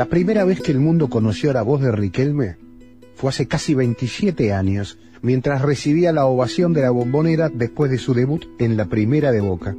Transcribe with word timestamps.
La 0.00 0.06
primera 0.06 0.46
vez 0.46 0.62
que 0.62 0.72
el 0.72 0.80
mundo 0.80 1.10
conoció 1.10 1.52
la 1.52 1.60
voz 1.60 1.82
de 1.82 1.92
Riquelme 1.92 2.56
fue 3.16 3.28
hace 3.28 3.46
casi 3.46 3.74
27 3.74 4.50
años, 4.54 4.96
mientras 5.20 5.60
recibía 5.60 6.10
la 6.10 6.24
ovación 6.24 6.72
de 6.72 6.80
la 6.80 6.90
bombonera 6.90 7.50
después 7.50 7.90
de 7.90 7.98
su 7.98 8.14
debut 8.14 8.46
en 8.58 8.78
la 8.78 8.86
primera 8.86 9.30
de 9.30 9.42
Boca. 9.42 9.76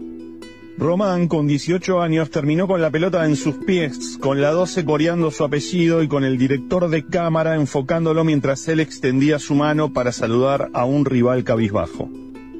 Román, 0.77 1.27
con 1.27 1.47
18 1.47 2.03
años, 2.03 2.29
terminó 2.29 2.67
con 2.67 2.83
la 2.83 2.91
pelota 2.91 3.25
en 3.25 3.35
sus 3.35 3.55
pies, 3.65 4.19
con 4.21 4.41
la 4.41 4.51
12 4.51 4.85
coreando 4.85 5.31
su 5.31 5.43
apellido 5.43 6.03
y 6.03 6.07
con 6.07 6.23
el 6.23 6.37
director 6.37 6.87
de 6.91 7.03
cámara 7.03 7.55
enfocándolo 7.55 8.23
mientras 8.23 8.67
él 8.67 8.79
extendía 8.79 9.39
su 9.39 9.55
mano 9.55 9.91
para 9.91 10.11
saludar 10.11 10.69
a 10.73 10.85
un 10.85 11.05
rival 11.05 11.43
cabizbajo. 11.43 12.11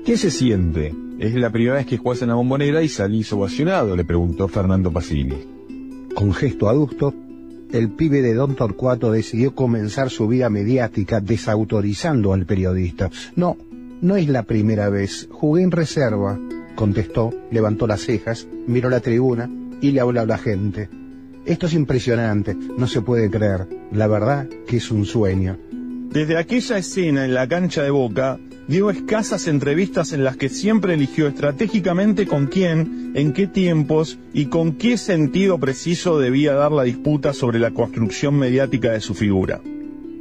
¿Qué 0.04 0.18
se 0.18 0.32
siente? 0.32 0.96
Es 1.20 1.36
la 1.36 1.52
primera 1.52 1.76
vez 1.76 1.86
que 1.86 1.98
jugás 1.98 2.24
en 2.24 2.30
la 2.30 2.34
bombonera 2.34 2.82
y 2.82 2.90
salís 2.90 3.32
ovacionado, 3.32 3.96
le 3.96 4.04
preguntó 4.04 4.48
Fernando 4.48 4.92
Pacini. 4.92 5.38
Con 6.16 6.34
gesto 6.34 6.68
adusto, 6.68 7.14
el 7.74 7.90
pibe 7.90 8.22
de 8.22 8.34
Don 8.34 8.56
Torcuato 8.56 9.12
decidió 9.12 9.56
comenzar 9.56 10.10
su 10.10 10.28
vida 10.28 10.50
mediática 10.50 11.22
desautorizando 11.22 12.34
al 12.34 12.46
periodista. 12.46 13.10
No, 13.36 13.58
no 14.02 14.16
es 14.16 14.28
la 14.28 14.44
primera 14.44 14.90
vez. 14.90 15.28
Jugué 15.32 15.64
en 15.64 15.72
reserva, 15.72 16.40
contestó, 16.76 17.34
levantó 17.52 17.88
las 17.88 18.02
cejas, 18.02 18.48
miró 18.68 18.90
la 18.90 19.00
tribuna 19.00 19.50
y 19.82 19.92
le 19.92 20.02
habló 20.02 20.22
a 20.22 20.26
la 20.26 20.38
gente. 20.38 20.90
Esto 21.46 21.66
es 21.66 21.74
impresionante, 21.74 22.56
no 22.56 22.88
se 22.88 23.02
puede 23.02 23.30
creer. 23.30 23.68
La 23.92 24.08
verdad 24.08 24.48
que 24.68 24.78
es 24.78 24.92
un 24.92 25.06
sueño. 25.06 25.58
Desde 26.12 26.38
aquella 26.38 26.78
escena 26.78 27.26
en 27.26 27.34
la 27.34 27.48
cancha 27.48 27.84
de 27.84 27.90
Boca, 27.90 28.38
dio 28.68 28.90
escasas 28.90 29.48
entrevistas 29.48 30.14
en 30.14 30.24
las 30.24 30.38
que 30.38 30.50
siempre 30.50 30.94
eligió 30.94 31.28
estratégicamente 31.28 32.26
con 32.28 32.48
quién, 32.48 33.12
en 33.16 33.34
qué 33.34 33.48
tiempos 33.48 34.18
y 34.34 34.46
con 34.46 34.74
qué 34.74 34.98
sentido 34.98 35.60
preciso 35.60 36.20
debía 36.20 36.54
dar 36.54 36.72
la 36.72 36.84
disputa 36.84 37.34
sobre 37.34 37.60
la 37.60 37.72
construcción 37.72 38.38
mediática 38.38 38.92
de 38.92 39.02
su 39.02 39.14
figura. 39.14 39.62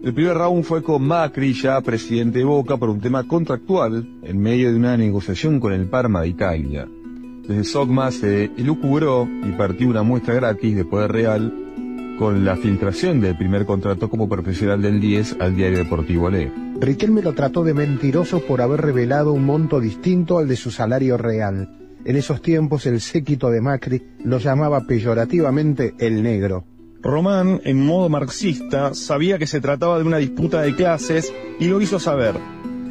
El 0.03 0.15
primer 0.15 0.35
round 0.39 0.65
fue 0.65 0.83
con 0.83 1.03
Macri, 1.03 1.53
ya 1.53 1.79
presidente 1.83 2.39
de 2.39 2.45
Boca, 2.45 2.79
por 2.79 2.89
un 2.89 3.01
tema 3.01 3.29
contractual, 3.29 4.09
en 4.23 4.39
medio 4.41 4.71
de 4.71 4.77
una 4.77 4.97
negociación 4.97 5.61
con 5.61 5.75
el 5.75 5.87
Parma 5.87 6.23
de 6.23 6.29
Italia. 6.29 6.89
Desde 7.47 7.65
Sogma 7.65 8.11
se 8.11 8.51
elucubró 8.57 9.29
y 9.47 9.53
partió 9.53 9.89
una 9.89 10.03
muestra 10.03 10.35
gratis 10.35 10.75
de 10.75 10.85
poder 10.87 11.13
real 11.13 11.53
con 12.21 12.45
la 12.45 12.55
filtración 12.55 13.19
del 13.19 13.35
primer 13.35 13.65
contrato 13.65 14.11
como 14.11 14.29
profesional 14.29 14.83
del 14.83 15.01
10 15.01 15.39
al 15.41 15.57
diario 15.57 15.79
deportivo 15.79 16.27
Ale. 16.27 16.53
Riquelme 16.79 17.23
lo 17.23 17.33
trató 17.33 17.65
de 17.65 17.73
mentiroso 17.73 18.41
por 18.41 18.61
haber 18.61 18.83
revelado 18.83 19.33
un 19.33 19.47
monto 19.47 19.81
distinto 19.81 20.37
al 20.37 20.47
de 20.47 20.57
su 20.57 20.71
salario 20.71 21.17
real. 21.17 21.71
En 22.05 22.17
esos 22.17 22.43
tiempos 22.43 22.85
el 22.85 23.01
séquito 23.01 23.49
de 23.49 23.63
Macri 23.63 24.03
lo 24.23 24.37
llamaba 24.37 24.87
peyorativamente 24.87 25.95
el 25.99 26.23
negro. 26.23 26.67
Román, 27.01 27.63
en 27.65 27.87
modo 27.87 28.11
marxista, 28.11 28.93
sabía 28.93 29.39
que 29.39 29.47
se 29.47 29.63
trataba 29.63 29.97
de 29.97 30.05
una 30.05 30.19
disputa 30.19 30.61
de 30.61 30.77
clases 30.77 31.33
y 31.59 31.69
lo 31.69 31.81
hizo 31.81 31.99
saber. 31.99 32.35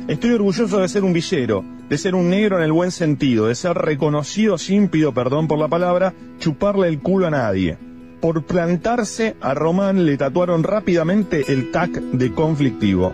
Estoy 0.07 0.31
orgulloso 0.31 0.79
de 0.79 0.87
ser 0.87 1.03
un 1.03 1.13
villero, 1.13 1.63
de 1.87 1.99
ser 1.99 2.15
un 2.15 2.31
negro 2.31 2.57
en 2.57 2.63
el 2.63 2.71
buen 2.71 2.89
sentido, 2.89 3.45
de 3.45 3.53
ser 3.53 3.77
reconocido 3.77 4.57
sin 4.57 4.87
pido 4.87 5.13
perdón 5.13 5.47
por 5.47 5.59
la 5.59 5.67
palabra, 5.67 6.15
chuparle 6.39 6.87
el 6.87 6.99
culo 6.99 7.27
a 7.27 7.29
nadie. 7.29 7.77
Por 8.21 8.43
plantarse, 8.43 9.37
a 9.39 9.53
Román 9.53 10.05
le 10.05 10.17
tatuaron 10.17 10.63
rápidamente 10.63 11.53
el 11.53 11.71
tac 11.71 11.91
de 11.91 12.33
conflictivo. 12.33 13.13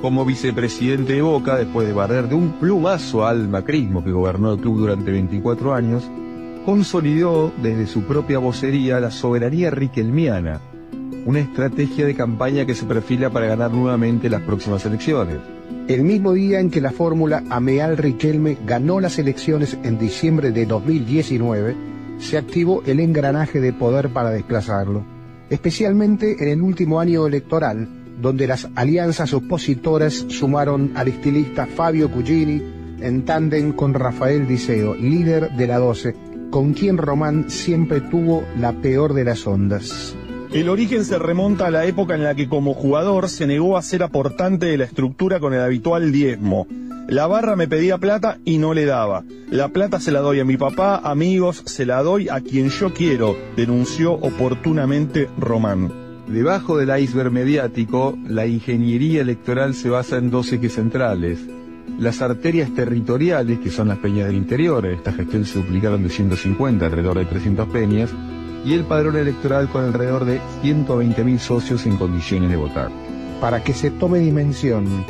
Como 0.00 0.24
vicepresidente 0.24 1.12
de 1.12 1.22
Boca, 1.22 1.56
después 1.56 1.86
de 1.86 1.92
barrer 1.92 2.28
de 2.28 2.36
un 2.36 2.52
plumazo 2.52 3.26
al 3.26 3.48
macrismo 3.48 4.02
que 4.02 4.12
gobernó 4.12 4.54
el 4.54 4.60
club 4.60 4.78
durante 4.78 5.10
24 5.10 5.74
años, 5.74 6.10
consolidó 6.64 7.52
desde 7.62 7.86
su 7.86 8.04
propia 8.04 8.38
vocería 8.38 8.98
la 8.98 9.10
soberanía 9.10 9.70
riquelmiana, 9.70 10.60
una 11.26 11.40
estrategia 11.40 12.06
de 12.06 12.14
campaña 12.14 12.64
que 12.64 12.74
se 12.74 12.86
perfila 12.86 13.28
para 13.28 13.46
ganar 13.46 13.72
nuevamente 13.72 14.30
las 14.30 14.40
próximas 14.40 14.86
elecciones. 14.86 15.36
El 15.86 16.02
mismo 16.02 16.32
día 16.32 16.60
en 16.60 16.70
que 16.70 16.80
la 16.80 16.92
fórmula 16.92 17.44
Ameal 17.50 17.98
Riquelme 17.98 18.56
ganó 18.66 19.00
las 19.00 19.18
elecciones 19.18 19.76
en 19.82 19.98
diciembre 19.98 20.50
de 20.50 20.64
2019, 20.64 21.76
se 22.18 22.38
activó 22.38 22.82
el 22.86 23.00
engranaje 23.00 23.60
de 23.60 23.72
poder 23.72 24.10
para 24.10 24.30
desplazarlo, 24.30 25.04
especialmente 25.50 26.42
en 26.42 26.48
el 26.48 26.62
último 26.62 27.00
año 27.00 27.26
electoral, 27.26 27.88
donde 28.20 28.46
las 28.46 28.68
alianzas 28.74 29.34
opositoras 29.34 30.14
sumaron 30.28 30.92
al 30.94 31.08
estilista 31.08 31.66
Fabio 31.66 32.10
Cugini 32.10 32.62
en 33.00 33.24
tándem 33.24 33.72
con 33.72 33.94
Rafael 33.94 34.46
Diceo, 34.46 34.94
líder 34.94 35.50
de 35.52 35.66
la 35.66 35.78
12, 35.78 36.14
con 36.50 36.72
quien 36.72 36.96
Román 36.96 37.50
siempre 37.50 38.00
tuvo 38.00 38.44
la 38.58 38.72
peor 38.72 39.12
de 39.12 39.24
las 39.24 39.46
ondas. 39.46 40.16
El 40.52 40.68
origen 40.68 41.04
se 41.04 41.18
remonta 41.18 41.66
a 41.66 41.70
la 41.70 41.86
época 41.86 42.14
en 42.14 42.22
la 42.22 42.34
que 42.34 42.48
como 42.48 42.72
jugador 42.72 43.28
se 43.28 43.46
negó 43.46 43.76
a 43.76 43.82
ser 43.82 44.02
aportante 44.02 44.66
de 44.66 44.78
la 44.78 44.84
estructura 44.84 45.40
con 45.40 45.52
el 45.52 45.60
habitual 45.60 46.12
diezmo. 46.12 46.66
La 47.08 47.26
barra 47.26 47.56
me 47.56 47.68
pedía 47.68 47.98
plata 47.98 48.38
y 48.44 48.58
no 48.58 48.74
le 48.74 48.84
daba. 48.84 49.22
La 49.50 49.68
plata 49.68 50.00
se 50.00 50.10
la 50.10 50.20
doy 50.20 50.40
a 50.40 50.44
mi 50.44 50.56
papá, 50.56 50.96
amigos, 51.04 51.62
se 51.66 51.86
la 51.86 52.02
doy 52.02 52.28
a 52.28 52.40
quien 52.40 52.68
yo 52.70 52.92
quiero, 52.92 53.36
denunció 53.56 54.12
oportunamente 54.12 55.28
Román. 55.38 55.92
Debajo 56.26 56.78
del 56.78 56.98
iceberg 56.98 57.30
mediático, 57.30 58.18
la 58.26 58.46
ingeniería 58.46 59.22
electoral 59.22 59.74
se 59.74 59.90
basa 59.90 60.16
en 60.16 60.30
dos 60.30 60.52
ejes 60.52 60.74
centrales. 60.74 61.38
Las 62.00 62.20
arterias 62.22 62.74
territoriales, 62.74 63.60
que 63.60 63.70
son 63.70 63.88
las 63.88 63.98
peñas 63.98 64.26
del 64.26 64.36
interior, 64.36 64.84
esta 64.86 65.12
gestión 65.12 65.44
se 65.44 65.60
duplicaron 65.60 66.02
de 66.02 66.10
150 66.10 66.84
alrededor 66.84 67.18
de 67.18 67.26
300 67.26 67.68
peñas, 67.68 68.10
y 68.66 68.74
el 68.74 68.84
padrón 68.84 69.16
electoral 69.16 69.68
con 69.68 69.84
alrededor 69.84 70.24
de 70.24 70.40
120.000 70.62 71.38
socios 71.38 71.86
en 71.86 71.96
condiciones 71.96 72.50
de 72.50 72.56
votar. 72.56 72.90
Para 73.40 73.62
que 73.62 73.72
se 73.72 73.92
tome 73.92 74.18
dimensión, 74.18 75.04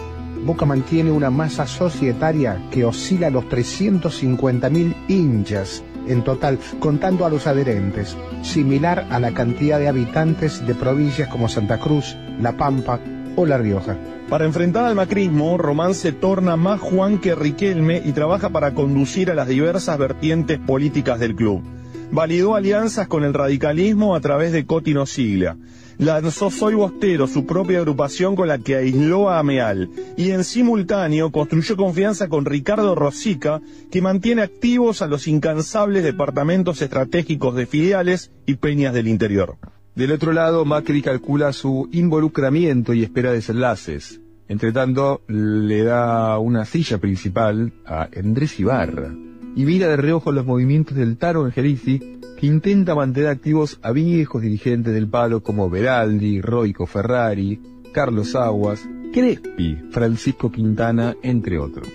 Boca 0.45 0.67
mantiene 0.67 1.11
una 1.11 1.31
masa 1.31 1.67
societaria 1.67 2.61
que 2.71 2.85
oscila 2.85 3.29
a 3.29 3.31
los 3.31 3.45
350.000 3.47 4.95
hinchas 5.09 5.83
en 6.07 6.23
total, 6.23 6.59
contando 6.79 7.25
a 7.25 7.31
los 7.31 7.47
adherentes, 7.47 8.17
similar 8.43 9.07
a 9.11 9.19
la 9.19 9.33
cantidad 9.33 9.79
de 9.79 9.89
habitantes 9.89 10.65
de 10.65 10.75
provincias 10.75 11.29
como 11.29 11.49
Santa 11.49 11.81
Cruz, 11.81 12.15
La 12.41 12.57
Pampa 12.57 13.01
o 13.35 13.47
La 13.47 13.59
Rioja. 13.59 13.97
Para 14.29 14.45
enfrentar 14.45 14.85
al 14.85 14.95
macrismo, 14.95 15.57
Román 15.57 15.95
se 15.95 16.13
torna 16.13 16.57
más 16.57 16.79
Juan 16.81 17.19
que 17.19 17.35
Riquelme 17.35 18.03
y 18.05 18.13
trabaja 18.13 18.51
para 18.51 18.75
conducir 18.75 19.31
a 19.31 19.35
las 19.35 19.49
diversas 19.49 19.99
vertientes 19.99 20.59
políticas 20.59 21.19
del 21.19 21.35
club 21.35 21.76
validó 22.11 22.55
alianzas 22.55 23.09
con 23.09 23.25
el 23.25 23.35
radicalismo 23.35 24.15
a 24.15 24.21
través 24.21 24.53
de 24.53 24.67
Cotino 24.67 25.07
Sigla. 25.07 25.57
Lanzó 25.99 26.51
Soy 26.51 26.75
Bostero, 26.75 27.27
su 27.27 27.47
propia 27.47 27.79
agrupación 27.79 28.37
con 28.37 28.49
la 28.49 28.59
que 28.59 28.77
aisló 28.77 29.31
a 29.31 29.39
Ameal, 29.39 29.89
y 30.17 30.31
en 30.31 30.45
simultáneo 30.45 31.33
construyó 31.33 31.77
confianza 31.77 32.29
con 32.29 32.45
Ricardo 32.45 32.95
Rosica, 32.95 33.63
que 33.91 34.03
mantiene 34.03 34.43
activos 34.43 35.01
a 35.01 35.07
los 35.07 35.27
incansables 35.27 36.05
departamentos 36.05 36.83
estratégicos 36.83 37.55
de 37.55 37.65
filiales 37.65 38.31
y 38.45 38.57
peñas 38.57 38.93
del 38.93 39.09
interior. 39.09 39.57
Del 39.95 40.13
otro 40.13 40.35
lado, 40.35 40.67
Macri 40.67 41.01
calcula 41.01 41.55
su 41.55 41.89
involucramiento 41.93 42.93
y 42.93 43.03
espera 43.03 43.33
desenlaces. 43.33 44.21
Entre 44.49 44.73
tanto, 44.73 45.23
le 45.29 45.83
da 45.83 46.39
una 46.39 46.67
silla 46.67 46.99
principal 46.99 47.73
a 47.87 48.09
Andrés 48.15 48.61
Ibarra 48.61 49.15
y 49.57 49.65
mira 49.65 49.89
de 49.89 49.97
reojo 49.97 50.33
los 50.33 50.45
movimientos 50.45 50.97
del 50.97 51.17
Taro 51.17 51.45
Angelici, 51.47 52.21
que 52.39 52.47
intenta 52.47 52.95
mantener 52.95 53.31
activos 53.31 53.81
a 53.83 53.91
viejos 53.91 54.43
dirigentes 54.43 54.93
del 54.93 55.09
palo 55.09 55.43
como 55.43 55.71
Beraldi, 55.71 56.43
Roico 56.43 56.85
Ferrari, 56.87 57.59
Carlos 57.93 58.37
Aguas, 58.37 58.87
Crespi, 59.15 59.79
Francisco 59.91 60.53
Quintana, 60.53 61.17
entre 61.23 61.59
otros. 61.59 61.89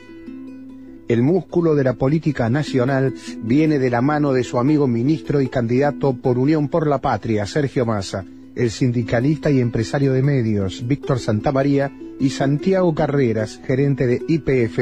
El 1.08 1.22
músculo 1.22 1.76
de 1.76 1.84
la 1.84 1.94
política 1.94 2.50
nacional 2.50 3.14
viene 3.44 3.78
de 3.78 3.92
la 3.92 4.02
mano 4.02 4.34
de 4.34 4.44
su 4.44 4.58
amigo 4.58 4.88
ministro 4.88 5.40
y 5.40 5.48
candidato 5.48 6.14
por 6.14 6.40
Unión 6.40 6.68
por 6.68 6.88
la 6.88 7.00
Patria, 7.00 7.46
Sergio 7.46 7.86
Massa, 7.86 8.26
el 8.56 8.72
sindicalista 8.72 9.52
y 9.52 9.60
empresario 9.60 10.14
de 10.14 10.24
medios, 10.24 10.88
Víctor 10.88 11.20
Santamaría, 11.20 11.92
y 12.20 12.30
Santiago 12.30 12.96
Carreras, 12.96 13.60
gerente 13.66 14.08
de 14.08 14.22
IPF, 14.28 14.80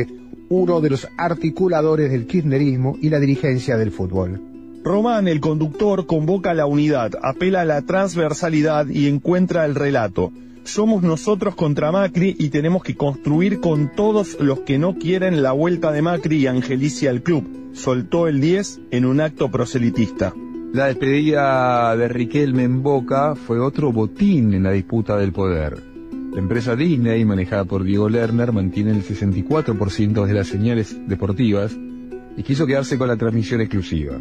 uno 0.50 0.82
de 0.82 0.90
los 0.90 1.08
articuladores 1.18 2.12
del 2.12 2.28
kirchnerismo 2.28 2.98
y 3.02 3.10
la 3.10 3.20
dirigencia 3.20 3.78
del 3.78 3.92
fútbol. 3.92 4.42
Román, 4.84 5.28
el 5.28 5.40
conductor, 5.40 6.06
convoca 6.06 6.52
a 6.52 6.54
la 6.54 6.66
unidad, 6.66 7.12
apela 7.22 7.62
a 7.62 7.66
la 7.66 7.82
transversalidad 7.82 8.88
y 8.88 9.08
encuentra 9.08 9.66
el 9.66 9.76
relato. 9.76 10.32
Somos 10.64 11.04
nosotros 11.04 11.56
contra 11.56 11.92
Macri 11.92 12.36
y 12.38 12.50
tenemos 12.50 12.84
que 12.84 12.96
construir 12.96 13.60
con 13.60 13.92
todos 13.96 14.40
los 14.40 14.60
que 14.62 14.78
no 14.78 14.96
quieren 14.96 15.42
la 15.42 15.52
vuelta 15.52 15.92
de 15.92 16.02
Macri 16.02 16.38
y 16.38 16.48
Angelicia 16.48 17.10
al 17.10 17.24
club. 17.24 17.72
Soltó 17.74 18.28
el 18.28 18.40
10 18.40 18.82
en 18.92 19.06
un 19.06 19.22
acto 19.22 19.50
proselitista. 19.50 20.34
La 20.74 20.86
despedida 20.86 21.96
de 21.98 22.08
Riquelme 22.08 22.64
en 22.64 22.84
Boca 22.84 23.36
fue 23.36 23.60
otro 23.60 23.92
botín 23.92 24.54
en 24.54 24.64
la 24.64 24.72
disputa 24.72 25.18
del 25.18 25.32
poder. 25.32 25.89
La 26.32 26.40
empresa 26.40 26.76
Disney, 26.76 27.26
manejada 27.26 27.66
por 27.66 27.84
Diego 27.84 28.08
Lerner, 28.08 28.52
mantiene 28.52 28.92
el 28.92 29.04
64% 29.04 30.26
de 30.28 30.34
las 30.34 30.48
señales 30.48 30.96
deportivas 31.08 31.76
y 32.38 32.44
quiso 32.44 32.68
quedarse 32.68 33.00
con 33.00 33.08
la 33.08 33.18
transmisión 33.18 33.62
exclusiva. 33.62 34.20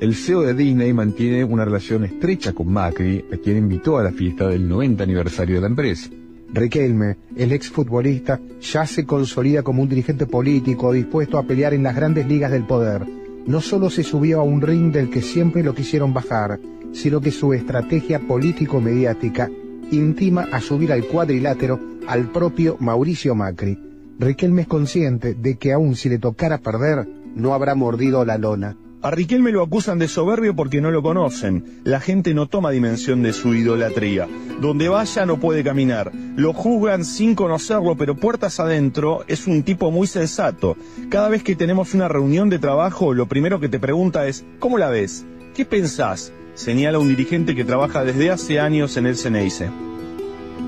El 0.00 0.14
CEO 0.14 0.42
de 0.42 0.54
Disney 0.54 0.92
mantiene 0.92 1.42
una 1.42 1.64
relación 1.64 2.04
estrecha 2.04 2.52
con 2.52 2.72
Macri, 2.72 3.24
a 3.32 3.36
quien 3.36 3.58
invitó 3.58 3.98
a 3.98 4.04
la 4.04 4.12
fiesta 4.12 4.46
del 4.46 4.68
90 4.68 5.02
aniversario 5.02 5.56
de 5.56 5.60
la 5.60 5.66
empresa. 5.66 6.08
Riquelme, 6.54 7.16
el 7.36 7.50
exfutbolista, 7.50 8.40
ya 8.60 8.86
se 8.86 9.04
consolida 9.04 9.64
como 9.64 9.82
un 9.82 9.88
dirigente 9.88 10.26
político 10.26 10.92
dispuesto 10.92 11.36
a 11.36 11.42
pelear 11.42 11.74
en 11.74 11.82
las 11.82 11.96
grandes 11.96 12.28
ligas 12.28 12.52
del 12.52 12.64
poder. 12.64 13.04
No 13.46 13.60
solo 13.60 13.90
se 13.90 14.04
subió 14.04 14.40
a 14.40 14.44
un 14.44 14.62
ring 14.62 14.92
del 14.92 15.10
que 15.10 15.20
siempre 15.20 15.64
lo 15.64 15.74
quisieron 15.74 16.14
bajar, 16.14 16.60
sino 16.92 17.20
que 17.20 17.32
su 17.32 17.52
estrategia 17.52 18.20
político-mediática 18.20 19.50
intima 19.90 20.48
a 20.52 20.60
subir 20.60 20.92
al 20.92 21.04
cuadrilátero 21.04 21.78
al 22.06 22.30
propio 22.30 22.76
Mauricio 22.80 23.34
Macri. 23.34 23.78
Riquelme 24.18 24.62
es 24.62 24.68
consciente 24.68 25.34
de 25.34 25.56
que 25.56 25.72
aun 25.72 25.96
si 25.96 26.08
le 26.08 26.18
tocara 26.18 26.58
perder, 26.58 27.08
no 27.34 27.54
habrá 27.54 27.74
mordido 27.74 28.24
la 28.24 28.38
lona. 28.38 28.76
A 29.02 29.10
Riquelme 29.10 29.50
lo 29.50 29.62
acusan 29.62 29.98
de 29.98 30.08
soberbio 30.08 30.54
porque 30.54 30.82
no 30.82 30.90
lo 30.90 31.02
conocen. 31.02 31.80
La 31.84 32.00
gente 32.00 32.34
no 32.34 32.48
toma 32.48 32.70
dimensión 32.70 33.22
de 33.22 33.32
su 33.32 33.54
idolatría. 33.54 34.28
Donde 34.60 34.90
vaya 34.90 35.24
no 35.24 35.40
puede 35.40 35.64
caminar. 35.64 36.12
Lo 36.36 36.52
juzgan 36.52 37.06
sin 37.06 37.34
conocerlo, 37.34 37.96
pero 37.96 38.14
puertas 38.14 38.60
adentro 38.60 39.24
es 39.26 39.46
un 39.46 39.62
tipo 39.62 39.90
muy 39.90 40.06
sensato. 40.06 40.76
Cada 41.08 41.30
vez 41.30 41.42
que 41.42 41.56
tenemos 41.56 41.94
una 41.94 42.08
reunión 42.08 42.50
de 42.50 42.58
trabajo, 42.58 43.14
lo 43.14 43.26
primero 43.26 43.58
que 43.58 43.70
te 43.70 43.80
pregunta 43.80 44.26
es, 44.26 44.44
¿cómo 44.58 44.76
la 44.76 44.90
ves? 44.90 45.24
¿Qué 45.54 45.64
pensás? 45.64 46.30
Señala 46.54 46.98
un 46.98 47.08
dirigente 47.08 47.54
que 47.54 47.64
trabaja 47.64 48.04
desde 48.04 48.30
hace 48.30 48.60
años 48.60 48.96
en 48.96 49.06
el 49.06 49.16
Ceneice. 49.16 49.70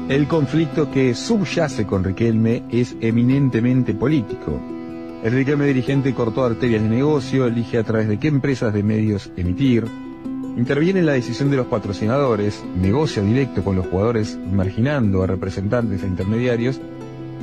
El 0.08 0.26
conflicto 0.26 0.90
que 0.90 1.14
subyace 1.14 1.86
con 1.86 2.04
Riquelme 2.04 2.64
es 2.70 2.96
eminentemente 3.00 3.94
político. 3.94 4.60
El 5.22 5.32
Riquelme 5.32 5.66
dirigente 5.66 6.14
cortó 6.14 6.44
arterias 6.44 6.82
de 6.82 6.88
negocio, 6.88 7.46
elige 7.46 7.78
a 7.78 7.84
través 7.84 8.08
de 8.08 8.18
qué 8.18 8.28
empresas 8.28 8.74
de 8.74 8.82
medios 8.82 9.30
emitir, 9.36 9.84
interviene 10.56 11.00
en 11.00 11.06
la 11.06 11.12
decisión 11.12 11.50
de 11.50 11.56
los 11.56 11.66
patrocinadores, 11.66 12.62
negocia 12.76 13.22
directo 13.22 13.62
con 13.62 13.76
los 13.76 13.86
jugadores 13.86 14.36
marginando 14.52 15.22
a 15.22 15.26
representantes 15.26 16.02
e 16.02 16.06
intermediarios, 16.06 16.80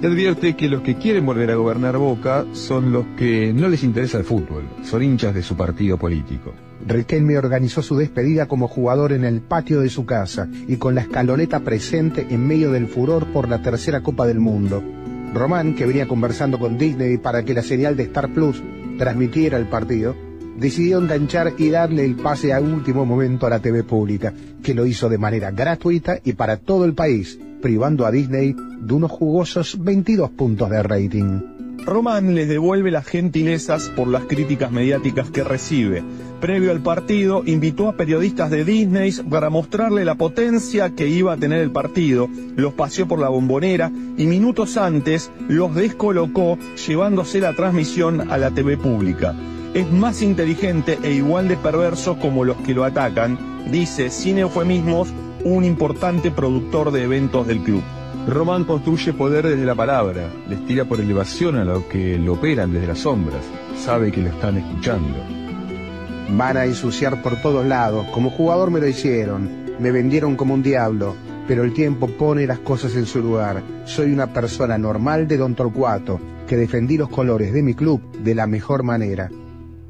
y 0.01 0.05
advierte 0.05 0.55
que 0.55 0.69
los 0.69 0.81
que 0.81 0.95
quieren 0.95 1.25
volver 1.25 1.51
a 1.51 1.55
gobernar 1.55 1.97
Boca 1.97 2.45
son 2.53 2.91
los 2.91 3.05
que 3.17 3.53
no 3.53 3.67
les 3.67 3.83
interesa 3.83 4.17
el 4.17 4.25
fútbol, 4.25 4.63
son 4.83 5.03
hinchas 5.03 5.33
de 5.33 5.43
su 5.43 5.55
partido 5.55 5.97
político. 5.97 6.53
Riquelme 6.87 7.37
organizó 7.37 7.81
su 7.81 7.97
despedida 7.97 8.47
como 8.47 8.67
jugador 8.67 9.11
en 9.11 9.25
el 9.25 9.41
patio 9.41 9.81
de 9.81 9.89
su 9.89 10.05
casa 10.05 10.47
y 10.67 10.77
con 10.77 10.95
la 10.95 11.01
escaloneta 11.01 11.59
presente 11.59 12.27
en 12.29 12.47
medio 12.47 12.71
del 12.71 12.87
furor 12.87 13.27
por 13.27 13.49
la 13.49 13.61
tercera 13.61 14.01
Copa 14.01 14.25
del 14.25 14.39
Mundo. 14.39 14.83
Román, 15.33 15.75
que 15.75 15.85
venía 15.85 16.07
conversando 16.07 16.57
con 16.57 16.77
Disney 16.77 17.17
para 17.17 17.43
que 17.43 17.53
la 17.53 17.61
señal 17.61 17.95
de 17.95 18.03
Star 18.03 18.33
Plus 18.33 18.61
transmitiera 18.97 19.57
el 19.57 19.67
partido, 19.67 20.15
decidió 20.57 20.99
enganchar 20.99 21.53
y 21.57 21.69
darle 21.69 22.03
el 22.05 22.15
pase 22.15 22.53
a 22.53 22.59
último 22.59 23.05
momento 23.05 23.45
a 23.45 23.49
la 23.49 23.59
TV 23.59 23.83
pública, 23.83 24.33
que 24.63 24.73
lo 24.73 24.85
hizo 24.85 25.09
de 25.09 25.17
manera 25.17 25.51
gratuita 25.51 26.19
y 26.23 26.33
para 26.33 26.57
todo 26.57 26.85
el 26.85 26.93
país, 26.93 27.39
privando 27.61 28.05
a 28.05 28.11
Disney 28.11 28.55
de 28.81 28.93
unos 28.93 29.11
jugosos 29.11 29.77
22 29.79 30.31
puntos 30.31 30.69
de 30.69 30.83
rating. 30.83 31.58
Román 31.89 32.35
les 32.35 32.47
devuelve 32.47 32.91
las 32.91 33.07
gentilezas 33.07 33.89
por 33.89 34.07
las 34.07 34.25
críticas 34.25 34.71
mediáticas 34.71 35.31
que 35.31 35.43
recibe. 35.43 36.03
Previo 36.39 36.71
al 36.71 36.81
partido, 36.81 37.41
invitó 37.45 37.89
a 37.89 37.97
periodistas 37.97 38.51
de 38.51 38.63
Disney 38.63 39.11
para 39.27 39.49
mostrarle 39.49 40.05
la 40.05 40.13
potencia 40.13 40.91
que 40.91 41.07
iba 41.07 41.33
a 41.33 41.37
tener 41.37 41.61
el 41.61 41.71
partido, 41.71 42.29
los 42.55 42.73
paseó 42.73 43.07
por 43.07 43.19
la 43.19 43.29
bombonera 43.29 43.91
y 44.17 44.27
minutos 44.27 44.77
antes 44.77 45.31
los 45.47 45.73
descolocó 45.73 46.59
llevándose 46.87 47.41
la 47.41 47.55
transmisión 47.55 48.31
a 48.31 48.37
la 48.37 48.51
TV 48.51 48.77
pública. 48.77 49.35
Es 49.73 49.91
más 49.91 50.21
inteligente 50.21 50.99
e 51.01 51.13
igual 51.13 51.47
de 51.47 51.57
perverso 51.57 52.19
como 52.19 52.45
los 52.45 52.57
que 52.57 52.75
lo 52.75 52.83
atacan, 52.83 53.37
dice 53.71 54.11
sin 54.11 54.37
eufemismos 54.37 55.09
un 55.43 55.63
importante 55.63 56.29
productor 56.29 56.91
de 56.91 57.03
eventos 57.03 57.47
del 57.47 57.63
club. 57.63 57.81
Román 58.29 58.63
construye 58.63 59.13
poder 59.13 59.47
desde 59.47 59.65
la 59.65 59.75
palabra, 59.75 60.29
les 60.47 60.65
tira 60.65 60.85
por 60.85 60.99
elevación 60.99 61.55
a 61.55 61.65
los 61.65 61.85
que 61.85 62.17
lo 62.19 62.33
operan 62.33 62.71
desde 62.71 62.87
las 62.87 62.99
sombras, 62.99 63.43
sabe 63.75 64.11
que 64.11 64.21
lo 64.21 64.29
están 64.29 64.57
escuchando. 64.57 65.17
Van 66.37 66.57
a 66.57 66.65
ensuciar 66.65 67.23
por 67.23 67.41
todos 67.41 67.65
lados, 67.65 68.05
como 68.13 68.29
jugador 68.29 68.69
me 68.69 68.79
lo 68.79 68.87
hicieron, 68.87 69.49
me 69.79 69.91
vendieron 69.91 70.35
como 70.35 70.53
un 70.53 70.61
diablo, 70.61 71.15
pero 71.47 71.63
el 71.63 71.73
tiempo 71.73 72.07
pone 72.07 72.45
las 72.45 72.59
cosas 72.59 72.95
en 72.95 73.07
su 73.07 73.19
lugar. 73.19 73.63
Soy 73.85 74.11
una 74.11 74.31
persona 74.31 74.77
normal 74.77 75.27
de 75.27 75.37
Don 75.37 75.55
Torcuato, 75.55 76.19
que 76.47 76.55
defendí 76.55 76.97
los 76.97 77.09
colores 77.09 77.51
de 77.51 77.63
mi 77.63 77.73
club 77.73 78.01
de 78.19 78.35
la 78.35 78.45
mejor 78.45 78.83
manera. 78.83 79.31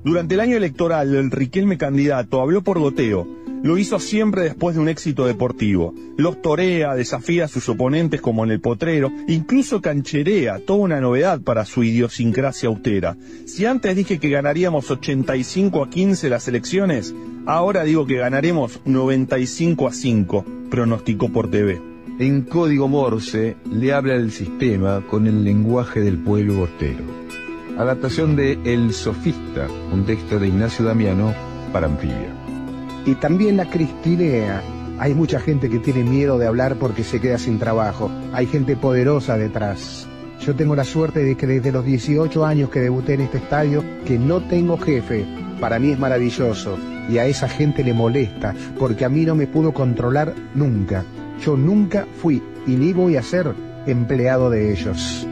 Durante 0.01 0.35
el 0.35 0.39
año 0.39 0.55
electoral, 0.55 1.13
el 1.13 1.29
Riquelme 1.29 1.77
candidato 1.77 2.39
habló 2.39 2.61
por 2.61 2.79
goteo, 2.79 3.27
lo 3.63 3.77
hizo 3.77 3.99
siempre 3.99 4.43
después 4.43 4.75
de 4.75 4.81
un 4.81 4.89
éxito 4.89 5.25
deportivo. 5.25 5.93
Los 6.17 6.41
torea, 6.41 6.95
desafía 6.95 7.45
a 7.45 7.47
sus 7.47 7.67
oponentes 7.69 8.21
como 8.21 8.43
en 8.43 8.51
el 8.51 8.61
potrero, 8.61 9.11
incluso 9.27 9.81
cancherea, 9.81 10.59
toda 10.65 10.79
una 10.79 11.01
novedad 11.01 11.41
para 11.41 11.65
su 11.65 11.83
idiosincrasia 11.83 12.69
austera. 12.69 13.17
Si 13.45 13.65
antes 13.65 13.95
dije 13.95 14.19
que 14.19 14.29
ganaríamos 14.29 14.89
85 14.89 15.83
a 15.83 15.89
15 15.89 16.29
las 16.29 16.47
elecciones, 16.47 17.13
ahora 17.45 17.83
digo 17.83 18.05
que 18.05 18.17
ganaremos 18.17 18.79
95 18.85 19.87
a 19.87 19.93
5, 19.93 20.45
pronosticó 20.69 21.29
por 21.29 21.49
TV. 21.49 21.81
En 22.19 22.41
código 22.41 22.87
Morse 22.87 23.55
le 23.71 23.93
habla 23.93 24.15
el 24.15 24.31
sistema 24.31 25.01
con 25.09 25.25
el 25.25 25.43
lenguaje 25.43 26.01
del 26.01 26.17
pueblo 26.17 26.55
bostero. 26.55 27.03
Adaptación 27.77 28.35
de 28.35 28.59
El 28.65 28.93
Sofista, 28.93 29.67
un 29.93 30.05
texto 30.05 30.37
de 30.37 30.49
Ignacio 30.49 30.83
Damiano 30.83 31.33
para 31.71 31.87
Anfibia 31.87 32.38
y 33.05 33.15
también 33.15 33.57
la 33.57 33.69
cristinea. 33.69 34.61
Hay 34.99 35.13
mucha 35.13 35.39
gente 35.39 35.69
que 35.69 35.79
tiene 35.79 36.03
miedo 36.03 36.37
de 36.37 36.47
hablar 36.47 36.75
porque 36.75 37.03
se 37.03 37.21
queda 37.21 37.37
sin 37.37 37.57
trabajo. 37.57 38.11
Hay 38.33 38.47
gente 38.47 38.75
poderosa 38.75 39.37
detrás. 39.37 40.07
Yo 40.41 40.55
tengo 40.55 40.75
la 40.75 40.83
suerte 40.83 41.23
de 41.23 41.35
que 41.35 41.47
desde 41.47 41.71
los 41.71 41.85
18 41.85 42.45
años 42.45 42.69
que 42.69 42.79
debuté 42.79 43.13
en 43.13 43.21
este 43.21 43.37
estadio, 43.37 43.83
que 44.05 44.17
no 44.17 44.41
tengo 44.41 44.77
jefe. 44.77 45.25
Para 45.59 45.79
mí 45.79 45.91
es 45.91 45.99
maravilloso. 45.99 46.77
Y 47.09 47.17
a 47.17 47.25
esa 47.25 47.47
gente 47.47 47.83
le 47.83 47.93
molesta, 47.93 48.53
porque 48.77 49.05
a 49.05 49.09
mí 49.09 49.25
no 49.25 49.35
me 49.35 49.47
pudo 49.47 49.73
controlar 49.73 50.33
nunca. 50.53 51.03
Yo 51.43 51.57
nunca 51.57 52.05
fui 52.21 52.41
y 52.67 52.71
ni 52.71 52.93
voy 52.93 53.15
a 53.15 53.23
ser 53.23 53.53
empleado 53.85 54.49
de 54.49 54.71
ellos. 54.71 55.28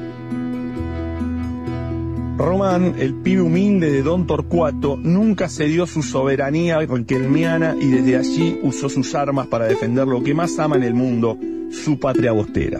Román, 2.37 2.93
el 2.99 3.15
pibe 3.15 3.41
humilde 3.41 3.91
de 3.91 4.03
Don 4.03 4.27
Torcuato, 4.27 4.95
nunca 4.95 5.49
cedió 5.49 5.87
su 5.87 6.03
soberanía 6.03 6.77
riquelmiana 6.79 7.75
y 7.79 7.87
desde 7.87 8.15
allí 8.15 8.59
usó 8.61 8.89
sus 8.89 9.15
armas 9.15 9.47
para 9.47 9.65
defender 9.65 10.07
lo 10.07 10.21
que 10.21 10.35
más 10.35 10.59
ama 10.59 10.75
en 10.75 10.83
el 10.83 10.93
mundo, 10.93 11.39
su 11.71 11.99
patria 11.99 12.33
bostera. 12.33 12.79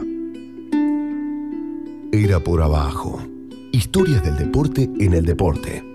Era 2.12 2.39
por 2.39 2.62
abajo. 2.62 3.20
Historias 3.72 4.24
del 4.24 4.38
deporte 4.38 4.89
en 5.00 5.13
el 5.13 5.25
deporte. 5.25 5.87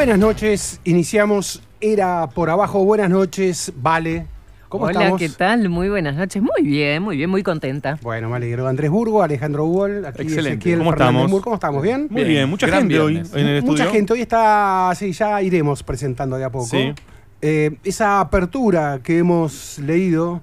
Buenas 0.00 0.18
noches, 0.18 0.80
iniciamos 0.84 1.62
Era 1.78 2.26
por 2.30 2.48
abajo. 2.48 2.82
Buenas 2.86 3.10
noches, 3.10 3.70
Vale. 3.76 4.26
¿Cómo 4.70 4.86
Hola, 4.86 4.92
estamos? 4.92 5.20
¿qué 5.20 5.28
tal? 5.28 5.68
Muy 5.68 5.90
buenas 5.90 6.16
noches. 6.16 6.42
Muy 6.42 6.62
bien, 6.62 7.02
muy 7.02 7.18
bien, 7.18 7.28
muy 7.28 7.42
contenta. 7.42 7.98
Bueno, 8.00 8.30
me 8.30 8.36
alegro. 8.36 8.66
Andrés 8.66 8.90
Burgo, 8.90 9.22
Alejandro 9.22 9.66
Wall, 9.66 10.06
aquí 10.06 10.22
Excelente. 10.22 10.52
Ezequiel 10.52 10.78
¿Cómo 10.78 10.90
Fernández 10.92 11.16
estamos? 11.16 11.30
Mur. 11.30 11.42
¿Cómo 11.42 11.56
estamos? 11.56 11.82
¿Bien? 11.82 12.06
Muy 12.08 12.24
bien, 12.24 12.48
mucha 12.48 12.66
Gran 12.66 12.80
gente 12.80 12.98
hoy 12.98 13.16
en 13.18 13.46
el 13.46 13.56
estudio. 13.58 13.72
Mucha 13.72 13.90
gente. 13.90 14.14
Hoy 14.14 14.22
está, 14.22 14.90
sí, 14.96 15.12
ya 15.12 15.42
iremos 15.42 15.82
presentando 15.82 16.38
de 16.38 16.44
a 16.44 16.50
poco. 16.50 16.64
Sí. 16.64 16.94
Eh, 17.42 17.76
esa 17.84 18.20
apertura 18.20 19.00
que 19.02 19.18
hemos 19.18 19.78
leído 19.80 20.40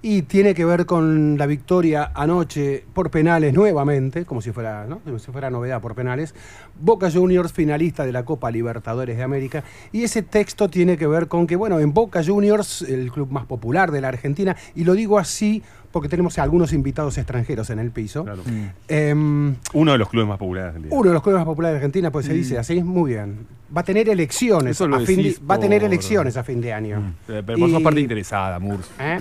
y 0.00 0.22
tiene 0.22 0.54
que 0.54 0.64
ver 0.64 0.86
con 0.86 1.36
la 1.38 1.46
victoria 1.46 2.12
anoche 2.14 2.84
por 2.94 3.10
penales 3.10 3.52
nuevamente, 3.52 4.24
como 4.24 4.40
si 4.40 4.52
fuera, 4.52 4.86
¿no? 4.86 5.00
Como 5.00 5.18
si 5.18 5.32
fuera 5.32 5.50
novedad 5.50 5.80
por 5.80 5.94
penales. 5.94 6.34
Boca 6.80 7.10
Juniors 7.10 7.52
finalista 7.52 8.06
de 8.06 8.12
la 8.12 8.24
Copa 8.24 8.50
Libertadores 8.50 9.16
de 9.16 9.22
América 9.24 9.64
y 9.90 10.04
ese 10.04 10.22
texto 10.22 10.68
tiene 10.70 10.96
que 10.96 11.06
ver 11.08 11.26
con 11.26 11.46
que 11.48 11.56
bueno, 11.56 11.80
en 11.80 11.92
Boca 11.92 12.22
Juniors, 12.24 12.82
el 12.82 13.10
club 13.10 13.30
más 13.32 13.46
popular 13.46 13.90
de 13.90 14.00
la 14.00 14.08
Argentina 14.08 14.56
y 14.76 14.84
lo 14.84 14.94
digo 14.94 15.18
así 15.18 15.62
porque 15.90 16.08
tenemos 16.08 16.38
algunos 16.38 16.72
invitados 16.74 17.16
extranjeros 17.18 17.70
en 17.70 17.78
el 17.80 17.90
piso. 17.90 18.22
Claro. 18.22 18.42
Em, 18.88 19.56
Uno 19.72 19.92
de 19.92 19.98
los 19.98 20.08
clubes 20.10 20.28
más 20.28 20.38
populares 20.38 20.74
del 20.74 20.82
día. 20.84 20.92
uno 20.92 21.08
de 21.08 21.14
los 21.14 21.22
clubes 21.22 21.38
más 21.38 21.46
populares 21.46 21.74
de 21.74 21.78
Argentina, 21.78 22.12
pues 22.12 22.26
se 22.26 22.34
dice 22.34 22.58
así, 22.58 22.82
muy 22.82 23.12
bien. 23.14 23.46
Va 23.74 23.80
a 23.80 23.84
tener 23.84 24.08
elecciones 24.08 24.72
Eso 24.76 24.86
lo 24.86 24.96
a 24.96 25.00
fin 25.00 25.16
de, 25.16 25.22
decís 25.24 25.40
va 25.50 25.56
a 25.56 25.60
tener 25.60 25.80
por- 25.80 25.86
elecciones 25.88 26.36
a 26.36 26.44
fin 26.44 26.60
de 26.60 26.72
año. 26.72 27.14
Eh, 27.28 27.42
Pero 27.44 27.58
vos 27.58 27.70
sos 27.70 27.80
Y- 27.80 27.84
parte 27.84 28.00
interesada, 28.00 28.58
Murs. 28.58 28.88
¿Eh? 29.00 29.18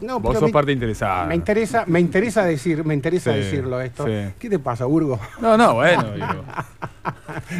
No, 0.00 0.20
Vos 0.20 0.34
sos 0.34 0.42
me- 0.44 0.52
parte 0.52 0.72
interesada. 0.72 1.24
Me 1.26 1.34
interesa, 1.34 1.84
me 1.86 2.00
interesa 2.00 2.44
decir, 2.44 2.84
me 2.84 2.92
interesa 2.94 3.32
Sí, 3.32 3.38
decirlo 3.38 3.80
esto. 3.80 4.06
sí. 4.06 4.12
¿Qué 4.38 4.50
te 4.50 4.58
pasa, 4.58 4.84
Burgo? 4.84 5.18
No, 5.40 5.56
no, 5.56 5.74
bueno. 5.74 6.02
digo. 6.14 6.44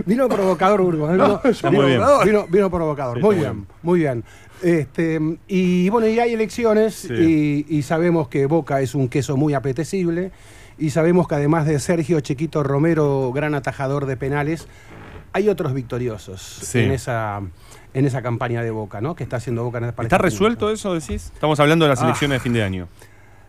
Vino 0.05 0.29
provocador, 0.29 0.83
Burgo. 0.83 1.09
Vino, 1.09 1.41
vino- 1.43 1.71
muy 1.73 1.87
bien. 1.87 2.01
Vino, 2.25 2.47
vino 2.49 2.71
provocador. 2.71 3.17
Sí, 3.19 3.23
muy 3.25 3.37
bien, 3.37 3.67
muy 3.83 4.01
bien. 4.01 4.25
Este, 4.63 5.21
y 5.49 5.89
bueno, 5.91 6.07
y 6.09 6.19
hay 6.19 6.33
elecciones 6.33 7.05
y, 7.11 7.67
y 7.69 7.83
sabemos 7.83 8.29
que 8.29 8.47
Boca 8.47 8.81
es 8.81 8.95
un 8.95 9.09
queso 9.09 9.37
muy 9.37 9.53
apetecible 9.55 10.31
y 10.79 10.91
sabemos 10.91 11.29
que 11.29 11.35
además 11.35 11.67
de 11.67 11.79
Sergio 11.79 12.21
Chiquito 12.21 12.63
Romero, 12.63 13.33
gran 13.35 13.55
atajador 13.55 14.07
de 14.07 14.17
penales, 14.17 14.67
hay 15.33 15.49
otros 15.51 15.75
victoriosos 15.75 16.75
en 16.75 16.93
esa 16.93 17.43
en 17.97 18.05
esa 18.05 18.21
campaña 18.21 18.63
de 18.63 18.71
Boca, 18.71 19.01
¿no? 19.01 19.17
Que 19.17 19.25
está 19.25 19.37
haciendo 19.37 19.65
Boca 19.65 19.81
para 19.93 20.07
¿Está 20.07 20.19
resuelto 20.19 20.71
eso, 20.71 20.93
decís? 20.93 21.31
Estamos 21.33 21.59
hablando 21.61 21.87
de 21.87 21.89
las 21.89 22.03
Ah. 22.03 22.05
elecciones 22.05 22.37
de 22.37 22.41
fin 22.41 22.53
de 22.53 22.63
año. 22.63 22.89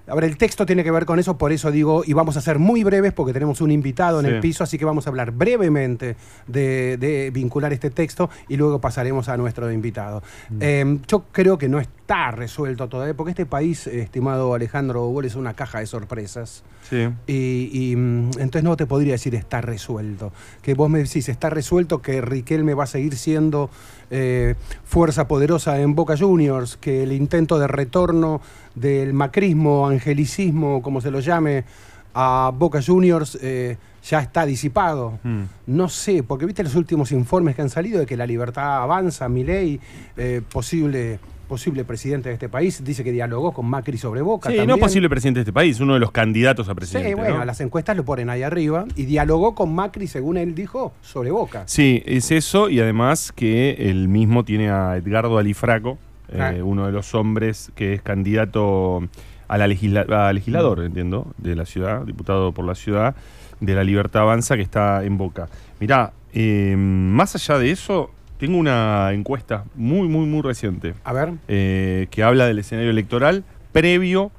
A 0.09 0.15
ver, 0.15 0.23
el 0.23 0.37
texto 0.37 0.65
tiene 0.65 0.85
que 0.85 0.91
ver 0.91 1.05
con 1.05 1.19
eso, 1.19 1.37
por 1.37 1.51
eso 1.51 1.69
digo, 1.69 2.01
y 2.05 2.13
vamos 2.13 2.37
a 2.37 2.41
ser 2.41 2.59
muy 2.59 2.81
breves 2.85 3.11
porque 3.11 3.33
tenemos 3.33 3.59
un 3.59 3.71
invitado 3.71 4.21
en 4.21 4.25
el 4.25 4.39
piso, 4.39 4.63
así 4.63 4.77
que 4.77 4.85
vamos 4.85 5.05
a 5.05 5.09
hablar 5.09 5.31
brevemente 5.31 6.15
de, 6.47 6.95
de 6.95 7.29
vincular 7.29 7.73
este 7.73 7.89
texto 7.89 8.29
y 8.47 8.55
luego 8.55 8.79
pasaremos 8.79 9.27
a 9.27 9.35
nuestro 9.35 9.69
invitado. 9.69 10.23
Mm. 10.49 10.57
Eh, 10.61 10.99
yo 11.09 11.25
creo 11.33 11.57
que 11.57 11.67
no 11.67 11.81
está 11.81 12.31
resuelto 12.31 12.87
todavía, 12.87 13.15
porque 13.15 13.31
este 13.31 13.45
país, 13.45 13.85
eh, 13.85 13.99
estimado 13.99 14.53
Alejandro 14.53 15.09
Bol, 15.09 15.25
es 15.25 15.35
una 15.35 15.53
caja 15.55 15.79
de 15.79 15.87
sorpresas. 15.87 16.63
Sí. 16.89 17.09
Y, 17.27 17.69
y, 17.73 17.95
mm, 17.97 18.29
entonces 18.39 18.63
no 18.63 18.77
te 18.77 18.85
podría 18.85 19.11
decir 19.11 19.35
está 19.35 19.59
resuelto. 19.59 20.31
Que 20.61 20.73
vos 20.73 20.89
me 20.89 20.99
decís, 20.99 21.27
está 21.27 21.49
resuelto 21.49 22.01
que 22.01 22.21
Riquelme 22.21 22.75
va 22.75 22.85
a 22.85 22.87
seguir 22.87 23.17
siendo 23.17 23.69
eh, 24.09 24.55
fuerza 24.83 25.27
poderosa 25.27 25.79
en 25.79 25.95
Boca 25.95 26.17
Juniors, 26.17 26.77
que 26.77 27.03
el 27.03 27.11
intento 27.11 27.59
de 27.59 27.67
retorno 27.67 28.41
del 28.75 29.13
macrismo, 29.13 29.87
angelicismo, 29.87 30.81
como 30.81 31.01
se 31.01 31.11
lo 31.11 31.19
llame, 31.19 31.65
a 32.13 32.51
Boca 32.53 32.81
Juniors 32.81 33.37
eh, 33.41 33.77
ya 34.03 34.19
está 34.19 34.45
disipado. 34.45 35.19
Mm. 35.23 35.43
No 35.67 35.89
sé, 35.89 36.23
porque 36.23 36.45
viste 36.45 36.63
los 36.63 36.75
últimos 36.75 37.11
informes 37.11 37.55
que 37.55 37.61
han 37.61 37.69
salido 37.69 37.99
de 37.99 38.05
que 38.05 38.17
la 38.17 38.25
libertad 38.25 38.81
avanza, 38.81 39.29
Milei, 39.29 39.79
eh, 40.15 40.41
posible, 40.51 41.19
posible 41.47 41.83
presidente 41.85 42.29
de 42.29 42.33
este 42.33 42.49
país, 42.49 42.83
dice 42.83 43.03
que 43.03 43.11
dialogó 43.11 43.51
con 43.53 43.65
Macri 43.65 43.97
sobre 43.97 44.21
Boca. 44.21 44.49
Sí, 44.49 44.55
no 44.55 44.61
también. 44.63 44.79
posible 44.79 45.09
presidente 45.09 45.39
de 45.39 45.41
este 45.41 45.53
país, 45.53 45.79
uno 45.79 45.93
de 45.95 45.99
los 45.99 46.11
candidatos 46.11 46.69
a 46.69 46.75
presidente. 46.75 47.09
Sí, 47.09 47.15
bueno, 47.15 47.37
¿no? 47.39 47.45
las 47.45 47.59
encuestas 47.61 47.95
lo 47.97 48.03
ponen 48.05 48.29
ahí 48.29 48.43
arriba 48.43 48.85
y 48.95 49.05
dialogó 49.05 49.55
con 49.55 49.73
Macri, 49.73 50.07
según 50.07 50.37
él 50.37 50.53
dijo, 50.55 50.93
sobre 51.01 51.31
Boca. 51.31 51.63
Sí, 51.65 52.03
es 52.05 52.31
eso 52.31 52.69
y 52.69 52.79
además 52.79 53.31
que 53.31 53.71
él 53.89 54.07
mismo 54.09 54.43
tiene 54.45 54.69
a 54.69 54.97
Edgardo 54.97 55.37
Alifraco, 55.37 55.97
eh, 56.29 56.39
Ah. 56.41 56.53
uno 56.63 56.85
de 56.85 56.91
los 56.91 57.15
hombres 57.15 57.71
que 57.75 57.93
es 57.93 58.01
candidato 58.01 59.07
a, 59.47 59.57
la 59.57 59.65
legisla- 59.67 60.05
a 60.27 60.33
legislador, 60.33 60.83
entiendo, 60.83 61.27
de 61.37 61.55
la 61.55 61.65
ciudad, 61.65 62.01
diputado 62.05 62.51
por 62.51 62.65
la 62.65 62.75
ciudad, 62.75 63.15
de 63.61 63.73
la 63.73 63.83
Libertad 63.83 64.23
Avanza 64.23 64.55
que 64.57 64.61
está 64.61 65.03
en 65.05 65.17
Boca. 65.17 65.47
Mirá, 65.79 66.11
eh, 66.33 66.75
más 66.77 67.33
allá 67.35 67.57
de 67.57 67.71
eso, 67.71 68.11
tengo 68.39 68.58
una 68.58 69.12
encuesta 69.13 69.63
muy, 69.75 70.08
muy, 70.08 70.25
muy 70.25 70.41
reciente 70.41 70.94
A 71.03 71.13
ver, 71.13 71.34
eh, 71.48 72.08
que 72.12 72.24
habla 72.24 72.46
del 72.46 72.60
escenario 72.60 72.91
electoral 72.91 73.44
previo 73.72 74.32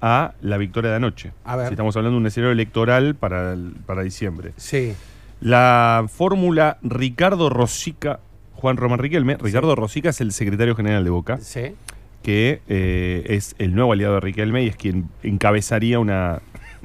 a 0.00 0.32
la 0.40 0.56
victoria 0.58 0.90
de 0.90 0.96
anoche. 0.96 1.32
A 1.44 1.54
ver. 1.56 1.68
Si 1.68 1.74
estamos 1.74 1.94
hablando 1.96 2.16
de 2.16 2.20
un 2.22 2.26
escenario 2.26 2.52
electoral 2.52 3.14
para, 3.14 3.52
el- 3.52 3.74
para 3.86 4.02
diciembre. 4.02 4.52
sí. 4.56 4.94
La 5.40 6.04
fórmula 6.08 6.78
Ricardo 6.82 7.48
Rosica, 7.50 8.20
Juan 8.54 8.76
Román 8.76 9.00
Riquelme, 9.00 9.36
Ricardo 9.40 9.74
Rosica 9.74 10.10
es 10.10 10.20
el 10.20 10.30
secretario 10.32 10.76
general 10.76 11.02
de 11.02 11.10
Boca, 11.10 11.38
Sí. 11.40 11.74
que 12.22 12.60
eh, 12.68 13.24
es 13.28 13.56
el 13.58 13.74
nuevo 13.74 13.92
aliado 13.92 14.14
de 14.14 14.20
Riquelme 14.20 14.62
y 14.62 14.68
es 14.68 14.76
quien 14.76 15.08
encabezaría 15.24 15.98
una, 15.98 16.40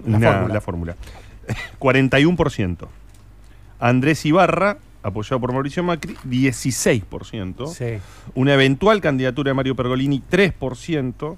La 0.07 0.17
una- 0.17 0.31
fórmula. 0.31 0.53
la 0.55 0.61
fórmula. 0.61 0.95
41%. 1.79 2.87
Andrés 3.79 4.25
Ibarra, 4.25 4.77
apoyado 5.07 5.39
por 5.39 5.51
Mauricio 5.53 5.83
Macri, 5.83 6.15
16%. 6.27 7.67
Sí. 7.67 7.99
Una 8.35 8.53
eventual 8.53 9.01
candidatura 9.01 9.49
de 9.49 9.53
Mario 9.55 9.75
Pergolini, 9.75 10.21
3%. 10.29 11.37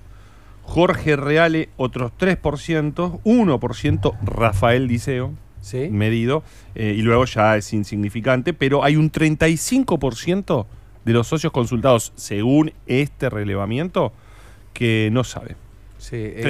Jorge 0.63 1.15
Reale, 1.15 1.69
otros 1.77 2.11
3%. 2.19 3.19
1% 3.23 4.17
Rafael 4.23 4.87
Diceo, 4.87 5.33
Sí. 5.61 5.89
medido. 5.91 6.43
eh, 6.75 6.93
y 6.97 7.01
luego 7.01 7.25
ya 7.25 7.57
es 7.57 7.73
insignificante. 7.73 8.53
Pero 8.53 8.83
hay 8.83 8.95
un 8.95 9.11
35% 9.11 10.65
de 11.05 11.13
los 11.13 11.27
socios 11.27 11.51
consultados, 11.51 12.13
según 12.15 12.71
este 12.85 13.29
relevamiento, 13.29 14.11
que 14.73 15.09
no 15.11 15.23
sabe. 15.23 15.55
sí. 15.97 16.15
eh, 16.15 16.41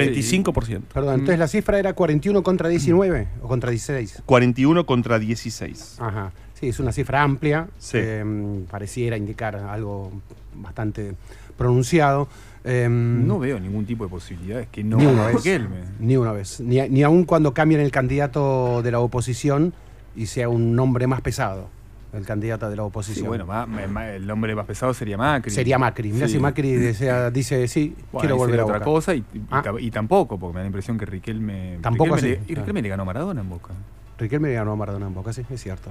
35%. 0.44 0.82
perdón, 0.94 1.14
entonces 1.14 1.38
la 1.38 1.48
cifra 1.48 1.78
era 1.80 1.92
41 1.94 2.42
contra 2.44 2.68
19 2.68 3.26
o 3.42 3.48
contra 3.48 3.70
16. 3.70 4.22
41 4.26 4.86
contra 4.86 5.18
16. 5.18 5.96
Ajá. 5.98 6.32
Sí, 6.60 6.68
es 6.68 6.78
una 6.78 6.92
cifra 6.92 7.22
amplia. 7.22 7.68
Sí. 7.78 7.96
eh, 8.00 8.64
pareciera 8.70 9.16
indicar 9.16 9.56
algo 9.56 10.12
bastante 10.54 11.14
pronunciado. 11.56 12.28
Eh, 12.64 12.86
No 12.90 13.38
veo 13.38 13.58
ningún 13.58 13.86
tipo 13.86 14.04
de 14.04 14.10
posibilidades 14.10 14.68
que 14.68 14.84
no 14.84 14.98
Ni 14.98 15.06
una 15.06 15.26
vez. 15.28 15.36
Riquelme. 15.36 15.76
Ni 15.98 16.16
una 16.18 16.32
vez. 16.32 16.60
Ni, 16.60 16.80
ni 16.88 17.02
aun 17.02 17.24
cuando 17.24 17.54
cambien 17.54 17.80
el 17.80 17.90
candidato 17.90 18.82
de 18.82 18.90
la 18.90 19.00
oposición 19.00 19.72
y 20.14 20.26
sea 20.26 20.50
un 20.50 20.76
nombre 20.76 21.06
más 21.06 21.22
pesado, 21.22 21.68
el 22.12 22.26
candidato 22.26 22.68
de 22.68 22.76
la 22.76 22.82
Sí, 22.82 22.86
oposición. 22.88 23.28
bueno, 23.28 23.46
ma- 23.46 23.64
ma- 23.64 23.86
ma- 23.86 24.10
el 24.10 24.26
nombre 24.26 24.54
más 24.54 24.66
pesado 24.66 24.92
sería 24.92 25.16
Macri. 25.16 25.50
Sería 25.50 25.78
Macri. 25.78 26.12
Mira 26.12 26.26
Sí. 26.26 26.34
si 26.34 26.38
Macri 26.40 26.72
desea- 26.74 27.30
dice, 27.30 27.66
sí, 27.68 27.94
Bueno, 28.12 28.20
quiero 28.20 28.36
volver 28.36 28.60
a 28.60 28.64
otra 28.64 28.74
Boca. 28.80 28.84
cosa 28.84 29.14
y, 29.14 29.20
y- 29.32 29.40
Ah. 29.50 29.62
y- 29.80 29.90
tampoco, 29.90 30.38
porque 30.38 30.52
me 30.54 30.58
da 30.58 30.64
la 30.64 30.68
impresión 30.68 30.98
que 30.98 31.06
Riquelme. 31.06 31.78
Tampoco 31.80 32.16
Riquelme 32.16 32.36
así. 32.36 32.44
le, 32.46 32.52
y 32.52 32.54
Riquelme 32.56 32.82
le 32.82 32.88
ganó 32.90 33.04
a 33.04 33.06
Maradona 33.06 33.40
en 33.40 33.48
Boca. 33.48 33.72
Riquelme 34.18 34.48
le 34.48 34.54
ganó 34.54 34.72
a 34.72 34.76
Maradona 34.76 35.06
en 35.06 35.14
Boca, 35.14 35.32
sí, 35.32 35.42
es 35.48 35.62
cierto. 35.62 35.90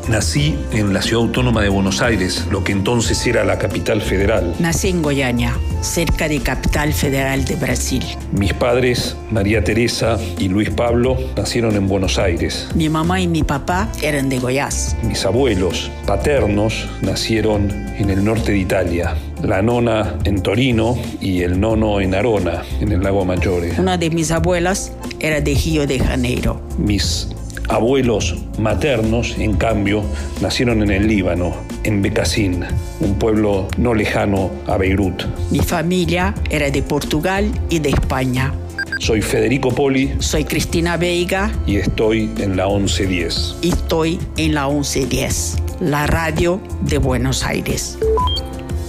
Nací 0.09 0.57
en 0.71 0.91
la 0.91 1.03
ciudad 1.03 1.23
autónoma 1.23 1.61
de 1.61 1.69
Buenos 1.69 2.01
Aires, 2.01 2.47
lo 2.49 2.63
que 2.63 2.71
entonces 2.71 3.27
era 3.27 3.43
la 3.43 3.59
capital 3.59 4.01
federal. 4.01 4.55
Nací 4.57 4.87
en 4.87 5.03
Goiânia, 5.03 5.55
cerca 5.81 6.27
de 6.27 6.39
Capital 6.39 6.93
Federal 6.93 7.45
de 7.45 7.55
Brasil. 7.55 8.03
Mis 8.31 8.51
padres, 8.53 9.15
María 9.29 9.63
Teresa 9.63 10.17
y 10.39 10.49
Luis 10.49 10.71
Pablo, 10.71 11.15
nacieron 11.37 11.75
en 11.75 11.87
Buenos 11.87 12.17
Aires. 12.17 12.69
Mi 12.73 12.89
mamá 12.89 13.21
y 13.21 13.27
mi 13.27 13.43
papá 13.43 13.87
eran 14.01 14.29
de 14.29 14.39
Goiás. 14.39 14.97
Mis 15.03 15.23
abuelos 15.25 15.91
paternos 16.07 16.89
nacieron 17.03 17.69
en 17.69 18.09
el 18.09 18.25
norte 18.25 18.53
de 18.53 18.57
Italia, 18.57 19.15
la 19.43 19.61
nona 19.61 20.15
en 20.23 20.41
Torino 20.41 20.97
y 21.21 21.43
el 21.43 21.59
nono 21.59 22.01
en 22.01 22.15
Arona, 22.15 22.63
en 22.81 22.91
el 22.91 23.03
lago 23.03 23.25
Maggiore. 23.25 23.73
Una 23.77 23.95
de 23.95 24.09
mis 24.09 24.31
abuelas 24.31 24.91
era 25.19 25.39
de 25.39 25.53
Río 25.53 25.85
de 25.85 25.99
Janeiro. 25.99 26.59
Mis 26.79 27.27
abuelos 27.67 28.35
maternos, 28.57 29.37
en 29.37 29.55
cambio, 29.55 30.03
nacieron 30.41 30.81
en 30.81 30.91
el 30.91 31.07
Líbano, 31.07 31.55
en 31.83 32.01
Becasín, 32.01 32.65
un 32.99 33.15
pueblo 33.19 33.67
no 33.77 33.93
lejano 33.93 34.51
a 34.67 34.77
Beirut. 34.77 35.23
Mi 35.51 35.59
familia 35.59 36.33
era 36.49 36.69
de 36.69 36.81
Portugal 36.81 37.51
y 37.69 37.79
de 37.79 37.89
España. 37.89 38.53
Soy 38.99 39.21
Federico 39.21 39.73
Poli. 39.73 40.13
Soy 40.19 40.43
Cristina 40.43 40.97
Veiga. 40.97 41.51
Y 41.65 41.77
estoy 41.77 42.29
en 42.37 42.57
la 42.57 42.67
1110. 42.67 43.55
Y 43.61 43.69
estoy 43.69 44.19
en 44.35 44.55
la 44.55 44.67
1110, 44.67 45.55
la 45.79 46.05
radio 46.05 46.61
de 46.81 46.97
Buenos 46.97 47.45
Aires. 47.45 47.97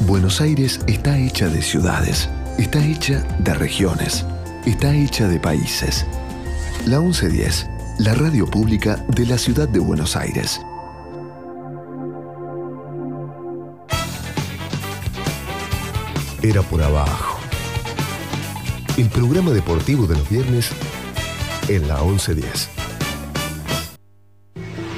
Buenos 0.00 0.40
Aires 0.40 0.80
está 0.88 1.16
hecha 1.16 1.48
de 1.48 1.62
ciudades, 1.62 2.28
está 2.58 2.84
hecha 2.84 3.24
de 3.38 3.54
regiones, 3.54 4.26
está 4.66 4.92
hecha 4.92 5.28
de 5.28 5.38
países. 5.38 6.04
La 6.86 6.98
1110, 6.98 7.68
la 8.00 8.14
radio 8.14 8.46
pública 8.46 9.04
de 9.08 9.26
la 9.26 9.36
ciudad 9.36 9.68
de 9.68 9.78
Buenos 9.78 10.16
Aires. 10.16 10.58
Era 16.40 16.62
por 16.62 16.82
abajo. 16.82 17.38
El 18.96 19.10
programa 19.10 19.50
deportivo 19.50 20.06
de 20.06 20.16
los 20.16 20.30
viernes 20.30 20.70
en 21.68 21.88
la 21.88 22.02
1110. 22.02 22.79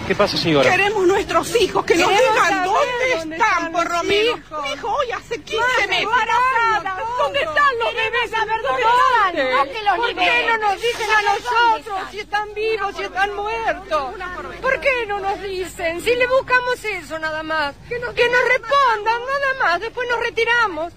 ¿Qué 0.06 0.14
pasa, 0.16 0.36
señora? 0.36 0.68
Queremos 0.70 1.06
nuestros 1.06 1.54
hijos, 1.60 1.84
que 1.84 1.94
nos 1.94 2.10
digan 2.10 2.64
dónde 2.64 3.14
dónde 3.16 3.32
están, 3.32 3.32
están 3.32 3.72
por. 3.72 4.04
Mi 4.04 4.16
hijo 4.16 4.88
hoy 4.88 5.10
hace 5.12 5.40
15 5.40 5.56
Madre, 5.62 5.86
meses. 5.88 6.02
embarazada, 6.02 7.04
¿Dónde 7.18 7.38
están 7.38 7.78
los 7.78 7.94
bebés? 7.94 8.30
saber 8.30 8.62
dónde 8.62 8.82
¿Dónde? 8.82 9.42
están. 9.42 9.66
No 9.66 9.72
que 9.72 9.82
los 9.82 9.96
¿Por 9.96 10.14
qué 10.14 10.46
no 10.48 10.58
nos 10.58 10.80
dicen 10.82 11.10
a 11.10 11.14
¿Saben 11.14 11.26
dónde 11.26 11.40
nosotros 11.44 11.78
están? 11.98 12.10
si 12.10 12.18
están 12.18 12.54
vivos, 12.54 12.96
si 12.96 13.02
están 13.04 13.36
muertos? 13.36 14.14
¿Por 14.60 14.80
qué 14.80 15.06
no 15.06 15.20
nos 15.20 15.40
dicen? 15.42 16.00
Si 16.02 16.14
le 16.16 16.26
buscamos 16.26 16.84
eso 16.84 17.18
nada 17.18 17.42
más. 17.44 17.74
Que 17.88 17.98
nos, 18.00 18.14
respondan 18.14 19.20
nada 19.26 19.54
más, 19.64 19.80
después 19.80 20.08
nos 20.10 20.18
retiramos. 20.18 20.92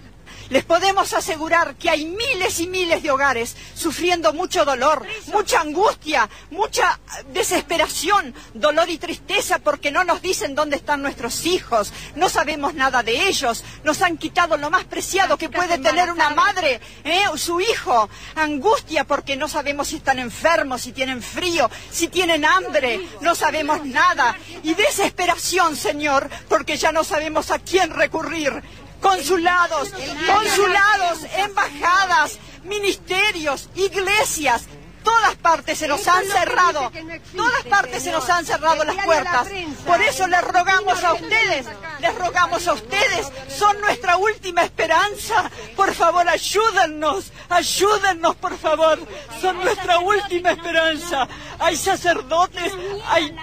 Les 0.49 0.63
podemos 0.63 1.13
asegurar 1.13 1.75
que 1.75 1.89
hay 1.89 2.05
miles 2.05 2.59
y 2.59 2.67
miles 2.67 3.01
de 3.01 3.11
hogares 3.11 3.55
sufriendo 3.73 4.31
mucho 4.33 4.63
dolor, 4.63 5.05
mucha 5.27 5.61
angustia, 5.61 6.29
mucha 6.51 6.99
desesperación, 7.33 8.33
dolor 8.53 8.89
y 8.89 8.97
tristeza 8.97 9.59
porque 9.59 9.91
no 9.91 10.03
nos 10.03 10.21
dicen 10.21 10.53
dónde 10.53 10.75
están 10.75 11.01
nuestros 11.01 11.45
hijos, 11.45 11.91
no 12.15 12.29
sabemos 12.29 12.73
nada 12.73 13.01
de 13.01 13.27
ellos, 13.27 13.63
nos 13.83 14.01
han 14.01 14.17
quitado 14.17 14.57
lo 14.57 14.69
más 14.69 14.85
preciado 14.85 15.37
que 15.37 15.49
puede 15.49 15.79
tener 15.79 16.11
una 16.11 16.29
madre, 16.29 16.79
¿eh? 17.03 17.23
su 17.37 17.59
hijo, 17.59 18.09
angustia 18.35 19.03
porque 19.03 19.35
no 19.35 19.47
sabemos 19.47 19.87
si 19.87 19.97
están 19.97 20.19
enfermos, 20.19 20.81
si 20.81 20.91
tienen 20.91 21.21
frío, 21.21 21.69
si 21.91 22.07
tienen 22.07 22.45
hambre, 22.45 23.01
no 23.21 23.35
sabemos 23.35 23.85
nada, 23.85 24.37
y 24.63 24.73
desesperación, 24.73 25.75
Señor, 25.75 26.29
porque 26.47 26.77
ya 26.77 26.91
no 26.91 27.03
sabemos 27.03 27.51
a 27.51 27.59
quién 27.59 27.89
recurrir 27.89 28.63
consulados, 29.05 29.91
consulados, 30.25 31.19
embajadas, 31.37 32.39
ministerios, 32.63 33.69
iglesias, 33.75 34.65
todas 35.03 35.35
partes 35.35 35.77
se 35.77 35.87
nos 35.87 36.07
han 36.07 36.25
cerrado, 36.25 36.91
todas 37.35 37.63
partes 37.69 38.01
se 38.01 38.11
nos 38.11 38.27
han 38.27 38.43
cerrado 38.43 38.83
las 38.83 39.05
puertas. 39.05 39.47
Por 39.85 40.01
eso 40.01 40.25
les 40.25 40.41
rogamos 40.41 41.03
a 41.03 41.13
ustedes, 41.13 41.67
les 41.99 42.15
rogamos 42.15 42.67
a 42.67 42.73
ustedes, 42.73 43.31
son 43.47 43.79
nuestra 43.79 44.17
última 44.17 44.63
esperanza. 44.63 45.51
Por 45.75 45.93
favor, 45.93 46.27
ayúdennos, 46.27 47.31
ayúdennos, 47.47 48.35
por 48.37 48.57
favor, 48.57 48.99
son 49.39 49.57
nuestra 49.63 49.99
última 49.99 50.51
esperanza. 50.51 51.27
Hay 51.59 51.77
sacerdotes, 51.77 52.73
hay 53.05 53.35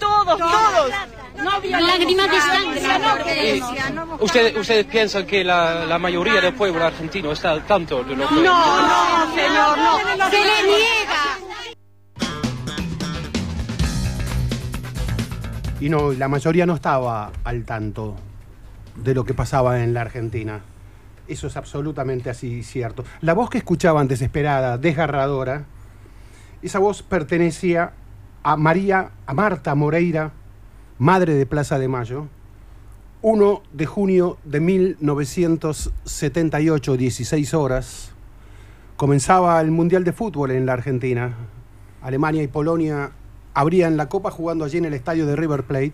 todos, 0.00 0.38
todos. 0.38 0.90
Lágrimas 1.70 2.30
de 2.30 2.40
sangre. 2.40 3.62
¿Ustedes, 4.18 4.56
¿Ustedes 4.56 4.86
piensan 4.86 5.26
que 5.26 5.44
la, 5.44 5.86
la 5.86 5.98
mayoría 5.98 6.40
del 6.40 6.54
pueblo 6.54 6.84
argentino 6.84 7.32
está 7.32 7.52
al 7.52 7.64
tanto 7.64 8.02
de 8.02 8.16
lo 8.16 8.28
que... 8.28 8.34
No, 8.34 8.42
no, 8.42 9.34
señor, 9.34 9.78
no. 9.78 10.30
Se 10.30 10.38
le 10.38 10.62
niega. 10.66 11.38
Y 15.80 15.88
no, 15.88 16.12
la 16.12 16.28
mayoría 16.28 16.66
no 16.66 16.74
estaba 16.74 17.30
al 17.44 17.64
tanto 17.64 18.16
de 18.96 19.14
lo 19.14 19.24
que 19.24 19.32
pasaba 19.32 19.82
en 19.82 19.94
la 19.94 20.02
Argentina. 20.02 20.60
Eso 21.26 21.46
es 21.46 21.56
absolutamente 21.56 22.28
así 22.28 22.62
cierto. 22.62 23.04
La 23.20 23.32
voz 23.32 23.48
que 23.48 23.58
escuchaban 23.58 24.08
desesperada, 24.08 24.76
desgarradora, 24.76 25.64
esa 26.60 26.78
voz 26.80 27.02
pertenecía 27.02 27.92
a 28.42 28.56
María, 28.56 29.10
a 29.26 29.34
Marta 29.34 29.74
Moreira, 29.74 30.32
madre 30.98 31.34
de 31.34 31.44
Plaza 31.46 31.78
de 31.78 31.88
Mayo, 31.88 32.28
1 33.22 33.62
de 33.72 33.86
junio 33.86 34.38
de 34.44 34.60
1978, 34.60 36.96
16 36.96 37.54
horas, 37.54 38.12
comenzaba 38.96 39.60
el 39.60 39.70
Mundial 39.70 40.04
de 40.04 40.12
Fútbol 40.12 40.52
en 40.52 40.64
la 40.64 40.72
Argentina. 40.72 41.34
Alemania 42.00 42.42
y 42.42 42.48
Polonia 42.48 43.12
abrían 43.52 43.98
la 43.98 44.08
copa 44.08 44.30
jugando 44.30 44.64
allí 44.64 44.78
en 44.78 44.86
el 44.86 44.94
estadio 44.94 45.26
de 45.26 45.36
River 45.36 45.64
Plate. 45.64 45.92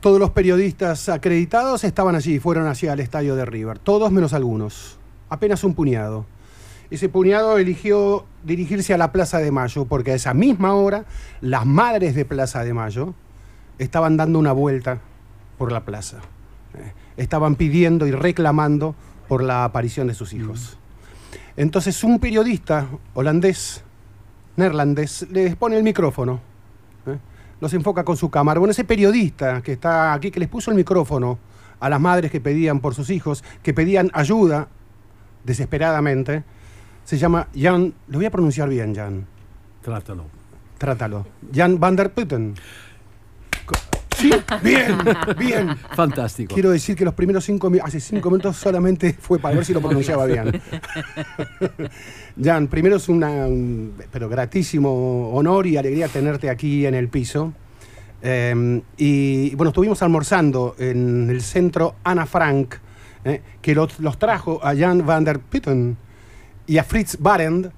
Todos 0.00 0.20
los 0.20 0.30
periodistas 0.30 1.08
acreditados 1.08 1.82
estaban 1.82 2.14
allí, 2.14 2.38
fueron 2.38 2.68
hacia 2.68 2.92
el 2.92 3.00
estadio 3.00 3.34
de 3.34 3.44
River, 3.44 3.80
todos 3.80 4.12
menos 4.12 4.34
algunos, 4.34 5.00
apenas 5.30 5.64
un 5.64 5.74
puñado. 5.74 6.26
Ese 6.90 7.08
puñado 7.08 7.58
eligió 7.58 8.26
dirigirse 8.44 8.94
a 8.94 8.98
la 8.98 9.12
Plaza 9.12 9.38
de 9.38 9.50
Mayo, 9.50 9.86
porque 9.86 10.12
a 10.12 10.14
esa 10.14 10.34
misma 10.34 10.74
hora 10.74 11.04
las 11.40 11.66
madres 11.66 12.14
de 12.14 12.24
Plaza 12.24 12.62
de 12.64 12.74
Mayo 12.74 13.14
estaban 13.78 14.16
dando 14.16 14.38
una 14.38 14.52
vuelta 14.52 15.00
por 15.58 15.72
la 15.72 15.84
plaza. 15.84 16.18
Eh, 16.74 16.92
Estaban 17.16 17.54
pidiendo 17.54 18.06
y 18.06 18.10
reclamando 18.10 18.94
por 19.28 19.42
la 19.42 19.64
aparición 19.64 20.08
de 20.08 20.14
sus 20.14 20.32
hijos. 20.32 20.76
Entonces 21.56 22.02
un 22.02 22.18
periodista 22.18 22.88
holandés, 23.14 23.84
neerlandés, 24.56 25.26
les 25.30 25.54
pone 25.54 25.76
el 25.76 25.84
micrófono. 25.84 26.40
¿eh? 27.06 27.16
Los 27.60 27.72
enfoca 27.72 28.04
con 28.04 28.16
su 28.16 28.30
cámara. 28.30 28.58
Bueno, 28.58 28.72
ese 28.72 28.84
periodista 28.84 29.62
que 29.62 29.72
está 29.72 30.12
aquí, 30.12 30.30
que 30.32 30.40
les 30.40 30.48
puso 30.48 30.70
el 30.72 30.76
micrófono 30.76 31.38
a 31.78 31.88
las 31.88 32.00
madres 32.00 32.30
que 32.30 32.40
pedían 32.40 32.80
por 32.80 32.94
sus 32.94 33.10
hijos, 33.10 33.44
que 33.62 33.72
pedían 33.72 34.10
ayuda 34.12 34.68
desesperadamente, 35.44 36.42
se 37.04 37.18
llama 37.18 37.48
Jan, 37.54 37.92
lo 38.08 38.18
voy 38.18 38.26
a 38.26 38.30
pronunciar 38.30 38.68
bien, 38.68 38.94
Jan. 38.94 39.26
Trátalo. 39.82 40.24
Trátalo. 40.78 41.26
Jan 41.52 41.78
van 41.78 41.96
der 41.96 42.12
Putten. 42.12 42.54
Sí, 44.16 44.32
bien, 44.62 44.96
bien. 45.36 45.76
Fantástico. 45.94 46.54
Quiero 46.54 46.70
decir 46.70 46.96
que 46.96 47.04
los 47.04 47.14
primeros 47.14 47.44
cinco 47.44 47.68
minutos, 47.68 47.88
hace 47.88 48.00
cinco 48.00 48.30
minutos 48.30 48.56
solamente 48.56 49.12
fue 49.12 49.38
para 49.38 49.56
ver 49.56 49.64
si 49.64 49.74
lo 49.74 49.80
pronunciaba 49.80 50.24
bien. 50.24 50.62
Jan, 52.42 52.68
primero 52.68 52.96
es 52.96 53.08
una, 53.08 53.46
un 53.46 53.92
pero 54.10 54.28
gratísimo 54.28 55.30
honor 55.32 55.66
y 55.66 55.76
alegría 55.76 56.08
tenerte 56.08 56.48
aquí 56.48 56.86
en 56.86 56.94
el 56.94 57.08
piso. 57.08 57.52
Eh, 58.22 58.80
y 58.96 59.54
bueno, 59.56 59.70
estuvimos 59.70 60.00
almorzando 60.02 60.74
en 60.78 61.28
el 61.28 61.42
centro 61.42 61.96
Ana 62.04 62.24
Frank, 62.24 62.76
eh, 63.24 63.42
que 63.60 63.74
los, 63.74 64.00
los 64.00 64.18
trajo 64.18 64.60
a 64.64 64.74
Jan 64.74 65.04
van 65.04 65.24
der 65.24 65.40
Putten 65.40 65.98
y 66.66 66.78
a 66.78 66.84
Fritz 66.84 67.16
Barend, 67.20 67.70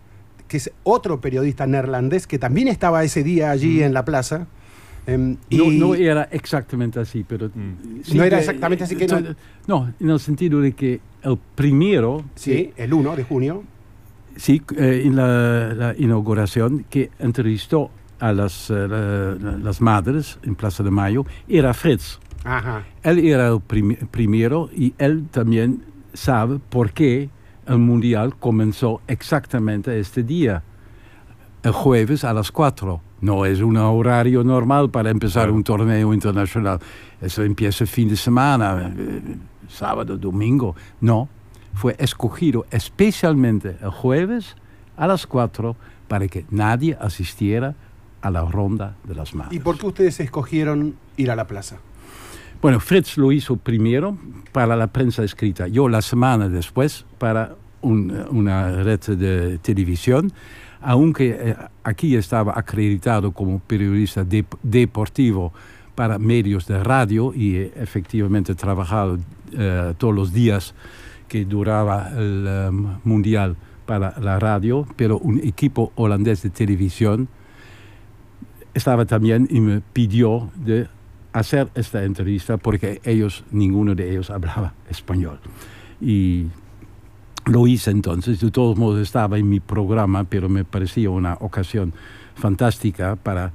que 0.48 0.56
es 0.58 0.70
otro 0.84 1.20
periodista 1.20 1.66
neerlandés 1.66 2.26
que 2.26 2.38
también 2.38 2.68
estaba 2.68 3.02
ese 3.04 3.22
día 3.22 3.50
allí 3.50 3.82
en 3.82 3.92
la 3.92 4.04
plaza. 4.04 4.46
Eh, 5.08 5.16
No, 5.18 5.36
y- 5.50 5.78
no 5.78 5.94
era 5.94 6.24
exactamente 6.30 6.98
así, 7.00 7.24
pero... 7.26 7.48
sí 8.02 8.16
No 8.16 8.24
era 8.24 8.36
que- 8.36 8.40
exactamente 8.44 8.84
así 8.84 8.96
que 8.96 9.06
no- 9.06 9.34
No, 9.66 9.92
en 10.00 10.10
el 10.10 10.20
sentido 10.20 10.60
de 10.60 10.72
que 10.72 11.00
el 11.22 11.38
primero... 11.54 12.24
Sí, 12.34 12.72
el 12.76 12.92
1 12.92 13.16
de 13.16 13.24
junio. 13.24 13.64
Sí, 14.36 14.62
eh, 14.76 15.02
en 15.04 15.16
la, 15.16 15.72
la 15.74 15.94
inauguración 15.96 16.84
que 16.90 17.10
entrevistó 17.18 17.90
a 18.18 18.32
las, 18.32 18.68
eh, 18.70 18.74
la- 18.88 19.58
las 19.58 19.80
madres 19.80 20.38
en 20.42 20.54
Plaza 20.54 20.82
de 20.82 20.90
Mayo 20.90 21.24
era 21.48 21.72
Fritz. 21.74 22.18
Ajá. 22.44 22.84
Él 23.02 23.18
era 23.26 23.48
el 23.48 23.60
prim- 23.60 23.96
primero 24.10 24.68
y 24.74 24.94
él 24.98 25.26
también 25.30 25.82
sabe 26.12 26.58
por 26.68 26.92
qué 26.92 27.28
el 27.66 27.78
Mundial 27.78 28.36
comenzó 28.36 29.00
exactamente 29.06 29.98
este 29.98 30.22
día, 30.22 30.62
el 31.62 31.72
jueves 31.72 32.24
a 32.24 32.32
las 32.32 32.52
4. 32.52 33.00
No 33.20 33.44
es 33.44 33.60
un 33.60 33.76
horario 33.76 34.44
normal 34.44 34.90
para 34.90 35.10
empezar 35.10 35.50
un 35.50 35.64
torneo 35.64 36.12
internacional. 36.12 36.78
Eso 37.20 37.42
empieza 37.42 37.84
el 37.84 37.88
fin 37.88 38.08
de 38.08 38.16
semana, 38.16 38.92
eh, 38.96 39.36
sábado, 39.68 40.16
domingo. 40.16 40.76
No, 41.00 41.28
fue 41.74 41.96
escogido 41.98 42.66
especialmente 42.70 43.76
el 43.82 43.90
jueves 43.90 44.56
a 44.96 45.06
las 45.06 45.26
4 45.26 45.76
para 46.08 46.28
que 46.28 46.44
nadie 46.50 46.96
asistiera 47.00 47.74
a 48.22 48.30
la 48.30 48.44
ronda 48.44 48.96
de 49.04 49.14
las 49.14 49.34
madres. 49.34 49.56
¿Y 49.56 49.60
por 49.60 49.78
qué 49.78 49.86
ustedes 49.86 50.20
escogieron 50.20 50.96
ir 51.16 51.30
a 51.30 51.36
la 51.36 51.46
plaza? 51.46 51.78
Bueno, 52.62 52.80
Fritz 52.80 53.16
lo 53.18 53.32
hizo 53.32 53.56
primero 53.56 54.16
para 54.52 54.76
la 54.76 54.86
prensa 54.88 55.22
escrita, 55.22 55.68
yo 55.68 55.88
la 55.88 56.02
semana 56.02 56.48
después 56.48 57.04
para 57.18 57.54
un- 57.82 58.12
una 58.30 58.82
red 58.82 59.00
de 59.00 59.58
televisión, 59.58 60.32
aunque 60.80 61.36
eh, 61.38 61.56
aquí 61.84 62.16
estaba 62.16 62.54
acreditado 62.56 63.32
como 63.32 63.58
periodista 63.60 64.24
dep- 64.24 64.56
deportivo 64.62 65.52
para 65.94 66.18
medios 66.18 66.66
de 66.66 66.82
radio 66.82 67.32
y 67.34 67.56
he 67.56 67.72
efectivamente 67.76 68.54
trabajado 68.54 69.18
eh, 69.52 69.94
todos 69.98 70.14
los 70.14 70.32
días 70.32 70.74
que 71.28 71.44
duraba 71.44 72.10
el 72.16 72.46
em, 72.46 72.86
mundial 73.04 73.56
para 73.84 74.18
la 74.20 74.38
radio, 74.38 74.86
pero 74.96 75.18
un 75.18 75.38
equipo 75.38 75.92
holandés 75.94 76.42
de 76.42 76.50
televisión 76.50 77.28
estaba 78.74 79.04
también 79.06 79.46
y 79.50 79.60
me 79.60 79.80
pidió 79.80 80.50
de 80.56 80.88
hacer 81.38 81.68
esta 81.74 82.02
entrevista 82.02 82.56
porque 82.56 83.00
ellos, 83.04 83.44
ninguno 83.50 83.94
de 83.94 84.10
ellos 84.10 84.30
hablaba 84.30 84.72
español. 84.88 85.38
Y 86.00 86.46
lo 87.44 87.66
hice 87.66 87.90
entonces, 87.90 88.40
de 88.40 88.50
todos 88.50 88.78
modos 88.78 89.00
estaba 89.00 89.36
en 89.36 89.46
mi 89.46 89.60
programa, 89.60 90.24
pero 90.24 90.48
me 90.48 90.64
parecía 90.64 91.10
una 91.10 91.34
ocasión 91.34 91.92
fantástica 92.36 93.16
para 93.16 93.52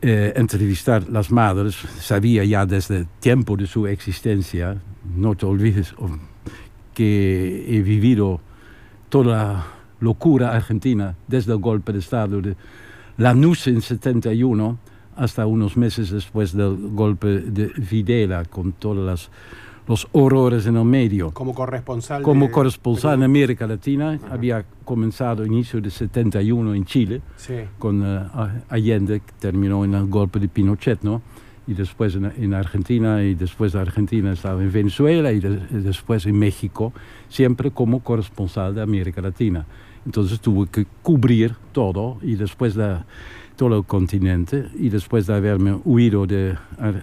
eh, 0.00 0.32
entrevistar 0.36 1.06
las 1.10 1.30
madres. 1.30 1.74
Sabía 2.00 2.42
ya 2.44 2.64
desde 2.64 3.00
el 3.00 3.06
tiempo 3.20 3.56
de 3.58 3.66
su 3.66 3.86
existencia, 3.86 4.78
no 5.14 5.34
te 5.34 5.44
olvides 5.44 5.94
oh, 5.98 6.08
que 6.94 7.66
he 7.68 7.82
vivido 7.82 8.40
toda 9.10 9.36
la 9.36 9.66
locura 10.00 10.52
argentina 10.52 11.16
desde 11.28 11.52
el 11.52 11.58
golpe 11.58 11.92
de 11.92 11.98
Estado 11.98 12.40
de 12.40 12.56
Lanús 13.18 13.66
en 13.66 13.82
71 13.82 14.78
hasta 15.16 15.46
unos 15.46 15.76
meses 15.76 16.10
después 16.10 16.54
del 16.54 16.76
golpe 16.92 17.40
de 17.40 17.66
Videla, 17.76 18.44
con 18.44 18.72
todos 18.72 19.30
los 19.86 20.08
horrores 20.12 20.66
en 20.66 20.76
el 20.76 20.84
medio. 20.84 21.30
Como 21.32 21.54
corresponsal. 21.54 22.22
Como 22.22 22.50
corresponsal 22.50 23.14
en 23.14 23.22
América 23.24 23.66
Latina, 23.66 24.18
había 24.30 24.64
comenzado 24.84 25.44
inicio 25.44 25.80
de 25.80 25.90
71 25.90 26.74
en 26.74 26.84
Chile, 26.84 27.22
con 27.78 28.02
eh, 28.04 28.26
Allende, 28.68 29.20
que 29.20 29.32
terminó 29.38 29.84
en 29.84 29.94
el 29.94 30.06
golpe 30.06 30.38
de 30.38 30.48
Pinochet, 30.48 31.02
¿no? 31.02 31.22
Y 31.66 31.72
después 31.72 32.14
en, 32.14 32.52
Argentina, 32.52 33.22
y 33.22 33.34
después 33.34 33.72
de 33.72 33.80
Argentina 33.80 34.32
estaba 34.32 34.62
en 34.62 34.70
Venezuela, 34.70 35.32
y, 35.32 35.36
y 35.36 35.80
después 35.80 36.26
en 36.26 36.38
México, 36.38 36.92
siempre 37.28 37.70
como 37.70 38.00
corresponsal 38.00 38.74
de 38.74 38.82
América 38.82 39.22
Latina. 39.22 39.64
Entonces 40.04 40.40
tuve 40.40 40.66
que 40.68 40.86
cubrir 41.02 41.56
todo, 41.72 42.18
y 42.20 42.34
después 42.34 42.74
de 42.74 42.98
todo 43.56 43.78
el 43.78 43.84
continente 43.84 44.66
y 44.78 44.88
después 44.88 45.26
de 45.26 45.34
haberme 45.34 45.78
huido 45.84 46.26
de 46.26 46.56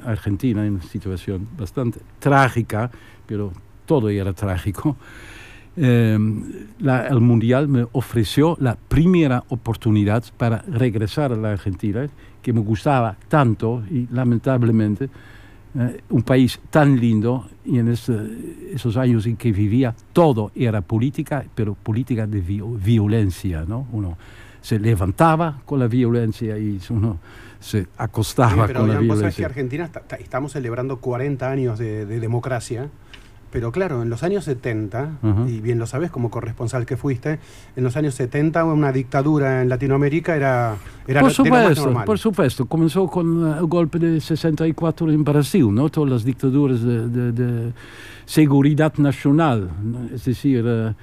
Argentina 0.06 0.66
en 0.66 0.74
una 0.74 0.84
situación 0.84 1.48
bastante 1.58 2.00
trágica, 2.20 2.92
pero 3.26 3.52
todo 3.86 4.10
era 4.10 4.34
trágico, 4.34 4.98
em, 5.76 6.44
el 6.86 7.22
Mundial 7.22 7.68
me 7.68 7.86
ofreció 7.94 8.58
la 8.60 8.76
primera 8.76 9.44
oportunidad 9.50 10.24
para 10.38 10.60
regresar 10.68 11.32
a 11.32 11.36
la 11.36 11.52
Argentina, 11.52 12.08
que 12.42 12.54
me 12.54 12.60
gustaba 12.60 13.16
tanto 13.30 13.84
y 13.90 14.08
lamentablemente 14.12 15.10
eh, 15.74 16.02
un 16.10 16.24
país 16.24 16.60
tan 16.70 17.00
lindo 17.00 17.48
y 17.64 17.80
en 17.80 17.88
esos 17.88 18.98
años 18.98 19.26
en 19.26 19.38
que 19.38 19.54
vivía 19.54 19.96
todo 20.12 20.52
era 20.54 20.82
política, 20.82 21.46
pero 21.56 21.76
política 21.76 22.28
de 22.28 22.42
violencia, 22.42 23.64
¿no? 23.66 23.88
Uno, 23.94 24.18
se 24.62 24.80
levantaba 24.80 25.62
con 25.66 25.80
la 25.80 25.88
violencia 25.88 26.58
y 26.58 26.80
uno 26.90 27.20
se 27.60 27.88
acostaba 27.98 28.68
con 28.68 28.88
la 28.88 29.00
violencia. 29.00 29.32
que 29.32 29.46
Argentina 29.46 29.90
estamos 30.20 30.54
celebrando 30.54 30.98
40 30.98 31.50
años 31.50 31.80
de, 31.80 32.06
democracia, 32.06 32.90
pero 33.52 33.72
claro, 33.72 34.02
en 34.02 34.10
los 34.10 34.24
años 34.24 34.46
70, 34.46 35.20
y 35.48 35.60
bien 35.60 35.78
lo 35.78 35.86
sabes 35.86 36.10
como 36.10 36.32
corresponsal 36.32 36.86
que 36.86 36.96
fuiste, 36.96 37.40
en 37.76 37.84
los 37.84 37.98
años 37.98 38.16
70 38.16 38.64
una 38.64 38.92
dictadura 38.92 39.62
en 39.62 39.70
Latinoamérica 39.70 40.36
era, 40.36 40.78
era 41.08 41.22
por 41.22 41.32
supuesto, 41.32 42.04
Por 42.06 42.20
supuesto, 42.20 42.66
comenzó 42.66 43.08
con 43.08 43.58
el 43.58 43.66
golpe 43.66 44.00
de 44.00 44.22
64 44.22 45.12
en 45.12 45.24
Brasil, 45.24 45.74
¿no? 45.74 45.90
Todas 45.90 46.10
las 46.10 46.24
dictaduras 46.24 46.82
de, 46.82 47.74
seguridad 48.26 48.94
nacional, 48.98 49.70
es 50.14 50.26
decir... 50.26 50.96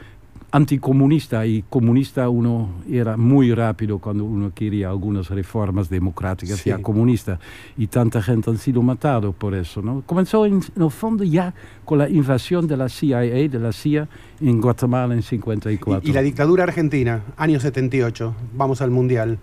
Anticomunista 0.50 1.44
y 1.44 1.62
comunista 1.68 2.28
uno 2.30 2.70
era 2.90 3.18
muy 3.18 3.52
rápido 3.52 3.98
cuando 3.98 4.24
uno 4.24 4.50
quería 4.54 4.88
algunas 4.88 5.28
reformas 5.28 5.90
democráticas, 5.90 6.64
ya 6.64 6.78
comunista. 6.78 7.38
Y 7.76 7.88
tanta 7.88 8.22
gente 8.22 8.48
han 8.48 8.56
sido 8.56 8.80
matado 8.80 9.32
por 9.32 9.54
eso. 9.54 9.82
¿no? 9.82 10.02
Comenzó 10.06 10.46
en, 10.46 10.62
el 10.76 10.90
fondo 10.90 11.22
ya 11.22 11.52
con 11.84 11.98
la 11.98 12.08
invasión 12.08 12.66
de 12.66 12.78
la 12.78 12.88
CIA, 12.88 13.20
de 13.20 13.58
la 13.58 13.72
CIA, 13.72 14.08
en 14.40 14.58
Guatemala 14.61 15.12
en 15.12 15.22
54. 15.22 16.08
Y, 16.08 16.12
la 16.14 16.22
dictadura 16.22 16.64
argentina, 16.64 17.22
año 17.37 17.61
78, 17.61 18.34
vamos 18.54 18.80
al 18.80 18.90
Mundial. 18.90 19.38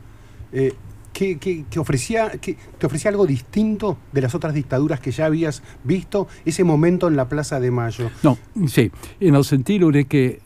Eh, 0.52 0.74
¿Qué, 1.16 1.66
ofrecía, 1.78 2.30
¿Te 2.30 2.86
ofrecía 2.86 3.10
algo 3.10 3.26
distinto 3.26 3.98
de 4.12 4.22
las 4.22 4.36
otras 4.36 4.54
dictaduras 4.54 5.00
que 5.00 5.12
ya 5.12 5.28
habías 5.28 5.64
visto 5.86 6.28
ese 6.44 6.66
momento 6.66 7.08
en 7.08 7.16
la 7.16 7.30
Plaza 7.30 7.62
de 7.62 7.72
Mayo? 7.72 8.12
No, 8.22 8.38
sí, 8.68 8.92
en 9.22 9.36
el 9.36 9.46
sentido 9.46 9.92
de 9.92 10.06
que 10.06 10.42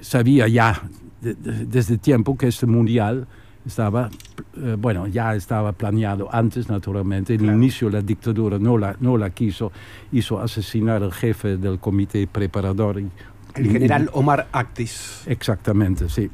sabía 0.00 0.48
ya 0.48 0.82
desde 1.20 1.98
tiempo 1.98 2.36
que 2.36 2.48
este 2.48 2.66
mundial 2.66 3.26
estaba, 3.66 4.08
eh, 4.56 4.76
bueno, 4.78 5.06
ya 5.06 5.34
estaba 5.34 5.72
planeado 5.72 6.28
antes, 6.34 6.68
naturalmente. 6.68 7.34
En 7.34 7.48
el 7.48 7.54
inicio 7.54 7.90
la 7.90 8.00
dictadura 8.00 8.58
no 8.58 8.78
la, 8.78 8.96
no 9.00 9.18
la 9.18 9.30
quiso, 9.30 9.70
hizo 10.12 10.40
asesinar 10.40 11.02
al 11.02 11.12
jefe 11.12 11.56
del 11.56 11.78
comité 11.78 12.26
preparador. 12.26 12.98
el 12.98 13.70
general 13.70 14.10
Omar 14.12 14.48
Actis. 14.52 15.22
Exactamente, 15.26 16.08
sí. 16.08 16.30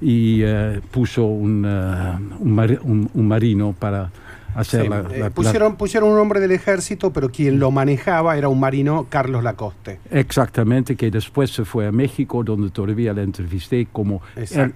Y 0.00 0.42
eh, 0.42 0.80
puso 0.92 1.24
un, 1.24 1.64
eh, 1.66 2.18
un, 2.38 3.10
un 3.12 3.28
marino 3.28 3.74
para 3.76 4.10
eh, 4.56 5.30
pusieron, 5.34 5.76
pusieron 5.76 6.10
un 6.10 6.18
hombre 6.18 6.40
del 6.40 6.52
ejército, 6.52 7.12
pero 7.12 7.30
quien 7.30 7.58
lo 7.58 7.70
manejaba 7.70 8.36
era 8.36 8.48
un 8.48 8.58
marino, 8.58 9.06
Carlos 9.08 9.42
Lacoste. 9.42 10.00
Exactamente, 10.10 10.96
que 10.96 11.10
después 11.10 11.50
se 11.50 11.64
fue 11.64 11.86
a 11.86 11.92
México, 11.92 12.42
donde 12.42 12.70
todavía 12.70 13.12
le 13.12 13.22
entrevisté 13.22 13.86
como 13.92 14.20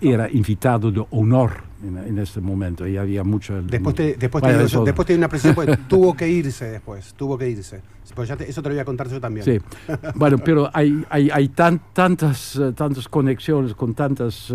era 0.00 0.30
invitado 0.30 0.90
de 0.90 1.04
honor 1.11 1.72
en, 1.82 2.18
este 2.18 2.40
momento 2.40 2.87
y 2.87 2.96
había 2.96 3.24
mucho... 3.24 3.61
Después, 3.62 3.96
después, 3.96 4.44
eso, 4.44 4.85
después 4.85 5.11
una 5.11 5.28
presión, 5.28 5.54
pues, 5.54 5.76
tuvo 5.88 6.14
que 6.14 6.28
irse 6.28 6.66
después, 6.66 7.14
tuvo 7.14 7.37
que 7.37 7.48
irse. 7.50 7.80
Pues 8.14 8.30
eso 8.30 8.62
te 8.62 8.68
lo 8.68 8.74
voy 8.74 8.80
a 8.80 8.85
contar 8.85 9.08
yo 9.08 9.20
también. 9.20 9.44
Sí, 9.44 9.58
bueno, 10.14 10.38
pero 10.38 10.70
hay, 10.72 11.04
hay, 11.08 11.30
hay 11.30 11.48
tantas, 11.48 12.56
eh, 12.56 12.72
tantas 12.72 13.08
conexiones 13.08 13.74
con 13.74 13.94
tantas... 13.94 14.52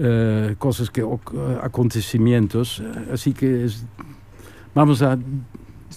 Eh, 0.00 0.54
cosas 0.58 0.90
que 0.90 1.04
acontecimientos 1.60 2.80
así 3.12 3.32
que 3.32 3.64
es 3.64 3.84
vamos 4.74 5.02
a 5.02 5.18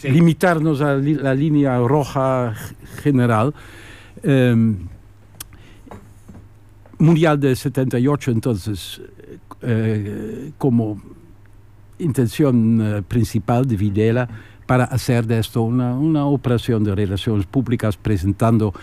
limitarnos 0.03 0.81
a 0.81 0.95
la 0.95 1.34
línea 1.34 1.77
roja 1.79 2.53
general. 3.01 3.53
Em, 4.23 4.77
mundial 6.99 7.39
de 7.39 7.55
78, 7.55 8.31
entonces, 8.31 9.01
eh, 9.62 10.51
como 10.57 11.01
intención 11.99 12.81
eh, 12.81 13.01
principal 13.01 13.67
de 13.67 13.75
Videla 13.75 14.29
para 14.65 14.86
hacer 14.86 15.25
de 15.25 15.39
esto 15.39 15.62
una, 15.62 15.95
una 15.95 16.25
operación 16.25 16.84
de 16.84 16.95
relaciones 16.95 17.45
públicas 17.45 17.97
presentando 17.97 18.73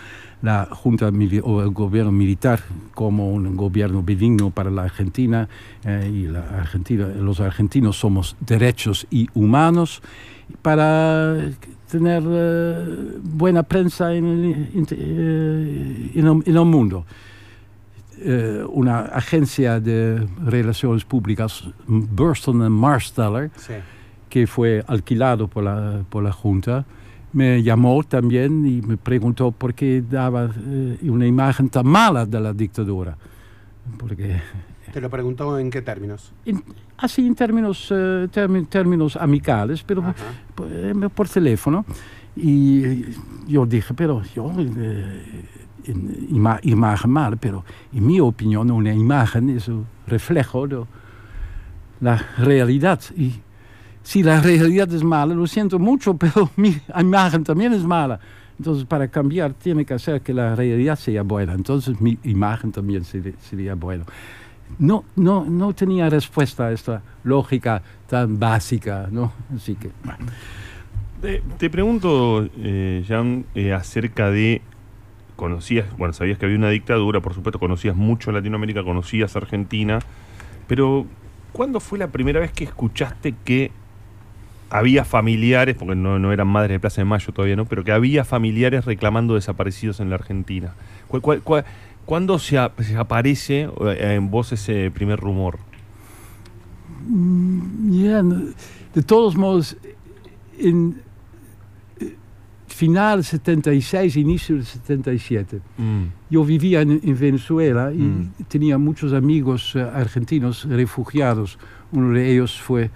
la 0.41 0.67
Junta 0.71 1.11
o 1.43 1.61
el 1.61 1.69
gobierno 1.71 2.11
militar 2.11 2.61
como 2.93 3.31
un 3.31 3.57
gobierno 3.57 4.01
benigno 4.03 4.51
para 4.51 4.69
la 4.69 4.83
Argentina 4.83 5.49
eh, 5.83 6.09
y 6.13 6.27
la 6.27 6.41
Argentina, 6.59 7.07
los 7.07 7.39
argentinos 7.39 7.97
somos 7.97 8.35
derechos 8.39 9.05
y 9.11 9.27
humanos 9.33 10.01
para 10.61 11.35
tener 11.91 12.23
eh, 12.25 13.17
buena 13.21 13.63
prensa 13.63 14.13
en 14.13 14.25
el, 14.25 14.87
eh, 14.91 16.11
en 16.15 16.43
el, 16.45 16.65
mundo. 16.65 17.05
una 18.71 18.99
agencia 18.99 19.79
de 19.79 20.25
relaciones 20.45 21.03
públicas, 21.03 21.65
Burston 21.87 22.71
Marsteller, 22.71 23.51
que 24.29 24.47
fue 24.47 24.83
alquilado 24.87 25.47
por 25.47 25.63
la, 25.63 26.03
por 26.09 26.23
la 26.23 26.31
Junta, 26.31 26.85
me 27.33 27.61
llamó 27.61 28.03
también 28.03 28.65
y 28.65 28.81
me 28.81 28.97
preguntó 28.97 29.51
por 29.51 29.73
qué 29.73 30.03
daba 30.07 30.49
eh, 30.55 30.97
una 31.03 31.27
imagen 31.27 31.69
tan 31.69 31.87
mala 31.87 32.25
de 32.25 32.39
la 32.39 32.53
dictadura. 32.53 33.17
Porque, 33.97 34.41
¿Te 34.91 35.01
lo 35.01 35.09
preguntó 35.09 35.57
en 35.57 35.69
qué 35.69 35.81
términos? 35.81 36.33
así 36.97 37.25
en 37.25 37.35
términos, 37.35 37.87
eh, 37.91 38.27
términos 38.69 39.15
amicales, 39.15 39.83
pero 39.83 40.13
eh, 40.69 40.93
por, 41.13 41.29
teléfono. 41.29 41.85
Y 42.35 43.05
yo 43.47 43.65
dije, 43.65 43.93
pero 43.93 44.21
yo, 44.35 44.51
imagen 46.63 47.11
mal, 47.11 47.37
pero 47.37 47.63
en 47.93 48.05
mi 48.05 48.19
opinión 48.19 48.69
una 48.71 48.93
imagen 48.93 49.49
es 49.49 49.67
un 49.67 49.85
reflejo 50.07 50.67
de 50.67 50.83
la 52.01 52.17
realidad. 52.37 52.99
Y 53.15 53.41
si 54.09 54.23
la 54.23 54.41
realidad 54.41 54.91
es 54.91 55.03
mala, 55.03 55.35
lo 55.35 55.45
siento 55.45 55.77
mucho, 55.77 56.17
pero 56.17 56.49
mi 56.55 56.75
imagen 56.97 57.43
también 57.43 57.73
es 57.73 57.83
mala. 57.83 58.19
Entonces, 58.57 58.83
para 58.85 59.07
cambiar, 59.07 59.53
tiene 59.53 59.85
que 59.85 59.93
hacer 59.93 60.21
que 60.21 60.33
la 60.33 60.55
realidad 60.55 60.97
sea 60.97 61.21
buena. 61.21 61.53
Entonces, 61.53 62.01
mi 62.01 62.17
imagen 62.23 62.71
también 62.71 63.03
sería, 63.05 63.75
buena. 63.75 64.05
No, 64.79 65.05
no, 65.15 65.45
no 65.45 65.73
tenía 65.73 66.09
respuesta 66.09 66.65
a 66.65 66.71
esta 66.71 67.03
lógica 67.23 67.83
tan 68.07 68.39
básica, 68.39 69.07
¿no? 69.11 69.31
Así 69.55 69.75
que, 69.75 69.91
Te, 71.21 71.43
te 71.59 71.69
pregunto, 71.69 72.49
eh, 72.57 73.05
Jan, 73.07 73.45
eh, 73.53 73.73
acerca 73.73 74.31
de. 74.31 74.63
Conocías, 75.35 75.85
bueno, 75.97 76.13
sabías 76.13 76.39
que 76.39 76.45
había 76.45 76.57
una 76.57 76.69
dictadura, 76.71 77.21
por 77.21 77.35
supuesto, 77.35 77.59
conocías 77.59 77.95
mucho 77.95 78.31
Latinoamérica, 78.31 78.83
conocías 78.83 79.35
Argentina, 79.35 79.99
pero 80.67 81.05
¿cuándo 81.53 81.79
fue 81.79 81.97
la 81.97 82.07
primera 82.07 82.39
vez 82.41 82.51
que 82.51 82.65
escuchaste 82.65 83.35
que 83.45 83.71
había 84.69 85.03
familiares, 85.05 85.75
porque 85.77 85.95
no, 85.95 86.19
no 86.19 86.31
eran 86.31 86.47
madres 86.47 86.75
de 86.75 86.79
Plaza 86.79 87.01
de 87.01 87.05
Mayo 87.05 87.33
todavía, 87.33 87.55
¿no? 87.55 87.65
Pero 87.65 87.83
que 87.83 87.91
había 87.91 88.23
familiares 88.23 88.85
reclamando 88.85 89.35
desaparecidos 89.35 89.99
en 89.99 90.09
la 90.09 90.15
Argentina. 90.15 90.73
¿Cuál- 91.07 91.21
cuál- 91.21 91.41
cuál- 91.41 91.65
cuándo 92.05 92.37
se, 92.39 92.57
ap- 92.57 92.79
se 92.81 92.95
aparece 92.97 93.61
eh, 93.81 94.13
en 94.15 94.29
vos 94.31 94.51
ese 94.51 94.91
primer 94.91 95.19
rumor? 95.19 95.57
Mm, 97.07 98.23
no, 98.29 98.41
de 98.93 99.01
todos 99.03 99.35
modos, 99.35 99.77
in 100.59 100.97
eh, 101.99 102.15
final 102.67 103.23
76, 103.23 104.17
inicio 104.17 104.55
del 104.55 104.65
77, 104.65 105.61
yo 106.29 106.43
vivía 106.45 106.81
en, 106.81 106.99
en 107.03 107.17
Venezuela 107.19 107.91
y 107.93 107.97
Mm. 107.99 108.31
tenía 108.47 108.77
muchos 108.77 109.13
amigos 109.13 109.73
eh, 109.75 109.81
argentinos 109.81 110.65
refugiados. 110.69 111.57
Uno 111.91 112.11
de 112.13 112.31
ellos 112.31 112.59
fue 112.61 112.91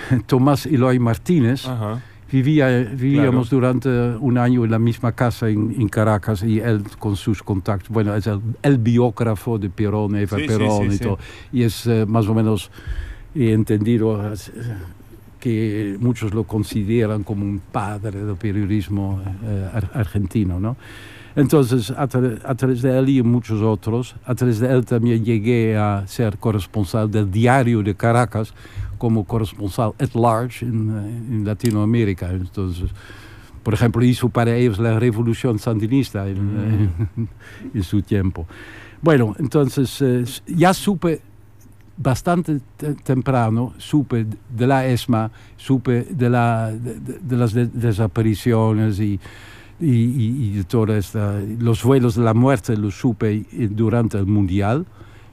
Tomás 0.26 0.66
Eloy 0.66 0.98
Martínez. 0.98 1.66
Vivía, 2.30 2.66
vivíamos 2.92 3.50
durante 3.50 3.88
un 3.88 4.36
año 4.36 4.64
en 4.64 4.70
la 4.72 4.80
misma 4.80 5.12
casa 5.12 5.48
en, 5.48 5.72
en 5.78 5.88
Caracas 5.88 6.42
y 6.42 6.58
él 6.58 6.82
con 6.98 7.14
sus 7.14 7.40
contactos, 7.40 7.88
bueno, 7.88 8.16
es 8.16 8.26
el, 8.26 8.40
el 8.62 8.78
biógrafo 8.78 9.58
de 9.60 9.70
Perón, 9.70 10.16
Eva 10.16 10.36
Sí, 10.36 10.46
Perón 10.48 10.90
sí, 10.90 10.96
y 10.96 10.98
todo. 10.98 11.18
Y 11.52 11.62
es 11.62 11.86
eh, 11.86 12.04
más 12.04 12.26
o 12.26 12.34
menos 12.34 12.72
he 13.32 13.52
entendido 13.52 14.20
eh, 14.32 14.34
que 15.38 15.96
muchos 16.00 16.34
lo 16.34 16.42
consideran 16.44 17.22
como 17.22 17.44
un 17.44 17.60
padre 17.60 18.24
del 18.24 18.34
periodismo 18.36 19.22
eh, 19.44 19.70
ar- 19.72 19.90
argentino, 19.94 20.58
¿no? 20.58 20.76
Entonces, 21.36 21.90
a, 21.90 22.08
tra- 22.08 22.40
a 22.44 22.54
través 22.54 22.80
de 22.82 22.98
él 22.98 23.08
y 23.10 23.22
muchos 23.22 23.60
otros, 23.62 24.16
a 24.24 24.34
través 24.34 24.58
de 24.58 24.72
él 24.72 24.84
también 24.86 25.22
llegué 25.24 25.76
a 25.76 26.02
ser 26.06 26.38
corresponsal 26.38 27.10
del 27.10 27.30
diario 27.30 27.82
de 27.82 27.94
Caracas 27.94 28.54
como 28.98 29.24
corresponsal 29.24 29.92
at 29.98 30.14
large 30.14 30.64
en, 30.64 30.88
eh, 30.90 31.34
en 31.34 31.44
Latinoamérica. 31.44 32.30
Entonces, 32.32 32.90
por 33.62 33.74
ejemplo, 33.74 34.02
hizo 34.02 34.28
para 34.30 34.54
ellos 34.56 34.78
la 34.78 34.98
revolución 34.98 35.58
sandinista 35.58 36.26
en, 36.26 36.88
en 37.74 37.82
su 37.82 38.00
tiempo. 38.00 38.46
Bueno, 39.02 39.36
entonces 39.38 40.00
eh, 40.00 40.24
ya 40.46 40.72
supe 40.72 41.20
bastante 41.98 42.60
te- 42.78 42.94
temprano, 42.94 43.74
supe 43.76 44.26
de 44.50 44.66
la 44.66 44.86
ESMA, 44.86 45.30
supe 45.58 46.04
de, 46.04 46.30
la, 46.30 46.70
de, 46.72 46.94
de- 46.98 47.18
de 47.18 47.36
las 47.36 47.52
de- 47.52 47.66
desapariciones 47.66 49.00
y, 49.00 49.20
y, 49.80 49.86
y- 49.90 50.36
y 50.50 50.52
de 50.58 50.64
toda 50.64 50.96
esta, 50.96 51.38
los 51.58 51.82
vuelos 51.84 52.14
de 52.16 52.22
la 52.24 52.34
muerte 52.34 52.76
los 52.76 52.94
supe 52.94 53.44
eh, 53.52 53.68
durante 53.70 54.16
el 54.18 54.26
Mundial 54.26 54.86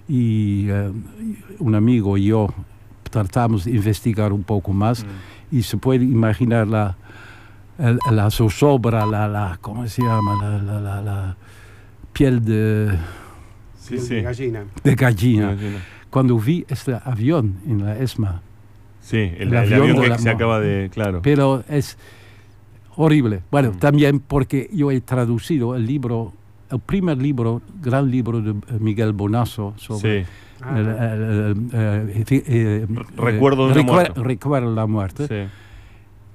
y 0.08 0.68
eh, 0.70 0.92
un 1.60 1.76
amigo 1.76 2.18
y 2.18 2.26
yo 2.26 2.48
tratamos 3.10 3.66
de 3.66 3.72
investigar 3.72 4.34
un 4.34 4.44
poco 4.44 4.74
más 4.74 5.06
y 5.52 5.62
se 5.64 5.78
puede 5.78 6.04
imaginar 6.04 6.68
la, 6.68 6.98
el- 7.78 8.00
la 8.12 8.30
zozobra, 8.32 9.06
la, 9.06 9.28
la, 9.28 9.58
¿cómo 9.62 9.88
se 9.88 10.02
llama? 10.02 10.36
La, 10.42 10.58
la- 10.62 10.80
la- 10.82 11.02
la 11.02 11.38
piel 12.12 12.44
de, 12.44 12.98
Sí, 13.76 13.98
De 13.98 14.22
gallina. 14.22 14.64
de 14.84 14.96
gallina. 14.96 15.50
De 15.50 15.56
gallina. 15.56 15.80
Cuando 16.10 16.38
vi 16.40 16.66
este 16.70 16.98
avión 17.04 17.56
en 17.68 17.84
la 17.86 17.98
ESMA. 17.98 18.42
Sí, 19.02 19.18
el, 19.18 19.50
el 19.54 19.58
avión, 19.58 19.96
de 19.96 20.02
que 20.04 20.08
la 20.08 20.18
se 20.18 20.30
acaba 20.30 20.60
de. 20.62 20.90
Claro. 20.94 21.22
Pero 21.22 21.64
es 21.68 21.98
horrible. 22.96 23.42
Bueno, 23.52 23.72
también 23.80 24.20
porque 24.20 24.70
yo 24.74 24.92
he 24.92 25.02
traducido 25.02 25.76
el 25.76 25.86
libro, 25.86 26.34
el 26.72 26.80
primer 26.80 27.18
libro, 27.18 27.62
gran 27.82 28.10
libro 28.10 28.42
de 28.42 28.52
eh, 28.52 28.56
Miguel 28.80 29.14
Bonazo 29.14 29.74
sobre 29.78 30.24
Sí. 30.24 30.30
el- 30.76 30.88
el- 30.88 31.24
el- 31.74 32.10
eh, 32.20 32.24
eh, 32.30 32.88
Recuerdo 33.18 33.68
de 33.70 33.74
recuer- 33.76 33.86
muerte. 33.86 34.24
Recuerdo 34.24 34.74
la 34.76 34.86
muerte. 34.88 35.28
Sí. 35.28 35.52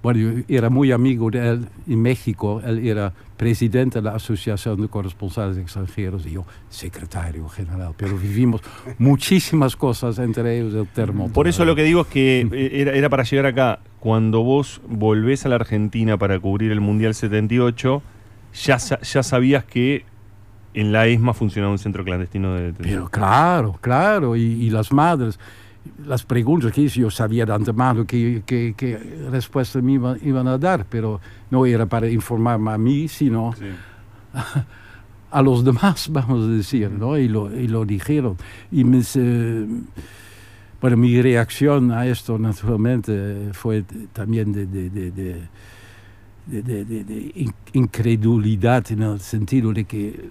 Bueno, 0.02 0.20
yo 0.20 0.30
era 0.48 0.70
muy 0.70 0.92
amigo 0.92 1.30
de 1.30 1.48
él 1.48 1.66
en 1.88 2.02
México. 2.02 2.60
Él 2.64 2.86
era 2.86 3.12
presidente 3.38 4.00
de 4.00 4.02
la 4.02 4.16
Asociación 4.16 4.82
de 4.82 4.88
Corresponsales 4.88 5.56
Extranjeros 5.56 6.26
y 6.26 6.32
yo 6.32 6.44
secretario 6.68 7.48
general. 7.48 7.94
Pero 7.96 8.18
vivimos 8.18 8.60
muchísimas 8.98 9.76
cosas, 9.76 10.18
entre 10.18 10.58
ellos 10.58 10.74
el 10.74 10.88
termo. 10.88 11.32
Por 11.32 11.48
eso 11.48 11.64
lo 11.64 11.74
que 11.74 11.84
digo 11.84 12.02
es 12.02 12.06
que 12.08 12.46
eh, 12.52 12.70
era, 12.82 12.92
era 12.92 13.08
para 13.08 13.22
llegar 13.22 13.46
acá. 13.46 13.78
Cuando 14.00 14.42
vos 14.42 14.82
volvés 14.86 15.46
a 15.46 15.48
la 15.48 15.54
Argentina 15.54 16.18
para 16.18 16.38
cubrir 16.38 16.72
el 16.72 16.80
Mundial 16.80 17.14
78, 17.14 18.02
ya, 18.52 18.76
ya 18.76 19.22
sabías 19.22 19.64
que 19.64 20.04
en 20.74 20.92
la 20.92 21.06
ESMA 21.06 21.32
funcionaba 21.32 21.72
un 21.72 21.78
centro 21.78 22.04
clandestino 22.04 22.54
de 22.54 22.66
detención. 22.66 22.98
Pero 22.98 23.08
claro, 23.08 23.78
claro, 23.80 24.36
y, 24.36 24.42
y 24.42 24.70
las 24.70 24.92
madres, 24.92 25.38
las 26.06 26.24
preguntas 26.24 26.72
que 26.72 26.82
hice, 26.82 27.00
yo 27.00 27.10
sabía 27.10 27.44
de 27.46 27.52
antemano 27.54 28.06
qué 28.06 28.42
que, 28.46 28.74
que 28.76 28.96
respuesta 29.30 29.80
me 29.80 29.92
iban, 29.92 30.18
iban 30.22 30.46
a 30.48 30.58
dar, 30.58 30.84
pero 30.88 31.20
no 31.50 31.64
era 31.66 31.86
para 31.86 32.08
informarme 32.08 32.70
a 32.72 32.78
mí, 32.78 33.08
sino 33.08 33.52
a 35.30 35.42
los 35.42 35.64
demás, 35.64 36.08
vamos 36.12 36.46
a 36.46 36.50
decir, 36.50 36.90
¿no? 36.90 37.18
Y 37.18 37.28
lo, 37.28 37.54
y 37.54 37.68
lo 37.68 37.84
dijeron. 37.84 38.36
Y 38.72 38.84
mis, 38.84 39.14
eh, 39.16 39.66
bueno, 40.80 40.96
mi 40.96 41.20
reacción 41.20 41.90
a 41.92 42.06
esto, 42.06 42.38
naturalmente, 42.38 43.50
fue 43.52 43.84
también 44.12 44.52
de... 44.52 44.66
de- 44.66 44.90
de- 44.90 45.10
de- 45.10 45.42
de, 46.46 46.62
de- 46.62 46.84
de- 46.86 47.04
de 47.04 47.32
in- 47.34 47.52
incredulidad 47.74 48.90
en 48.90 49.02
el 49.02 49.20
sentido 49.20 49.70
de 49.70 49.84
que 49.84 50.30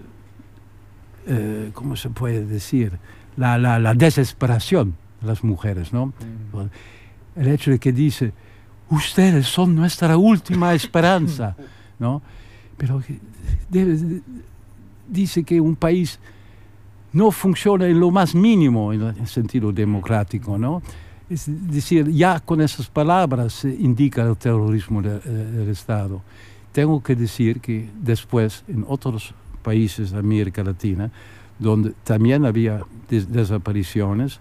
eh, 1.28 1.70
¿cómo 1.74 1.96
se 1.96 2.10
puede 2.10 2.43
decir? 2.43 2.93
La, 3.36 3.60
la, 3.60 3.78
la 3.78 3.93
desesperación 3.93 4.88
de 4.89 4.96
las 5.21 5.43
mujeres, 5.43 5.93
¿no? 5.93 6.13
El 7.36 7.47
hecho 7.47 7.71
de 7.71 7.80
que 7.80 7.91
dice, 7.91 8.34
ustedes 8.89 9.45
son 9.47 9.75
nuestra 9.75 10.17
última 10.17 10.73
esperanza, 10.73 11.56
¿no? 11.99 12.21
Pero 12.77 13.01
debe- 13.69 14.21
dice 15.08 15.43
que 15.43 15.60
un 15.60 15.75
país 15.75 16.19
no 17.13 17.32
funciona 17.32 17.88
en 17.88 17.99
lo 17.99 18.12
más 18.12 18.36
mínimo 18.36 18.93
en 18.93 19.01
el 19.01 19.27
sentido 19.27 19.71
democrático, 19.71 20.58
¿no? 20.58 20.82
Es 21.30 21.45
decir, 21.71 22.10
ya 22.12 22.39
con 22.39 22.62
esas 22.62 22.88
palabras 22.88 23.53
se 23.53 23.69
indica 23.73 24.23
el 24.23 24.38
terrorismo 24.38 25.01
de- 25.01 25.17
eh, 25.25 25.30
del 25.30 25.69
Estado. 25.69 26.21
Tengo 26.71 27.01
que 27.01 27.15
decir 27.15 27.60
que 27.60 27.89
después, 27.99 28.63
en 28.67 28.86
otros 28.88 29.34
países 29.63 30.12
de 30.12 30.19
América 30.19 30.63
Latina, 30.63 31.10
donde 31.60 31.93
también 32.03 32.45
había 32.45 32.82
des- 33.10 33.30
desapariciones, 33.32 34.39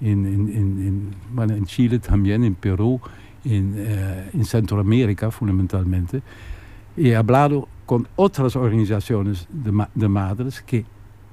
en, 0.00 0.26
en- 0.26 0.48
en- 0.48 0.86
en- 0.86 1.10
bueno, 1.32 1.54
en 1.54 1.64
Chile 1.66 1.98
también, 1.98 2.44
en 2.44 2.54
Perú, 2.54 3.00
en, 3.44 3.74
eh, 3.76 4.30
en 4.34 4.44
Centroamérica 4.44 5.30
fundamentalmente, 5.30 6.22
he 6.96 7.14
hablado 7.16 7.68
con 7.86 8.06
otras 8.16 8.54
organizaciones 8.56 9.46
de, 9.50 9.72
ma- 9.72 9.90
de 9.94 10.08
madres 10.08 10.62
que 10.62 10.84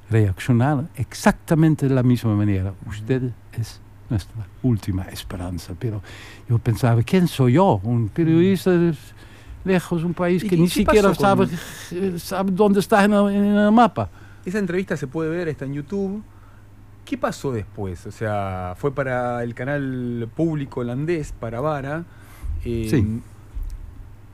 reaccionaron 0.10 0.90
exactamente 0.96 1.88
de 1.88 1.96
la 1.96 2.04
misma 2.04 2.36
manera. 2.36 2.74
Usted 2.88 3.24
es 3.54 3.82
nuestra 4.10 4.46
última 4.64 5.04
esperanza. 5.06 5.74
Pero 5.78 6.02
yo 6.48 6.60
pensaba, 6.60 7.02
¿quién 7.04 7.28
soy 7.28 7.54
yo? 7.54 7.82
Un 7.84 8.10
periodista 8.10 8.72
lejos, 9.64 10.04
un 10.04 10.14
país 10.14 10.44
¿Y 10.44 10.48
que 10.48 10.56
ni 10.58 10.70
siquiera 10.70 11.14
sabe, 11.16 11.48
con- 11.48 11.56
eh, 11.98 12.20
sabe 12.20 12.52
dónde 12.52 12.80
está 12.80 13.04
en 13.04 13.14
el, 13.14 13.30
en 13.34 13.46
el 13.46 13.72
mapa. 13.72 14.10
Esa 14.46 14.60
entrevista 14.60 14.96
se 14.96 15.08
puede 15.08 15.30
ver, 15.32 15.48
está 15.48 15.66
en 15.66 15.74
YouTube. 15.74 16.22
¿Qué 17.06 17.18
pasó 17.18 17.52
después? 17.52 18.06
O 18.08 18.12
sea, 18.12 18.74
fue 18.78 18.92
para 18.92 19.44
el 19.44 19.54
canal 19.54 20.28
público 20.36 20.82
holandés, 20.82 21.32
para 21.32 21.62
Vara. 21.62 22.04
Eh, 22.66 22.88
Sí. 22.90 23.22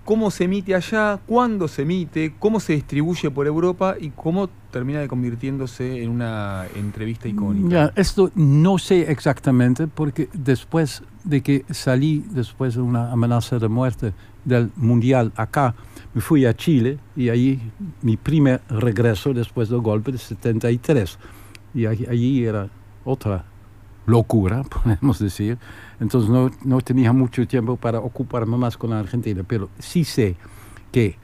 ¿Cómo 0.04 0.32
se 0.32 0.46
emite 0.46 0.74
allá? 0.74 1.20
¿Cuándo 1.28 1.68
se 1.68 1.84
emite? 1.84 2.34
¿Cómo 2.40 2.60
se 2.60 2.74
distribuye 2.74 3.30
por 3.30 3.46
Europa? 3.46 3.96
¿Y 4.00 4.10
cómo 4.10 4.50
termina 4.72 5.00
de 5.00 5.08
convirtiéndose 5.08 6.02
en 6.02 6.10
una 6.10 6.66
entrevista 6.76 7.28
icónica? 7.28 7.70
Ya, 7.70 7.94
esto 7.96 8.32
no 8.34 8.80
sé 8.80 9.12
exactamente 9.12 9.86
porque 9.86 10.28
después 10.34 11.04
de 11.24 11.42
que 11.42 11.66
salí, 11.70 12.26
después 12.32 12.76
de 12.76 12.82
una 12.82 13.12
amenaza 13.12 13.60
de 13.60 13.68
muerte 13.68 14.14
del 14.44 14.72
Mundial 14.76 15.32
acá, 15.36 15.76
me 16.16 16.22
fui 16.22 16.46
a 16.46 16.56
Chile 16.56 16.98
y 17.16 17.30
allí 17.30 17.60
mi 18.02 18.18
primer 18.18 18.60
regreso 18.70 19.34
después 19.34 19.70
del 19.70 19.82
golpe 19.82 20.12
de 20.12 20.18
73. 20.18 21.20
Y 21.74 21.86
allí, 21.86 22.44
era 22.46 22.68
otra 23.06 23.46
locura, 24.06 24.64
podemos 24.84 25.20
decir. 25.20 25.58
Entonces 26.00 26.30
no, 26.30 26.50
no 26.64 26.82
tenía 26.82 27.14
mucho 27.14 27.46
tiempo 27.48 27.78
para 27.78 28.00
ocuparme 28.00 28.58
más 28.58 28.78
con 28.78 28.90
la 28.90 29.00
Argentina, 29.00 29.44
pero 29.48 29.70
sí 29.80 30.04
sé 30.04 30.36
que 30.92 31.16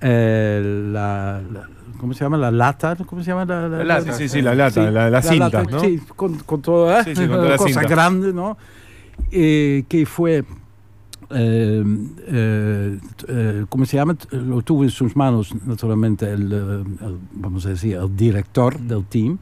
eh, 0.00 0.88
la, 0.92 1.42
la- 1.52 1.68
¿cómo 1.98 2.12
se 2.14 2.24
llama? 2.24 2.36
La 2.36 2.50
lata, 2.50 2.96
¿cómo 3.06 3.22
se 3.22 3.30
llama? 3.30 3.44
La, 3.44 3.68
La 3.68 3.84
lata, 3.84 4.12
sí, 4.12 4.28
sí, 4.28 4.42
la 4.42 4.54
lata, 4.54 4.90
la- 4.90 5.10
la 5.10 5.22
cinta, 5.22 5.64
¿no? 5.64 5.80
Sí, 5.80 6.00
con, 6.16 6.34
con 6.40 6.62
toda 6.62 7.04
Sí, 7.04 7.14
sí, 7.14 7.22
con 7.26 7.36
toda 7.36 7.50
la 7.50 7.56
cosa 7.58 7.80
cinta. 7.80 7.88
grande, 7.88 8.32
¿no? 8.32 8.56
Eh, 9.30 9.84
que 9.88 10.04
fue 10.06 10.44
eh, 11.30 11.84
eh, 12.26 12.98
eh, 13.28 13.64
¿cómo 13.68 13.86
se 13.86 13.96
llama? 13.96 14.16
Lo 14.30 14.62
tuvo 14.62 14.84
en 14.84 14.90
sus 14.90 15.16
manos, 15.16 15.54
naturalmente, 15.66 16.30
el, 16.30 16.52
eh, 16.52 17.06
el, 17.06 17.18
vamos 17.32 17.64
a 17.66 17.70
decir, 17.70 17.96
el 17.96 18.14
director 18.16 18.78
del 18.78 19.04
team. 19.04 19.38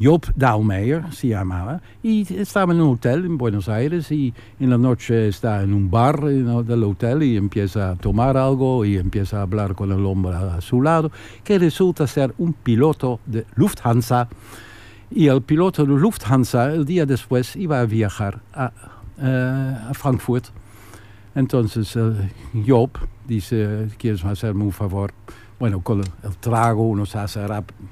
Job 0.00 0.26
Daalmeijer 0.34 1.12
se 1.12 1.28
llamaba, 1.28 1.80
y 2.02 2.22
estaba 2.34 2.72
en 2.72 2.80
un 2.80 2.94
hotel 2.94 3.24
en 3.24 3.38
Buenos 3.38 3.68
Aires 3.68 4.10
y 4.10 4.34
en 4.58 4.70
la 4.70 4.78
noche 4.78 5.28
está 5.28 5.62
en 5.62 5.72
un 5.72 5.90
bar 5.90 6.20
del 6.20 6.84
hotel 6.84 7.22
y 7.22 7.36
empieza 7.36 7.90
a 7.90 7.96
tomar 7.96 8.36
algo 8.36 8.84
y 8.84 8.96
empieza 8.96 9.38
a 9.38 9.42
hablar 9.42 9.74
con 9.74 9.92
el 9.92 10.04
hombre 10.04 10.34
a 10.34 10.60
su 10.60 10.82
lado, 10.82 11.10
que 11.42 11.58
resulta 11.58 12.06
ser 12.06 12.34
un 12.38 12.52
piloto 12.52 13.20
de 13.26 13.46
Lufthansa. 13.54 14.28
Y 15.10 15.28
el 15.28 15.42
piloto 15.42 15.84
de 15.84 15.92
Lufthansa 15.92 16.72
el 16.72 16.84
día 16.84 17.06
después 17.06 17.54
iba 17.54 17.80
a 17.80 17.84
viajar 17.84 18.40
a, 18.52 18.72
eh, 19.20 19.76
Frankfurt. 19.92 20.46
Entonces 21.36 21.94
eh, 21.96 22.30
Job 22.66 22.90
dice, 23.26 23.88
¿quieres 23.96 24.24
hacerme 24.24 24.64
un 24.64 24.72
favor? 24.72 25.12
Bueno, 25.58 25.80
con 25.80 26.00
el, 26.00 26.06
trago 26.40 26.82
uno 26.88 27.06
se 27.06 27.18
hace 27.18 27.40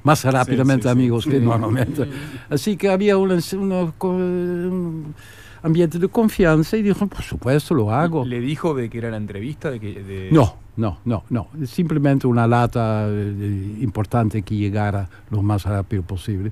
más 0.02 0.24
rápidamente 0.24 0.82
sí, 0.84 0.88
sí. 0.88 0.92
amigos 0.92 1.24
que 1.24 1.38
Sí. 1.38 1.44
normalmente. 1.44 2.06
Así 2.50 2.76
que 2.76 2.90
había 2.90 3.16
una- 3.16 3.38
una 3.54 3.92
un 4.02 5.14
ambiente 5.62 5.98
de 6.00 6.08
confianza 6.08 6.76
y 6.76 6.82
dijo, 6.82 7.06
por 7.06 7.22
supuesto, 7.22 7.72
lo 7.74 7.92
hago. 7.92 8.24
¿Le 8.24 8.40
dijo 8.40 8.74
de 8.74 8.90
que 8.90 8.98
era 8.98 9.10
la 9.10 9.16
entrevista? 9.16 9.70
De 9.70 9.78
que, 9.78 10.02
de- 10.02 10.28
No, 10.32 10.56
no, 10.76 10.98
no, 11.04 11.22
no. 11.30 11.46
Simplemente 11.64 12.26
una 12.26 12.48
lata 12.48 13.06
eh, 13.08 13.76
importante 13.80 14.42
que 14.42 14.56
llegara 14.56 15.08
lo 15.30 15.40
más 15.42 15.64
rápido 15.64 16.02
posible. 16.02 16.50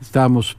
Estamos, 0.00 0.56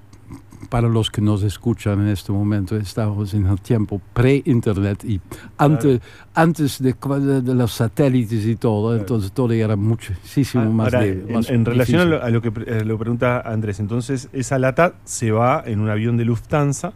para 0.70 0.88
los 0.88 1.10
que 1.12 1.22
nos 1.22 1.44
escuchan 1.44 2.02
en 2.02 2.08
este 2.10 2.32
momento, 2.32 2.76
estamos 2.78 3.34
en 3.34 3.46
el 3.48 3.60
tiempo 3.60 4.02
pre-internet 4.14 5.04
y 5.06 5.20
antes, 5.58 6.02
antes 6.34 6.82
de, 6.82 6.94
de- 7.42 7.54
los 7.56 7.72
satélites 7.74 8.46
y 8.46 8.56
todo, 8.56 8.96
entonces 8.96 9.32
todo 9.32 9.52
era 9.54 9.76
muchísimo 9.76 10.72
más, 10.72 10.94
Ah, 10.94 10.98
Ahora, 10.98 11.06
de- 11.08 11.12
en, 11.28 11.34
más 11.34 11.50
en 11.50 11.66
relación 11.66 12.02
a 12.02 12.06
lo, 12.06 12.24
a 12.24 12.30
lo 12.30 12.42
que 12.42 12.52
eh, 12.68 12.84
lo 12.86 12.98
pregunta 12.98 13.42
Andrés, 13.42 13.80
entonces 13.80 14.30
esa 14.34 14.58
lata 14.60 14.94
se 15.06 15.32
va 15.32 15.64
en 15.66 15.80
un 15.80 15.90
avión 15.90 16.18
de 16.18 16.26
Lufthansa. 16.26 16.94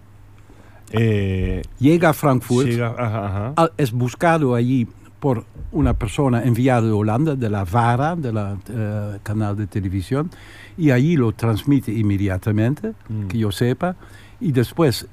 eh, 0.92 1.62
Llega 1.80 2.10
a 2.10 2.14
Frankfurt, 2.14 2.68
llega- 2.68 2.96
ajá, 2.98 3.26
ajá. 3.28 3.54
al- 3.58 3.72
es 3.78 3.92
buscado 3.92 4.56
allí 4.56 4.88
por 5.20 5.46
una 5.72 5.94
persona 5.94 6.44
enviada 6.44 6.82
de 6.82 6.92
Holanda, 6.92 7.36
de 7.36 7.50
la 7.50 7.64
VARA, 7.66 8.16
de 8.16 8.32
la 8.34 8.58
eh, 8.70 9.18
canal 9.24 9.56
de 9.58 9.66
televisión, 9.68 10.30
y 10.78 10.92
allí 10.92 11.16
lo 11.18 11.32
transmite 11.32 11.92
inmediatamente, 11.92 12.94
Mm. 13.10 13.28
que 13.28 13.38
yo 13.40 13.52
sepa, 13.52 13.96
y 14.40 14.52
después, 14.52 15.08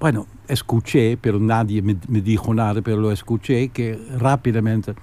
bueno, 0.00 0.26
escuché, 0.48 1.16
pero 1.20 1.38
nadie 1.38 1.82
me, 1.82 1.96
me 2.08 2.20
dijo 2.20 2.52
nada, 2.52 2.82
pero 2.82 2.96
lo 2.96 3.12
escuché, 3.12 3.68
que 3.68 3.96
rápidamente 4.18 4.94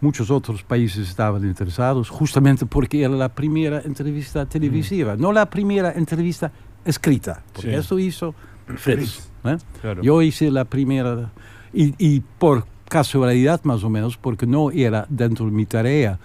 muchos 0.00 0.30
otros 0.32 0.64
países 0.64 1.08
estaban 1.08 1.44
interesados, 1.44 2.10
justamente 2.10 2.66
porque 2.66 3.02
era 3.04 3.14
la 3.14 3.28
primera 3.28 3.80
entrevista 3.84 4.44
televisiva, 4.46 5.14
no 5.16 5.32
la 5.32 5.46
primera 5.48 5.92
entrevista 5.92 6.50
escrita, 6.84 7.42
porque 7.52 7.70
Sí. 7.70 7.76
eso 7.76 7.98
hizo 8.00 8.34
Fritz. 8.76 9.28
¿eh? 9.44 9.56
Claro. 9.80 10.02
Yo 10.02 10.20
hice 10.22 10.50
la 10.50 10.64
primera, 10.64 11.30
y, 11.72 11.94
y 11.98 12.20
por 12.38 12.66
casualidad 12.92 13.60
más 13.64 13.82
o 13.84 13.88
menos, 13.90 14.16
porque 14.18 14.46
no 14.46 14.70
era 14.70 15.06
dentro 15.08 15.46
de 15.46 15.52
mi 15.52 15.64
tarea, 15.64 16.18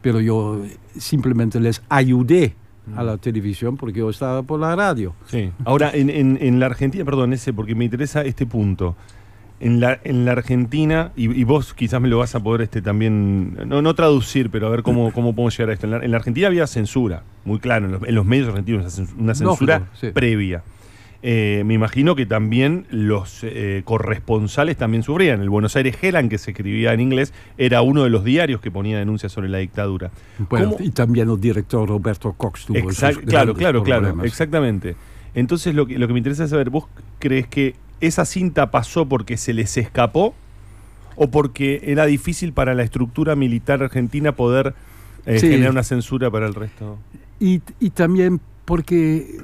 pero 0.00 0.20
yo 0.20 0.62
simplemente 0.96 1.58
les 1.58 1.82
ayudé 1.88 2.54
a 2.96 3.02
la 3.02 3.16
televisión 3.18 3.76
porque 3.76 3.98
yo 3.98 4.08
estaba 4.10 4.42
por 4.44 4.60
la 4.60 4.74
radio. 4.76 5.12
Sí. 5.26 5.50
Ahora, 5.64 5.90
en, 5.92 6.08
en- 6.08 6.38
en 6.40 6.60
la 6.60 6.66
Argentina, 6.66 7.04
perdón, 7.04 7.32
ese, 7.32 7.52
porque 7.52 7.74
me 7.74 7.84
interesa 7.84 8.22
este 8.22 8.46
punto. 8.46 8.94
En 9.60 9.80
la, 9.80 9.98
en 10.04 10.24
la 10.24 10.32
Argentina, 10.32 11.10
y, 11.16 11.24
y 11.38 11.42
vos 11.42 11.74
quizás 11.74 12.00
me 12.00 12.06
lo 12.06 12.18
vas 12.18 12.32
a 12.36 12.40
poder 12.40 12.60
este, 12.62 12.80
también, 12.80 13.56
no, 13.66 13.82
no 13.82 13.92
traducir, 13.96 14.50
pero 14.50 14.68
a 14.68 14.70
ver 14.70 14.84
cómo, 14.84 15.12
cómo 15.12 15.34
podemos 15.34 15.58
llegar 15.58 15.70
a 15.70 15.72
esto. 15.74 15.86
En 15.86 15.90
la, 15.90 15.98
en 16.04 16.10
la 16.12 16.16
Argentina 16.18 16.46
había 16.46 16.66
censura, 16.68 17.24
muy 17.44 17.58
claro, 17.58 17.86
en 17.86 17.92
los, 17.92 18.02
en 18.04 18.14
los 18.14 18.24
medios 18.24 18.48
argentinos 18.50 18.82
una 18.82 18.90
cens- 19.04 19.14
una 19.18 19.34
censura 19.34 19.88
sí. 20.00 20.10
previa. 20.12 20.62
Eh, 21.20 21.64
me 21.66 21.74
imagino 21.74 22.14
que 22.14 22.26
también 22.26 22.86
los 22.90 23.40
eh, 23.42 23.82
corresponsales 23.84 24.76
también 24.76 25.02
sufrían. 25.02 25.40
El 25.42 25.50
Buenos 25.50 25.74
Aires 25.74 25.96
Herald, 26.00 26.30
que 26.30 26.38
se 26.38 26.52
escribía 26.52 26.92
en 26.92 27.00
inglés, 27.00 27.32
era 27.56 27.82
uno 27.82 28.04
de 28.04 28.10
los 28.10 28.22
diarios 28.22 28.60
que 28.60 28.70
ponía 28.70 28.98
denuncias 29.00 29.32
sobre 29.32 29.48
la 29.48 29.58
dictadura. 29.58 30.10
Bueno, 30.48 30.70
¿Cómo- 30.72 30.84
y 30.84 30.90
también 30.90 31.28
el 31.28 31.40
director 31.40 31.88
Roberto 31.88 32.32
Cox 32.34 32.66
tuvo 32.66 32.78
Exact- 32.78 33.24
claro, 33.24 33.54
claro, 33.54 33.82
claro, 33.82 34.22
exactamente. 34.22 34.94
Entonces 35.34 35.74
lo 35.74 35.86
que, 35.86 35.98
lo 35.98 36.06
que 36.06 36.12
me 36.12 36.18
interesa 36.20 36.46
saber, 36.46 36.70
¿vos 36.70 36.84
crees 37.18 37.48
que 37.48 37.74
esa 38.00 38.24
cinta 38.24 38.70
pasó 38.70 39.06
porque 39.08 39.36
se 39.36 39.52
les 39.52 39.76
escapó 39.76 40.34
o 41.16 41.28
porque 41.32 41.80
era 41.82 42.06
difícil 42.06 42.52
para 42.52 42.74
la 42.74 42.84
estructura 42.84 43.34
militar 43.34 43.82
argentina 43.82 44.32
poder 44.32 44.74
eh, 45.26 45.40
Sí. 45.40 45.48
generar 45.48 45.72
una 45.72 45.82
censura 45.82 46.30
para 46.30 46.46
el 46.46 46.54
resto? 46.54 46.96
Y, 47.40 47.60
y 47.80 47.90
también 47.90 48.40
porque 48.64 49.38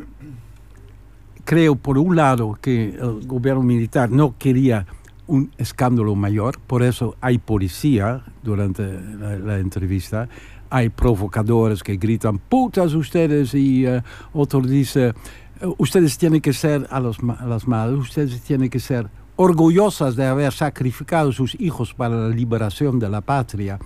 creo, 1.45 1.77
por 1.77 1.99
un 1.99 2.17
lado, 2.17 2.59
que 2.61 2.91
el 2.91 3.27
gobierno 3.27 3.63
militar 3.63 4.11
no 4.11 4.35
quería 4.39 4.87
un 5.27 5.51
escándalo 5.57 6.15
mayor, 6.15 6.59
por 6.67 6.83
eso 6.83 7.17
hay 7.21 7.39
policía 7.39 8.23
durante 8.43 8.83
la, 8.83 9.39
la 9.39 9.59
entrevista, 9.59 10.29
hay 10.69 10.89
provocadores 10.89 11.83
que 11.83 11.97
gritan 11.97 12.39
putas 12.39 12.95
ustedes 12.95 13.55
y 13.55 13.87
eh, 13.87 14.03
otro 14.33 14.61
dice 14.61 15.15
eh, 15.61 15.67
ustedes 15.79 16.19
tienen 16.19 16.41
que 16.41 16.53
ser 16.53 16.87
a, 16.91 17.01
los, 17.01 17.19
a 17.21 17.47
las 17.47 17.67
madres, 17.69 17.99
ustedes 17.99 18.41
tienen 18.43 18.69
que 18.69 18.81
ser 18.81 19.09
orgullosas 19.37 20.17
de 20.17 20.27
haber 20.27 20.53
sacrificado 20.53 21.33
sus 21.33 21.59
hijos 21.61 21.95
para 21.95 22.17
la 22.17 22.29
liberación 22.29 22.99
de 22.99 23.09
la 23.09 23.21
patria, 23.21 23.79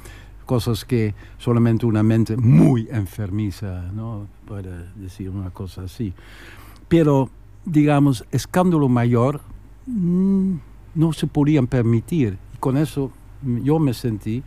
cosas 0.46 0.84
que 0.84 1.14
solamente 1.38 1.86
una 1.86 2.02
mente 2.02 2.36
muy 2.36 2.88
enfermiza 2.90 3.82
no 3.92 4.26
puede 4.46 4.90
decir 4.96 5.30
una 5.30 5.50
cosa 5.50 5.82
así. 5.82 6.12
Pero, 6.88 7.30
digamos, 7.64 8.24
escándalo 8.30 8.88
mayor 8.88 9.40
mm, 9.86 10.54
no 10.94 11.12
se 11.12 11.26
podían 11.26 11.66
permitir. 11.66 12.38
Y 12.54 12.58
con 12.58 12.76
eso 12.76 13.10
yo 13.62 13.78
me 13.78 13.94
sentí 13.94 14.42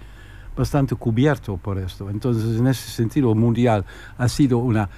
bastante 0.56 0.96
cubierto 0.96 1.58
por 1.58 1.78
esto. 1.78 2.10
Entonces, 2.10 2.60
en 2.60 2.68
ese 2.68 2.90
sentido, 2.90 3.30
el 3.32 3.38
Mundial 3.38 3.86
ha 4.18 4.28
sido 4.28 4.58
una 4.58 4.90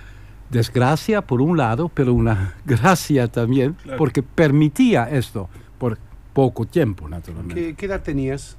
desgracia 0.50 1.22
por 1.22 1.42
un 1.42 1.58
lado, 1.58 1.90
pero 1.90 2.14
una 2.14 2.56
gracia 2.66 3.28
también, 3.28 3.74
Claro. 3.84 3.98
porque 3.98 4.24
permitía 4.24 5.10
esto 5.10 5.50
por 5.78 5.98
poco 6.34 6.66
tiempo, 6.66 7.08
naturalmente. 7.10 7.56
¿Qué, 7.62 7.74
qué 7.76 7.86
edad 7.86 8.02
tenías? 8.02 8.58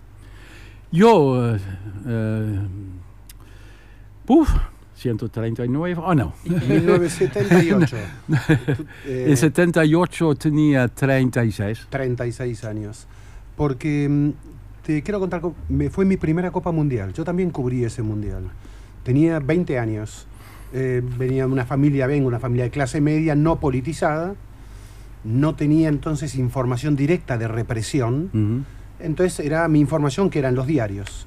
Yo, 0.92 1.54
eh, 1.56 1.60
eh, 2.06 2.60
uf, 4.28 4.48
139, 5.08 5.96
oh 6.02 6.14
no. 6.14 6.32
1978. 6.44 7.96
Tú, 8.26 8.86
eh, 9.06 9.26
en 9.28 9.36
78 9.36 10.34
tenía 10.36 10.88
36. 10.88 11.86
36 11.90 12.64
años. 12.64 13.06
Porque 13.56 14.08
mm, 14.08 14.30
te 14.84 15.02
quiero 15.02 15.20
contar, 15.20 15.40
co- 15.42 15.54
me 15.68 15.90
fue 15.90 16.04
mi 16.06 16.16
primera 16.16 16.50
Copa 16.50 16.72
Mundial. 16.72 17.12
Yo 17.12 17.22
también 17.24 17.50
cubrí 17.50 17.84
ese 17.84 18.02
Mundial. 18.02 18.44
Tenía 19.02 19.40
20 19.40 19.78
años. 19.78 20.26
Eh, 20.72 21.02
venía 21.18 21.46
de 21.46 21.52
una 21.52 21.66
familia, 21.66 22.06
vengo, 22.06 22.26
una 22.26 22.40
familia 22.40 22.64
de 22.64 22.70
clase 22.70 23.00
media 23.02 23.34
no 23.34 23.60
politizada. 23.60 24.34
No 25.22 25.54
tenía 25.54 25.88
entonces 25.88 26.34
información 26.34 26.96
directa 26.96 27.36
de 27.36 27.46
represión. 27.48 28.30
Ujú. 28.32 28.64
Entonces 29.06 29.38
era 29.44 29.68
mi 29.68 29.80
información 29.80 30.30
que 30.30 30.38
eran 30.38 30.54
los 30.54 30.66
diarios. 30.66 31.26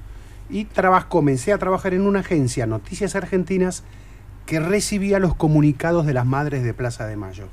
Y 0.50 0.66
comencé 1.08 1.52
a 1.52 1.58
trabajar 1.58 1.94
en 1.94 2.02
una 2.02 2.20
agencia, 2.20 2.66
Noticias 2.66 3.14
Argentinas, 3.14 3.84
que 4.46 4.60
recibía 4.60 5.18
los 5.18 5.34
comunicados 5.34 6.06
de 6.06 6.14
las 6.14 6.24
madres 6.24 6.64
de 6.64 6.72
Plaza 6.72 7.06
de 7.06 7.16
Mayo. 7.16 7.48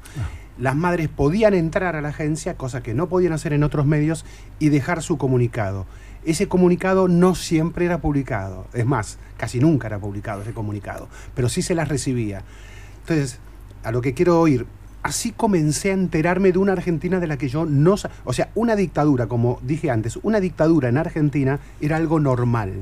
Las 0.58 0.78
madres 0.78 1.10
podían 1.10 1.54
entrar 1.54 1.98
a 1.98 2.02
la 2.02 2.10
agencia, 2.10 2.56
cosa 2.56 2.82
que 2.82 2.94
no 2.94 3.10
podían 3.10 3.34
hacer 3.34 3.52
en 3.52 3.64
otros 3.64 3.86
medios, 3.86 4.26
y 4.60 4.70
dejar 4.70 5.02
su 5.02 5.18
comunicado. 5.18 5.86
Ese 6.24 6.48
comunicado 6.48 7.10
no 7.10 7.36
siempre 7.36 7.86
era 7.86 8.00
publicado, 8.00 8.66
es 8.74 8.86
más, 8.86 9.20
casi 9.38 9.60
nunca 9.60 9.88
era 9.88 10.00
publicado 10.00 10.42
ese 10.42 10.54
comunicado, 10.54 11.10
pero 11.36 11.50
sí 11.50 11.62
se 11.62 11.76
las 11.76 11.90
recibía. 11.90 12.44
Entonces, 13.02 13.40
a 13.84 13.92
lo 13.92 14.02
que 14.02 14.14
quiero 14.14 14.40
oír, 14.40 14.66
así 15.06 15.32
comencé 15.32 15.92
a 15.92 15.94
enterarme 15.94 16.52
de 16.52 16.58
una 16.58 16.72
Argentina 16.74 17.20
de 17.20 17.28
la 17.28 17.38
que 17.38 17.48
yo 17.48 17.66
no... 17.66 17.96
O 18.24 18.34
sea, 18.34 18.50
una 18.56 18.76
dictadura, 18.76 19.28
como 19.28 19.60
dije 19.62 19.92
antes, 19.92 20.18
una 20.24 20.40
dictadura 20.40 20.90
en 20.90 20.98
Argentina 20.98 21.60
era 21.80 21.98
algo 21.98 22.20
normal 22.20 22.74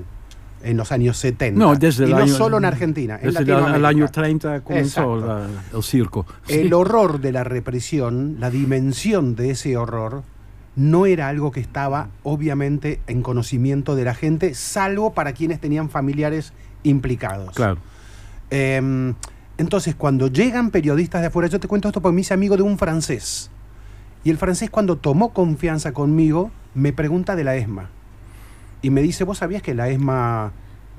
en 0.63 0.77
los 0.77 0.93
años 0.93 1.17
70. 1.17 1.59
No, 1.59 1.75
desde 1.75 2.03
y 2.03 2.11
el 2.11 2.11
no 2.11 2.17
año, 2.23 2.33
solo 2.33 2.57
en 2.57 2.63
Argentina, 2.63 3.19
en 3.21 3.33
Desde 3.33 3.41
el, 3.75 3.83
año 3.85 4.07
30 4.07 4.61
comenzó 4.61 5.17
la- 5.17 5.47
el 5.73 5.83
circo. 5.83 6.25
El 6.47 6.67
Sí. 6.69 6.73
horror 6.73 7.19
de 7.19 7.33
la 7.33 7.43
represión, 7.43 8.37
la 8.39 8.49
dimensión 8.49 9.35
de 9.35 9.49
ese 9.51 9.75
horror, 9.75 10.23
no 10.77 11.05
era 11.05 11.27
algo 11.27 11.51
que 11.51 11.59
estaba 11.59 12.07
obviamente 12.23 13.01
en 13.07 13.21
conocimiento 13.21 13.95
de 13.95 14.05
la 14.05 14.15
gente, 14.15 14.53
salvo 14.53 15.13
para 15.13 15.33
quienes 15.33 15.59
tenían 15.59 15.89
familiares 15.89 16.53
implicados. 16.83 17.53
Claro. 17.53 17.77
Eh, 18.49 19.13
entonces, 19.63 19.95
cuando 19.95 20.27
llegan 20.27 20.71
periodistas 20.71 21.21
de 21.21 21.27
afuera, 21.27 21.47
yo 21.47 21.59
te 21.59 21.69
cuento 21.69 21.87
esto 21.87 22.01
porque 22.01 22.15
me 22.15 22.21
hice 22.21 22.33
amigo 22.33 22.57
de 22.57 22.63
un 22.63 22.77
francés. 22.77 23.49
Y 24.25 24.29
el 24.29 24.37
francés 24.37 24.69
cuando 24.69 24.97
tomó 24.97 25.33
confianza 25.33 25.93
conmigo 25.93 26.51
me 26.73 26.91
pregunta 26.91 27.35
de 27.35 27.45
la 27.45 27.55
ESMA. 27.55 27.89
Y 28.81 28.89
me 28.89 29.01
dice, 29.01 29.23
¿vos 29.23 29.37
sabías 29.37 29.61
que 29.61 29.73
la 29.73 29.89
ESMA... 29.89 30.51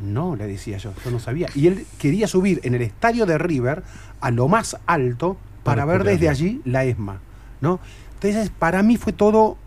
No, 0.03 0.35
le 0.35 0.47
decía 0.47 0.79
yo, 0.79 0.93
yo 1.05 1.11
no 1.11 1.21
sabía. 1.21 1.49
Y 1.55 1.67
él 1.67 1.87
quería 1.99 2.27
subir 2.27 2.61
en 2.65 2.75
el 2.75 2.83
estadio 2.83 3.27
de 3.27 3.39
River 3.39 3.85
a 4.21 4.31
lo 4.31 4.49
más 4.49 4.79
alto 4.87 5.37
para, 5.63 5.85
Para 5.85 5.99
ver 5.99 6.05
desde 6.05 6.29
allí 6.29 6.63
la 6.65 6.85
ESMA. 6.85 7.21
¿no? 7.61 7.81
Entonces, 8.15 8.51
para 8.51 8.83
mí 8.83 8.97
fue 8.97 9.13
todo 9.13 9.59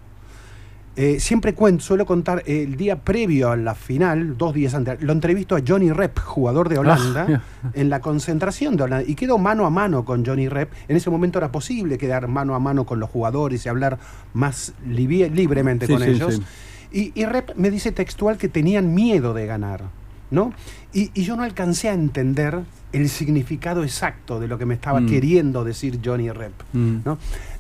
eh, 0.98 1.20
siempre 1.20 1.54
cuento, 1.54 1.84
suelo 1.84 2.06
contar 2.06 2.44
eh, 2.46 2.64
el 2.64 2.76
día 2.76 2.98
previo 2.98 3.52
a 3.52 3.56
la 3.56 3.76
final, 3.76 4.36
dos 4.38 4.54
días 4.54 4.74
antes, 4.74 5.02
lo 5.02 5.14
entrevisto 5.14 5.56
a 5.56 5.62
Johnny 5.66 5.92
Rep, 5.92 6.18
jugador 6.20 6.68
de 6.70 6.80
Holanda, 6.80 7.26
Ah, 7.64 7.70
en 7.74 7.90
la 7.90 8.02
concentración 8.02 8.76
de 8.76 8.84
Holanda, 8.84 9.06
y 9.08 9.16
quedo 9.16 9.38
mano 9.38 9.66
a 9.66 9.70
mano 9.70 10.04
con 10.04 10.26
Johnny 10.26 10.50
Rep. 10.50 10.72
En 10.88 10.98
ese 10.98 11.10
momento 11.10 11.38
era 11.38 11.52
posible 11.52 11.98
quedar 11.98 12.28
mano 12.28 12.56
a 12.56 12.60
mano 12.60 12.86
con 12.86 13.00
los 13.00 13.10
jugadores 13.10 13.66
y 13.66 13.70
hablar 13.70 14.00
más 14.34 14.74
libremente 14.86 15.86
Sí, 15.88 15.94
con 15.94 16.02
sí, 16.02 16.10
ellos. 16.10 16.36
sí. 16.36 17.12
Y, 17.16 17.22
y 17.22 17.26
Rep 17.26 17.56
me 17.56 17.70
dice 17.70 17.92
textual 17.92 18.38
que 18.38 18.48
tenían 18.50 18.94
miedo 18.96 19.34
de 19.34 19.46
ganar, 19.46 19.84
¿no? 20.32 20.52
Y, 20.94 21.12
y 21.14 21.24
yo 21.24 21.36
no 21.36 21.44
alcancé 21.44 21.90
a 21.90 21.94
entender 21.94 22.60
el 22.94 23.10
significado 23.10 23.84
exacto 23.84 24.40
de 24.40 24.48
lo 24.48 24.58
que 24.58 24.66
me 24.66 24.74
estaba 24.74 25.02
Mm. 25.02 25.08
queriendo 25.08 25.64
decir 25.64 26.00
Johnny 26.04 26.32
Rep, 26.32 26.54
Mm. 26.74 26.98
¿no? 27.06 27.18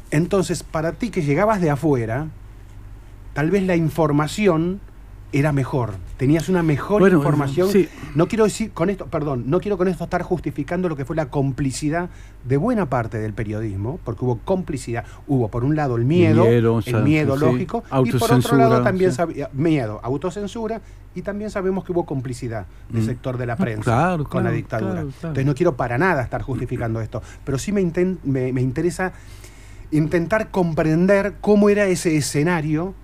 Entonces, 0.09 0.63
para 0.63 0.93
ti 0.93 1.09
que 1.09 1.21
llegabas 1.21 1.59
de 1.61 1.69
afuera, 1.69 2.27
tal 3.37 3.51
vez 3.51 3.61
la 3.61 3.75
información 3.75 4.79
era 5.31 5.51
mejor. 5.51 5.91
Tenías 6.17 6.49
una 6.49 6.63
mejor 6.63 7.01
Bueno, 7.01 7.17
información. 7.17 7.69
sí. 7.69 7.87
No 8.15 8.27
quiero 8.27 8.45
decir 8.45 8.71
con 8.71 8.89
esto, 8.89 9.05
perdón, 9.05 9.43
no 9.45 9.59
quiero 9.59 9.77
con 9.77 9.87
esto 9.87 10.05
estar 10.05 10.23
justificando 10.23 10.89
lo 10.89 10.95
que 10.95 11.05
fue 11.05 11.15
la 11.15 11.27
complicidad 11.29 12.09
de 12.47 12.57
buena 12.57 12.89
parte 12.89 13.19
del 13.19 13.33
periodismo, 13.33 13.99
porque 14.03 14.25
hubo 14.25 14.39
complicidad. 14.39 15.03
Hubo 15.27 15.49
por 15.49 15.63
un 15.63 15.75
lado 15.75 15.97
el 15.97 16.05
miedo, 16.05 16.45
el 16.47 16.81
sea, 16.83 17.01
miedo 17.01 17.35
sí. 17.37 17.45
lógico, 17.45 17.83
y 18.05 18.11
por 18.13 18.31
otro 18.33 18.57
lado 18.57 18.81
también 18.81 19.11
sí. 19.11 19.17
sabía- 19.17 19.51
miedo, 19.53 19.99
autocensura, 20.01 20.81
y 21.13 21.21
también 21.21 21.51
sabemos 21.51 21.83
que 21.83 21.91
hubo 21.91 22.07
complicidad 22.07 22.65
del 22.89 23.03
Mm. 23.03 23.05
sector 23.05 23.37
de 23.37 23.45
la 23.45 23.53
Ah, 23.53 23.57
prensa 23.57 23.83
claro, 23.83 24.23
con 24.23 24.43
la 24.45 24.49
dictadura. 24.49 24.93
claro. 24.93 25.09
Entonces 25.13 25.45
no 25.45 25.53
quiero 25.53 25.77
para 25.77 25.99
nada 25.99 26.23
estar 26.23 26.41
justificando 26.41 27.01
esto, 27.01 27.21
pero 27.45 27.59
sí 27.59 27.71
me, 27.71 27.81
inten- 27.83 28.17
me, 28.23 28.51
me 28.51 28.61
interesa 28.61 29.13
intentar 29.91 30.49
comprender 30.49 31.35
cómo 31.39 31.69
era 31.69 31.85
ese 31.85 32.17
escenario 32.17 32.95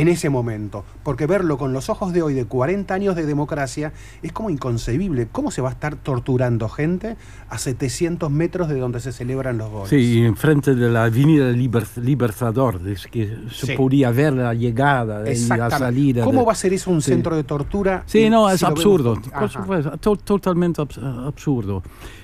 en 0.00 0.08
ese 0.08 0.30
momento. 0.30 0.84
Porque 1.02 1.26
verlo 1.26 1.58
con 1.58 1.72
los 1.72 1.88
ojos 1.88 2.12
de 2.12 2.22
hoy, 2.22 2.34
de 2.34 2.44
40 2.44 2.92
años 2.94 3.16
de 3.16 3.26
democracia, 3.26 3.92
es 4.22 4.32
como 4.32 4.50
inconcebible. 4.50 5.28
¿Cómo 5.30 5.50
se 5.50 5.60
va 5.62 5.68
a 5.68 5.72
estar 5.72 5.96
torturando 5.96 6.68
gente 6.68 7.16
a 7.48 7.58
700 7.58 8.30
metros 8.30 8.68
de 8.68 8.78
donde 8.78 9.00
se 9.00 9.12
celebran 9.12 9.58
los 9.58 9.70
goles? 9.70 9.88
Sí, 9.90 10.24
enfrente 10.24 10.74
de 10.74 10.90
la 10.90 11.04
avenida 11.04 11.50
Liber- 11.50 11.96
Libertador, 12.02 12.80
es 12.86 13.06
que 13.06 13.36
se 13.52 13.66
Sí. 13.68 13.72
podía 13.76 14.10
ver 14.10 14.32
la 14.34 14.54
llegada 14.54 15.22
y 15.30 15.46
la 15.46 15.70
salida. 15.70 16.24
¿Cómo 16.24 16.40
de- 16.40 16.46
va 16.46 16.52
a 16.52 16.56
ser 16.56 16.72
eso 16.72 16.90
un 16.90 17.02
Sí. 17.02 17.10
centro 17.12 17.36
de 17.36 17.44
tortura? 17.44 18.02
Sí, 18.06 18.28
no, 18.30 18.48
es 18.50 18.60
si 18.60 18.66
absurdo, 18.66 19.14
por- 19.14 19.22
por 19.30 19.44
Ajá. 19.44 19.48
supuesto, 19.48 19.96
to- 19.98 20.16
totalmente 20.16 20.80
abs- 20.82 21.26
absurdo. 21.26 21.82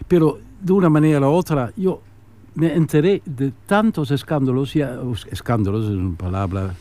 Pero 0.09 0.39
de 0.61 0.73
una 0.73 0.89
manera 0.89 1.21
u 1.29 1.33
otra, 1.33 1.73
yo 1.77 2.01
me 2.55 2.73
enteré 2.75 3.21
de 3.25 3.53
tantos 3.67 4.11
escándalos, 4.11 4.75
ya, 4.75 5.01
os- 5.01 5.27
escándalos 5.31 5.87
es 5.87 5.91
una 5.91 6.17
palabra 6.17 6.75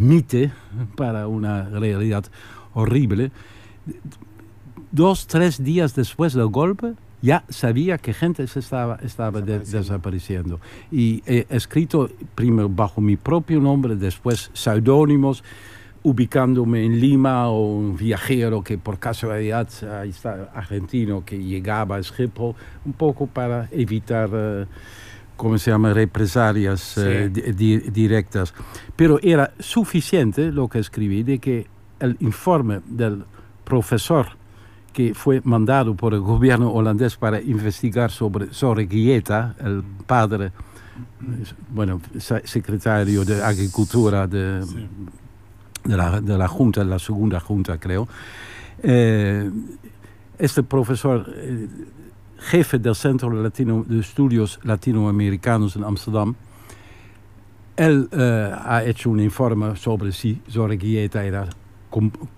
mite 0.00 0.50
para 0.96 1.28
una 1.28 1.68
realidad 1.68 2.24
horrible. 2.74 3.30
Dos, 4.92 5.26
tres 5.26 5.62
días 5.62 5.94
después 5.94 6.32
del 6.34 6.48
golpe, 6.48 6.94
ya 7.22 7.44
sabía 7.48 7.98
que 7.98 8.12
gente 8.12 8.46
se 8.46 8.58
estaba, 8.60 8.96
estaba 9.02 9.40
de- 9.40 9.60
desapareciendo. 9.60 10.58
Y 10.90 11.22
he 11.26 11.46
escrito 11.50 12.10
primero 12.34 12.68
bajo 12.68 13.00
mi 13.00 13.16
propio 13.16 13.60
nombre, 13.60 13.94
después 13.94 14.50
seudónimos, 14.52 15.44
ubicándome 16.02 16.84
en 16.86 16.98
Lima 16.98 17.48
o 17.48 17.74
un 17.76 17.94
viajero 17.96 18.64
que 18.64 18.78
por 18.78 18.98
casualidad 18.98 19.68
ahí 20.00 20.08
está 20.08 20.50
argentino 20.54 21.24
que 21.26 21.38
llegaba 21.38 21.96
a 21.96 22.02
Schiphol, 22.02 22.54
un 22.86 22.92
poco 22.94 23.26
para 23.26 23.68
evitar, 23.70 24.30
eh, 24.32 24.66
¿cómo 25.40 25.56
se 25.56 25.70
llama?, 25.70 25.94
represalias 25.94 26.98
eh, 26.98 27.30
di- 27.32 27.52
di- 27.52 27.78
directas. 27.90 28.52
Pero 28.94 29.18
era 29.22 29.52
suficiente 29.58 30.52
lo 30.52 30.68
que 30.68 30.78
escribí 30.80 31.22
de 31.22 31.38
que 31.38 31.66
el 31.98 32.16
informe 32.20 32.80
del 32.86 33.24
profesor 33.64 34.26
que 34.92 35.14
fue 35.14 35.40
mandado 35.44 35.94
por 35.94 36.12
el 36.12 36.20
gobierno 36.20 36.70
holandés 36.72 37.16
para 37.16 37.40
investigar 37.40 38.10
sobre 38.10 38.48
Zorreguieta, 38.52 39.54
el 39.64 39.82
padre, 40.06 40.46
eh, 40.46 40.52
bueno, 41.70 42.00
se- 42.18 42.46
secretario 42.46 43.24
de 43.24 43.42
Agricultura 43.42 44.26
de, 44.26 44.60
de, 45.84 45.96
la, 45.96 46.20
de 46.20 46.36
la 46.36 46.48
Junta, 46.48 46.84
la 46.84 46.98
segunda 46.98 47.40
Junta 47.40 47.78
creo. 47.78 48.06
Eh, 48.82 49.50
este 50.38 50.62
profesor, 50.62 51.24
eh, 51.34 51.66
jefe 52.40 52.78
del 52.78 52.94
Centro 52.94 53.30
Latino, 53.30 53.84
de 53.86 54.00
Estudios 54.00 54.58
Latinoamericanos 54.62 55.76
en 55.76 55.84
Amsterdam, 55.84 56.34
él 57.76 58.08
eh, 58.12 58.52
ha 58.52 58.84
hecho 58.84 59.10
un 59.10 59.20
informe 59.20 59.76
sobre 59.76 60.12
si 60.12 60.40
Zorreguieta 60.50 61.24
era 61.24 61.48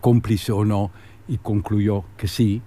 cómplice 0.01 0.53
o 0.53 0.65
no 0.65 0.91
y 1.29 1.39
concluyó 1.39 2.05
que 2.17 2.29
sí. 2.29 2.63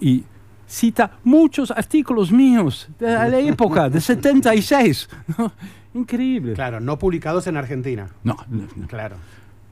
Y 0.00 0.24
cita 0.66 1.18
muchos 1.24 1.70
artículos 1.70 2.30
míos 2.30 2.88
de 2.98 3.10
la 3.10 3.38
época, 3.38 3.88
de 3.88 4.00
76. 4.00 5.08
Increíble. 5.94 6.52
Claro, 6.54 6.80
no 6.80 6.98
publicados 6.98 7.46
en 7.46 7.56
Argentina. 7.56 8.08
No, 8.22 8.36
no, 8.48 8.68
no. 8.76 8.86
Claro. 8.86 9.16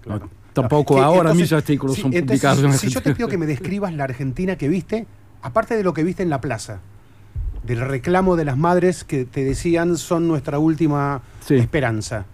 No, 0.07 0.29
tampoco 0.53 1.01
ahora 1.01 1.31
entonces, 1.31 1.41
mis 1.43 1.53
artículos 1.53 1.97
sí, 1.97 2.03
son 2.03 2.13
entonces, 2.13 2.41
publicados 2.41 2.65
en 2.65 2.73
Si 2.79 2.89
yo 2.89 2.95
te 2.95 3.11
Argentina. 3.11 3.17
pido 3.17 3.29
que 3.29 3.39
me 3.39 3.47
describas 3.47 3.93
la 3.93 4.05
Argentina 4.05 4.57
que 4.57 4.69
viste, 4.69 5.07
aparte 5.43 5.77
de 5.77 5.85
lo 5.85 5.93
que 5.93 6.03
viste 6.03 6.23
en 6.23 6.31
la 6.31 6.41
plaza, 6.41 6.81
del 7.69 7.81
reclamo 7.81 8.35
de 8.35 8.45
las 8.45 8.57
madres 8.57 9.05
que 9.05 9.25
te 9.25 9.45
decían 9.45 9.97
son 9.97 10.27
nuestra 10.27 10.59
última 10.59 11.23
Sí. 11.41 11.55
esperanza. 11.57 12.25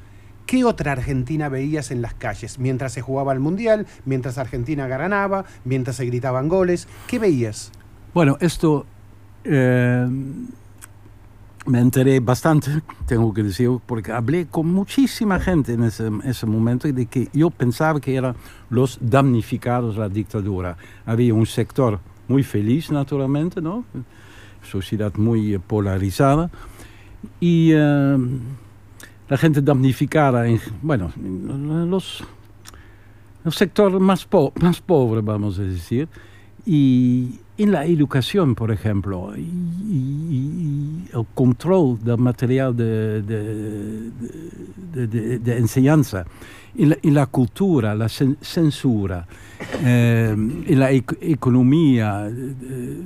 ¿Qué 0.47 0.64
otra 0.64 0.93
Argentina 0.93 1.49
veías 1.49 1.91
en 1.91 2.01
las 2.03 2.14
calles 2.14 2.59
mientras 2.59 2.93
se 2.93 3.01
jugaba 3.03 3.32
el 3.32 3.41
Mundial, 3.41 3.87
mientras 4.05 4.39
Argentina 4.39 4.87
ganaba, 4.87 5.45
mientras 5.64 5.97
se 5.97 6.07
gritaban 6.07 6.49
goles? 6.49 6.87
¿Qué 7.07 7.18
veías? 7.18 7.72
Bueno, 8.12 8.37
esto 8.41 8.87
eh, 9.45 10.07
me 11.66 11.80
enteré 11.80 12.20
bastante, 12.20 12.70
tengo 13.07 13.32
que 13.32 13.43
decir, 13.43 13.70
porque 13.87 14.12
hablé 14.12 14.47
con 14.47 14.66
muchísima 14.72 15.41
gente 15.41 15.72
en 15.72 15.85
ese, 15.85 16.11
ese 16.24 16.47
momento 16.47 16.87
de 16.93 17.07
que 17.07 17.28
yo 17.32 17.51
pensaba 17.51 18.01
que 18.01 18.14
eran 18.14 18.37
los 18.70 18.99
damnificados 19.01 19.95
de 19.95 20.01
la 20.03 20.09
dictadura. 20.09 20.76
Había 21.07 21.35
un 21.35 21.47
sector 21.47 22.01
muy 22.28 22.43
feliz, 22.43 22.91
naturalmente, 22.91 23.61
¿no? 23.61 23.85
Sociedad 24.64 25.14
muy 25.16 25.54
eh, 25.54 25.60
polarizada. 25.60 26.50
Y 27.40 27.70
eh, 27.72 28.16
la 29.28 29.36
gente 29.38 29.62
damnificada, 29.62 30.46
en- 30.46 30.60
bueno, 30.82 31.10
los, 31.86 32.22
el 33.44 33.52
sector 33.52 33.98
más, 34.00 34.24
po- 34.26 34.52
pobre, 34.80 35.20
vamos 35.22 35.58
a 35.58 35.62
decir, 35.62 36.08
y 36.66 37.38
en 37.56 37.72
la 37.72 37.86
educación, 37.86 38.54
por 38.54 38.70
ejemplo, 38.70 39.32
y, 39.36 41.08
el 41.12 41.24
control 41.34 41.98
del 42.02 42.18
material 42.18 42.76
de, 42.76 43.22
de- 43.22 44.10
enseñanza, 45.58 46.24
en 46.76 47.14
la, 47.14 47.26
cultura, 47.26 47.94
la 47.94 48.06
cen- 48.06 48.36
censura, 48.40 49.26
eh, 49.82 50.32
en 50.34 50.78
la 50.80 50.90
ec- 50.92 51.16
economía, 51.20 52.28
eh, 52.28 53.02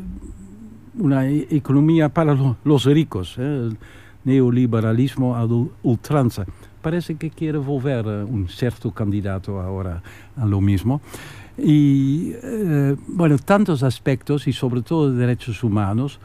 una 0.99 1.27
e- 1.29 1.47
economía 1.51 2.09
para 2.09 2.35
lo- 2.35 2.57
los 2.65 2.85
ricos, 2.85 3.37
eh, 3.39 3.43
el 3.43 3.77
neoliberalismo 4.25 5.33
u- 5.45 5.71
ultranza. 5.83 6.45
Parece 6.83 7.17
que 7.17 7.31
quiere 7.31 7.59
volver 7.59 8.05
eh, 8.07 8.25
un 8.25 8.49
cierto 8.49 8.91
candidato 8.93 9.61
ahora 9.61 10.03
a 10.37 10.45
lo 10.47 10.61
mismo. 10.61 11.01
Y 11.57 12.33
eh, 12.43 12.95
bueno, 13.09 13.37
tantos 13.39 13.83
aspectos 13.83 14.47
y 14.47 14.53
sobre 14.53 14.83
todo 14.83 15.11
de 15.13 15.19
derechos 15.19 15.65
humanos, 15.65 16.21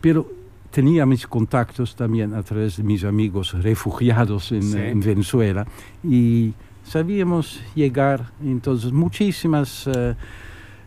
pero 0.00 0.26
tenía 0.72 1.06
mis 1.06 1.26
contactos 1.26 1.94
también 1.94 2.34
a 2.34 2.42
través 2.42 2.78
de 2.78 2.82
mis 2.82 3.04
amigos 3.04 3.52
refugiados 3.62 4.50
en, 4.52 4.62
Sí. 4.62 4.78
en 4.78 5.00
Venezuela 5.00 5.66
y 6.02 6.54
sabíamos 6.82 7.60
llegar 7.74 8.32
entonces 8.42 8.90
muchísimas 8.90 9.86
eh, 9.86 10.14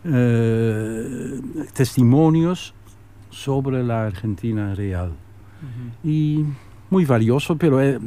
eh, 0.04 1.40
testimonios 1.72 2.74
sobre 3.36 3.84
la 3.84 4.06
Argentina 4.06 4.74
real. 4.74 5.12
Y 6.02 6.44
muy 6.90 7.04
valioso, 7.04 7.56
pero 7.56 7.82
eh, 7.82 7.98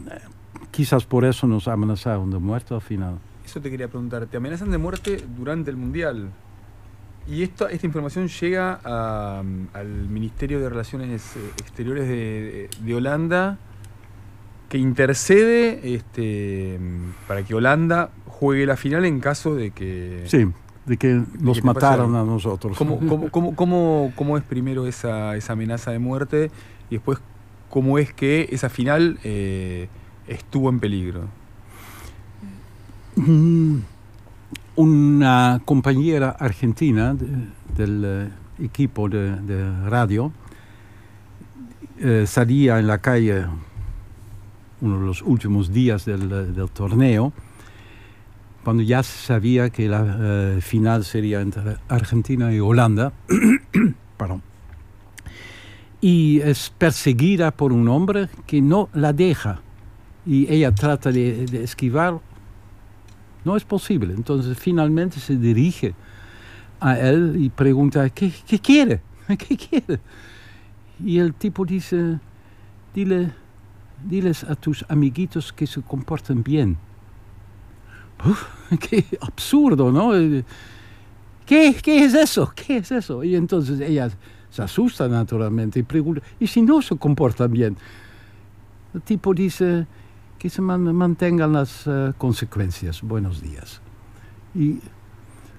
quizás 0.72 1.06
por 1.06 1.24
eso 1.24 1.48
nos 1.48 1.68
amenazaron 1.68 2.32
de 2.32 2.40
muerte 2.40 2.74
al 2.74 2.82
final. 2.82 3.20
Eso 3.46 3.62
te 3.62 3.70
quería 3.70 3.88
preguntar. 3.88 4.26
Te 4.26 4.38
amenazan 4.38 4.72
de 4.72 4.78
muerte 4.78 5.24
durante 5.38 5.70
el 5.70 5.78
Mundial. 5.78 6.30
Y 7.28 7.44
esta, 7.44 7.70
esta 7.70 7.86
información 7.86 8.28
llega 8.28 8.80
a, 8.84 9.44
al 9.74 9.88
Ministerio 10.10 10.60
de 10.60 10.70
Relaciones 10.70 11.36
eh, 11.36 11.40
Exteriores 11.60 12.08
de, 12.08 12.70
de 12.80 12.96
Holanda 12.96 13.58
que 14.68 14.78
intercede 14.78 15.96
este, 15.96 16.80
para 17.28 17.44
que 17.44 17.54
Holanda 17.54 18.12
juegue 18.26 18.66
la 18.66 18.78
final 18.78 19.06
en 19.06 19.20
caso 19.20 19.56
de 19.56 19.72
que... 19.72 20.24
Sí, 20.26 20.48
de 20.90 20.98
que 20.98 21.08
de 21.08 21.24
nos 21.40 21.60
que 21.60 21.64
mataron 21.64 22.16
a 22.16 22.24
nosotros. 22.24 22.78
¿Cómo, 22.78 22.98
cómo, 23.08 23.30
cómo, 23.30 23.56
cómo- 23.56 24.12
cómo 24.16 24.38
es 24.38 24.44
primero 24.44 24.86
esa, 24.88 25.38
esa 25.38 25.54
amenaza 25.54 25.92
de 25.92 26.00
muerte 26.00 26.52
y 26.90 26.96
después 26.96 27.20
cómo 27.70 27.98
es 28.00 28.12
que 28.14 28.50
esa 28.52 28.68
final 28.70 29.20
eh, 29.24 29.88
estuvo 30.28 30.70
en 30.70 30.80
peligro? 30.80 31.26
Mm, 33.16 33.78
Una 34.76 35.62
compañera 35.66 36.30
argentina 36.40 37.14
de- 37.14 37.28
del 37.78 38.04
eh, 38.06 38.30
equipo 38.64 39.08
de, 39.10 39.36
de 39.42 39.90
radio 39.90 40.32
eh, 42.00 42.26
salía 42.28 42.80
en 42.80 42.88
la 42.88 42.98
calle 43.00 43.46
uno 44.82 45.00
de 45.00 45.06
los 45.06 45.22
últimos 45.22 45.72
días 45.74 46.06
del, 46.06 46.30
del 46.30 46.70
torneo, 46.70 47.34
cuando 48.64 48.84
ya 48.84 49.04
se 49.04 49.18
sabía 49.26 49.70
que 49.70 49.88
la 49.88 50.18
eh, 50.20 50.62
final 50.62 51.04
sería 51.04 51.42
entre 51.42 51.78
Argentina 51.88 52.54
y 52.54 52.60
Holanda. 52.60 53.14
Perdón. 54.18 54.42
Y 56.02 56.40
es 56.42 56.70
perseguida 56.78 57.52
por 57.52 57.74
un 57.74 57.88
hombre 57.88 58.30
que 58.46 58.62
no 58.62 58.90
la 58.94 59.14
deja. 59.14 59.62
Y 60.26 60.52
ella 60.54 60.74
trata 60.74 61.12
de, 61.12 61.46
de 61.46 61.64
esquivar 61.64 62.20
no 63.46 63.56
es 63.56 63.64
posible. 63.64 64.14
Entonces 64.14 64.58
finalmente 64.58 65.20
se 65.20 65.36
dirige 65.36 65.94
a 66.80 67.00
él 67.00 67.36
y 67.38 67.50
pregunta, 67.50 68.10
¿qué, 68.10 68.32
qué 68.48 68.60
quiere? 68.60 69.02
¿Qué 69.28 69.58
quiere? 69.58 70.00
Y 71.04 71.20
el 71.20 71.34
tipo 71.34 71.66
dice, 71.66 72.20
dile, 72.94 73.32
diles 74.04 74.44
a 74.44 74.56
tus 74.56 74.86
amiguitos 74.90 75.54
que 75.54 75.68
se 75.68 75.82
comporten 75.82 76.44
bien. 76.44 76.78
Qué 78.80 79.06
absurdo, 79.22 79.92
¿no? 79.92 80.12
¿Qué, 81.46 81.76
¿Qué 81.82 82.04
es 82.06 82.14
eso? 82.14 82.52
¿Qué 82.56 82.78
es 82.78 82.92
eso? 82.92 83.24
Y 83.24 83.36
entonces 83.36 83.80
ella 83.80 84.10
se 84.50 84.62
asusta 84.62 85.08
naturalmente 85.08 85.80
y 85.80 85.84
pregunta, 85.84 86.22
¿y 86.40 86.48
si 86.48 86.62
no 86.62 86.82
se 86.82 86.96
comportan 86.98 87.52
bien? 87.52 87.78
El 88.94 89.02
tipo 89.02 89.34
dice 89.34 89.86
que 90.38 90.50
se 90.50 90.62
man- 90.62 90.96
mantengan 90.96 91.54
las 91.54 91.84
eh, 91.88 92.14
consecuencias. 92.18 93.02
Buenos 93.02 93.42
días. 93.42 93.82
Y 94.56 94.80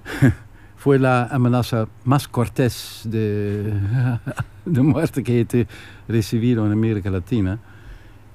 fue 0.76 0.98
la 0.98 1.24
amenaza 1.26 1.86
más 2.04 2.26
cortés 2.28 3.02
de, 3.04 3.72
de 4.64 4.80
muerte 4.82 5.22
que 5.22 5.40
he 5.40 5.66
recibido 6.08 6.66
en 6.66 6.72
América 6.72 7.10
Latina. 7.10 7.58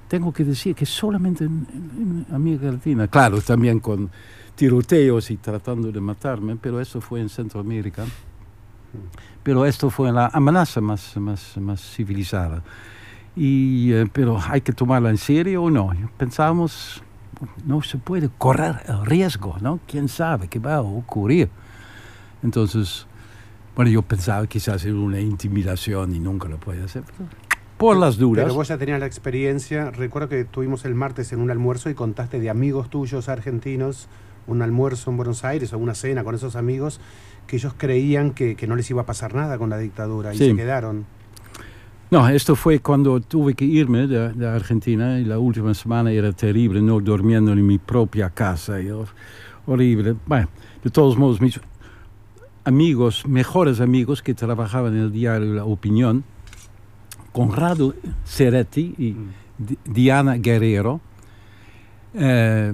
Tengo 0.08 0.32
que 0.32 0.44
decir 0.44 0.74
que 0.74 0.86
solamente 0.86 1.44
en, 1.44 1.66
en- 2.28 2.34
América 2.34 2.66
Latina, 2.70 3.08
claro, 3.08 3.40
también 3.40 3.80
con 3.80 4.08
tiroteos 4.54 5.30
y 5.30 5.36
tratando 5.36 5.90
de 5.92 6.00
matarme, 6.00 6.56
pero 6.56 6.80
eso 6.80 7.00
fue 7.00 7.20
en 7.20 7.28
Centroamérica. 7.28 8.04
Pero 9.42 9.66
esto 9.66 9.90
fue 9.90 10.10
la 10.12 10.28
amenaza 10.32 10.80
más, 10.80 11.16
más, 11.18 11.56
más 11.58 11.80
civilizada. 11.80 12.62
Y, 13.34 13.92
eh, 13.92 14.06
pero 14.12 14.38
hay 14.48 14.60
que 14.62 14.72
tomarla 14.72 15.10
en 15.10 15.18
serio 15.18 15.64
o 15.64 15.70
no. 15.70 15.90
Pensamos, 16.16 17.02
no 17.66 17.82
se 17.82 17.98
puede 17.98 18.30
correr 18.38 18.76
el 18.88 19.04
riesgo, 19.04 19.56
¿no? 19.60 19.80
¿Quién 19.86 20.08
sabe 20.08 20.48
qué 20.48 20.58
va 20.58 20.76
a 20.76 20.80
ocurrir? 20.82 21.50
Entonces, 22.42 23.06
bueno, 23.74 23.90
yo 23.90 24.00
pensaba 24.02 24.46
quizás 24.46 24.84
en 24.86 24.96
una 24.96 25.20
intimidación 25.20 26.14
y 26.14 26.18
nunca 26.18 26.48
lo 26.48 26.56
puede 26.58 26.82
hacer. 26.84 27.02
Por 27.78 27.96
las 27.96 28.16
dudas. 28.16 28.44
Pero 28.44 28.54
vos 28.54 28.68
ya 28.68 28.78
tenías 28.78 29.00
la 29.00 29.06
experiencia. 29.06 29.90
Recuerdo 29.90 30.28
que 30.28 30.40
estuvimos 30.40 30.84
el 30.84 30.94
martes 30.94 31.32
en 31.32 31.40
un 31.40 31.50
almuerzo 31.50 31.90
y 31.90 31.94
contaste 31.94 32.40
de 32.40 32.48
amigos 32.50 32.88
tuyos 32.90 33.28
argentinos, 33.28 34.08
un 34.46 34.62
almuerzo 34.62 35.10
en 35.10 35.16
Buenos 35.16 35.44
Aires 35.44 35.72
o 35.72 35.78
una 35.78 35.94
cena 35.94 36.24
con 36.24 36.34
esos 36.34 36.56
amigos, 36.56 37.00
que 37.46 37.56
ellos 37.56 37.74
creían 37.76 38.32
que, 38.32 38.56
que 38.56 38.66
no 38.66 38.76
les 38.76 38.90
iba 38.90 39.02
a 39.02 39.06
pasar 39.06 39.34
nada 39.34 39.58
con 39.58 39.70
la 39.70 39.78
dictadura 39.78 40.32
y 40.34 40.38
Sí. 40.38 40.50
se 40.50 40.56
quedaron. 40.56 41.04
No, 42.10 42.28
esto 42.28 42.54
fue 42.54 42.78
cuando 42.78 43.20
tuve 43.20 43.54
que 43.54 43.64
irme 43.64 44.06
de, 44.06 44.32
de 44.32 44.48
Argentina 44.48 45.18
y 45.18 45.24
la 45.24 45.40
última 45.40 45.74
semana 45.74 46.12
era 46.12 46.30
terrible, 46.32 46.80
no 46.80 47.00
durmiendo 47.00 47.52
en 47.52 47.66
mi 47.66 47.78
propia 47.78 48.30
casa, 48.30 48.80
y 48.80 48.86
hor- 48.86 49.08
horrible. 49.66 50.14
Bueno, 50.24 50.48
de 50.84 50.90
todos 50.90 51.18
modos, 51.18 51.40
mis 51.40 51.60
amigos, 52.64 53.26
mejores 53.26 53.80
amigos 53.80 54.22
que 54.22 54.34
trabajaban 54.34 54.94
en 54.94 55.02
el 55.02 55.12
diario 55.12 55.52
La 55.54 55.64
Opinión, 55.64 56.22
Conrado 57.36 57.94
Ceretti 58.24 58.94
y 58.96 59.14
Di- 59.58 59.78
Diana 59.84 60.36
Guerrero, 60.36 61.00
eh, 62.14 62.72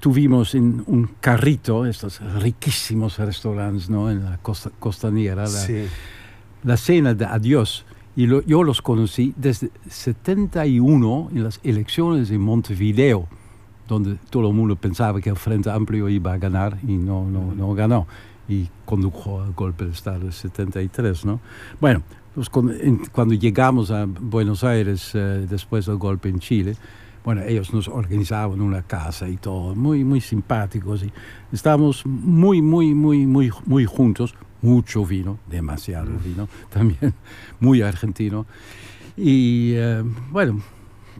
tuvimos 0.00 0.54
en 0.54 0.82
un 0.86 1.10
carrito, 1.20 1.84
estos 1.84 2.20
riquísimos 2.42 3.18
restaurantes 3.18 3.90
¿no? 3.90 4.10
en 4.10 4.24
la 4.24 4.38
costa, 4.38 4.70
costanera, 4.78 5.42
la, 5.42 5.46
Sí. 5.48 5.86
la 6.64 6.76
cena 6.76 7.12
de 7.14 7.24
adiós. 7.26 7.84
Y 8.14 8.26
lo- 8.26 8.42
yo 8.46 8.62
los 8.62 8.80
conocí 8.80 9.34
desde 9.36 9.70
71 9.90 11.28
en 11.34 11.44
las 11.44 11.60
elecciones 11.62 12.30
en 12.30 12.40
Montevideo, 12.40 13.26
donde 13.88 14.16
todo 14.30 14.48
el 14.48 14.54
mundo 14.54 14.74
pensaba 14.76 15.20
que 15.20 15.28
el 15.30 15.36
Frente 15.36 15.70
Amplio 15.70 16.08
iba 16.08 16.32
a 16.32 16.38
ganar 16.38 16.78
y 16.82 16.96
no, 16.96 17.28
no, 17.28 17.54
no 17.54 17.74
ganó. 17.74 18.06
Y 18.48 18.68
condujo 18.86 19.42
al 19.42 19.52
golpe 19.52 19.84
de 19.84 19.90
Estado 19.92 20.22
en 20.26 20.32
73, 20.32 21.24
¿no? 21.24 21.40
Bueno, 21.80 22.02
pues 22.36 22.50
cuando 22.50 23.34
llegamos 23.34 23.90
a 23.90 24.04
Buenos 24.06 24.62
Aires 24.62 25.12
eh, 25.14 25.46
después 25.48 25.86
del 25.86 25.96
golpe 25.96 26.28
en 26.28 26.38
Chile, 26.38 26.76
bueno, 27.24 27.40
ellos 27.42 27.72
nos 27.72 27.88
organizaban 27.88 28.60
una 28.60 28.82
casa 28.82 29.26
y 29.26 29.38
todo, 29.38 29.74
muy, 29.74 30.04
muy 30.04 30.20
simpáticos. 30.20 31.02
Y 31.02 31.10
estábamos 31.50 32.04
muy, 32.04 32.60
muy, 32.60 32.94
muy, 32.94 33.26
muy, 33.26 33.50
muy 33.64 33.86
juntos. 33.86 34.34
Mucho 34.60 35.06
vino, 35.06 35.38
demasiado 35.48 36.10
vino, 36.22 36.46
también 36.70 37.14
muy 37.58 37.80
argentino. 37.80 38.44
Y 39.16 39.72
eh, 39.74 40.04
bueno, 40.30 40.60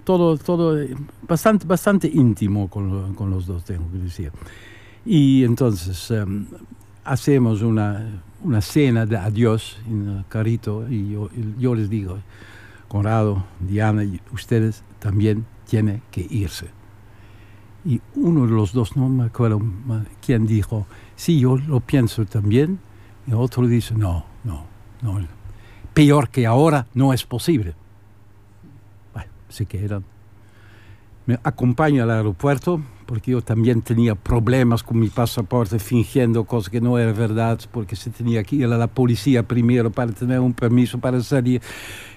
todo, 0.05 0.37
todo 0.37 0.79
eh, 0.79 0.95
bastante, 1.27 1.67
bastante 1.67 2.09
íntimo 2.09 2.69
con, 2.69 3.15
con 3.15 3.31
los 3.31 3.47
dos, 3.47 3.65
tengo 3.65 3.91
que 3.91 3.99
decir. 3.99 4.33
Y 5.07 5.45
entonces 5.45 6.11
em, 6.11 6.47
hacemos 7.05 7.63
una, 7.63 8.23
una 8.47 8.61
cena 8.61 9.07
de 9.07 9.17
adiós 9.17 9.79
en 9.89 10.09
el 10.09 10.25
carrito 10.29 10.89
y 10.89 11.11
yo, 11.59 11.75
les 11.75 11.91
digo, 11.91 12.19
Conrado, 12.87 13.45
Diana, 13.59 14.05
ustedes 14.33 14.85
también 15.01 15.45
tienen 15.67 16.01
que 16.13 16.25
irse. 16.31 16.69
Y 17.85 18.01
uno 18.15 18.47
de 18.47 18.53
los 18.53 18.73
dos, 18.73 18.97
no 18.97 19.09
me 19.09 19.25
acuerdo 19.25 19.61
quién 20.25 20.47
dijo, 20.47 20.87
sí, 21.17 21.41
yo 21.41 21.57
lo 21.57 21.81
pienso 21.81 22.25
también. 22.25 22.79
Y 23.27 23.33
otro 23.33 23.67
dice, 23.67 23.95
no, 23.95 24.25
no, 24.45 24.65
no. 25.03 25.19
Peor 25.93 26.29
que 26.29 26.47
ahora 26.47 26.87
no 26.95 27.13
es 27.13 27.25
posible. 27.25 27.75
Bueno, 29.13 29.31
se 29.49 29.67
quedan. 29.67 30.05
Me 31.27 31.39
acompaña 31.43 32.05
al 32.05 32.11
aeropuerto 32.13 32.81
porque 33.07 33.31
yo 33.31 33.41
también 33.41 33.83
tenía 33.83 34.17
problemas 34.17 34.83
con 34.83 34.99
mi 34.99 35.09
pasaporte 35.09 35.79
fingiendo 35.79 36.45
cosas 36.45 36.71
que 36.71 36.81
no 36.81 36.99
eran 36.99 37.17
verdad 37.17 37.59
porque 37.71 37.95
se 37.95 38.11
tenía 38.11 38.43
que 38.43 38.57
ir 38.57 38.65
a 38.65 38.77
la 38.77 38.89
policía 38.89 39.45
primero 39.45 39.91
para 39.91 40.13
tener 40.13 40.41
un 40.41 40.53
permiso 40.53 40.99
para 40.99 41.21
salir. 41.23 41.63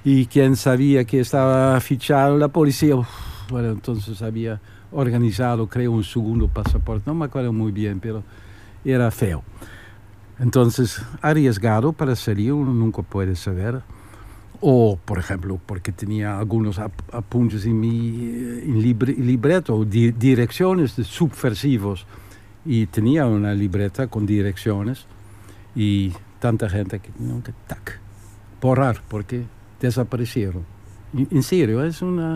Y 0.04 0.26
quien 0.26 0.56
sabía 0.56 1.06
que 1.06 1.20
estaba 1.20 1.80
fichado 1.80 2.38
la 2.38 2.48
policía 2.48 2.96
uf, 2.96 3.08
bueno 3.50 3.70
entonces 3.70 4.22
había 4.22 4.60
organizado 4.92 5.68
creo 5.68 5.92
un 5.92 6.04
segundo 6.04 6.48
pasaporte. 6.48 7.04
No 7.06 7.14
me 7.14 7.26
acuerdo 7.26 7.54
muy 7.54 7.72
bien 7.72 8.00
pero 8.00 8.24
era 8.84 9.12
feo. 9.12 9.44
Entonces 10.40 11.02
arriesgado 11.22 11.94
para 11.94 12.16
salir 12.16 12.54
uno 12.54 12.74
nunca 12.74 13.04
puede 13.04 13.36
saber 13.36 13.84
o, 14.62 14.98
por 15.06 15.20
ejemplo, 15.20 15.60
porque 15.66 15.92
tenía 15.92 16.38
algunos 16.40 16.80
ap- 16.80 17.14
apuntes 17.14 17.66
en 17.66 17.80
mi 17.80 18.10
eh, 18.20 18.64
en 18.66 18.82
libre- 18.82 19.16
libreto, 19.18 19.86
di- 19.86 20.12
direcciones 20.12 20.96
de 20.96 21.04
subversivos. 21.04 22.06
Y 22.66 22.88
tenía 22.88 23.26
una 23.26 23.54
libreta 23.54 24.08
con 24.08 24.26
direcciones 24.26 25.06
y 25.76 26.12
tanta 26.40 26.70
gente 26.70 27.00
que, 27.00 27.10
no, 27.20 27.42
que 27.42 27.54
tac, 27.68 28.00
borrar, 28.62 29.02
porque 29.08 29.46
desaparecieron. 29.80 30.64
En 31.14 31.42
serio, 31.42 31.84
es 31.84 32.02
una, 32.02 32.36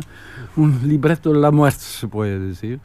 un 0.55 0.79
libreto 0.87 1.31
de 1.33 1.39
la 1.39 1.51
muerte, 1.51 1.81
se 1.81 2.07
puede 2.07 2.39
decir. 2.39 2.79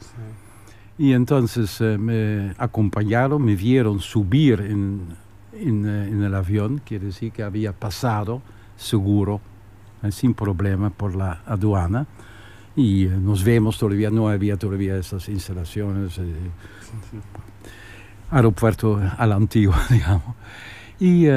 Y 0.97 1.13
entonces 1.13 1.79
eh, 1.79 1.97
me 1.97 2.53
acompañaron, 2.57 3.41
me 3.41 3.55
vieron 3.55 3.99
subir 4.01 4.59
en, 4.59 5.01
en, 5.53 5.85
eh, 5.87 6.07
en 6.09 6.21
el 6.21 6.35
avión, 6.35 6.81
quiere 6.85 7.05
decir 7.07 7.31
que 7.31 7.41
había 7.41 7.71
pasado 7.71 8.41
seguro, 8.79 9.41
eh, 10.01 10.11
sin 10.11 10.33
problema 10.33 10.89
por 10.89 11.15
la 11.15 11.41
aduana. 11.45 12.07
Y 12.75 13.05
eh, 13.05 13.09
nos 13.09 13.43
vemos 13.43 13.77
todavía, 13.77 14.09
no 14.09 14.29
había 14.29 14.57
todavía 14.57 14.95
esas 14.97 15.27
instalaciones, 15.29 16.17
eh, 16.17 16.33
aeropuerto 18.31 18.99
a 19.17 19.27
la 19.27 19.35
antigua, 19.35 19.79
digamos. 19.89 20.35
Y 20.99 21.27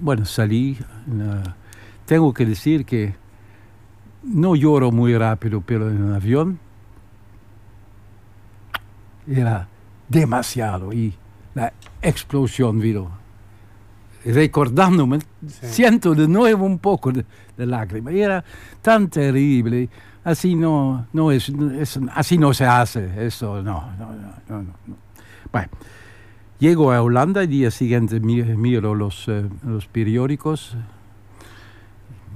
bueno, 0.00 0.24
salí. 0.24 0.78
tengo 2.06 2.32
que 2.32 2.46
decir 2.46 2.86
que 2.86 3.14
no 4.22 4.56
lloro 4.56 4.90
muy 4.90 5.14
rápido, 5.18 5.60
pero 5.60 5.90
en 5.90 6.08
el 6.08 6.14
avión 6.14 6.58
era 9.26 9.68
demasiado 10.08 10.94
y 10.94 11.12
la 11.54 11.74
explosión 12.00 12.80
vino. 12.80 13.21
Recordándome, 14.24 15.18
siento 15.46 16.14
de 16.14 16.28
nuevo 16.28 16.64
un 16.64 16.78
poco 16.78 17.10
de, 17.12 17.24
de 17.56 17.66
lágrima. 17.66 18.12
Y 18.12 18.20
era 18.20 18.44
tan 18.80 19.08
terrible. 19.08 19.88
Así 20.24 20.54
no, 20.54 21.06
no 21.12 21.32
es, 21.32 21.48
es- 21.48 21.98
así 22.14 22.38
no 22.38 22.54
se 22.54 22.64
hace. 22.64 23.26
Eso 23.26 23.62
no, 23.62 23.90
no, 23.98 24.12
no, 24.48 24.62
no, 24.62 24.62
no. 24.62 24.96
Bueno, 25.50 25.68
llego 26.60 26.92
a 26.92 27.02
Holanda, 27.02 27.42
el 27.42 27.48
día 27.48 27.70
siguiente 27.72 28.20
mi- 28.20 28.42
miro 28.42 28.94
los, 28.94 29.26
eh, 29.28 29.48
los 29.64 29.86
periódicos, 29.86 30.76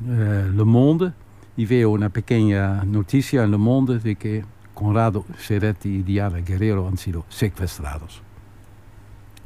eh, 0.09 0.51
Le 0.55 0.65
Monde, 0.65 1.13
y 1.57 1.65
veo 1.65 1.91
una 1.91 2.09
pequeña 2.11 2.85
noticia 2.85 3.45
en 3.45 3.51
Le 3.53 3.57
Monde 3.59 3.99
de 4.01 4.17
que 4.17 4.45
Conrado 4.75 5.25
Ceretti 5.39 5.89
y 5.89 6.03
Diana 6.03 6.39
Guerrero 6.41 6.87
han 6.89 6.99
sido 6.99 7.25
secuestrados. 7.29 8.21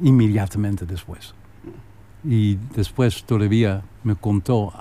Inmediatamente 0.01 0.85
después. 0.85 1.33
Y 2.23 2.55
después 2.75 3.23
todavía 3.23 3.81
me 4.03 4.15
contó 4.15 4.73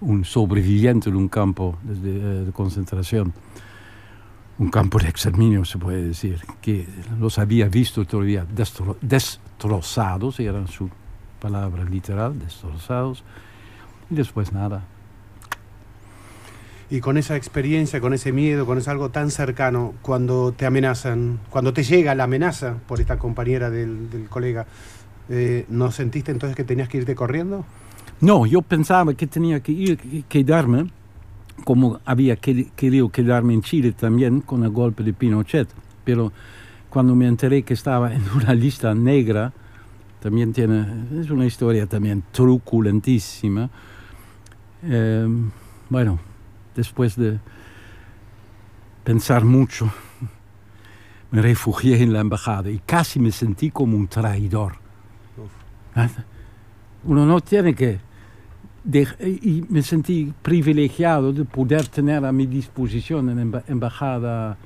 un 0.00 0.24
sobreviviente 0.24 1.10
de 1.10 1.16
un 1.16 1.28
campo 1.28 1.78
de, 1.82 1.94
de- 1.94 2.44
de 2.44 2.52
concentración, 2.52 3.32
un 4.58 4.70
campo 4.70 4.98
de 4.98 5.08
exterminio 5.08 5.64
se 5.64 5.78
puede 5.78 6.02
decir, 6.02 6.40
que 6.60 6.86
los 7.18 7.38
había 7.38 7.68
visto 7.68 8.04
todavía 8.04 8.46
destro- 8.46 8.96
destrozados, 9.00 10.38
era 10.40 10.66
su 10.66 10.90
palabra 11.40 11.84
literal, 11.84 12.38
destrozados, 12.38 13.22
y 14.10 14.14
después 14.14 14.52
nada. 14.52 14.84
Y 16.88 17.00
con 17.00 17.16
esa 17.16 17.34
experiencia, 17.36 18.00
con 18.00 18.14
ese 18.14 18.30
miedo, 18.32 18.64
con 18.64 18.78
ese 18.78 18.90
algo 18.90 19.10
tan 19.10 19.30
cercano, 19.30 19.92
cuando 20.02 20.52
te 20.52 20.66
amenazan, 20.66 21.40
cuando 21.50 21.72
te 21.72 21.82
llega 21.82 22.14
la 22.14 22.24
amenaza 22.24 22.76
por 22.86 23.00
esta 23.00 23.18
compañera 23.18 23.70
del, 23.70 24.08
del 24.08 24.28
colega, 24.28 24.66
eh, 25.28 25.64
¿no 25.68 25.90
sentiste 25.90 26.30
entonces 26.32 26.56
que 26.56 26.64
tenías 26.64 26.88
que 26.88 26.98
irte 26.98 27.14
corriendo? 27.14 27.64
No, 28.20 28.46
yo 28.46 28.62
pensaba 28.62 29.12
que 29.14 29.26
tenía 29.26 29.60
que 29.60 29.72
ir, 29.72 29.98
que- 29.98 30.22
quedarme, 30.28 30.90
como 31.64 32.00
había 32.04 32.36
que- 32.36 32.68
querido 32.76 33.08
quedarme 33.08 33.54
en 33.54 33.62
Chile 33.62 33.92
también 33.92 34.40
con 34.40 34.62
el 34.64 34.70
golpe 34.70 35.02
de 35.02 35.12
Pinochet. 35.12 35.68
Pero 36.04 36.32
cuando 36.90 37.14
me 37.14 37.26
enteré 37.26 37.62
que 37.62 37.74
estaba 37.74 38.14
en 38.14 38.22
una 38.34 38.54
lista 38.54 38.94
negra, 38.94 39.52
también 40.20 40.52
tiene, 40.52 40.86
es 41.20 41.30
una 41.30 41.44
historia 41.46 41.86
también 41.86 42.22
truculentísima. 42.32 43.68
Eh, 44.82 45.26
bueno, 45.90 46.18
después 46.74 47.16
de 47.16 47.38
pensar 49.04 49.44
mucho, 49.44 49.90
me 51.30 51.42
refugié 51.42 52.02
en 52.02 52.12
la 52.12 52.20
embajada 52.20 52.70
y 52.70 52.78
casi 52.78 53.20
me 53.20 53.30
sentí 53.32 53.70
como 53.70 53.96
un 53.96 54.08
traidor. 54.08 54.74
Uno 57.04 57.26
no 57.26 57.40
tiene 57.40 57.74
que... 57.74 58.00
y 59.20 59.64
me 59.68 59.82
sentí 59.82 60.32
privilegiado 60.42 61.32
de 61.32 61.44
poder 61.44 61.88
tener 61.88 62.24
a 62.24 62.32
mi 62.32 62.46
disposición 62.46 63.30
en 63.30 63.50
la 63.50 63.62
embajada 63.68 64.56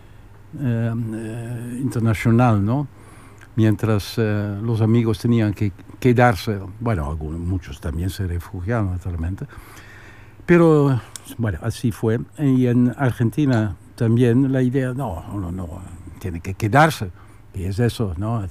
eh, 0.58 0.92
eh, 1.14 1.78
internacional, 1.80 2.64
¿no? 2.64 2.88
Mientras 3.54 4.14
eh, 4.18 4.58
los 4.60 4.80
amigos 4.80 5.20
tenían 5.20 5.54
que 5.54 5.70
quedarse, 6.00 6.58
bueno, 6.80 7.08
algunos, 7.08 7.38
muchos 7.38 7.80
también 7.80 8.10
se 8.10 8.26
refugiaron 8.26 8.90
naturalmente, 8.90 9.46
pero 10.44 11.00
bueno, 11.38 11.60
así 11.62 11.92
fue. 11.92 12.18
Y 12.38 12.66
en 12.66 12.92
Argentina 12.98 13.76
también 13.94 14.52
la 14.52 14.60
idea, 14.60 14.92
no, 14.92 15.24
uno 15.32 15.52
no, 15.52 15.68
tiene 16.18 16.40
que 16.40 16.54
quedarse. 16.54 17.12
Y 17.54 17.64
es 17.64 17.78
eso, 17.78 18.14
¿no? 18.16 18.44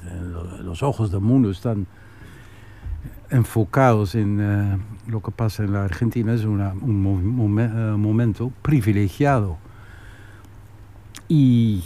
Los 0.61 0.83
ojos 0.83 1.11
del 1.11 1.21
mundo 1.21 1.51
están 1.51 1.85
enfocados 3.31 4.15
en 4.15 4.39
eh, 4.41 4.77
lo 5.07 5.21
que 5.21 5.31
pasa 5.31 5.63
en 5.63 5.73
la 5.73 5.83
Argentina. 5.83 6.33
Es 6.33 6.43
un 6.45 6.61
eh, 6.61 7.95
momento 7.97 8.51
privilegiado. 8.61 9.57
Y 11.27 11.83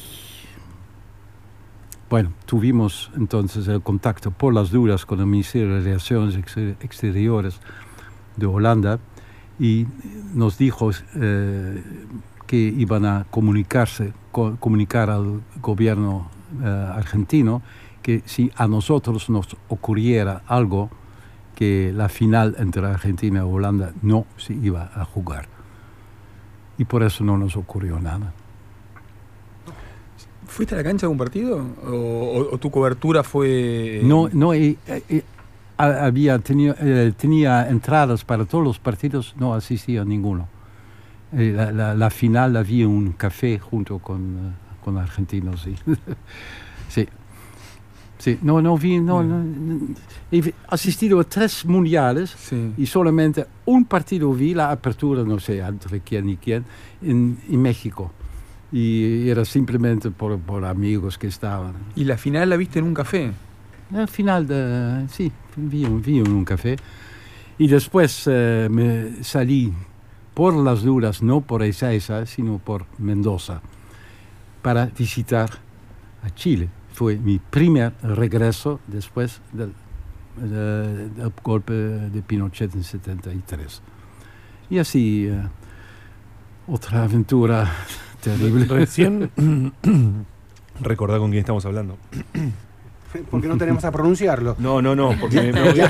bueno, 2.09 2.31
tuvimos 2.45 3.11
entonces 3.15 3.67
el 3.67 3.81
contacto 3.81 4.31
por 4.31 4.53
las 4.53 4.69
dudas 4.71 5.05
con 5.05 5.19
el 5.19 5.25
Ministerio 5.25 5.75
de 5.75 5.81
Relaciones 5.81 6.35
Exter- 6.35 6.77
Exteriores 6.79 7.59
de 8.37 8.45
Holanda 8.45 8.99
y 9.59 9.85
nos 10.33 10.57
dijo 10.57 10.91
eh, 11.15 11.83
que 12.47 12.57
iban 12.57 13.05
a 13.05 13.25
comunicarse, 13.29 14.13
co- 14.31 14.55
comunicar 14.59 15.09
al 15.09 15.41
gobierno 15.61 16.29
argentino 16.63 17.63
que 18.03 18.21
si 18.25 18.51
a 18.55 18.67
nosotros 18.67 19.27
nos 19.29 19.57
ocurriera 19.69 20.43
algo, 20.45 20.91
que 21.55 21.91
la 21.95 22.09
final 22.09 22.55
entre 22.59 22.85
Argentina 22.85 23.39
y 23.39 23.43
Holanda 23.43 23.91
no 24.01 24.25
se 24.37 24.53
iba 24.53 24.91
a 24.95 25.05
jugar. 25.05 25.47
Y 26.77 26.85
por 26.85 27.03
eso 27.03 27.23
no 27.23 27.37
nos 27.37 27.55
ocurrió 27.55 27.99
nada. 27.99 28.33
¿Fuiste 30.47 30.75
a 30.75 30.77
la 30.79 30.83
cancha 30.83 31.07
de 31.07 31.11
un 31.11 31.17
partido? 31.17 31.65
¿O, 31.85 31.91
o- 31.91 32.53
o 32.55 32.57
tu 32.57 32.69
cobertura 32.69 33.23
fue.? 33.23 34.01
No, 34.03 34.29
no 34.33 34.53
eh, 34.53 34.77
eh, 34.87 35.23
ha- 35.77 36.05
había 36.05 36.37
tenido, 36.39 36.75
eh, 36.79 37.13
tenía 37.17 37.69
entradas 37.69 38.23
para 38.25 38.45
todos 38.45 38.63
los 38.63 38.77
partidos, 38.79 39.35
no 39.39 39.53
asistía 39.53 40.01
a 40.01 40.05
ninguno. 40.05 40.47
Eh, 41.31 41.53
la, 41.55 41.71
la- 41.71 41.95
la 41.95 42.09
final 42.09 42.53
en 42.55 42.89
un 42.89 43.13
café 43.13 43.57
junto 43.57 43.99
con, 43.99 44.21
eh, 44.21 44.51
con 44.83 44.97
argentinos, 44.97 45.61
sí. 45.61 45.75
sí. 46.89 47.07
Sí, 48.23 48.39
no, 48.41 48.61
no 48.61 48.77
vi, 48.77 49.01
no, 49.01 49.21
no, 49.21 49.43
asistido 50.69 51.19
a 51.19 51.25
tres 51.25 51.65
mundiales 51.65 52.33
y 52.77 52.85
solamente 52.85 53.45
un 53.65 53.83
partido 53.83 54.31
vi, 54.31 54.53
la 54.53 54.71
apertura, 54.71 55.23
no 55.23 55.41
sé 55.41 55.59
entre 55.59 55.99
quién 55.99 56.29
y 56.29 56.37
quién, 56.37 56.63
en, 57.01 57.37
en 57.49 57.61
México. 57.61 58.13
Y 58.71 59.27
era 59.27 59.43
simplemente 59.43 60.09
por, 60.09 60.39
por 60.39 60.63
amigos 60.63 61.17
que 61.17 61.27
estaban. 61.27 61.73
¿Y 61.97 62.05
la 62.05 62.15
final 62.15 62.49
la 62.49 62.55
viste 62.55 62.79
en 62.79 62.85
un 62.85 62.93
café? 62.93 63.29
Al 63.93 64.07
final, 64.07 64.47
de, 64.47 65.05
sí, 65.09 65.29
vi, 65.57 65.83
vi 65.83 66.19
en 66.19 66.31
un 66.31 66.45
café. 66.45 66.77
Y 67.57 67.67
después 67.67 68.23
eh, 68.27 68.69
me 68.71 69.21
salí 69.21 69.73
por 70.33 70.53
las 70.53 70.81
duras, 70.83 71.21
no 71.21 71.41
por 71.41 71.61
Ezeiza, 71.61 72.25
sino 72.25 72.57
por 72.57 72.85
Mendoza, 72.99 73.59
para 74.61 74.85
visitar 74.85 75.49
a 76.23 76.29
Chile. 76.29 76.69
Fue 76.93 77.17
mi 77.17 77.39
primer 77.39 77.93
regreso 78.03 78.79
después 78.87 79.41
del, 79.51 79.73
de- 80.37 81.09
del 81.09 81.31
golpe 81.43 81.73
de 81.73 82.21
Pinochet 82.21 82.73
en 82.75 82.83
73. 82.83 83.81
Y 84.69 84.77
así, 84.79 85.27
eh, 85.27 85.41
otra 86.67 87.03
aventura 87.03 87.69
terrible. 88.21 88.65
Recién 88.65 89.31
recordá 90.81 91.17
con 91.17 91.29
quién 91.31 91.39
estamos 91.41 91.65
hablando. 91.65 91.97
Porque 93.31 93.47
no 93.47 93.57
tenemos 93.57 93.83
a 93.85 93.91
pronunciarlo. 93.91 94.55
No, 94.59 94.81
no, 94.81 94.95
no, 94.95 95.13
porque 95.19 95.41
me- 95.41 95.53
me 95.53 95.61
voy 95.71 95.81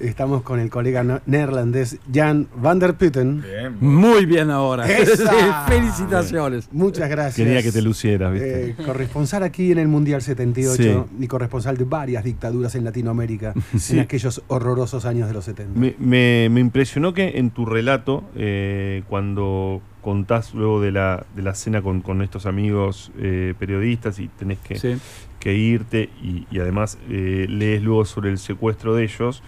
Estamos 0.00 0.42
con 0.42 0.60
el 0.60 0.70
colega 0.70 1.20
neerlandés 1.26 1.98
Jan 2.12 2.48
van 2.56 2.78
der 2.78 2.94
Putten. 2.94 3.42
Muy 3.80 4.26
bien 4.26 4.50
ahora. 4.50 4.88
¡Esa! 4.90 5.64
Felicitaciones. 5.68 6.68
Muchas 6.72 7.08
gracias. 7.08 7.36
Quería 7.46 7.62
que 7.62 7.72
te 7.72 7.82
lucieras, 7.82 8.32
¿viste? 8.32 8.70
Eh, 8.70 8.76
corresponsal 8.84 9.42
aquí 9.42 9.72
en 9.72 9.78
el 9.78 9.88
Mundial 9.88 10.22
78 10.22 11.08
Sí. 11.10 11.24
y 11.24 11.26
corresponsal 11.26 11.76
de 11.76 11.84
varias 11.84 12.24
dictaduras 12.24 12.74
en 12.74 12.84
Latinoamérica 12.84 13.54
Sí. 13.78 13.94
en 13.94 14.00
aquellos 14.00 14.42
horrorosos 14.48 15.04
años 15.04 15.28
de 15.28 15.34
los 15.34 15.44
70. 15.44 15.78
Me, 15.78 15.94
me- 15.98 16.48
me 16.50 16.60
impresionó 16.60 17.12
que 17.14 17.38
en 17.38 17.50
tu 17.50 17.66
relato, 17.66 18.24
eh, 18.36 19.02
cuando 19.08 19.80
contás 20.02 20.54
luego 20.54 20.80
de 20.80 20.92
la, 20.92 21.24
de 21.36 21.42
la 21.42 21.54
cena 21.54 21.82
con, 21.82 22.00
con 22.00 22.22
estos 22.22 22.46
amigos 22.46 23.10
eh, 23.18 23.54
periodistas 23.58 24.18
y 24.18 24.28
tenés 24.28 24.58
que, 24.58 24.78
Sí. 24.78 24.96
que 25.38 25.54
irte 25.54 26.10
y, 26.22 26.46
y 26.50 26.58
además 26.60 26.98
eh, 27.08 27.46
lees 27.48 27.82
luego 27.82 28.04
sobre 28.04 28.30
el 28.30 28.38
secuestro 28.38 28.94
de 28.94 29.04
ellos, 29.04 29.42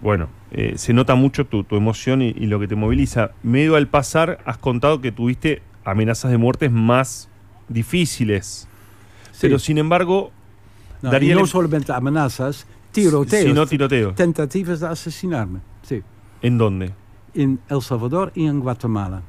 bueno, 0.00 0.28
eh, 0.52 0.74
se 0.76 0.92
nota 0.92 1.14
mucho 1.16 1.44
tu, 1.46 1.64
tu 1.64 1.76
emoción 1.76 2.22
y, 2.22 2.28
y 2.28 2.46
lo 2.46 2.60
que 2.60 2.68
te 2.68 2.76
moviliza. 2.76 3.32
Medio 3.42 3.74
al 3.76 3.88
pasar 3.88 4.38
has 4.44 4.58
contado 4.58 5.00
que 5.00 5.10
tuviste 5.12 5.62
amenazas 5.84 6.30
de 6.30 6.38
muertes 6.38 6.70
más 6.70 7.28
difíciles, 7.68 8.68
pero 9.40 9.58
sin 9.58 9.78
embargo... 9.78 10.30
No, 11.00 11.10
daría 11.12 11.34
no 11.36 11.42
la- 11.42 11.46
solamente 11.46 11.92
amenazas, 11.92 12.66
tiroteos. 12.90 13.44
Si 13.44 13.52
no 13.52 13.66
tiroteos. 13.66 14.14
Tentativas 14.16 14.80
de 14.80 14.88
asesinarme, 14.88 15.60
sí. 15.82 16.02
¿En 16.42 16.58
dónde? 16.58 16.92
En 17.34 17.60
El 17.68 17.80
Salvador 17.82 18.32
y 18.34 18.46
en 18.46 18.58
Guatemala. 18.60 19.22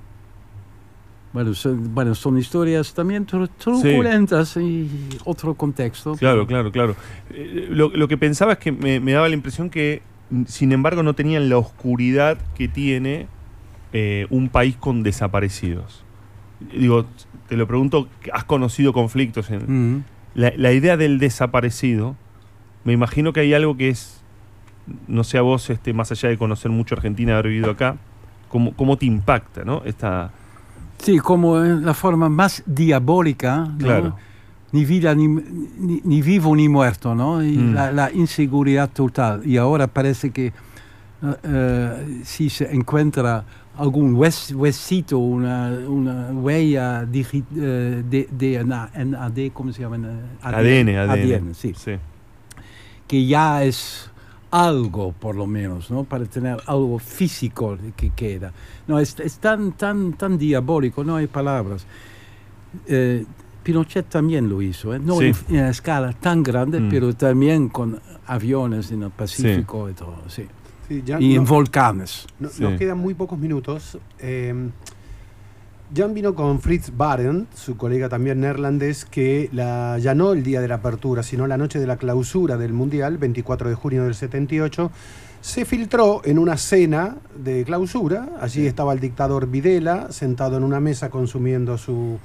Bueno, 1.31 1.53
son, 1.53 1.93
bueno, 1.93 2.15
son 2.15 2.37
historias 2.39 2.93
también 2.93 3.27
tru- 3.27 3.49
truculentas 3.57 4.57
y 4.57 4.89
otro 5.25 5.53
contexto. 5.53 6.13
Claro, 6.15 6.47
claro, 6.47 6.71
claro. 6.71 6.95
Eh, 7.29 7.67
lo, 7.69 7.89
lo 7.89 8.07
que 8.07 8.17
pensaba 8.17 8.53
es 8.53 8.57
que 8.59 8.71
me, 8.71 8.99
me 8.99 9.11
daba 9.11 9.29
la 9.29 9.35
impresión 9.35 9.69
que, 9.69 10.01
mm, 10.31 10.45
sin 10.47 10.71
embargo, 10.71 11.03
no 11.03 11.13
tenían 11.13 11.47
la 11.49 11.57
oscuridad 11.57 12.39
que 12.55 12.67
tiene 12.67 13.27
eh, 13.93 14.25
un 14.31 14.49
país 14.49 14.75
con 14.75 15.03
desaparecidos. 15.03 16.03
Digo, 16.73 17.05
te 17.47 17.55
lo 17.57 17.67
pregunto, 17.67 18.07
¿has 18.33 18.43
conocido 18.43 18.91
conflictos 18.91 19.49
en... 19.51 19.97
Mm. 19.97 20.03
La, 20.35 20.51
la 20.55 20.71
idea 20.73 20.95
del 20.97 21.19
desaparecido, 21.19 22.15
me 22.85 22.93
imagino 22.93 23.33
que 23.33 23.39
hay 23.41 23.53
algo 23.53 23.77
que 23.77 23.89
es, 23.89 24.21
no 25.07 25.23
sé 25.23 25.37
a 25.37 25.41
vos, 25.41 25.69
este, 25.69 25.93
más 25.93 26.11
allá 26.11 26.29
de 26.29 26.37
conocer 26.37 26.71
mucho 26.71 26.95
Argentina, 26.95 27.33
haber 27.33 27.47
vivido 27.51 27.71
acá, 27.71 27.97
¿cómo, 28.47 28.73
cómo 28.73 28.97
te 28.97 29.05
impacta, 29.05 29.63
¿no? 29.63 29.81
Esta, 29.85 30.31
Sí, 30.99 31.17
como 31.19 31.63
en 31.63 31.85
la 31.85 31.93
forma 31.93 32.29
más 32.29 32.61
diabólica, 32.65 33.57
¿no? 33.65 33.77
Claro. 33.77 34.15
Ni 34.71 34.85
vida, 34.85 35.15
ni, 35.15 35.27
ni- 35.27 36.01
ni 36.03 36.21
vivo 36.21 36.55
ni 36.55 36.69
muerto, 36.69 37.15
¿no? 37.15 37.41
Y 37.43 37.57
Mm. 37.57 37.73
la, 37.73 37.91
la 37.91 38.11
inseguridad 38.11 38.89
total. 38.91 39.41
Y 39.45 39.57
ahora 39.57 39.87
parece 39.87 40.29
que 40.31 40.53
eh, 41.43 42.21
si 42.23 42.49
se 42.49 42.73
encuentra 42.73 43.43
algún 43.77 44.15
hues- 44.15 44.53
huesito, 44.55 45.17
una, 45.19 45.69
una 45.87 46.27
huella 46.31 47.03
digi- 47.05 47.43
eh, 47.57 48.03
de, 48.09 48.27
DNA, 48.31 48.91
NAD, 49.05 49.51
¿cómo 49.53 49.73
se 49.73 49.81
llama? 49.81 49.97
ADN, 50.41 50.89
ADN. 50.97 51.09
ADN, 51.09 51.53
sí. 51.55 51.73
Que 53.07 53.25
ya 53.25 53.63
es 53.63 54.11
algo, 54.51 55.11
por 55.13 55.35
lo 55.35 55.45
menos, 55.45 55.91
¿no? 55.91 56.03
Para 56.03 56.25
tener 56.25 56.57
algo 56.65 56.97
físico 56.99 57.77
que 57.95 58.09
queda. 58.11 58.51
No, 58.87 58.99
es, 58.99 59.19
es 59.19 59.37
tan, 59.39 59.73
tan, 59.73 60.13
tan 60.13 60.37
diabólico, 60.37 61.03
no 61.03 61.15
hay 61.17 61.27
palabras. 61.27 61.85
Eh, 62.87 63.25
Pinochet 63.63 64.07
también 64.09 64.49
lo 64.49 64.61
hizo, 64.61 64.93
¿eh? 64.95 64.99
no 64.99 65.17
Sí. 65.19 65.31
en, 65.49 65.55
en 65.55 65.65
escala 65.65 66.13
tan 66.13 66.41
grande, 66.43 66.79
Mm. 66.79 66.89
pero 66.89 67.13
también 67.13 67.69
con 67.69 67.99
aviones 68.25 68.91
en 68.91 69.03
el 69.03 69.11
Pacífico 69.11 69.89
y 69.89 69.93
todo, 69.93 70.23
sí. 70.27 70.45
Sí, 70.87 71.03
ya 71.05 71.19
y 71.19 71.35
en 71.35 71.43
no- 71.43 71.49
volcanes. 71.49 72.25
No- 72.39 72.49
Sí. 72.49 72.63
Nos 72.63 72.79
quedan 72.79 72.97
muy 72.97 73.13
pocos 73.13 73.37
minutos. 73.37 73.97
Eh, 74.19 74.69
Jan 75.95 76.13
vino 76.13 76.35
con 76.35 76.61
Fritz 76.61 76.91
Barend, 76.95 77.47
su 77.55 77.75
colega 77.75 78.09
también 78.09 78.39
neerlandés, 78.39 79.05
que 79.05 79.49
la, 79.51 79.97
ya 79.97 80.13
no 80.13 80.33
el 80.33 80.43
día 80.43 80.61
de 80.61 80.67
la 80.67 80.75
apertura, 80.75 81.23
sino 81.23 81.47
la 81.47 81.57
noche 81.57 81.79
de 81.79 81.87
la 81.87 81.97
clausura 81.97 82.57
del 82.57 82.73
Mundial, 82.73 83.17
24 83.17 83.69
de 83.69 83.75
junio 83.75 84.03
del 84.03 84.13
78, 84.13 84.91
se 85.41 85.65
filtró 85.65 86.21
en 86.25 86.37
una 86.37 86.57
cena 86.57 87.17
de 87.35 87.63
clausura. 87.63 88.29
Allí 88.39 88.67
estaba 88.67 88.93
el 88.93 88.99
dictador 88.99 89.47
Videla 89.47 90.11
sentado 90.11 90.57
en 90.57 90.63
una 90.63 90.79
mesa 90.79 91.09
consumiendo 91.09 91.79
su, 91.79 92.19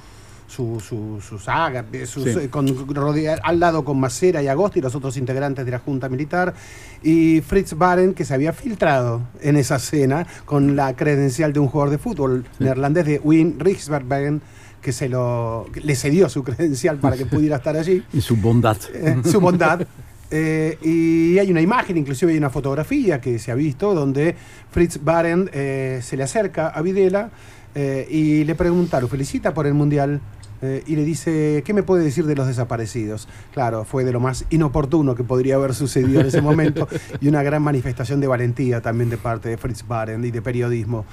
su, 0.54 0.80
su, 0.80 1.20
sus, 1.20 1.44
Sí. 1.44 2.30
eh, 2.40 2.48
con, 2.50 2.66
rodea- 2.94 3.40
al 3.42 3.58
lado 3.60 3.84
con 3.84 3.98
Macera 3.98 4.42
y 4.42 4.48
Agosti, 4.48 4.80
los 4.80 4.94
otros 4.94 5.16
integrantes 5.16 5.64
de 5.64 5.70
la 5.70 5.78
Junta 5.78 6.08
Militar, 6.08 6.54
y 7.02 7.40
Fritz 7.40 7.74
Baren, 7.74 8.14
que 8.14 8.24
se 8.24 8.34
había 8.34 8.52
filtrado 8.52 9.22
en 9.40 9.56
esa 9.56 9.78
cena 9.78 10.26
con 10.44 10.76
la 10.76 10.94
credencial 10.94 11.52
de 11.52 11.60
un 11.60 11.68
jugador 11.68 11.90
de 11.90 11.98
fútbol 11.98 12.44
neerlandés 12.58 13.04
de 13.06 13.18
Wien 13.22 13.58
Rijsbergen, 13.58 14.40
que 14.80 14.92
se 14.92 15.08
lo 15.08 15.66
que 15.72 15.80
le 15.80 15.96
cedió 15.96 16.28
su 16.28 16.42
credencial 16.48 16.98
para 16.98 17.16
que 17.16 17.26
pudiera 17.26 17.56
estar 17.56 17.76
allí 17.76 18.02
Y 18.12 18.20
su 18.20 18.36
bondad. 18.36 18.76
eh, 18.92 19.16
su 19.24 19.40
bondad. 19.40 19.86
Eh, 20.30 20.78
y 20.82 21.38
hay 21.38 21.50
una 21.50 21.60
imagen, 21.60 21.96
inclusive 21.96 22.32
hay 22.32 22.38
una 22.38 22.50
fotografía 22.50 23.20
que 23.20 23.38
se 23.38 23.52
ha 23.52 23.54
visto, 23.54 23.94
donde 23.94 24.34
Fritz 24.70 24.98
Baren 25.02 25.48
eh, 25.52 26.00
se 26.02 26.16
le 26.16 26.22
acerca 26.24 26.68
a 26.68 26.82
Videla 26.82 27.30
eh, 27.74 28.06
y 28.10 28.44
le 28.44 28.54
pregunta, 28.54 29.00
lo 29.00 29.06
felicita 29.08 29.52
por 29.54 29.66
el 29.66 29.74
Mundial 29.74 30.20
eh, 30.64 30.82
y 30.86 30.96
le 30.96 31.04
dice, 31.04 31.62
¿qué 31.64 31.72
me 31.74 31.82
puede 31.82 32.02
decir 32.04 32.26
de 32.26 32.34
los 32.34 32.46
desaparecidos? 32.46 33.28
Claro, 33.52 33.84
fue 33.84 34.04
de 34.04 34.12
lo 34.12 34.20
más 34.20 34.44
inoportuno 34.50 35.14
que 35.14 35.22
podría 35.24 35.56
haber 35.56 35.74
sucedido 35.74 36.20
en 36.20 36.26
ese 36.26 36.40
momento 36.50 36.88
y 37.20 37.28
una 37.28 37.42
gran 37.42 37.62
manifestación 37.62 38.20
de 38.20 38.26
valentía 38.26 38.80
también 38.80 39.10
de 39.10 39.16
parte 39.18 39.48
de 39.50 39.56
Fritz 39.56 39.86
Baren 39.86 40.24
y 40.24 40.30
de 40.30 40.42
periodismo. 40.42 41.04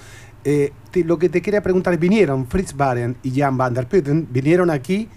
Eh, 0.44 0.72
te- 0.90 1.04
lo 1.04 1.20
que 1.20 1.30
te 1.30 1.42
quería 1.42 1.62
preguntar, 1.62 1.98
vinieron 1.98 2.48
Fritz 2.48 2.74
Baren 2.76 3.16
y 3.24 3.32
Jan 3.40 3.58
van 3.58 3.74
der 3.74 3.88
Putten, 3.88 4.28
vinieron 4.32 4.70
aquí 4.70 5.08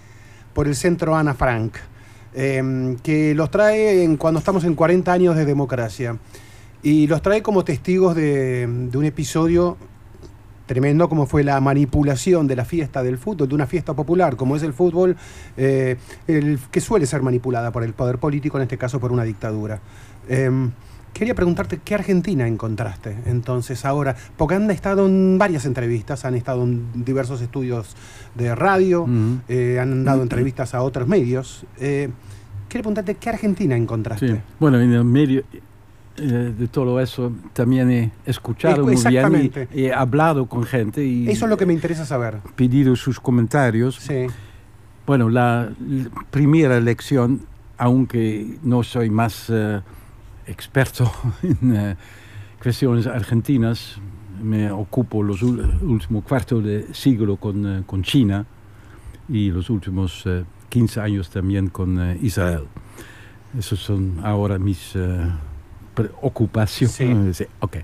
por 0.53 0.67
el 0.67 0.75
centro 0.75 1.15
Ana 1.15 1.33
Frank, 1.33 1.73
eh, 2.33 2.95
que 3.01 3.33
los 3.33 3.49
trae 3.49 4.03
en- 4.03 4.17
cuando 4.17 4.39
estamos 4.39 4.63
en 4.65 4.75
40 4.75 5.11
años 5.11 5.35
de 5.35 5.45
democracia. 5.45 6.17
Y 6.83 7.07
los 7.07 7.21
trae 7.23 7.41
como 7.41 7.63
testigos 7.63 8.15
de, 8.15 8.67
de 8.67 8.97
un 8.97 9.05
episodio 9.05 9.77
tremendo 10.65 11.09
como 11.09 11.25
fue 11.25 11.43
la 11.43 11.59
manipulación 11.59 12.47
de 12.47 12.55
la 12.55 12.65
fiesta 12.65 13.03
del 13.03 13.17
fútbol, 13.17 13.47
de 13.47 13.55
una 13.55 13.67
fiesta 13.67 13.93
popular 13.93 14.35
como 14.35 14.55
es 14.55 14.63
el 14.63 14.73
fútbol, 14.73 15.15
eh, 15.57 15.97
el, 16.27 16.59
que 16.71 16.81
suele 16.81 17.05
ser 17.05 17.21
manipulada 17.21 17.71
por 17.71 17.83
el 17.83 17.93
poder 17.93 18.17
político, 18.17 18.57
en 18.57 18.63
este 18.63 18.77
caso 18.77 18.99
por 18.99 19.11
una 19.11 19.23
dictadura. 19.23 19.79
Em, 20.27 20.71
quería 21.13 21.35
preguntarte 21.35 21.79
qué 21.83 21.95
Argentina 21.95 22.47
encontraste 22.47 23.15
entonces 23.25 23.85
ahora, 23.85 24.15
porque 24.37 24.55
han 24.55 24.69
estado 24.71 25.05
en 25.05 25.37
varias 25.37 25.65
entrevistas, 25.65 26.25
han 26.25 26.35
estado 26.35 26.63
en 26.63 27.05
diversos 27.05 27.41
estudios 27.41 27.95
de 28.35 28.53
radio, 28.55 29.07
eh, 29.47 29.79
han 29.79 30.03
dado 30.03 30.23
entrevistas 30.23 30.73
a 30.73 30.81
otros 30.81 31.07
medios. 31.07 31.65
Eh, 31.79 32.09
quería 32.67 32.83
preguntarte 32.83 33.15
qué 33.15 33.29
Argentina 33.29 33.77
encontraste. 33.77 34.27
Sí. 34.27 34.41
Bueno, 34.59 34.79
en 34.79 34.91
el 34.91 35.05
medio 35.05 35.43
eh, 36.17 36.53
de 36.57 36.67
todo 36.69 37.01
eso 37.01 37.33
también 37.51 37.91
he 37.91 38.11
escuchado 38.25 38.85
muy 38.85 38.95
bien 38.95 39.67
y 39.73 39.85
he 39.85 39.93
hablado 39.93 40.45
con 40.45 40.63
gente 40.63 41.05
y 41.05 41.29
Eso 41.29 41.45
es 41.45 41.49
lo 41.49 41.57
que 41.57 41.65
me 41.65 41.73
interesa 41.73 42.05
saber. 42.05 42.39
pedido 42.55 42.95
sus 42.95 43.19
comentarios. 43.19 43.97
Sí. 43.97 44.27
Bueno, 45.05 45.29
la, 45.29 45.69
primera 46.31 46.79
lección, 46.79 47.41
aunque 47.77 48.57
no 48.63 48.81
soy 48.81 49.09
más 49.09 49.49
eh, 49.49 49.81
experto 50.47 51.11
en 51.43 51.75
eh, 51.75 51.95
cuestiones 52.63 53.07
argentinas, 53.07 53.97
me 54.41 54.71
ocupo 54.71 55.21
los 55.21 55.43
últimos 55.43 56.23
cuarto 56.23 56.61
de 56.61 56.93
siglo 56.93 57.35
con, 57.37 57.83
con 57.83 58.03
China 58.03 58.45
y 59.27 59.51
los 59.51 59.69
últimos 59.69 60.23
eh, 60.25 60.45
15 60.69 61.01
años 61.01 61.29
también 61.29 61.67
con 61.67 62.17
Israel. 62.21 62.63
Esas 63.57 63.79
son 63.79 64.19
ahora 64.23 64.57
mis 64.57 64.93
eh, 65.97 66.09
preocupaciones. 66.09 67.37
Sí, 67.37 67.45
ok. 67.59 67.77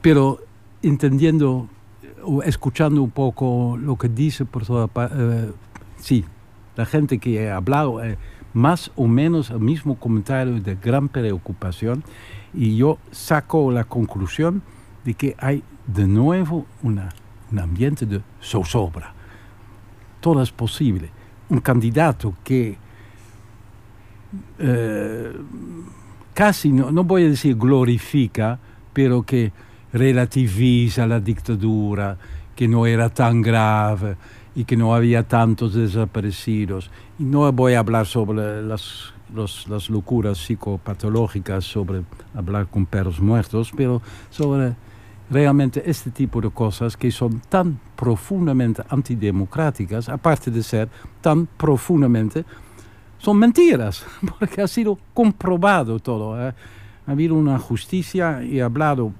Pero 0.00 0.40
entendiendo 0.82 1.68
o 2.24 2.42
escuchando 2.42 3.02
un 3.02 3.10
poco 3.10 3.76
lo 3.80 3.96
que 3.96 4.08
dice 4.08 4.44
por 4.44 4.64
toda 4.64 4.86
parte, 4.86 5.52
sí, 5.98 6.24
la 6.76 6.86
gente 6.86 7.18
que 7.18 7.42
he 7.42 7.50
hablado, 7.50 8.02
eh, 8.04 8.16
más 8.54 8.90
o 8.96 9.06
menos 9.06 9.50
el 9.50 9.60
mismo 9.60 9.96
comentario 9.96 10.60
de 10.60 10.74
gran 10.76 11.08
preocupación 11.08 12.04
y 12.54 12.76
yo 12.76 12.98
saco 13.10 13.70
la 13.70 13.84
conclusión 13.84 14.62
de 15.04 15.14
que 15.14 15.34
hay 15.38 15.62
de 15.86 16.06
nuevo 16.06 16.66
una, 16.82 17.08
un 17.50 17.58
ambiente 17.58 18.06
de 18.06 18.20
zozobra. 18.42 19.14
Todo 20.20 20.42
es 20.42 20.52
posible. 20.52 21.10
Un 21.48 21.60
candidato 21.60 22.34
que 22.44 22.76
eh, 24.58 25.32
casi, 26.34 26.72
no, 26.72 26.90
no 26.90 27.04
voy 27.04 27.24
a 27.24 27.28
decir 27.28 27.56
glorifica, 27.56 28.58
pero 28.92 29.22
que 29.22 29.52
relativiza 29.92 31.06
la 31.06 31.20
dictadura, 31.20 32.16
que 32.54 32.68
no 32.68 32.86
era 32.86 33.08
tan 33.08 33.42
grave 33.42 34.16
y 34.54 34.64
que 34.64 34.76
no 34.76 34.94
había 34.94 35.22
tantos 35.22 35.74
desaparecidos. 35.74 36.90
Y 37.18 37.24
no 37.24 37.50
voy 37.52 37.74
a 37.74 37.80
hablar 37.80 38.06
sobre 38.06 38.62
las, 38.62 39.12
las 39.34 39.90
locuras 39.90 40.38
psicopatológicas, 40.38 41.64
sobre 41.64 42.02
hablar 42.34 42.68
con 42.68 42.86
perros 42.86 43.20
muertos, 43.20 43.72
pero 43.76 44.02
sobre 44.30 44.74
realmente 45.30 45.82
este 45.86 46.10
tipo 46.10 46.40
de 46.40 46.50
cosas 46.50 46.96
que 46.96 47.10
son 47.10 47.40
tan 47.48 47.80
profundamente 47.96 48.82
antidemocráticas, 48.88 50.08
aparte 50.08 50.50
de 50.50 50.62
ser 50.62 50.88
tan 51.20 51.46
profundamente 51.46 52.44
son 53.22 53.38
mentiras, 53.38 54.04
porque 54.38 54.60
ha 54.62 54.68
sido 54.68 54.98
comprobado 55.14 55.98
todo. 56.00 56.36
¿eh? 56.48 56.52
Ha 57.06 57.10
habido 57.12 57.34
una 57.34 57.58
justicia 57.58 58.42
y 58.42 58.58
he 58.58 58.62
hablado 58.62 59.12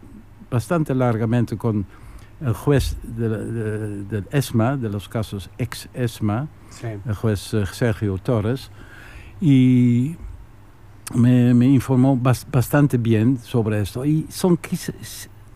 bastante 0.50 0.94
largamente 0.94 1.56
con 1.56 1.86
el 2.40 2.52
juez 2.52 2.96
de 3.02 3.28
la- 3.28 3.38
de- 3.38 4.04
del 4.04 4.24
ESMA, 4.32 4.76
de 4.76 4.88
los 4.90 5.08
casos 5.08 5.48
ex-ESMA, 5.58 6.48
Sí. 6.70 6.86
el 7.06 7.14
juez 7.14 7.54
eh, 7.54 7.64
Sergio 7.72 8.18
Torres, 8.18 8.70
y 9.40 10.16
me, 11.14 11.54
me 11.54 11.66
informó 11.66 12.16
bas- 12.16 12.46
bastante 12.50 12.96
bien 12.98 13.38
sobre 13.38 13.80
esto. 13.80 14.04
Y 14.04 14.26
son 14.30 14.58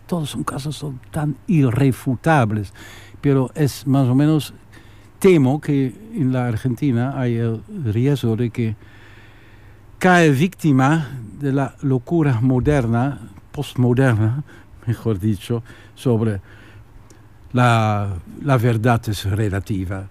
todos 0.05 0.29
son 0.29 0.43
casos 0.43 0.75
son 0.77 0.99
tan 1.11 1.35
irrefutables, 1.47 2.73
pero 3.21 3.49
es 3.55 3.85
más 3.87 4.07
o 4.07 4.15
menos 4.15 4.53
temo 5.19 5.59
que 5.59 5.93
en 6.13 6.31
la 6.31 6.47
Argentina 6.47 7.19
hay 7.19 7.35
el 7.35 7.61
riesgo 7.85 8.35
de 8.35 8.49
que 8.49 8.75
cae 9.99 10.29
víctima 10.29 11.09
de 11.39 11.51
la 11.51 11.75
locura 11.81 12.39
moderna, 12.41 13.19
postmoderna, 13.51 14.43
mejor 14.85 15.19
dicho, 15.19 15.63
sobre 15.95 16.39
la, 17.53 18.15
la 18.43 18.57
verdad 18.57 19.01
es 19.09 19.25
relativa. 19.25 20.07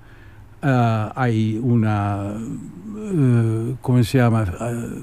Ah, 0.63 1.13
hay 1.15 1.59
una, 1.63 2.33
eh, 2.35 3.75
¿cómo 3.81 4.03
se 4.03 4.19
llama? 4.19 4.45
Eh, 4.45 5.03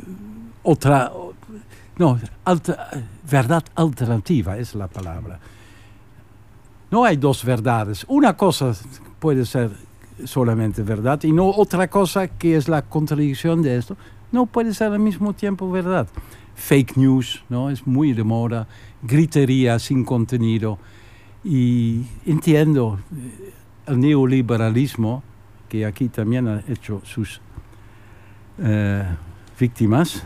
otra, 0.64 1.12
no, 1.98 2.20
verdad 3.30 3.64
alternativa 3.76 4.58
es 4.58 4.76
la 4.76 4.88
palabra 4.88 5.40
no 6.94 7.04
hay 7.06 7.18
dos 7.18 7.44
verdades. 7.44 8.06
Una 8.08 8.38
cosa 8.38 8.72
puede 9.20 9.48
ser 9.48 9.72
solamente 10.26 10.84
verdad 10.84 11.22
y 11.24 11.32
no 11.32 11.50
otra 11.50 11.90
cosa 11.90 12.28
que 12.28 12.56
es 12.56 12.68
la 12.68 12.82
contradicción 12.84 13.62
de 13.62 13.78
esto. 13.78 13.98
No 14.32 14.46
puede 14.46 14.74
ser 14.74 14.92
al 14.92 15.00
mismo 15.00 15.34
tiempo 15.34 15.70
verdad. 15.70 16.08
Fake 16.56 16.98
news, 16.98 17.44
¿no? 17.50 17.70
Es 17.70 17.86
muy 17.86 18.14
de 18.14 18.24
moda, 18.24 18.68
gritería 19.02 19.80
sin 19.80 20.04
contenido. 20.04 20.78
Y 21.44 22.06
entiendo 22.26 23.00
eh, 23.16 23.54
el 23.88 24.00
neoliberalismo, 24.00 25.24
que 25.68 25.86
aquí 25.86 26.10
también 26.10 26.48
ha 26.48 26.64
hecho 26.68 27.02
sus 27.04 27.42
eh, 28.60 29.04
víctimas, 29.60 30.24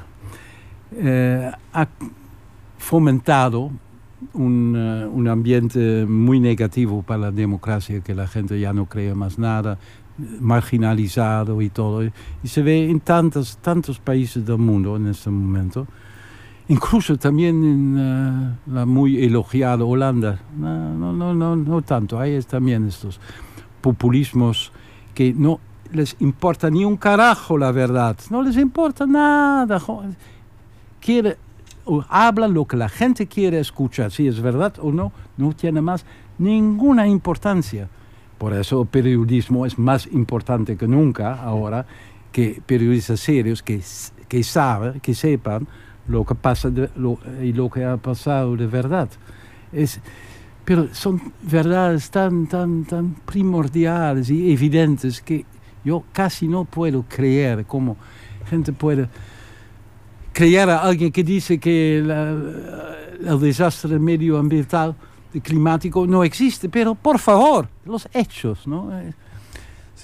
eh, 0.92 1.52
ha 1.74 1.88
fomentado 2.78 3.72
un, 4.34 4.76
eh, 4.76 5.06
un 5.06 5.28
ambiente 5.28 6.06
muy 6.06 6.40
negativo 6.40 7.04
para 7.04 7.20
la 7.20 7.32
democracia, 7.32 8.02
que 8.02 8.16
la 8.16 8.28
gente 8.28 8.60
ya 8.60 8.74
no 8.74 8.86
cree 8.86 9.14
más 9.14 9.38
nada, 9.38 9.78
marginalizado 10.40 11.62
y 11.62 11.70
todo. 11.70 12.04
Y 12.04 12.48
se 12.48 12.62
ve 12.62 12.90
en 12.90 13.00
tantos, 13.00 13.58
tantos 13.58 14.00
países 14.00 14.46
del 14.46 14.58
mundo 14.58 14.96
en 14.96 15.08
este 15.08 15.30
momento. 15.30 15.88
Incluso 16.70 17.18
también 17.18 17.64
en 17.64 17.96
eh, 17.98 18.56
la 18.74 18.86
muy 18.86 19.24
elogiada 19.24 19.86
Holanda. 19.86 20.40
No, 20.58 20.94
no, 20.94 21.14
no, 21.14 21.34
no, 21.34 21.56
no 21.56 21.82
tanto. 21.82 22.20
Hay 22.20 22.42
también 22.42 22.88
estos 22.88 23.20
populismos 23.82 24.72
que 25.14 25.34
no 25.34 25.60
les 25.94 26.18
importa 26.20 26.70
ni 26.70 26.84
un 26.84 26.98
carajo 26.98 27.58
la 27.58 27.72
verdad. 27.72 28.18
No 28.30 28.42
les 28.42 28.58
importa 28.58 29.06
nada. 29.06 29.82
Quiere, 31.00 31.38
o 31.88 32.04
hablan 32.10 32.54
lo 32.54 32.66
que 32.66 32.78
la 32.78 32.90
gente 32.90 33.28
quiere 33.28 33.60
escuchar. 33.60 34.12
Si 34.12 34.28
es 34.28 34.42
verdad 34.42 34.76
o 34.82 34.92
no, 34.92 35.12
no 35.38 35.54
tiene 35.54 35.82
más 35.82 36.06
ninguna 36.38 37.08
importancia. 37.08 37.88
Por 38.38 38.54
eso 38.54 38.82
el 38.82 38.88
periodismo 38.88 39.66
es 39.66 39.80
más 39.80 40.08
importante 40.08 40.78
que 40.78 40.88
nunca 40.88 41.42
ahora, 41.42 41.86
que 42.32 42.62
periodistas 42.66 43.20
serios 43.20 43.64
que, 43.64 43.82
que 44.28 44.44
saben, 44.44 45.00
que 45.00 45.16
sepan 45.16 45.68
lo 46.08 46.24
que 46.24 46.36
pasa 46.36 46.72
y 47.42 47.54
lo 47.54 47.70
que 47.70 47.84
ha 47.84 47.98
pasado 47.98 48.56
de 48.56 48.68
verdad. 48.68 49.10
Es, 49.72 50.00
pero 50.64 50.94
son 50.94 51.34
verdades 51.42 52.12
tan, 52.12 52.48
tan, 52.48 52.86
tan 52.86 53.16
primordiales 53.26 54.30
y 54.30 54.52
evidentes 54.52 55.22
que 55.22 55.46
yo 55.84 56.04
casi 56.12 56.48
no 56.48 56.66
puedo 56.66 57.06
creer 57.08 57.66
cómo 57.66 57.98
gente 58.48 58.74
puede 58.74 59.08
creer 60.38 60.70
a 60.70 60.84
alguien 60.84 61.12
que 61.12 61.24
dice 61.24 61.58
que 61.58 62.00
la- 62.06 62.30
el 63.34 63.40
desastre 63.40 63.98
medioambiental 63.98 64.94
y 65.34 65.40
climático 65.42 66.06
no 66.06 66.24
existe, 66.24 66.70
pero 66.70 66.94
por 66.94 67.18
favor, 67.18 67.68
los 67.86 68.08
hechos, 68.14 68.68
¿no? 68.68 68.98
Eh, 69.00 69.14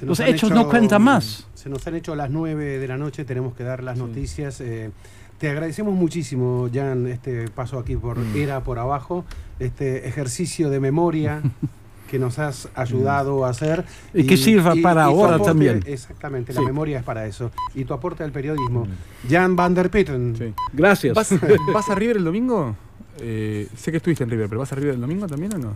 Los 0.02 0.20
hechos 0.20 0.50
no 0.50 0.68
cuentan 0.68 1.04
más. 1.04 1.48
Se 1.54 1.70
nos 1.70 1.86
han 1.86 1.96
hecho 1.96 2.16
las 2.16 2.32
9 2.32 2.80
de 2.80 2.88
la 2.88 2.98
noche, 2.98 3.24
tenemos 3.26 3.54
que 3.54 3.64
dar 3.64 3.84
las 3.84 3.96
noticias. 3.98 4.60
eh, 4.62 4.90
te 5.38 5.50
agradecemos 5.50 5.94
muchísimo, 5.94 6.68
Jan, 6.74 7.06
este 7.08 7.48
paso 7.50 7.78
aquí 7.78 7.96
por 7.96 8.18
Mm. 8.18 8.36
Era 8.36 8.64
por 8.64 8.80
abajo, 8.80 9.24
este 9.60 10.08
ejercicio 10.08 10.70
de 10.72 10.80
memoria 10.80 11.42
que 12.14 12.20
nos 12.20 12.38
has 12.38 12.70
ayudado 12.76 13.44
a 13.44 13.50
hacer. 13.50 13.84
Y 14.14 14.28
que 14.28 14.38
sirva 14.38 14.76
para 14.84 15.06
tu 15.06 15.10
ahora 15.10 15.38
aporte- 15.38 15.46
también. 15.46 15.84
Exactamente, 15.88 16.54
Sí. 16.54 16.60
la 16.60 16.64
memoria 16.64 17.00
es 17.00 17.04
para 17.04 17.26
eso. 17.26 17.50
Y 17.74 17.86
tu 17.86 17.94
aporte 17.96 18.24
al 18.24 18.32
periodismo. 18.32 18.86
Jan 19.28 19.56
van 19.56 19.74
der 19.74 19.90
Putten. 19.90 20.54
Gracias. 20.74 21.16
¿Vas, 21.16 21.30
vas 21.74 21.90
a 21.90 21.96
River 21.96 22.18
el 22.18 22.24
domingo? 22.24 22.76
Eh, 23.20 23.68
sé 23.76 23.90
que 23.90 23.98
estuviste 23.98 24.24
en 24.24 24.30
River, 24.30 24.48
pero 24.48 24.60
¿vas 24.60 24.72
a 24.72 24.76
River 24.76 24.94
el 24.94 25.02
domingo 25.02 25.26
también 25.26 25.56
o 25.56 25.58
no? 25.58 25.74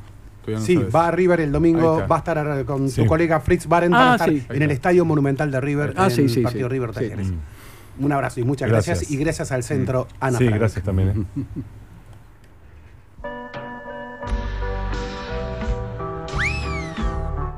No 0.48 0.62
Sí, 0.62 0.76
sabes. 0.76 0.96
va 0.96 1.08
a 1.08 1.12
River 1.12 1.42
el 1.42 1.52
domingo, 1.52 2.06
va 2.08 2.18
a 2.18 2.20
estar 2.20 2.60
eh, 2.60 2.66
con 2.66 2.88
Sí. 2.88 3.02
tu 3.02 3.08
colega 3.08 3.40
Fritz 3.40 3.66
Baren, 3.68 3.96
Ah, 3.96 4.12
a 4.12 4.16
estar 4.18 4.30
sí. 4.30 4.44
en 4.48 4.62
el 4.62 4.70
Estadio 4.70 5.06
Monumental 5.06 5.50
de 5.50 5.60
River, 5.60 5.96
Ah, 5.98 6.06
en 6.06 6.12
sí, 6.12 6.30
sí, 6.30 6.38
el 6.40 6.44
partido 6.44 6.68
sí. 6.68 6.72
River 6.74 6.90
Sí. 6.90 6.96
Talleres. 7.00 7.28
Un 8.00 8.12
abrazo 8.12 8.40
y 8.42 8.44
muchas 8.44 8.70
gracias. 8.70 9.00
Gracias. 9.00 9.12
Y 9.12 9.18
gracias 9.18 9.52
al 9.52 9.64
centro 9.64 10.08
Ana 10.20 10.38
Sí, 10.38 10.46
Frank. 10.46 10.60
gracias 10.60 10.86
también. 10.86 11.10
¿eh? 11.36 11.44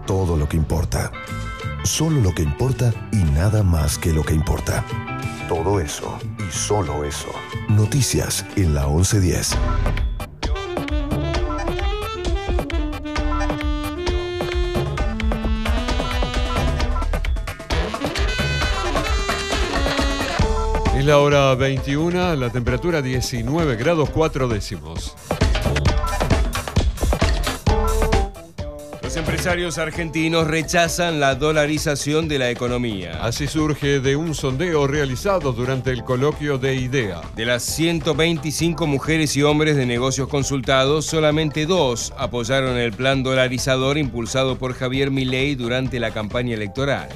Todo 0.10 0.36
lo 0.36 0.50
que 0.50 0.58
importa. 0.58 1.12
Solo 1.84 2.20
lo 2.20 2.34
que 2.34 2.42
importa 2.42 2.92
y 3.12 3.18
nada 3.18 3.62
más 3.62 4.00
que 4.00 4.12
lo 4.12 4.24
que 4.24 4.34
importa. 4.34 4.84
Todo 5.48 5.80
eso 5.80 6.18
y 6.40 6.52
solo 6.52 7.04
eso. 7.04 7.28
Noticias 7.68 8.44
en 8.56 8.74
la 8.74 8.88
1110. 8.88 9.56
Es 20.98 21.06
la 21.06 21.20
hora 21.20 21.54
21, 21.54 22.36
la 22.36 22.50
temperatura 22.50 23.04
19 23.04 23.76
grados 23.76 24.10
4 24.10 24.48
décimos. 24.48 25.16
Empresarios 29.40 29.78
argentinos 29.78 30.48
rechazan 30.48 31.22
la 31.22 31.34
dolarización 31.34 32.28
de 32.28 32.38
la 32.38 32.50
economía. 32.50 33.24
Así 33.24 33.48
surge 33.48 34.02
de 34.02 34.18
un 34.18 34.36
sondeo 34.36 34.86
realizado 34.86 35.54
durante 35.54 35.92
el 35.92 36.04
coloquio 36.04 36.58
de 36.58 36.76
IDEA. 36.76 37.22
De 37.38 37.46
las 37.46 37.64
125 37.64 38.86
mujeres 38.86 39.38
y 39.38 39.44
hombres 39.44 39.78
de 39.78 39.86
negocios 39.86 40.28
consultados, 40.28 41.06
solamente 41.06 41.66
dos 41.66 42.14
apoyaron 42.18 42.76
el 42.76 42.92
plan 42.92 43.24
dolarizador 43.24 43.98
impulsado 43.98 44.58
por 44.58 44.74
Javier 44.74 45.10
Milei 45.10 45.56
durante 45.56 46.02
la 46.02 46.12
campaña 46.12 46.56
electoral. 46.56 47.08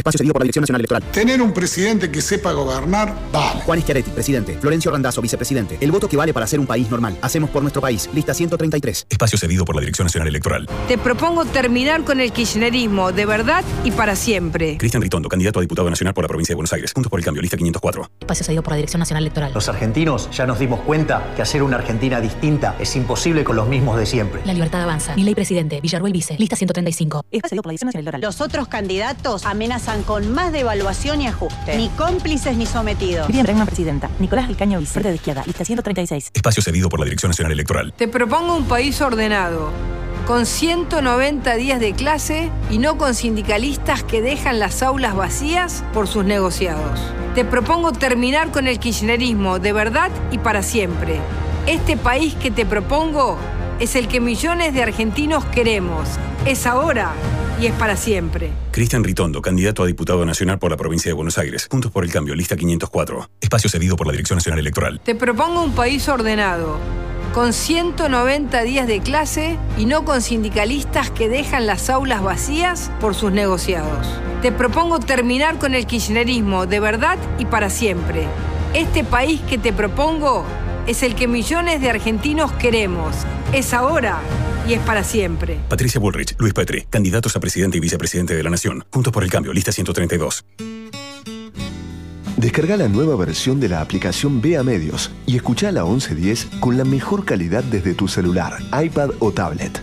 Espacio 0.02 0.18
cedido 0.18 0.32
por 0.32 0.42
la 0.42 0.46
Dirección 0.46 0.62
Nacional 0.62 0.80
Electoral. 0.80 1.02
Tener 1.12 1.40
un 1.40 1.52
presidente 1.52 2.10
que 2.10 2.20
sepa 2.20 2.50
gobernar, 2.50 3.14
vale. 3.30 3.60
Juan 3.60 3.80
Schiaretti, 3.80 4.10
presidente. 4.10 4.58
Florencio 4.60 4.90
Randazzo, 4.90 5.22
vicepresidente. 5.22 5.78
El 5.80 5.92
voto 5.92 6.08
que 6.08 6.16
vale 6.16 6.34
para 6.34 6.44
ser 6.48 6.58
un 6.58 6.66
país 6.66 6.90
normal. 6.90 7.16
Hacemos 7.22 7.50
por 7.50 7.62
nuestro 7.62 7.80
país. 7.80 8.10
Lista 8.12 8.34
133. 8.34 9.06
Espacio 9.08 9.38
cedido 9.38 9.64
por 9.64 9.76
la 9.76 9.80
Dirección 9.80 10.06
Nacional 10.06 10.26
Electoral. 10.26 10.68
Te 10.88 10.98
propongo 10.98 11.44
terminar 11.44 12.02
con 12.02 12.18
el 12.18 12.32
kirchnerismo 12.32 13.12
de 13.12 13.26
verdad 13.26 13.62
y 13.84 13.92
para 13.92 14.16
siempre. 14.16 14.76
Cristian 14.76 15.00
Ritondo, 15.04 15.28
candidato 15.28 15.60
a 15.60 15.62
diputado 15.62 15.88
nacional 15.88 16.14
por 16.14 16.24
la 16.24 16.28
provincia 16.28 16.52
de 16.52 16.56
Buenos 16.56 16.72
Aires. 16.72 16.92
Juntos 16.92 17.08
por 17.08 17.20
el 17.20 17.24
cambio, 17.24 17.40
lista 17.40 17.56
504. 17.56 18.10
Espacio 18.22 18.44
cedido 18.44 18.64
por 18.64 18.72
la 18.72 18.78
Dirección 18.78 18.98
Nacional 18.98 19.22
Electoral. 19.22 19.52
Los 19.54 19.68
argentinos 19.68 20.28
ya 20.32 20.46
nos 20.46 20.58
dimos 20.58 20.80
cuenta 20.80 21.32
que 21.36 21.42
hacer 21.42 21.62
una 21.62 21.76
Argentina 21.76 22.20
distinta 22.20 22.74
es 22.80 22.96
imposible 22.96 23.44
con 23.44 23.54
los 23.54 23.68
mismos 23.68 23.96
de 23.96 24.06
siempre. 24.06 24.40
La 24.44 24.52
libertad 24.52 24.82
avanza. 24.82 25.14
Mi 25.14 25.22
ley 25.22 25.36
presidente. 25.36 25.80
Villarruel 25.80 26.12
vice. 26.12 26.34
Lista 26.38 26.56
135. 26.56 27.26
Espacio 27.30 27.50
cedido 27.50 27.62
por 27.62 27.68
la 27.68 27.72
Dirección 27.74 27.86
Nacional 27.86 28.02
Electoral. 28.02 28.20
Los 28.22 28.40
otros 28.40 28.66
candidatos 28.66 29.46
amenazan 29.46 29.91
con 30.00 30.32
más 30.32 30.52
devaluación 30.52 31.20
y 31.20 31.26
ajuste. 31.26 31.76
Ni 31.76 31.90
cómplices 31.90 32.56
ni 32.56 32.64
sometidos. 32.64 33.28
Miriam 33.28 33.44
Bregman, 33.44 33.66
presidenta. 33.66 34.08
Nicolás 34.18 34.48
Alcaño, 34.48 34.80
vice. 34.80 35.00
de 35.00 35.14
izquierda. 35.14 35.42
Lista 35.46 35.64
136. 35.64 36.30
Espacio 36.32 36.62
cedido 36.62 36.88
por 36.88 37.00
la 37.00 37.04
Dirección 37.04 37.28
Nacional 37.30 37.52
Electoral. 37.52 37.92
Te 37.92 38.08
propongo 38.08 38.56
un 38.56 38.64
país 38.64 39.00
ordenado, 39.02 39.70
con 40.26 40.46
190 40.46 41.54
días 41.56 41.80
de 41.80 41.92
clase 41.92 42.50
y 42.70 42.78
no 42.78 42.96
con 42.96 43.14
sindicalistas 43.14 44.02
que 44.02 44.22
dejan 44.22 44.58
las 44.58 44.82
aulas 44.82 45.14
vacías 45.14 45.84
por 45.92 46.08
sus 46.08 46.24
negociados. 46.24 47.00
Te 47.34 47.44
propongo 47.44 47.92
terminar 47.92 48.50
con 48.50 48.66
el 48.68 48.78
kirchnerismo 48.78 49.58
de 49.58 49.72
verdad 49.72 50.10
y 50.30 50.38
para 50.38 50.62
siempre. 50.62 51.20
Este 51.66 51.96
país 51.96 52.34
que 52.34 52.50
te 52.50 52.66
propongo 52.66 53.38
es 53.80 53.96
el 53.96 54.08
que 54.08 54.20
millones 54.20 54.74
de 54.74 54.82
argentinos 54.82 55.44
queremos. 55.46 56.08
Es 56.44 56.66
ahora 56.66 57.12
y 57.60 57.66
es 57.66 57.72
para 57.74 57.96
siempre. 57.96 58.50
Cristian 58.70 59.04
Ritondo, 59.04 59.42
candidato 59.42 59.82
a 59.82 59.86
diputado 59.86 60.24
nacional 60.24 60.58
por 60.58 60.70
la 60.70 60.76
provincia 60.76 61.10
de 61.10 61.14
Buenos 61.14 61.38
Aires. 61.38 61.68
Juntos 61.70 61.90
por 61.90 62.04
el 62.04 62.12
cambio, 62.12 62.34
lista 62.34 62.56
504. 62.56 63.30
Espacio 63.40 63.70
cedido 63.70 63.96
por 63.96 64.06
la 64.06 64.12
Dirección 64.12 64.36
Nacional 64.36 64.58
Electoral. 64.58 65.00
Te 65.04 65.14
propongo 65.14 65.62
un 65.62 65.72
país 65.72 66.08
ordenado, 66.08 66.78
con 67.32 67.52
190 67.52 68.62
días 68.62 68.86
de 68.86 69.00
clase 69.00 69.58
y 69.78 69.86
no 69.86 70.04
con 70.04 70.22
sindicalistas 70.22 71.10
que 71.10 71.28
dejan 71.28 71.66
las 71.66 71.88
aulas 71.88 72.22
vacías 72.22 72.90
por 73.00 73.14
sus 73.14 73.32
negociados. 73.32 74.06
Te 74.42 74.52
propongo 74.52 74.98
terminar 74.98 75.58
con 75.58 75.74
el 75.74 75.86
kirchnerismo 75.86 76.66
de 76.66 76.80
verdad 76.80 77.18
y 77.38 77.44
para 77.44 77.70
siempre. 77.70 78.26
Este 78.74 79.04
país 79.04 79.40
que 79.42 79.58
te 79.58 79.72
propongo 79.72 80.44
es 80.86 81.02
el 81.02 81.14
que 81.14 81.28
millones 81.28 81.80
de 81.80 81.90
argentinos 81.90 82.52
queremos. 82.52 83.14
Es 83.52 83.72
ahora 83.72 84.20
y 84.68 84.74
es 84.74 84.80
para 84.80 85.04
siempre. 85.04 85.58
Patricia 85.68 86.00
Bullrich, 86.00 86.34
Luis 86.38 86.54
Petri, 86.54 86.82
candidatos 86.88 87.36
a 87.36 87.40
presidente 87.40 87.78
y 87.78 87.80
vicepresidente 87.80 88.34
de 88.34 88.42
la 88.42 88.50
Nación. 88.50 88.84
Juntos 88.90 89.12
por 89.12 89.24
el 89.24 89.30
cambio, 89.30 89.52
lista 89.52 89.72
132. 89.72 90.44
Descarga 92.36 92.76
la 92.76 92.88
nueva 92.88 93.14
versión 93.14 93.60
de 93.60 93.68
la 93.68 93.80
aplicación 93.80 94.40
Vea 94.40 94.64
Medios 94.64 95.12
y 95.26 95.36
escucha 95.36 95.70
la 95.70 95.84
1110 95.84 96.48
con 96.58 96.76
la 96.76 96.84
mejor 96.84 97.24
calidad 97.24 97.62
desde 97.62 97.94
tu 97.94 98.08
celular, 98.08 98.54
iPad 98.82 99.10
o 99.20 99.30
tablet. 99.30 99.80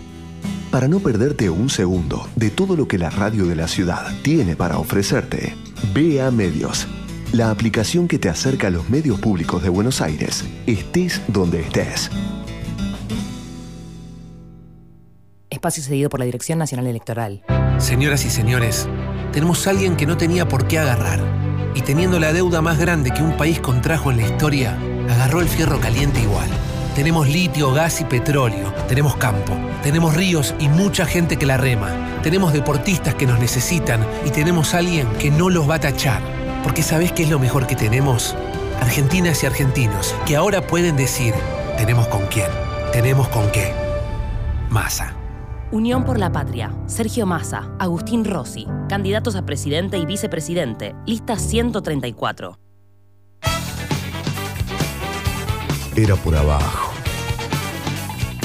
Para 0.70 0.86
no 0.86 1.00
perderte 1.00 1.48
un 1.48 1.70
segundo 1.70 2.28
de 2.36 2.50
todo 2.50 2.76
lo 2.76 2.86
que 2.86 2.98
la 2.98 3.10
radio 3.10 3.46
de 3.46 3.56
la 3.56 3.66
ciudad 3.66 4.12
tiene 4.22 4.56
para 4.56 4.78
ofrecerte, 4.78 5.56
Vea 5.94 6.30
Medios, 6.30 6.86
la 7.32 7.50
aplicación 7.50 8.08
que 8.08 8.18
te 8.18 8.28
acerca 8.28 8.66
a 8.66 8.70
los 8.70 8.88
medios 8.90 9.20
públicos 9.20 9.62
de 9.62 9.68
Buenos 9.68 10.00
Aires, 10.00 10.44
estés 10.66 11.20
donde 11.28 11.60
estés. 11.60 12.10
Espacio 15.48 15.82
cedido 15.82 16.10
por 16.10 16.20
la 16.20 16.26
Dirección 16.26 16.58
Nacional 16.58 16.86
Electoral. 16.86 17.44
Señoras 17.78 18.24
y 18.24 18.30
señores, 18.30 18.88
tenemos 19.32 19.66
a 19.66 19.70
alguien 19.70 19.96
que 19.96 20.06
no 20.06 20.16
tenía 20.16 20.48
por 20.48 20.66
qué 20.66 20.78
agarrar. 20.78 21.20
Y 21.74 21.82
teniendo 21.82 22.18
la 22.18 22.32
deuda 22.32 22.62
más 22.62 22.78
grande 22.78 23.12
que 23.12 23.22
un 23.22 23.36
país 23.36 23.60
contrajo 23.60 24.10
en 24.10 24.16
la 24.16 24.26
historia, 24.26 24.76
agarró 25.08 25.40
el 25.40 25.48
fierro 25.48 25.78
caliente 25.78 26.20
igual. 26.20 26.48
Tenemos 26.96 27.28
litio, 27.28 27.72
gas 27.72 28.00
y 28.00 28.04
petróleo. 28.04 28.74
Tenemos 28.88 29.16
campo. 29.16 29.56
Tenemos 29.82 30.14
ríos 30.14 30.54
y 30.58 30.68
mucha 30.68 31.06
gente 31.06 31.36
que 31.36 31.46
la 31.46 31.56
rema. 31.56 32.20
Tenemos 32.22 32.52
deportistas 32.52 33.14
que 33.14 33.26
nos 33.26 33.38
necesitan 33.38 34.04
y 34.26 34.30
tenemos 34.30 34.74
a 34.74 34.78
alguien 34.78 35.06
que 35.20 35.30
no 35.30 35.48
los 35.48 35.70
va 35.70 35.76
a 35.76 35.80
tachar. 35.80 36.39
Porque 36.62 36.82
¿sabés 36.82 37.12
qué 37.12 37.22
es 37.22 37.30
lo 37.30 37.38
mejor 37.38 37.66
que 37.66 37.76
tenemos? 37.76 38.36
Argentinas 38.80 39.42
y 39.42 39.46
argentinos 39.46 40.14
que 40.26 40.36
ahora 40.36 40.66
pueden 40.66 40.96
decir, 40.96 41.34
tenemos 41.76 42.06
con 42.08 42.26
quién, 42.26 42.48
tenemos 42.92 43.28
con 43.28 43.50
qué. 43.50 43.72
Masa. 44.68 45.14
Unión 45.72 46.04
por 46.04 46.18
la 46.18 46.32
Patria. 46.32 46.72
Sergio 46.86 47.26
Massa, 47.26 47.70
Agustín 47.78 48.24
Rossi, 48.24 48.66
candidatos 48.88 49.36
a 49.36 49.46
presidente 49.46 49.98
y 49.98 50.06
vicepresidente. 50.06 50.94
Lista 51.06 51.36
134. 51.36 52.58
Era 55.96 56.16
por 56.16 56.36
abajo. 56.36 56.92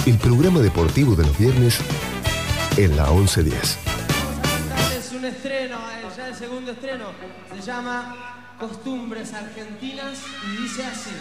El 0.05 0.17
programa 0.17 0.59
deportivo 0.59 1.15
de 1.15 1.23
los 1.25 1.37
viernes 1.37 1.79
en 2.77 2.95
la 2.95 3.09
1110. 3.09 3.84
Estreno, 5.27 5.77
eh, 5.91 6.05
ya 6.15 6.27
el 6.27 6.35
segundo 6.35 6.71
estreno. 6.71 7.05
Se 7.53 7.61
llama 7.61 8.55
Costumbres 8.59 9.33
Argentinas 9.33 10.23
y 10.43 10.61
dice 10.61 10.85
así. 10.85 11.11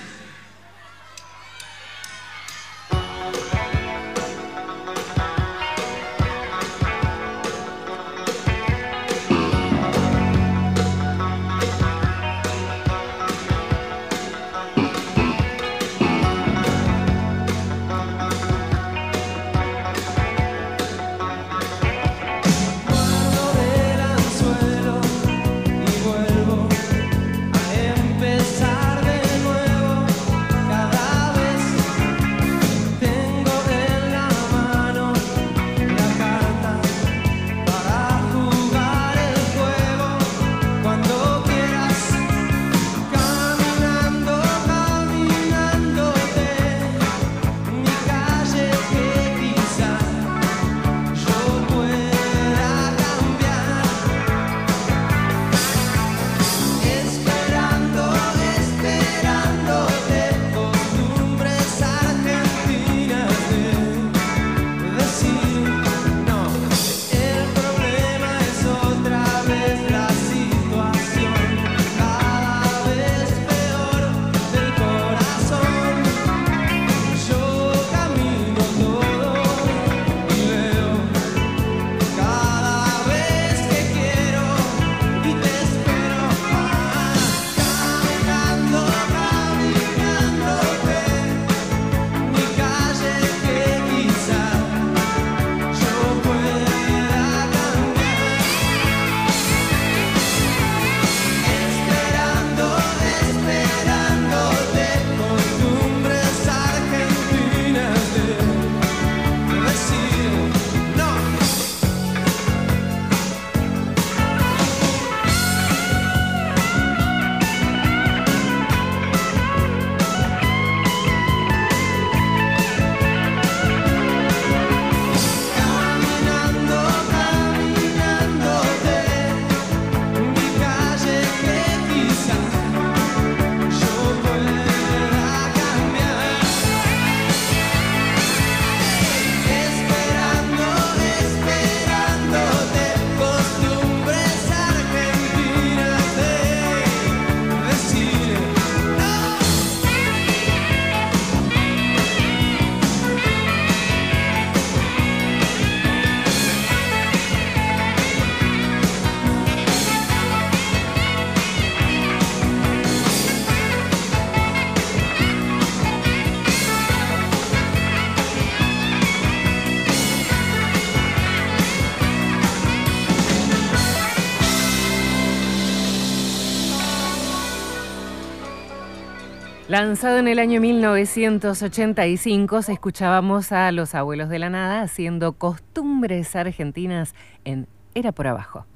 Lanzado 179.74 180.18
en 180.18 180.28
el 180.28 180.38
año 180.38 180.60
1985, 180.60 182.62
se 182.62 182.74
escuchábamos 182.74 183.50
a 183.50 183.72
los 183.72 183.96
abuelos 183.96 184.28
de 184.28 184.38
la 184.38 184.48
nada 184.48 184.82
haciendo 184.82 185.32
costumbres 185.32 186.36
argentinas 186.36 187.12
en 187.44 187.66
Era 187.92 188.12
por 188.12 188.28
Abajo. 188.28 188.66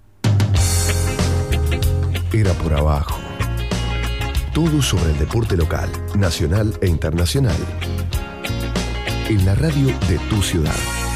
Era 2.33 2.53
por 2.55 2.75
abajo. 2.75 3.21
Todo 4.53 4.83
sobre 4.83 5.13
el 5.13 5.19
deporte 5.21 5.57
local, 5.57 5.89
nacional 6.17 6.77
e 6.81 6.89
internacional. 6.89 7.55
En 9.29 9.47
la 9.47 9.55
radio 9.55 9.97
de 10.09 10.19
tu 10.29 10.43
ciudad. 10.43 11.08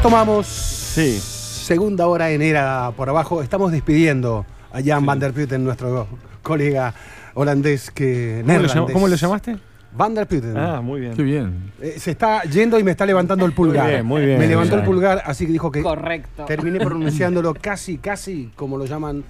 Retomamos. 0.00 0.46
Segunda 0.46 2.06
hora 2.06 2.30
en 2.30 2.40
Era 2.40 2.90
por 2.96 3.10
abajo. 3.10 3.42
Estamos 3.42 3.70
despidiendo 3.70 4.46
a 4.72 4.80
Jan 4.82 5.04
van 5.04 5.18
der 5.18 5.34
Putten, 5.34 5.62
nuestro 5.62 6.08
colega 6.40 6.94
holandés 7.34 7.90
que. 7.90 8.42
¿Cómo 8.46 8.58
lo, 8.60 8.92
cómo 8.94 9.08
lo 9.08 9.16
llamaste? 9.16 9.58
Van 9.94 10.14
der 10.14 10.26
Putten. 10.26 10.56
Ah, 10.56 10.80
muy 10.80 11.02
bien. 11.02 11.14
Qué 11.14 11.22
bien. 11.22 11.72
Eh, 11.82 11.96
se 11.98 12.12
está 12.12 12.44
yendo 12.44 12.78
y 12.78 12.82
me 12.82 12.92
está 12.92 13.04
levantando 13.04 13.44
el 13.44 13.52
pulgar. 13.52 13.84
Muy 13.84 13.92
bien, 13.92 14.06
muy 14.06 14.24
bien. 14.24 14.38
Me 14.38 14.46
levantó 14.46 14.76
el 14.76 14.84
pulgar, 14.84 15.22
así 15.26 15.44
que 15.44 15.52
dijo 15.52 15.70
que 15.70 15.82
Correcto. 15.82 16.46
terminé 16.46 16.78
pronunciándolo 16.82 17.52
casi, 17.52 17.98
casi 17.98 18.50
como 18.56 18.78
lo 18.78 18.86
llaman 18.86 19.22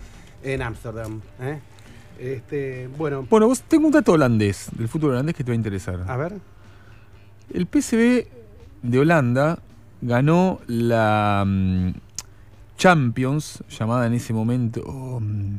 en 0.44 0.62
Ámsterdam. 0.62 1.20
¿eh? 1.42 1.58
Este, 2.16 2.88
bueno, 2.96 3.26
Bueno, 3.28 3.48
vos 3.48 3.60
tengo 3.62 3.86
un 3.88 3.92
dato 3.92 4.12
holandés, 4.12 4.68
del 4.78 4.86
fútbol 4.86 5.10
holandés 5.10 5.34
que 5.34 5.42
te 5.42 5.50
va 5.50 5.54
a 5.54 5.56
interesar. 5.56 6.04
a 6.06 6.16
ver. 6.16 6.34
El 7.52 7.66
PSV 7.66 8.28
de 8.82 8.98
Holanda 9.00 9.58
ganó 10.00 10.60
la 10.66 11.44
mm, 11.46 11.92
Champions, 12.76 13.62
llamada 13.68 14.06
en 14.06 14.14
ese 14.14 14.32
momento 14.32 14.82
oh, 14.86 15.20
mm, 15.20 15.58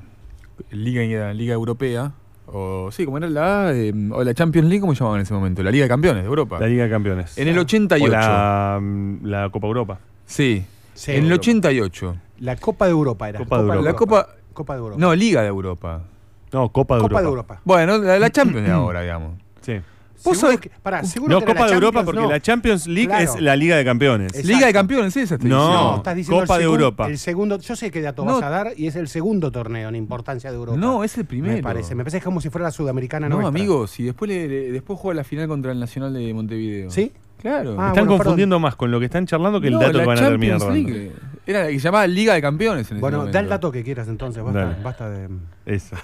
Liga, 0.72 1.34
Liga 1.34 1.54
Europea. 1.54 2.14
O, 2.54 2.90
sí, 2.92 3.06
como 3.06 3.18
era 3.18 3.30
la, 3.30 3.72
eh, 3.74 3.94
o 4.12 4.24
la 4.24 4.34
Champions 4.34 4.68
League, 4.68 4.82
¿cómo 4.82 4.94
llamaban 4.94 5.20
en 5.20 5.24
ese 5.24 5.34
momento? 5.34 5.64
La 5.64 5.72
Liga 5.72 5.86
de 5.86 5.90
Campeones 5.90 6.24
de 6.24 6.28
Europa. 6.28 6.60
La 6.60 6.68
Liga 6.68 6.84
de 6.84 6.90
Campeones. 6.90 7.38
En 7.38 7.48
el 7.48 7.58
88. 7.58 8.06
O 8.06 8.12
la, 8.12 8.80
mm, 8.82 9.26
la 9.26 9.50
Copa 9.50 9.68
Europa. 9.68 10.00
Sí, 10.26 10.66
Sí, 10.94 11.12
en 11.12 11.18
el 11.18 11.24
Europa. 11.26 11.42
88. 11.42 12.16
La 12.40 12.56
Copa 12.58 12.86
de 12.86 12.92
Europa 12.92 13.30
era. 13.30 13.40
Copa 13.40 13.58
de 13.58 13.64
Europa. 13.64 13.82
La 13.82 13.94
Copa. 13.94 14.28
Copa 14.54 14.74
de 14.74 14.80
Europa. 14.80 15.00
No, 15.00 15.16
Liga 15.16 15.42
de 15.42 15.48
Europa. 15.48 16.04
No, 16.52 16.70
Copa 16.70 16.96
de 16.96 17.02
Copa 17.02 17.22
Europa. 17.22 17.22
de 17.22 17.28
Europa. 17.28 17.62
Bueno, 17.64 17.98
la, 17.98 18.20
la 18.20 18.30
Champions 18.30 18.68
de 18.68 18.72
ahora, 18.74 19.02
digamos. 19.02 19.34
Sí. 19.62 19.80
Vos 20.24 20.38
Seguro 20.38 20.40
sabés 20.40 20.60
que- 20.60 20.70
pará, 20.82 21.04
seguro 21.04 21.34
No, 21.34 21.40
que 21.40 21.46
Copa 21.48 21.62
la 21.62 21.68
de 21.68 21.74
Europa 21.74 22.04
porque 22.06 22.22
no. 22.22 22.30
la 22.30 22.40
Champions 22.40 22.88
League 22.88 23.08
Claro. 23.08 23.24
es 23.36 23.42
la 23.42 23.56
Liga 23.56 23.76
de 23.76 23.84
Campeones. 23.86 24.28
Exacto. 24.34 24.48
Liga 24.48 24.68
de 24.68 24.74
Campeones, 24.74 25.18
esa 25.18 25.36
estoy 25.36 25.50
No. 25.50 25.58
diciendo. 25.60 25.84
No, 25.92 25.98
estás 25.98 26.16
diciendo 26.16 26.42
Copa 26.44 26.56
el 26.56 26.60
de 26.60 26.66
Europa. 26.66 27.08
El 27.08 27.18
segundo, 27.18 27.60
yo 27.60 27.76
sé 27.76 27.90
qué 27.92 28.02
dato 28.02 28.24
No. 28.24 28.34
vas 28.36 28.44
a 28.44 28.50
dar 28.50 28.74
y 28.78 28.88
es 28.88 28.96
el 28.96 29.08
segundo 29.08 29.52
torneo 29.52 29.90
en 29.90 29.96
importancia 29.96 30.52
de 30.52 30.58
Europa. 30.58 30.78
No, 30.78 31.04
es 31.04 31.18
el 31.18 31.26
primero. 31.26 31.56
Me 31.56 31.64
parece, 31.64 31.96
me 31.96 32.04
parece 32.04 32.22
como 32.22 32.40
si 32.42 32.50
fuera 32.50 32.66
la 32.66 32.72
sudamericana 32.72 33.28
No, 33.30 33.36
nuestra. 33.38 33.50
amigo, 33.50 33.88
si 33.88 34.04
después, 34.04 34.30
le, 34.30 34.48
le- 34.48 34.72
después 34.72 35.00
juega 35.00 35.16
la 35.18 35.24
final 35.24 35.48
contra 35.48 35.72
el 35.72 35.80
Nacional 35.80 36.14
de 36.14 36.34
Montevideo. 36.34 36.90
¿Sí? 36.92 37.12
Claro. 37.42 37.72
Ah, 37.80 37.88
están 37.88 38.06
bueno, 38.06 38.18
confundiendo 38.24 38.60
más 38.60 38.76
con 38.76 38.92
lo 38.92 39.00
que 39.00 39.06
están 39.06 39.26
charlando 39.26 39.60
que 39.60 39.68
el 39.70 39.74
No, 39.74 39.80
dato 39.80 39.94
la 39.94 40.00
que 40.04 40.08
van 40.08 40.18
a 40.20 40.28
terminar. 40.28 40.62
League. 40.72 41.12
Era 41.48 41.62
la 41.64 41.68
que 41.70 41.74
se 41.74 41.80
llamaba 41.86 42.06
Liga 42.06 42.36
de 42.36 42.42
Campeones 42.44 42.92
en 42.92 43.00
Bueno, 43.02 43.26
da 43.26 43.40
el 43.40 43.50
dato 43.50 43.72
que 43.72 43.84
quieras 43.84 44.08
entonces, 44.08 44.44
basta, 44.44 44.78
basta 44.84 45.10
de... 45.10 45.28
Eso. 45.66 45.96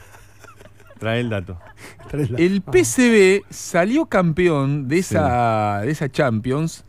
Trae 0.99 1.19
el 1.19 1.29
dato. 1.29 1.59
El 2.37 2.61
PSV 2.61 3.45
salió 3.49 4.05
campeón 4.05 4.87
de 4.87 4.99
esa, 4.99 5.81
de 5.81 5.91
esa 5.91 6.09
Champions 6.09 6.83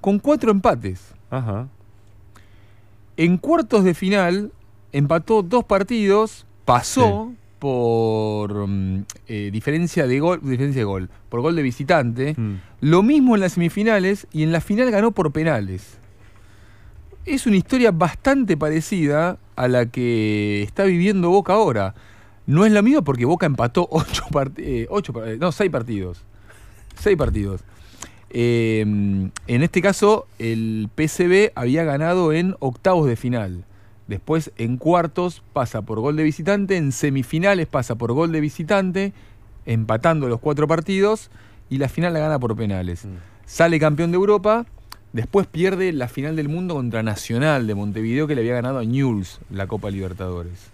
con 0.00 0.18
cuatro 0.18 0.50
empates. 0.50 1.14
Ajá. 1.30 1.68
En 3.16 3.36
cuartos 3.38 3.84
de 3.84 3.94
final 3.94 4.52
empató 4.92 5.42
dos 5.42 5.64
partidos, 5.64 6.46
pasó 6.64 7.32
por 7.58 8.66
mm, 8.66 9.04
eh, 9.28 9.50
diferencia 9.52 10.06
de 10.08 10.18
gol, 10.18 10.40
diferencia 10.42 10.80
de 10.80 10.84
gol, 10.84 11.10
por 11.28 11.40
gol 11.40 11.54
de 11.54 11.62
visitante. 11.62 12.34
Mm. 12.36 12.56
Lo 12.80 13.04
mismo 13.04 13.36
en 13.36 13.40
las 13.40 13.52
semifinales 13.52 14.26
y 14.32 14.42
en 14.42 14.50
la 14.50 14.60
final 14.60 14.90
ganó 14.90 15.12
por 15.12 15.30
penales. 15.30 15.98
Es 17.24 17.46
una 17.46 17.56
historia 17.56 17.92
bastante 17.92 18.56
parecida 18.56 19.38
a 19.54 19.68
la 19.68 19.86
que 19.86 20.62
está 20.64 20.82
viviendo 20.82 21.30
Boca 21.30 21.52
ahora. 21.52 21.94
No 22.46 22.64
es 22.66 22.72
la 22.72 22.82
misma 22.82 23.02
porque 23.02 23.24
Boca 23.24 23.46
empató 23.46 23.86
ocho, 23.90 24.24
part- 24.30 24.58
eh, 24.58 24.88
eh, 24.90 25.36
no, 25.40 25.52
seis 25.52 25.70
partidos. 25.70 26.22
Seis 26.98 27.16
partidos. 27.16 27.62
Eh, 28.30 28.80
en 28.80 29.32
este 29.62 29.82
caso, 29.82 30.26
el 30.38 30.88
PCB 30.94 31.52
había 31.54 31.84
ganado 31.84 32.32
en 32.32 32.56
octavos 32.60 33.06
de 33.06 33.16
final. 33.16 33.64
Después, 34.08 34.50
en 34.56 34.76
cuartos, 34.78 35.42
pasa 35.52 35.82
por 35.82 36.00
gol 36.00 36.16
de 36.16 36.22
visitante. 36.22 36.76
En 36.76 36.92
semifinales, 36.92 37.66
pasa 37.66 37.94
por 37.94 38.12
gol 38.12 38.32
de 38.32 38.40
visitante, 38.40 39.12
empatando 39.66 40.28
los 40.28 40.40
cuatro 40.40 40.66
partidos. 40.66 41.30
Y 41.70 41.78
la 41.78 41.88
final 41.88 42.12
la 42.12 42.18
gana 42.20 42.38
por 42.38 42.54
penales. 42.56 43.06
Sale 43.46 43.78
campeón 43.78 44.10
de 44.10 44.16
Europa. 44.16 44.66
Después 45.12 45.46
pierde 45.46 45.92
la 45.92 46.08
final 46.08 46.36
del 46.36 46.48
mundo 46.48 46.74
contra 46.74 47.02
Nacional 47.02 47.66
de 47.66 47.74
Montevideo, 47.74 48.26
que 48.26 48.34
le 48.34 48.40
había 48.40 48.54
ganado 48.54 48.78
a 48.78 48.84
Newell's 48.84 49.40
la 49.50 49.66
Copa 49.66 49.90
Libertadores. 49.90 50.71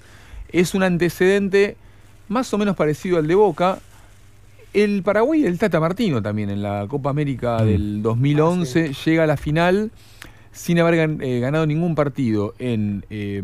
Es 0.53 0.75
un 0.75 0.83
antecedente 0.83 1.77
más 2.29 2.53
o 2.55 2.59
menos 2.59 2.77
parecido 2.77 3.19
al 3.19 3.27
de 3.27 3.35
Boca. 3.35 3.79
El 4.75 5.03
Paraguay 5.03 5.43
y 5.43 5.47
el 5.47 5.59
Tata 5.59 5.81
Martino 5.81 6.23
también 6.23 6.51
en 6.51 6.63
la 6.63 6.87
Copa 6.89 7.11
América 7.11 7.63
del 7.65 8.03
2011 8.03 8.93
llega 9.05 9.25
a 9.25 9.27
la 9.27 9.37
final 9.37 9.91
sin 10.53 10.79
haber 10.79 10.95
gan- 10.95 11.23
eh, 11.23 11.41
ganado 11.41 11.67
ningún 11.67 11.95
partido 11.95 12.55
en 12.59 13.05
eh, 13.09 13.43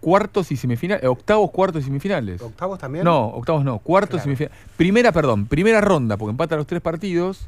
cuartos 0.00 0.52
y 0.52 0.56
semifinales, 0.56 1.04
octavos, 1.04 1.50
cuartos 1.50 1.82
y 1.82 1.86
semifinales. 1.86 2.40
¿Octavos 2.40 2.78
también? 2.78 3.04
No, 3.04 3.26
octavos 3.28 3.64
no, 3.64 3.78
cuartos 3.78 4.20
y 4.20 4.22
semifinales. 4.22 4.56
Primera, 4.76 5.10
perdón, 5.12 5.46
primera 5.46 5.80
ronda, 5.80 6.16
porque 6.16 6.30
empata 6.30 6.56
los 6.56 6.66
tres 6.66 6.80
partidos. 6.80 7.46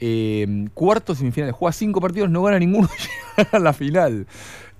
Eh, 0.00 0.66
cuartos 0.74 1.18
y 1.18 1.20
semifinales. 1.20 1.54
Juega 1.54 1.72
cinco 1.72 2.00
partidos, 2.00 2.30
no 2.30 2.42
gana 2.42 2.58
ninguno, 2.58 2.88
llega 3.36 3.48
a 3.52 3.58
la 3.60 3.72
final. 3.72 4.26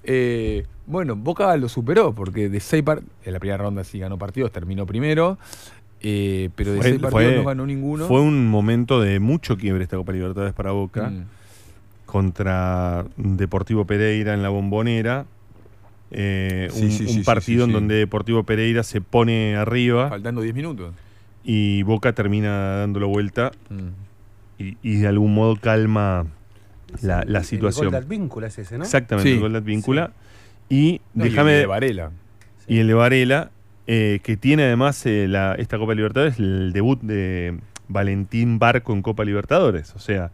Eh, 0.03 0.67
bueno, 0.87 1.17
Boca 1.17 1.57
lo 1.57 1.69
superó, 1.69 2.13
porque 2.15 2.49
de 2.49 2.61
seis 2.61 2.83
par- 2.83 3.03
en 3.25 3.33
la 3.33 3.39
primera 3.41 3.59
ronda 3.59 3.85
sí 3.85 3.99
ganó 3.99 4.19
partidos, 4.19 4.53
terminó 4.53 4.87
primero. 4.87 5.39
eh, 6.07 6.51
pero 6.55 6.73
de 6.73 6.77
Fue- 6.81 6.89
seis 6.91 7.01
partidos 7.01 7.25
fue- 7.25 7.37
no 7.37 7.45
ganó 7.45 7.65
ninguno. 7.67 8.07
Fue 8.07 8.21
un 8.21 8.47
momento 8.51 9.01
de 9.01 9.21
mucho 9.21 9.57
quiebre 9.57 9.85
esta 9.85 9.97
Copa 9.97 10.13
Libertadores 10.13 10.53
para 10.53 10.73
Boca. 10.73 11.09
Mm. 11.09 11.25
Contra 12.07 13.07
Deportivo 13.17 13.87
Pereira 13.87 14.35
en 14.35 14.43
la 14.43 14.51
bombonera. 14.51 15.25
Eh, 16.11 16.69
Sí, 16.71 16.85
un, 16.85 16.91
sí, 16.91 17.03
un 17.05 17.09
sí, 17.09 17.15
sí, 17.15 17.23
partido 17.25 17.65
sí, 17.65 17.65
en 17.65 17.69
sí. 17.71 17.73
donde 17.73 17.95
Deportivo 17.97 18.43
Pereira 18.45 18.83
se 18.83 19.01
pone 19.01 19.57
arriba 19.57 20.11
Faltando 20.11 20.43
10 20.43 20.55
minutos. 20.55 20.93
y 21.43 21.83
Boca 21.85 22.13
termina 22.13 22.77
dándolo 22.77 23.09
vuelta 23.09 23.51
Mm. 23.71 24.63
y, 24.63 24.77
y 24.83 24.97
de 24.99 25.09
algún 25.09 25.35
modo 25.35 25.57
calma 25.57 26.27
la, 27.03 27.25
la 27.27 27.39
El 27.41 27.45
situación. 27.45 27.87
gol 27.87 27.93
de 27.93 27.99
Advíncula 27.99 28.47
es 28.49 28.59
ese, 28.59 28.77
¿no? 28.79 28.85
Exactamente, 28.85 29.31
Sí. 29.31 29.35
el 29.37 29.41
gol 29.41 29.53
de 29.53 29.59
Advíncula. 29.59 30.13
Y 30.69 31.01
No, 31.15 31.27
y 31.27 31.29
déjame. 31.31 31.55
el 31.55 31.61
de 31.61 31.67
Varela. 31.67 32.11
Y 32.67 32.79
el 32.79 32.87
de 32.87 32.95
Varela, 32.95 33.51
eh, 33.87 34.21
que 34.23 34.37
tiene 34.37 34.65
además 34.65 35.05
eh, 35.07 35.27
la- 35.29 35.55
esta 35.55 35.79
Copa 35.79 35.95
Libertadores, 35.95 36.39
el 36.39 36.73
debut 36.73 37.01
de 37.03 37.59
Valentín 37.89 38.59
Barco 38.59 38.93
en 38.95 39.03
Copa 39.03 39.25
Libertadores. 39.25 39.95
O 39.95 39.99
sea, 39.99 40.31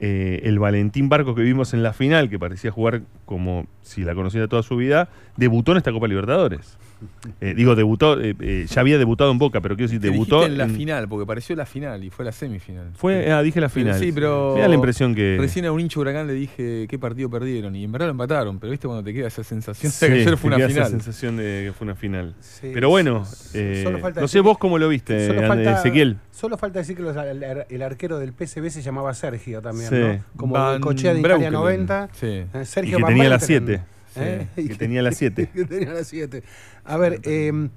eh, 0.00 0.40
el 0.44 0.58
Valentín 0.58 1.08
Barco 1.08 1.34
que 1.34 1.42
vimos 1.42 1.74
en 1.74 1.82
la 1.82 1.92
final, 1.92 2.28
que 2.30 2.38
parecía 2.38 2.70
jugar 2.70 3.02
como 3.24 3.66
si 3.82 4.02
la 4.04 4.14
conociera 4.14 4.48
toda 4.48 4.62
su 4.62 4.76
vida, 4.76 5.08
debutó 5.36 5.72
en 5.72 5.78
esta 5.78 5.92
Copa 5.92 6.06
Libertadores. 6.08 6.78
Eh, 7.40 7.54
digo, 7.54 7.74
debutó, 7.74 8.20
eh, 8.20 8.34
eh, 8.40 8.66
ya 8.68 8.80
había 8.80 8.98
debutado 8.98 9.30
en 9.30 9.38
Boca, 9.38 9.60
pero 9.60 9.76
quiero 9.76 9.90
decir, 9.90 10.00
debutó. 10.00 10.44
en 10.44 10.58
la 10.58 10.68
final, 10.68 11.08
porque 11.08 11.26
pareció 11.26 11.56
la 11.56 11.66
final 11.66 12.04
y 12.04 12.10
fue 12.10 12.24
la 12.24 12.32
semifinal. 12.32 12.90
Fue, 12.94 13.30
ah, 13.30 13.42
dije 13.42 13.60
la 13.60 13.68
final. 13.68 13.94
Pero 13.94 14.04
sí, 14.04 14.12
pero. 14.12 14.54
Me 14.54 14.60
da 14.62 14.68
la 14.68 14.74
impresión 14.74 15.14
que. 15.14 15.36
Recién 15.38 15.66
a 15.66 15.72
un 15.72 15.80
hincho 15.80 16.00
huracán 16.00 16.26
le 16.26 16.34
dije 16.34 16.86
qué 16.88 16.98
partido 16.98 17.30
perdieron 17.30 17.74
y 17.76 17.84
en 17.84 17.92
verdad 17.92 18.06
lo 18.06 18.12
empataron, 18.12 18.58
pero 18.58 18.70
viste 18.70 18.86
cuando 18.86 19.04
te 19.04 19.12
queda 19.12 19.28
esa 19.28 19.44
sensación 19.44 19.92
de 20.00 20.06
que 20.06 20.22
ayer 20.22 20.36
fue 20.36 20.48
una 20.48 20.66
final. 20.66 20.82
Esa 20.82 20.90
sensación 20.90 21.36
de 21.36 21.64
que 21.66 21.72
fue 21.72 21.84
una 21.84 21.94
final. 21.94 22.34
Pero 22.60 22.88
bueno, 22.88 23.24
eh, 23.54 24.12
no 24.16 24.28
sé 24.28 24.40
vos 24.40 24.58
cómo 24.58 24.78
lo 24.78 24.88
viste, 24.88 25.26
solo 25.26 25.46
falta, 25.46 25.78
Ezequiel. 25.78 26.18
Solo 26.30 26.56
falta 26.56 26.78
decir 26.80 26.96
que 26.96 27.02
los, 27.02 27.16
el, 27.16 27.82
arquero 27.82 28.18
del 28.18 28.32
PSB 28.32 28.70
se 28.70 28.82
llamaba 28.82 29.12
Sergio 29.14 29.60
también, 29.60 29.88
sí. 29.88 29.96
¿no? 29.96 30.24
Como 30.36 30.80
cochea 30.80 31.14
de 31.14 31.20
Italia 31.20 31.50
90. 31.50 32.08
Eh, 32.22 32.46
Sergio 32.64 32.98
y 32.98 33.02
que 33.02 33.06
tenía 33.06 33.28
las 33.28 33.44
7. 33.44 33.80
¿Eh? 34.16 34.46
Que, 34.54 34.74
tenía 34.74 35.02
las 35.02 35.16
7. 35.18 35.48
A 36.84 36.96
ver, 36.96 37.20
em, 37.24 37.70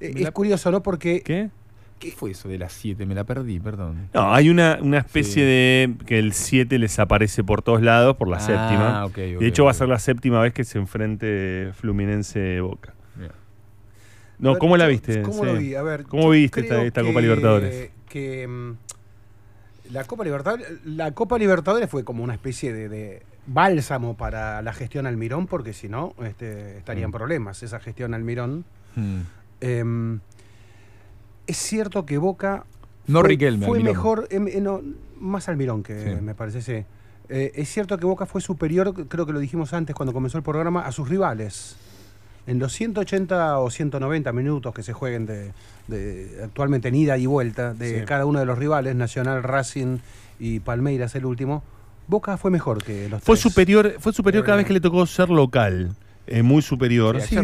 eh, 0.00 0.12
es 0.16 0.30
curioso, 0.30 0.70
¿no? 0.70 0.82
Porque... 0.82 1.22
¿Qué? 1.22 1.50
¿Qué 1.98 2.10
fue 2.10 2.32
eso 2.32 2.48
de 2.48 2.58
las 2.58 2.72
7? 2.74 3.06
Me 3.06 3.14
la 3.14 3.24
perdí, 3.24 3.58
perdón. 3.58 4.10
No, 4.12 4.34
hay 4.34 4.50
una, 4.50 4.78
una 4.82 4.98
especie 4.98 5.44
de 5.44 5.94
que 6.04 6.18
el 6.18 6.34
7 6.34 6.78
les 6.78 6.98
aparece 6.98 7.42
por 7.42 7.62
todos 7.62 7.80
lados 7.80 8.16
por 8.16 8.28
la 8.28 8.36
ah, 8.36 8.40
séptima. 8.40 9.06
Okay, 9.06 9.34
okay, 9.34 9.44
de 9.44 9.46
hecho, 9.46 9.64
va 9.64 9.70
a 9.70 9.74
ser 9.74 9.88
la 9.88 9.98
séptima 9.98 10.42
vez 10.42 10.52
que 10.52 10.64
se 10.64 10.78
enfrente 10.78 11.72
Fluminense 11.74 12.60
Boca. 12.60 12.92
No, 14.38 14.58
¿cómo 14.58 14.76
la 14.76 14.86
viste? 14.86 15.22
¿Cómo 15.22 15.44
lo 15.44 15.54
vi? 15.54 15.74
A 15.74 15.82
ver, 15.82 16.04
¿Cómo 16.04 16.28
viste 16.30 16.60
esta, 16.60 17.02
Copa 17.02 17.20
Libertadores? 17.20 17.90
Que 18.08 18.42
em, 18.42 18.76
la 19.90 20.04
Copa 20.04 20.24
Libertadores, 20.24 20.66
la 20.84 21.12
Copa 21.12 21.38
Libertadores 21.38 21.88
fue 21.88 22.04
como 22.04 22.22
una 22.22 22.34
especie 22.34 22.72
de 22.72 23.22
bálsamo 23.46 24.16
para 24.16 24.60
la 24.62 24.72
gestión 24.72 25.06
Almirón, 25.06 25.46
porque 25.46 25.72
si 25.72 25.88
no, 25.88 26.14
este, 26.24 26.78
estarían 26.78 27.10
Mm. 27.10 27.12
problemas 27.12 27.62
esa 27.62 27.78
gestión 27.80 28.14
Almirón. 28.14 28.64
Mm. 28.96 29.20
Em, 29.60 30.20
es 31.46 31.56
cierto 31.56 32.04
que 32.06 32.18
Boca 32.18 32.64
No 33.06 33.20
fue, 33.20 33.28
Riquelme, 33.30 33.66
fue 33.66 33.80
mejor, 33.80 34.26
em, 34.30 34.48
eh, 34.48 34.60
no, 34.60 34.80
más 35.20 35.48
Almirón 35.48 35.82
que 35.82 36.16
Sí. 36.16 36.22
me 36.22 36.34
parece, 36.34 36.60
sí. 36.62 36.84
Eh, 37.28 37.52
es 37.54 37.68
cierto 37.68 37.98
que 37.98 38.06
Boca 38.06 38.26
fue 38.26 38.40
superior, 38.40 38.92
creo 39.08 39.26
que 39.26 39.32
lo 39.32 39.38
dijimos 39.38 39.72
antes 39.72 39.94
cuando 39.94 40.12
comenzó 40.12 40.38
el 40.38 40.44
programa, 40.44 40.86
a 40.86 40.92
sus 40.92 41.08
rivales. 41.08 41.76
En 42.48 42.58
los 42.60 42.72
180 42.72 43.58
o 43.58 43.70
190 43.70 44.32
minutos 44.32 44.72
que 44.74 44.82
se 44.84 44.92
jueguen 44.92 45.26
de, 45.26 45.52
de- 45.88 46.40
actualmente 46.44 46.88
en 46.88 46.94
ida 46.94 47.16
y 47.18 47.26
vuelta 47.26 47.74
de 47.74 48.00
Sí. 48.00 48.06
cada 48.06 48.24
uno 48.26 48.38
de 48.38 48.46
los 48.46 48.58
rivales, 48.58 48.94
Nacional, 48.94 49.42
Racing 49.42 49.98
y 50.38 50.60
Palmeiras 50.60 51.14
el 51.16 51.26
último, 51.26 51.64
Boca 52.08 52.36
fue 52.36 52.50
mejor 52.50 52.82
que 52.82 53.08
los 53.08 53.22
Fue 53.22 53.34
tres. 53.36 53.42
superior, 53.42 53.96
fue 53.98 54.12
superior 54.12 54.44
cada 54.44 54.56
vez 54.58 54.66
que 54.66 54.72
le 54.72 54.80
tocó 54.80 55.04
ser 55.06 55.28
local. 55.30 55.94
eh, 56.28 56.42
muy 56.42 56.60
superior. 56.60 57.20
Sí, 57.20 57.36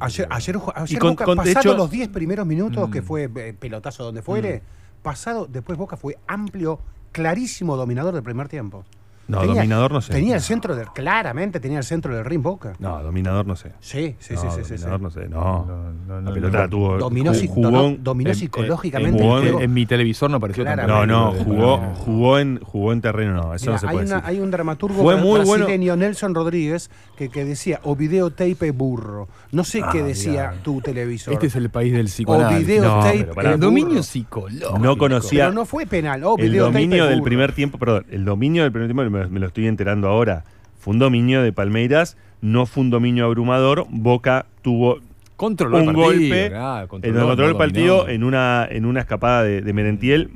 ayer, 0.00 0.26
ayer, 0.30 0.56
ayer 0.74 0.96
Y 0.96 0.98
con- 0.98 1.10
Boca, 1.10 1.24
con- 1.26 1.36
pasado 1.36 1.60
hecho- 1.60 1.74
los 1.76 1.90
10 1.90 2.08
primeros 2.08 2.46
minutos, 2.46 2.88
Mm. 2.88 2.92
que 2.92 3.02
fue 3.02 3.24
eh, 3.36 3.52
pelotazo 3.52 4.04
donde 4.04 4.22
fuere, 4.22 4.62
pasado, 5.02 5.46
después 5.46 5.76
Boca 5.76 5.98
fue 5.98 6.16
amplio, 6.26 6.80
clarísimo 7.12 7.76
dominador 7.76 8.14
del 8.14 8.22
primer 8.22 8.48
tiempo. 8.48 8.86
No, 9.28 9.44
dominador 9.44 9.90
no 9.92 10.00
sé. 10.00 10.12
Tenía 10.12 10.36
el 10.36 10.40
centro 10.40 10.76
del, 10.76 10.86
claramente 10.88 11.58
tenía 11.60 11.78
el 11.78 11.84
centro 11.84 12.14
del 12.14 12.24
ring 12.24 12.42
Boca. 12.42 12.74
No, 12.78 13.02
dominador 13.02 13.46
no 13.46 13.56
sé. 13.56 13.72
Sí, 13.80 14.14
sí, 14.20 14.34
No, 14.34 14.40
sí, 14.40 14.46
sí, 14.62 14.64
sí, 14.64 14.84
dominador 14.84 14.98
sí. 14.98 15.02
no 15.02 15.10
sé, 15.10 15.28
no. 15.28 15.92
no, 16.06 16.20
la 16.20 16.32
pelota 16.32 16.68
tuvo. 16.68 16.96
Dominó, 16.98 17.32
ju- 17.32 17.34
si- 17.34 17.48
jugó, 17.48 17.62
dominó- 17.70 17.86
en- 17.88 18.04
dominó 18.04 18.30
en- 18.30 18.36
psicológicamente 18.36 19.64
en- 19.64 19.72
mi 19.74 19.84
televisor 19.86 20.30
no 20.30 20.36
apareció 20.36 20.64
tan. 20.64 20.86
No, 20.86 21.04
no, 21.06 21.32
jugó, 21.32 21.78
jugó 21.96 22.38
en, 22.38 22.60
jugó 22.60 22.92
en 22.92 23.00
terreno, 23.00 23.32
no, 23.34 23.54
eso 23.54 23.64
Mira, 23.66 23.72
no 23.72 23.78
se 23.78 23.86
hay, 23.86 23.92
puede 23.92 24.06
una- 24.06 24.14
decir. 24.16 24.30
hay 24.30 24.40
un 24.40 24.50
dramaturgo 24.50 25.02
Fue 25.02 25.16
muy 25.16 25.40
bueno. 25.40 25.64
brasileño, 25.64 25.96
Nelson 25.96 26.34
Rodríguez, 26.34 26.90
que, 27.16 27.28
que 27.28 27.44
decía, 27.44 27.80
o 27.82 27.96
videotape 27.96 28.70
burro. 28.70 29.28
No 29.52 29.64
sé 29.64 29.80
Ah, 29.82 29.88
qué 29.92 30.02
decía 30.02 30.50
mirá. 30.50 30.62
tu 30.62 30.80
televisor. 30.80 31.34
Este 31.34 31.46
es 31.48 31.56
el 31.56 31.70
país 31.70 31.92
del 31.92 32.06
o 32.06 32.08
psicoanálisis. 32.08 32.66
videotape 32.66 33.18
pero 33.24 33.34
pará. 33.34 33.52
el 33.54 33.60
dominio 33.60 34.02
psicológico. 34.02 34.78
No 34.78 34.96
conocía 34.96 35.44
Pero 35.46 35.54
no 35.54 35.64
fue 35.64 35.86
penal. 35.86 36.22
o 36.24 36.36
el 36.38 36.50
videotape 36.50 36.72
dominio 36.78 37.06
del 37.06 37.22
primer 37.22 37.52
tiempo, 37.52 37.78
perdón, 37.78 38.06
el 38.10 38.24
dominio 38.24 38.62
del 38.62 38.72
primer 38.72 38.88
tiempo 38.88 39.15
me, 39.16 39.26
me 39.28 39.40
lo 39.40 39.46
estoy 39.46 39.66
enterando 39.66 40.08
ahora. 40.08 40.44
Fue 40.78 40.92
un 40.92 40.98
dominio 40.98 41.42
de 41.42 41.52
Palmeiras, 41.52 42.16
no 42.40 42.66
fue 42.66 42.82
un 42.82 42.90
dominio 42.90 43.24
abrumador. 43.26 43.86
Boca 43.90 44.46
tuvo 44.62 45.00
Controló 45.36 45.76
un 45.76 45.82
el 45.82 45.86
partido, 45.88 46.06
golpe, 46.06 46.48
claro, 46.48 46.82
en 46.82 46.88
controló, 46.88 47.14
el 47.20 47.26
control 47.26 47.36
no 47.36 47.48
del 47.48 47.56
partido 47.56 47.96
dominó. 47.98 48.14
en 48.14 48.24
una, 48.24 48.68
en 48.70 48.86
una 48.86 49.00
escapada 49.00 49.42
de, 49.42 49.60
de 49.60 49.72
Merentiel. 49.72 50.30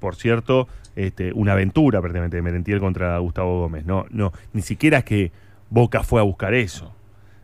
Por 0.00 0.16
cierto, 0.16 0.68
este, 0.96 1.32
una 1.32 1.52
aventura 1.52 2.00
prácticamente 2.00 2.36
de 2.36 2.42
Merentiel 2.42 2.78
contra 2.78 3.16
Gustavo 3.18 3.60
Gómez. 3.60 3.86
No, 3.86 4.04
no, 4.10 4.32
ni 4.52 4.60
siquiera 4.60 4.98
es 4.98 5.04
que 5.04 5.32
Boca 5.70 6.02
fue 6.02 6.20
a 6.20 6.24
buscar 6.24 6.52
eso. 6.52 6.92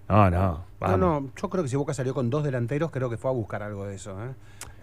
No, 0.08 0.30
no. 0.30 0.70
No, 0.80 0.96
no, 0.96 1.28
yo 1.40 1.50
creo 1.50 1.62
que 1.62 1.68
si 1.68 1.76
Boca 1.76 1.92
salió 1.92 2.14
con 2.14 2.30
dos 2.30 2.42
delanteros, 2.42 2.90
creo 2.90 3.10
que 3.10 3.18
fue 3.18 3.30
a 3.30 3.34
buscar 3.34 3.62
algo 3.62 3.86
de 3.86 3.96
eso. 3.96 4.12
¿eh? 4.22 4.32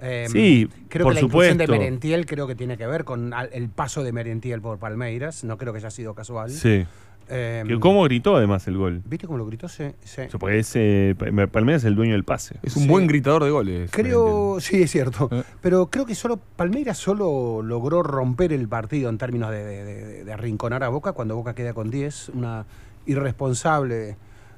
Eh, 0.02 0.28
Sí, 0.30 0.70
creo 0.90 1.06
por 1.06 1.14
que 1.16 1.22
la 1.22 1.26
inclusión 1.26 1.58
de 1.58 1.64
supuesto. 1.66 1.72
Merentiel 1.84 2.26
creo 2.26 2.48
que 2.48 2.56
tiene 2.56 2.78
que 2.78 2.86
ver 2.88 3.04
con 3.04 3.34
el 3.52 3.70
paso 3.70 4.04
de 4.04 4.12
Merentiel 4.12 4.62
por 4.62 4.78
Palmeiras. 4.78 5.44
No 5.44 5.58
creo 5.58 5.74
que 5.74 5.78
haya 5.80 5.90
sido 5.92 6.14
casual. 6.14 6.52
Sí. 6.52 6.86
Eh, 7.30 7.66
¿Cómo 7.82 8.04
gritó 8.04 8.38
además 8.38 8.66
el 8.70 8.78
gol? 8.78 9.02
¿Viste 9.04 9.28
cómo 9.28 9.38
lo 9.38 9.46
gritó? 9.46 9.68
Sí, 9.68 9.84
sí. 10.06 10.22
O 10.22 10.30
sea, 10.30 10.40
porque 10.40 10.60
es, 10.60 10.72
eh, 10.76 11.14
Palmeiras 11.52 11.82
es 11.82 11.88
el 11.88 11.96
dueño 11.96 12.14
del 12.14 12.24
pase. 12.24 12.56
Es 12.64 12.78
un 12.78 12.84
Sí. 12.84 12.88
buen 12.90 13.06
gritador 13.06 13.44
de 13.44 13.50
goles. 13.50 13.92
Creo, 13.92 14.60
sí, 14.62 14.82
es 14.84 14.92
cierto. 14.92 15.28
Eh. 15.34 15.44
Pero 15.62 15.88
creo 15.88 16.06
que 16.06 16.16
solo 16.16 16.40
Palmeiras 16.56 16.98
solo 16.98 17.62
logró 17.62 18.02
romper 18.02 18.54
el 18.54 18.70
partido 18.70 19.10
en 19.10 19.18
términos 19.18 19.52
de, 19.52 19.62
de- 19.66 19.84
de- 19.84 20.24
de 20.24 20.32
arrinconar 20.32 20.84
a 20.86 20.88
Boca 20.90 21.12
cuando 21.12 21.36
Boca 21.36 21.54
queda 21.54 21.74
con 21.74 21.90
10. 21.92 22.30
Una 22.30 22.66
irresponsable 23.06 24.16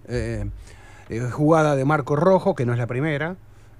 eh, 0.07 0.45
eh, 1.09 1.19
jugada 1.31 1.75
de 1.75 1.85
Marco 1.85 2.15
Rojo, 2.15 2.53
que 2.55 2.65
no 2.67 2.73
es 2.73 2.77
la 2.79 2.87
primera, 2.87 3.35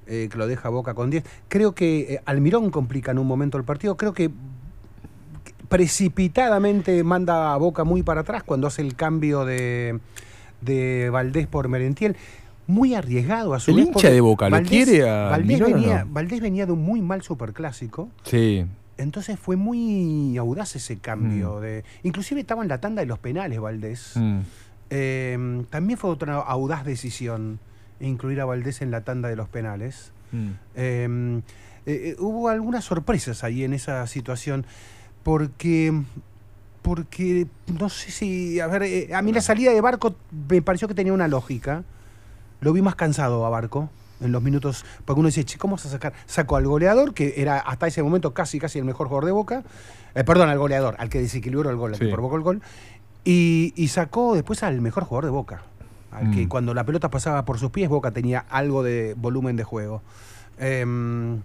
eh, 0.10 0.27
que 0.30 0.38
lo 0.40 0.48
deja 0.48 0.69
Boca 0.69 0.95
con 0.95 1.11
10. 1.11 1.23
Creo 1.48 1.73
que 1.73 2.15
eh, 2.15 2.22
Almirón 2.26 2.72
complica 2.72 3.11
en 3.11 3.19
un 3.19 3.27
momento 3.27 3.60
el 3.60 3.64
partido. 3.64 3.95
Creo 3.95 4.11
que 4.11 4.31
precipitadamente 5.68 7.03
manda 7.03 7.53
a 7.53 7.57
Boca 7.57 7.84
muy 7.84 8.02
para 8.02 8.22
atrás 8.22 8.41
cuando 8.41 8.65
hace 8.65 8.81
el 8.81 8.95
cambio 8.95 9.45
de, 9.45 9.99
de 10.61 11.11
Valdés 11.11 11.45
por 11.45 11.68
Merentiel. 11.68 12.15
Muy 12.65 12.95
arriesgado 12.95 13.53
a 13.53 13.60
su 13.60 13.69
El 13.72 13.77
vez, 13.77 13.88
hincha 13.88 14.10
de 14.10 14.22
Boca, 14.22 14.49
¿lo 14.49 14.61
quiere 14.64 15.07
a 15.07 15.30
Valdés 15.30 15.61
Almirón 15.61 15.73
venía, 15.73 16.06
no? 16.06 16.11
Valdés 16.11 16.41
venía 16.41 16.65
de 16.65 16.72
un 16.72 16.81
muy 16.81 17.02
mal 17.02 17.22
superclásico. 17.22 18.10
Sí. 18.23 18.65
Entonces 18.98 19.40
fue 19.40 19.57
muy 19.57 20.38
audaz 20.38 20.76
ese 20.76 20.98
cambio. 20.98 21.60
de 21.60 21.84
Inclusive 22.02 22.41
estaba 22.41 22.64
en 22.64 22.69
la 22.69 22.81
tanda 22.81 23.02
de 23.02 23.06
los 23.06 23.19
penales 23.19 23.60
Valdés. 23.60 24.14
Mm. 24.15 24.40
Eh, 24.90 25.64
también 25.69 25.99
fue 25.99 26.10
otra 26.10 26.36
audaz 26.36 26.84
decisión 26.84 27.60
incluir 28.00 28.42
a 28.42 28.46
Valdés 28.46 28.82
en 28.82 28.92
la 28.92 29.02
tanda 29.02 29.30
de 29.30 29.36
los 29.36 29.50
penales. 29.50 30.12
Mm. 30.32 30.50
Eh, 30.76 31.42
eh, 31.86 32.16
hubo 32.20 32.50
algunas 32.50 32.84
sorpresas 32.86 33.44
ahí 33.44 33.64
en 33.64 33.74
esa 33.74 34.06
situación, 34.08 34.66
porque, 35.24 35.94
porque 36.82 37.48
no 37.80 37.90
sé 37.90 38.12
si, 38.12 38.60
a 38.60 38.68
ver, 38.68 38.84
eh, 38.84 39.10
a 39.14 39.22
mí 39.22 39.32
la 39.34 39.42
salida 39.42 39.72
de 39.72 39.82
Barco 39.82 40.16
me 40.50 40.62
pareció 40.62 40.88
que 40.88 40.94
tenía 40.94 41.14
una 41.14 41.28
lógica. 41.28 41.84
Lo 42.62 42.74
vi 42.74 42.82
más 42.82 42.96
cansado 42.96 43.46
a 43.46 43.50
Barco 43.50 43.90
en 44.22 44.34
los 44.34 44.44
minutos, 44.44 44.86
porque 45.06 45.20
uno 45.22 45.28
dice, 45.28 45.46
che, 45.46 45.58
¿cómo 45.58 45.78
vas 45.78 45.86
a 45.86 45.90
sacar? 45.90 46.12
Sacó 46.26 46.58
al 46.58 46.68
goleador, 46.68 47.14
que 47.14 47.36
era 47.38 47.58
hasta 47.60 47.88
ese 47.88 48.04
momento 48.04 48.34
casi, 48.34 48.60
casi 48.60 48.78
el 48.78 48.84
mejor 48.86 49.08
jugador 49.08 49.26
de 49.26 49.32
Boca, 49.32 49.64
perdón, 50.14 50.50
al 50.50 50.58
goleador, 50.60 50.96
al 51.00 51.08
que 51.10 51.22
desequilibró 51.22 51.70
el 51.70 51.78
gol, 51.78 51.94
al 51.94 52.00
Sí. 52.00 52.06
que 52.06 52.12
provocó 52.12 52.36
el 52.36 52.42
gol, 52.42 52.62
y, 53.24 53.72
y 53.78 53.88
sacó 53.88 54.36
después 54.36 54.62
al 54.64 54.82
mejor 54.82 55.06
jugador 55.06 55.24
de 55.26 55.32
Boca, 55.32 55.62
al 56.11 56.31
que 56.31 56.45
Mm. 56.45 56.49
cuando 56.49 56.73
la 56.73 56.84
pelota 56.86 57.10
pasaba 57.10 57.45
por 57.45 57.60
sus 57.60 57.72
pies, 57.72 57.90
Boca 57.90 58.11
tenía 58.11 58.45
algo 58.49 58.84
de 58.84 59.14
volumen 59.18 59.56
de 59.56 59.64
juego. 59.64 60.02
Em, 60.57 61.41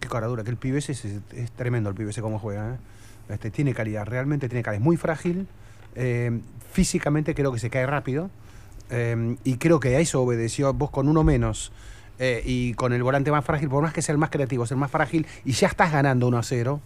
qué 0.00 0.08
cara 0.08 0.26
dura, 0.26 0.44
que 0.44 0.50
el 0.50 0.56
pibe 0.56 0.78
ese 0.78 0.92
es, 0.92 1.04
es 1.04 1.50
tremendo 1.52 1.88
el 1.88 1.94
pibe 1.94 2.10
ese 2.10 2.20
cómo 2.22 2.38
juega. 2.38 2.74
¿eh? 2.74 2.78
Este, 3.34 3.50
tiene 3.50 3.74
calidad, 3.74 4.06
realmente 4.06 4.48
tiene 4.48 4.62
calidad. 4.62 4.80
Es 4.80 4.84
muy 4.84 4.96
frágil, 4.96 5.46
em, 5.94 6.42
físicamente 6.72 7.34
creo 7.34 7.52
que 7.52 7.58
se 7.58 7.70
cae 7.70 7.86
rápido. 7.86 8.30
em, 8.90 9.36
y 9.44 9.58
creo 9.58 9.80
que 9.80 9.96
a 9.96 10.00
eso 10.00 10.22
obedeció 10.22 10.72
vos 10.72 10.90
con 10.90 11.08
uno 11.08 11.22
menos. 11.24 11.72
eh, 12.20 12.42
y 12.44 12.74
con 12.74 12.92
el 12.92 13.02
volante 13.04 13.30
más 13.30 13.44
frágil, 13.44 13.68
por 13.68 13.80
más 13.80 13.92
que 13.92 14.02
sea 14.02 14.12
el 14.12 14.18
más 14.18 14.30
creativo, 14.30 14.64
es 14.64 14.72
el 14.72 14.76
más 14.76 14.90
frágil, 14.90 15.24
y 15.44 15.52
ya 15.52 15.68
estás 15.68 15.92
ganando 15.92 16.26
1 16.26 16.38
a 16.38 16.42
0. 16.42 16.80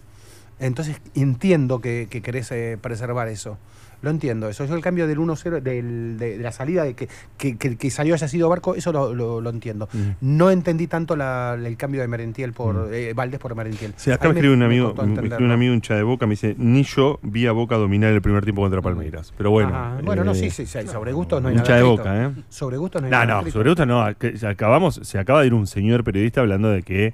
Entonces 0.59 1.01
entiendo 1.15 1.81
que, 1.81 2.07
que 2.07 2.21
querés 2.21 2.51
eh, 2.51 2.77
preservar 2.79 3.27
eso. 3.29 3.57
Lo 4.03 4.09
entiendo, 4.09 4.49
eso. 4.49 4.65
Yo 4.65 4.75
el 4.75 4.81
cambio 4.81 5.07
del 5.07 5.17
1-0, 5.17 5.61
del- 5.61 6.17
de, 6.19 6.37
de 6.37 6.43
la 6.43 6.51
salida 6.51 6.83
de 6.83 6.93
que, 6.93 7.07
que, 7.37 7.57
que- 7.57 7.77
que 7.77 7.89
salió 7.89 8.13
haya 8.13 8.27
sido 8.27 8.49
Barco, 8.49 8.75
eso 8.75 8.91
lo, 8.91 9.15
lo- 9.15 9.41
lo 9.41 9.49
entiendo. 9.49 9.87
No 10.21 10.51
entendí 10.51 10.87
tanto 10.87 11.15
la- 11.15 11.53
el 11.55 11.77
cambio 11.77 12.01
de 12.01 12.07
Merentiel 12.09 12.53
por 12.53 12.89
eh, 12.93 13.13
Valdés 13.13 13.39
por 13.39 13.55
Merentiel. 13.55 13.93
Sí, 13.95 14.11
acá 14.11 14.27
Ahí 14.27 14.33
me 14.33 14.39
escribe 14.39 14.53
un 14.53 14.61
amigo, 14.63 14.93
me 14.93 15.13
escribe 15.23 15.45
un 15.45 15.51
amigo 15.51 15.73
hincha 15.73 15.95
de 15.95 16.03
Boca, 16.03 16.27
me 16.27 16.31
dice, 16.31 16.53
ni 16.59 16.83
yo 16.83 17.17
vi 17.23 17.47
a 17.47 17.53
Boca 17.53 17.77
dominar 17.77 18.11
el 18.11 18.21
primer 18.21 18.43
tiempo 18.43 18.61
contra 18.61 18.81
Palmeiras. 18.81 19.33
Pero 19.37 19.51
bueno. 19.51 19.69
Ajá. 19.69 19.99
Bueno, 20.03 20.23
no, 20.25 20.33
eh, 20.33 20.35
sí, 20.35 20.49
sí, 20.49 20.65
sí, 20.65 20.85
sobre 20.87 21.13
gustos 21.13 21.41
no 21.41 21.47
hay 21.47 21.55
nada 21.55 21.67
de 21.67 21.73
escrito. 21.75 21.97
Boca, 22.03 22.23
¿eh? 22.25 22.31
Sobre 22.49 22.75
gustos 22.77 23.01
no 23.01 23.05
hay 23.07 23.11
No, 23.11 23.17
nada 23.19 23.25
no, 23.25 23.37
escrito. 23.39 23.57
sobre 23.57 23.69
gusto 23.69 23.85
no. 23.85 24.47
acabamos, 24.49 24.99
se 25.01 25.17
acaba 25.17 25.39
de 25.41 25.47
ir 25.47 25.53
un 25.53 25.65
señor 25.65 26.03
periodista 26.03 26.41
hablando 26.41 26.69
de 26.69 26.83
que 26.83 27.13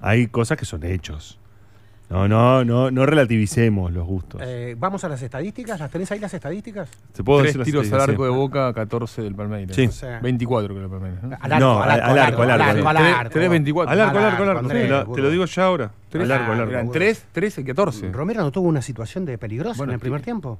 hay 0.00 0.28
cosas 0.28 0.56
que 0.56 0.64
son 0.64 0.84
hechos. 0.84 1.40
No, 2.12 2.28
no, 2.28 2.62
no, 2.64 2.90
no 2.90 3.06
relativicemos 3.06 3.90
los 3.90 4.06
gustos. 4.06 4.40
Eh, 4.44 4.76
Vamos 4.78 5.02
a 5.04 5.08
las 5.08 5.22
estadísticas, 5.22 5.80
¿las 5.80 5.90
tenés 5.90 6.12
ahí 6.12 6.18
las 6.20 6.34
estadísticas? 6.34 6.88
¿Se 7.14 7.24
puedo 7.24 7.40
Tres 7.40 7.54
decir 7.56 7.74
las 7.74 7.84
tiros 7.86 7.92
al 8.02 8.10
arco 8.10 8.24
de 8.24 8.30
Boca, 8.30 8.72
14 8.74 9.22
del 9.22 9.34
Palmeiras. 9.34 9.74
Sí. 9.74 9.86
O 9.86 9.92
sea, 9.92 10.20
24 10.20 10.74
que 10.74 10.80
el 10.82 10.88
Palmeiras. 10.90 11.22
¿no? 11.22 11.36
Al 11.40 11.52
arco, 11.52 11.64
No, 11.66 11.82
al 11.82 11.90
arco, 11.90 12.04
al 12.10 12.18
arco, 12.18 12.42
al 12.42 12.50
arco, 12.50 12.62
al 12.62 12.62
arco, 12.62 12.88
al 12.88 12.96
Tres- 12.96 13.14
arco. 13.16 13.30
tres 13.32 13.50
24. 13.50 13.92
Al 13.92 14.00
arco, 14.00 14.18
al 14.18 14.24
arco, 14.24 14.42
al 14.42 14.48
arco. 14.50 14.60
Andrés, 14.60 14.82
Te 14.82 14.88
lo- 14.90 14.98
te 15.00 15.04
burro. 15.06 15.22
lo 15.22 15.30
digo 15.30 15.44
ya 15.46 15.64
ahora. 15.64 15.90
Al 16.12 16.30
arco, 16.32 16.52
al 16.52 16.60
arco. 16.60 16.70
Eran 16.70 16.86
burro. 16.86 16.92
3, 16.92 17.24
13 17.32 17.60
y 17.62 17.64
14. 17.64 18.12
Romero 18.12 18.42
no 18.42 18.50
tuvo 18.52 18.68
una 18.68 18.82
situación 18.82 19.24
de 19.24 19.38
peligrosa 19.38 19.78
Bueno, 19.78 19.92
en 19.92 19.94
el 19.94 20.00
primer 20.00 20.20
tiempo. 20.20 20.58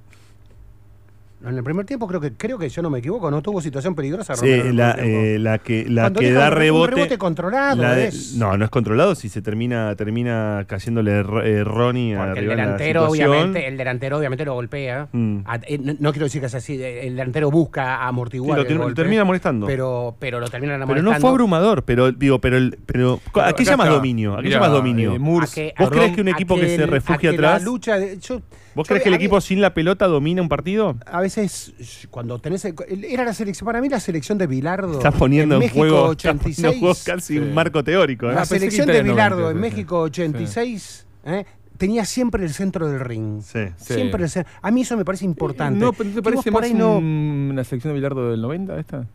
En 1.44 1.56
el 1.56 1.64
primer 1.64 1.84
tiempo 1.84 2.06
creo 2.06 2.20
que 2.20 2.32
creo 2.34 2.56
que 2.56 2.68
yo 2.68 2.82
no 2.82 2.90
me 2.90 3.00
equivoco, 3.00 3.28
no 3.30 3.42
tuvo 3.42 3.60
situación 3.60 3.94
peligrosa. 3.96 4.36
Sí, 4.36 4.46
Romero 4.58 4.72
la, 4.74 4.92
eh, 4.98 5.38
la 5.40 5.58
que, 5.58 5.84
la 5.88 6.02
Cuando 6.02 6.20
que 6.20 6.32
da 6.32 6.46
un- 6.48 6.52
un 6.52 6.58
rebote. 6.58 6.94
rebote 6.94 7.18
controlado, 7.18 7.82
la 7.82 7.94
de- 7.96 8.08
es- 8.08 8.34
No, 8.36 8.56
no 8.56 8.64
es 8.64 8.70
controlado 8.70 9.14
si 9.16 9.28
se 9.28 9.42
termina, 9.42 9.94
termina 9.96 10.64
cayéndole 10.68 11.18
eh, 11.20 11.64
Ronnie 11.64 12.16
Porque 12.16 12.40
el 12.40 12.48
delantero, 12.48 13.08
obviamente, 13.08 13.66
el 13.66 13.76
delantero 13.76 14.18
obviamente 14.18 14.44
lo 14.44 14.54
golpea. 14.54 15.08
Mm. 15.10 15.38
A- 15.44 15.56
eh, 15.66 15.78
no, 15.78 15.94
no 15.98 16.12
quiero 16.12 16.26
decir 16.26 16.40
que 16.40 16.46
es 16.46 16.54
así, 16.54 16.74
el 16.80 17.16
delantero 17.16 17.50
busca 17.50 18.06
amortiguar. 18.06 18.50
Sí, 18.50 18.54
lo 18.56 18.60
el 18.62 18.66
ter- 18.68 18.76
lo 18.76 18.82
golpe, 18.84 19.02
termina 19.02 19.24
molestando. 19.24 19.66
Pero, 19.66 20.16
pero 20.20 20.38
lo 20.38 20.48
terminan 20.48 20.76
Pero 20.80 20.86
molestando. 20.86 21.12
no 21.12 21.20
fue 21.20 21.30
abrumador, 21.30 21.84
pero 21.84 22.12
digo, 22.12 22.40
pero 22.40 22.56
el, 22.56 22.78
pero 22.86 23.20
¿a 23.42 23.52
qué 23.52 23.64
llamas 23.64 23.86
está. 23.88 23.96
dominio? 23.96 24.38
¿A 24.38 24.42
qué 24.42 24.48
llamas 24.48 24.70
dominio? 24.70 25.14
eh, 25.14 25.18
Murs- 25.18 25.50
A 25.50 25.54
que- 25.54 25.74
¿Vos 25.76 25.88
a 25.88 25.90
crees 25.90 26.14
que 26.14 26.20
un 26.20 26.28
a 26.28 26.30
equipo 26.30 26.54
que, 26.54 26.68
se 26.76 26.86
refugia 26.86 27.30
a 27.30 27.32
que 27.32 27.38
la 27.38 27.48
atrás? 27.48 27.64
lucha 27.64 27.98
de- 27.98 28.18
yo- 28.18 28.40
¿Vos 28.74 28.86
yo- 28.86 28.88
crees 28.88 29.02
que 29.02 29.08
el 29.10 29.12
mí- 29.18 29.24
equipo 29.24 29.40
sin 29.40 29.60
la 29.60 29.74
pelota 29.74 30.06
domina 30.06 30.40
un 30.42 30.48
partido? 30.48 30.96
A 31.06 31.20
veces, 31.20 31.72
cuando 32.10 32.38
tenés. 32.38 32.64
el- 32.64 33.04
era 33.04 33.24
la 33.24 33.34
selección, 33.34 33.66
para 33.66 33.80
mí 33.80 33.88
la 33.88 34.00
selección 34.00 34.38
de 34.38 34.46
Bilardo. 34.46 34.94
Estás 34.94 35.14
poniendo 35.14 35.60
en, 35.60 35.68
juego, 35.68 36.12
estás 36.12 36.32
poniendo 36.34 36.48
86. 36.48 36.74
en 36.74 36.80
juego 36.80 36.94
casi 37.04 37.38
un 37.38 37.54
marco 37.54 37.84
teórico. 37.84 38.30
¿eh? 38.30 38.34
La 38.34 38.44
selección 38.44 38.86
de 38.86 39.02
Bilardo 39.02 39.40
90, 39.42 39.50
en 39.50 39.56
sí, 39.56 39.60
México 39.70 39.98
86 40.00 41.06
¿eh? 41.24 41.44
tenía 41.76 42.04
siempre 42.04 42.44
el 42.44 42.50
centro 42.54 42.88
del 42.88 43.00
ring. 43.00 43.42
Sí. 43.42 43.58
Sí. 43.76 43.94
Siempre 43.94 44.22
el 44.24 44.30
centro. 44.30 44.52
A 44.62 44.70
mí 44.70 44.82
eso 44.82 44.96
me 44.96 45.04
parece 45.04 45.24
importante. 45.24 45.78
¿No 45.78 45.92
pero 45.92 46.10
¿te 46.10 46.22
parece 46.22 46.50
por 46.52 46.62
más 46.62 46.70
ahí 46.70 46.76
no- 46.76 46.98
un- 46.98 47.48
una 47.52 47.64
selección 47.64 47.92
de 47.92 47.94
Bilardo 47.96 48.30
del 48.30 48.40
90 48.40 48.78
esta? 48.78 49.06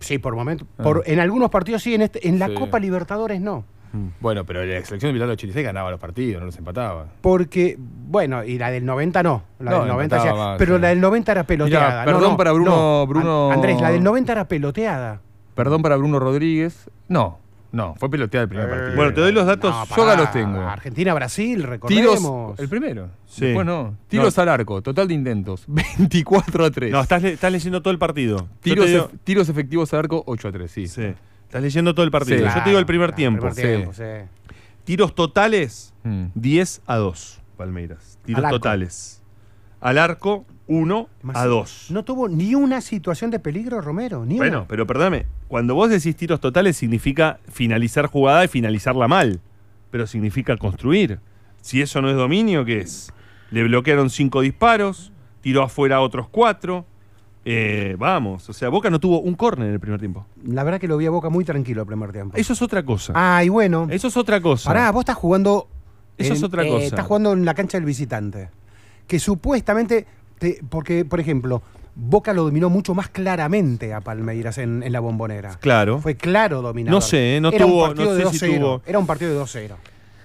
Sí, 0.00 0.18
por 0.18 0.34
momentos. 0.34 0.66
Ah. 0.78 0.82
Por, 0.82 1.02
en 1.06 1.20
algunos 1.20 1.48
partidos 1.50 1.82
sí, 1.82 1.94
en, 1.94 2.02
este, 2.02 2.26
en 2.28 2.38
la 2.38 2.48
Sí. 2.48 2.54
Copa 2.54 2.80
Libertadores 2.80 3.40
no. 3.40 3.64
Bueno, 4.20 4.44
pero 4.44 4.60
la 4.64 4.82
selección 4.84 5.00
de 5.10 5.12
Bilardo 5.12 5.30
del 5.30 5.36
86 5.38 5.64
ganaba 5.66 5.90
los 5.90 6.00
partidos, 6.00 6.40
no 6.40 6.46
los 6.46 6.56
empataba. 6.56 7.06
Porque, 7.20 7.76
bueno, 7.78 8.42
y 8.44 8.58
la 8.58 8.70
del 8.70 8.84
90 8.86 9.22
no. 9.22 9.42
La 9.58 9.70
No, 9.72 9.78
del 9.80 9.88
90 9.88 10.16
empataba 10.16 10.36
ya- 10.38 10.44
más, 10.50 10.58
pero 10.58 10.76
sí. 10.76 10.82
la 10.82 10.88
del 10.88 11.00
90 11.00 11.32
era 11.32 11.44
peloteada. 11.44 11.90
Mirá, 12.02 12.04
perdón 12.04 12.30
no, 12.32 12.36
para 12.36 12.52
Bruno- 12.52 12.70
no. 12.70 13.06
Bruno- 13.06 13.46
An- 13.50 13.54
Andrés, 13.56 13.80
la 13.80 13.90
del 13.90 14.02
90 14.02 14.32
era 14.32 14.48
peloteada. 14.48 15.20
Perdón 15.54 15.82
para 15.82 15.96
Bruno 15.96 16.18
Rodríguez. 16.18 16.88
No, 17.08 17.38
no, 17.72 17.94
fue 17.98 18.08
peloteada 18.10 18.44
el 18.44 18.48
primer 18.48 18.68
partido. 18.70 18.96
Bueno, 18.96 19.12
te 19.14 19.20
doy 19.20 19.32
los 19.32 19.46
datos. 19.46 19.74
No, 19.90 19.96
Yo 19.96 20.16
los 20.16 20.30
tengo. 20.32 20.60
Argentina-Brasil, 20.60 21.56
Tiros, 21.56 21.70
recordemos. 21.70 22.58
el 22.58 22.68
primero. 22.68 23.08
Sí. 23.26 23.46
Después 23.46 23.66
no. 23.66 23.94
Tiros 24.08 24.38
al 24.38 24.48
arco, 24.48 24.80
total 24.82 25.08
de 25.08 25.14
intentos. 25.14 25.64
24 25.98 26.64
a 26.64 26.70
3. 26.70 26.90
No, 26.90 27.00
estás, 27.02 27.22
le- 27.22 27.32
estás 27.32 27.52
leyendo 27.52 27.82
todo 27.82 27.92
el 27.92 27.98
partido. 27.98 28.48
Tiros, 28.60 28.86
te 28.86 28.92
digo- 28.92 29.04
ef- 29.10 29.18
tiros 29.24 29.48
efectivos 29.50 29.92
al 29.92 30.00
arco, 30.00 30.22
8 30.26 30.48
a 30.48 30.52
3, 30.52 30.70
sí. 30.70 30.86
sí. 30.86 31.12
Estás 31.52 31.62
leyendo 31.64 31.94
todo 31.94 32.06
el 32.06 32.10
partido. 32.10 32.38
Sí. 32.38 32.44
Yo 32.56 32.62
te 32.62 32.70
digo 32.70 32.78
el 32.78 32.86
primer 32.86 33.08
Claro, 33.10 33.16
tiempo. 33.16 33.46
primer 33.50 33.54
tiempo, 33.54 33.92
Sí. 33.92 34.02
sí. 34.02 34.54
Tiros 34.84 35.14
totales, 35.14 35.92
Mm. 36.02 36.28
10 36.34 36.80
a 36.86 36.96
2, 36.96 37.42
Palmeiras. 37.58 38.18
Tiros 38.24 38.42
Al 38.42 38.50
totales. 38.50 39.22
Al 39.78 39.98
arco, 39.98 40.46
1 40.66 41.10
Más- 41.20 41.36
a 41.36 41.44
2. 41.44 41.88
No 41.90 42.04
tuvo 42.06 42.26
ni 42.30 42.54
una 42.54 42.80
situación 42.80 43.30
de 43.30 43.38
peligro 43.38 43.82
Romero, 43.82 44.24
ni 44.24 44.38
Bueno, 44.38 44.60
una. 44.60 44.66
pero 44.66 44.86
perdóname, 44.86 45.26
cuando 45.46 45.74
vos 45.74 45.90
decís 45.90 46.16
tiros 46.16 46.40
totales 46.40 46.74
significa 46.78 47.38
finalizar 47.50 48.06
jugada 48.06 48.46
y 48.46 48.48
finalizarla 48.48 49.06
mal, 49.06 49.40
pero 49.90 50.06
significa 50.06 50.56
construir. 50.56 51.20
Si 51.60 51.82
eso 51.82 52.00
no 52.00 52.08
es 52.08 52.16
dominio, 52.16 52.64
¿qué 52.64 52.78
es? 52.80 53.12
Le 53.50 53.62
bloquearon 53.64 54.08
cinco 54.08 54.40
disparos, 54.40 55.12
tiró 55.42 55.62
afuera 55.64 56.00
otros 56.00 56.30
cuatro. 56.30 56.86
Eh, 57.44 57.96
vamos, 57.98 58.48
o 58.48 58.52
sea, 58.52 58.68
Boca 58.68 58.88
no 58.90 59.00
tuvo 59.00 59.20
un 59.20 59.34
córner 59.34 59.68
en 59.68 59.74
el 59.74 59.80
primer 59.80 59.98
tiempo. 59.98 60.26
La 60.46 60.62
verdad 60.64 60.80
que 60.80 60.88
lo 60.88 60.96
vi 60.96 61.06
a 61.06 61.10
Boca 61.10 61.28
muy 61.28 61.44
tranquilo 61.44 61.82
el 61.82 61.86
primer 61.86 62.12
tiempo. 62.12 62.36
Eso 62.36 62.52
es 62.52 62.62
otra 62.62 62.84
cosa. 62.84 63.12
Ah, 63.16 63.42
y 63.44 63.48
bueno. 63.48 63.86
Eso 63.90 64.08
es 64.08 64.16
otra 64.16 64.40
cosa. 64.40 64.68
Pará, 64.70 64.90
vos 64.92 65.00
estás 65.02 65.16
jugando. 65.16 65.68
Eso 66.18 66.34
es 66.34 66.42
otra 66.42 66.64
cosa. 66.66 66.84
Estás 66.84 67.06
jugando 67.06 67.32
en 67.32 67.44
la 67.44 67.54
cancha 67.54 67.78
del 67.78 67.84
visitante. 67.84 68.50
Que 69.06 69.18
supuestamente. 69.18 70.06
te- 70.38 70.60
porque, 70.68 71.04
por 71.04 71.20
ejemplo, 71.20 71.62
Boca 71.94 72.32
lo 72.32 72.44
dominó 72.44 72.70
mucho 72.70 72.94
más 72.94 73.08
claramente 73.08 73.92
a 73.92 74.00
Palmeiras 74.00 74.58
en, 74.58 74.82
en 74.82 74.92
la 74.92 75.00
bombonera. 75.00 75.58
Claro. 75.60 75.98
Fue 76.00 76.14
claro 76.16 76.62
dominador. 76.62 76.94
No 76.96 77.00
sé, 77.00 77.38
no 77.42 77.50
Era 77.50 77.66
un 77.66 77.72
tuvo- 77.72 77.86
partido 77.86 78.06
no 78.10 78.14
de 78.14 78.24
sé 78.26 78.38
si 78.38 78.46
2-0. 78.46 78.58
tuvo- 78.60 78.82
Era 78.86 78.98
un 78.98 79.06
partido 79.06 79.30
de 79.32 79.38
2-0. 79.38 79.74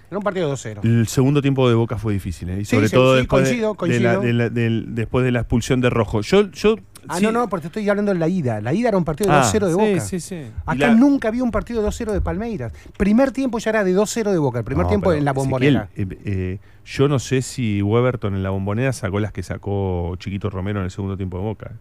Era 0.10 0.18
un 0.18 0.24
partido 0.24 0.48
de 0.48 0.54
2-0. 0.54 0.80
El 0.84 1.08
segundo 1.08 1.42
tiempo 1.42 1.68
de 1.68 1.76
Boca 1.76 1.98
fue 1.98 2.14
difícil, 2.14 2.50
¿eh? 2.50 2.62
Y 2.62 2.66
Sí, 2.66 2.76
sobre 2.76 2.88
sí, 2.88 2.96
todo 2.96 3.14
sí, 3.16 3.20
después, 3.20 3.44
de- 3.44 3.50
coincido, 3.62 3.70
de 3.74 4.04
la- 4.04 4.16
coincido. 4.16 4.50
de 4.50 4.70
la- 4.70 4.86
después 4.96 5.26
de 5.26 5.32
la 5.32 5.40
expulsión 5.40 5.82
de 5.82 5.90
Rojo. 5.90 6.22
Yo, 6.22 6.50
yo 6.52 6.76
Ah, 7.10 7.18
sí- 7.20 7.24
no, 7.24 7.32
no, 7.34 7.48
porque 7.50 7.64
te 7.64 7.68
estoy 7.68 7.90
hablando 7.90 8.14
de 8.14 8.20
la 8.20 8.28
ida. 8.28 8.60
La 8.62 8.74
ida 8.74 8.88
era 8.90 8.98
un 8.98 9.04
partido 9.06 9.30
de 9.32 9.36
Ah, 9.38 9.40
2-0 9.42 9.68
de 9.68 9.74
sí, 9.74 9.80
Boca. 9.80 10.00
sí, 10.02 10.20
sí. 10.20 10.36
Y 10.36 10.52
Acá 10.66 10.76
la- 10.88 10.94
nunca 10.96 11.28
había 11.28 11.44
un 11.44 11.52
partido 11.52 11.80
de 11.80 11.86
2-0 11.86 12.14
de 12.14 12.22
Palmeiras. 12.22 12.72
Primer 12.98 13.32
tiempo 13.32 13.60
ya 13.60 13.70
era 13.72 13.84
de 13.84 13.94
2-0 13.94 14.32
de 14.32 14.38
Boca. 14.38 14.60
El 14.60 14.66
primer 14.66 14.84
No, 14.86 14.90
tiempo 14.90 15.12
en 15.14 15.24
la 15.26 15.34
bombonera. 15.34 15.90
Eh, 15.96 16.06
eh, 16.26 16.60
yo 16.86 17.08
no 17.10 17.20
sé 17.20 17.42
si 17.42 17.82
Weberton 17.82 18.34
en 18.36 18.44
la 18.44 18.50
bombonera 18.50 18.94
sacó 18.94 19.20
las 19.20 19.32
que 19.34 19.44
sacó 19.44 20.16
Chiquito 20.20 20.50
Romero 20.50 20.80
en 20.80 20.86
el 20.86 20.92
segundo 20.92 21.18
tiempo 21.18 21.38
de 21.38 21.44
Boca. 21.44 21.72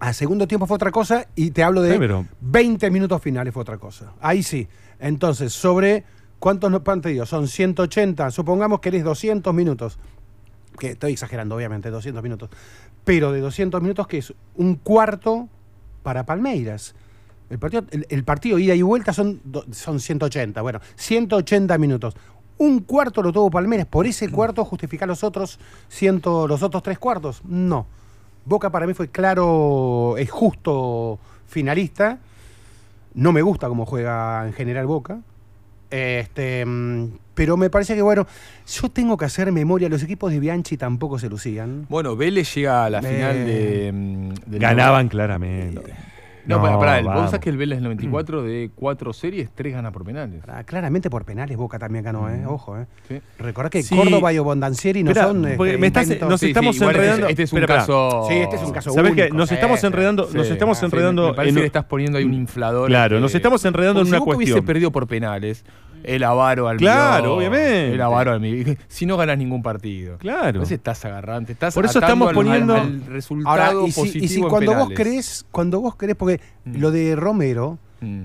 A 0.00 0.12
segundo 0.12 0.46
tiempo 0.46 0.66
fue 0.66 0.76
otra 0.76 0.92
cosa 0.92 1.26
y 1.34 1.50
te 1.50 1.64
hablo 1.64 1.82
de 1.82 1.92
Sí, 1.94 1.98
pero- 1.98 2.24
20 2.40 2.88
minutos 2.90 3.20
finales 3.20 3.52
fue 3.52 3.62
otra 3.62 3.78
cosa. 3.78 4.12
Ahí 4.20 4.44
sí. 4.44 4.68
Entonces, 5.00 5.52
sobre 5.52 6.04
cuántos 6.38 6.70
no- 6.70 6.82
digo, 7.02 7.26
son 7.26 7.48
180, 7.48 8.30
supongamos 8.30 8.80
que 8.80 8.90
eres 8.90 9.04
200 9.04 9.52
minutos. 9.54 9.98
Que 10.78 10.90
estoy 10.90 11.12
exagerando, 11.12 11.56
obviamente, 11.56 11.90
200 11.90 12.22
minutos. 12.22 12.50
Pero 13.04 13.32
de 13.32 13.40
200 13.40 13.80
minutos 13.82 14.06
que 14.06 14.18
es 14.18 14.32
un 14.56 14.76
cuarto 14.76 15.48
para 16.02 16.24
Palmeiras. 16.24 16.94
El 17.50 17.58
partido, 17.58 17.84
el, 17.90 18.24
partido 18.24 18.58
ida 18.58 18.74
y 18.74 18.82
vuelta 18.82 19.12
son, 19.12 19.40
son 19.72 20.00
180. 20.00 20.60
Bueno, 20.62 20.80
180 20.96 21.78
minutos. 21.78 22.14
Un 22.58 22.80
cuarto 22.80 23.22
lo 23.22 23.32
tuvo 23.32 23.50
Palmeiras. 23.50 23.86
¿Por 23.86 24.06
ese 24.06 24.30
cuarto 24.30 24.64
justificar 24.64 25.08
los 25.08 25.24
otros, 25.24 25.58
ciento, 25.88 26.46
los 26.46 26.62
otros 26.62 26.82
tres 26.82 26.98
cuartos? 26.98 27.42
No. 27.44 27.86
Boca 28.44 28.70
para 28.70 28.86
mí 28.86 28.94
fue 28.94 29.08
claro, 29.08 30.16
es 30.18 30.30
justo 30.30 31.18
finalista. 31.46 32.18
No 33.14 33.32
me 33.32 33.42
gusta 33.42 33.68
cómo 33.68 33.86
juega 33.86 34.46
en 34.46 34.52
general 34.52 34.86
Boca. 34.86 35.20
Este, 35.90 36.64
mm, 36.66 37.10
pero 37.34 37.56
me 37.56 37.70
parece 37.70 37.94
que, 37.94 38.02
bueno, 38.02 38.26
yo 38.66 38.88
tengo 38.90 39.16
que 39.16 39.24
hacer 39.24 39.50
memoria. 39.52 39.88
Los 39.88 40.02
equipos 40.02 40.30
de 40.32 40.40
Bianchi 40.40 40.76
tampoco 40.76 41.18
se 41.18 41.28
lucían. 41.28 41.86
Bueno, 41.88 42.16
Vélez 42.16 42.54
llega 42.54 42.84
a 42.84 42.90
la 42.90 42.98
Eh, 42.98 43.02
final 43.02 43.46
de. 43.46 43.92
mm, 43.92 44.34
Ganaban 44.58 45.08
claramente. 45.08 45.80
No, 46.48 46.60
pará, 46.62 46.78
pará, 46.78 46.98
el- 46.98 47.04
vos 47.04 47.30
sabés 47.30 47.40
que 47.40 47.50
el 47.50 47.56
Vélez 47.56 47.80
94 47.80 48.42
de 48.42 48.70
cuatro 48.74 49.12
series, 49.12 49.50
tres 49.54 49.74
gana 49.74 49.92
por 49.92 50.04
penales. 50.04 50.42
Ah, 50.48 50.64
claramente 50.64 51.10
por 51.10 51.24
penales 51.24 51.56
Boca 51.56 51.78
también 51.78 52.04
ganó, 52.04 52.28
¿eh? 52.30 52.44
Ojo, 52.46 52.78
¿eh? 52.78 52.86
Sí. 53.06 53.20
Recordá 53.38 53.70
que 53.70 53.82
Sí. 53.82 53.94
Córdoba 53.94 54.32
y 54.32 54.38
Bondancieri 54.38 55.02
no 55.04 55.10
Espera, 55.10 55.28
son. 55.28 55.44
este, 55.46 55.78
me 55.78 55.86
estás- 55.86 56.08
nos 56.20 56.40
Sí, 56.40 56.46
estamos 56.48 56.74
este 56.76 56.84
es- 56.86 56.90
enredando. 56.94 57.26
Este 57.28 57.42
es 57.42 57.52
un 57.52 57.58
Espera, 57.58 57.76
caso. 57.80 58.24
Sí, 58.28 58.34
este 58.34 58.56
es 58.56 58.62
un 58.62 58.72
caso 58.72 58.90
¿Sabés 58.92 59.12
qué? 59.14 59.22
único, 59.22 59.36
Nos 59.36 59.52
estamos 59.52 59.84
enredando, 59.84 60.28
nos 60.32 60.50
estamos 60.50 60.82
Ah, 60.82 60.86
enredando 60.86 61.28
Me 61.28 61.34
parece 61.34 61.48
en 61.50 61.54
que 61.56 61.60
le 61.60 61.66
estás 61.66 61.84
poniendo 61.84 62.18
ahí 62.18 62.24
un 62.24 62.34
inflador. 62.34 62.88
Claro, 62.88 63.16
este- 63.16 63.22
nos 63.22 63.34
estamos 63.34 63.64
enredando 63.64 64.00
en 64.00 64.08
una 64.08 64.16
si 64.16 64.20
Boca 64.20 64.36
hubiese 64.36 64.52
cuestión. 64.52 64.66
perdido 64.66 64.90
por 64.90 65.06
penales. 65.06 65.64
El 66.04 66.24
avaro 66.24 66.68
al 66.68 66.76
Claro, 66.78 67.36
obviamente. 67.36 67.94
El 67.94 68.00
avaro 68.00 68.32
al 68.32 68.40
mi- 68.40 68.64
Si 68.88 69.06
no 69.06 69.16
ganas 69.16 69.36
ningún 69.38 69.62
partido. 69.62 70.18
Claro. 70.18 70.48
Entonces 70.48 70.76
estás 70.78 71.04
agarrante. 71.04 71.52
Estás 71.52 71.74
Por 71.74 71.84
eso 71.84 71.98
estamos 71.98 72.28
al- 72.28 72.34
poniendo- 72.34 72.74
al, 72.74 72.80
al 72.80 73.06
resultado 73.06 73.50
Ahora, 73.50 73.72
y 73.86 73.90
si, 73.92 74.00
positivo 74.00 74.24
y 74.24 74.28
si 74.28 74.40
en 74.40 74.48
cuando 74.48 74.74
vos 74.74 74.90
crees, 74.94 75.46
cuando 75.50 75.80
vos 75.80 75.94
crees, 75.96 76.16
porque 76.16 76.40
Mm. 76.64 76.76
lo 76.80 76.90
de 76.90 77.16
Romero, 77.16 77.78
Mm. 78.00 78.24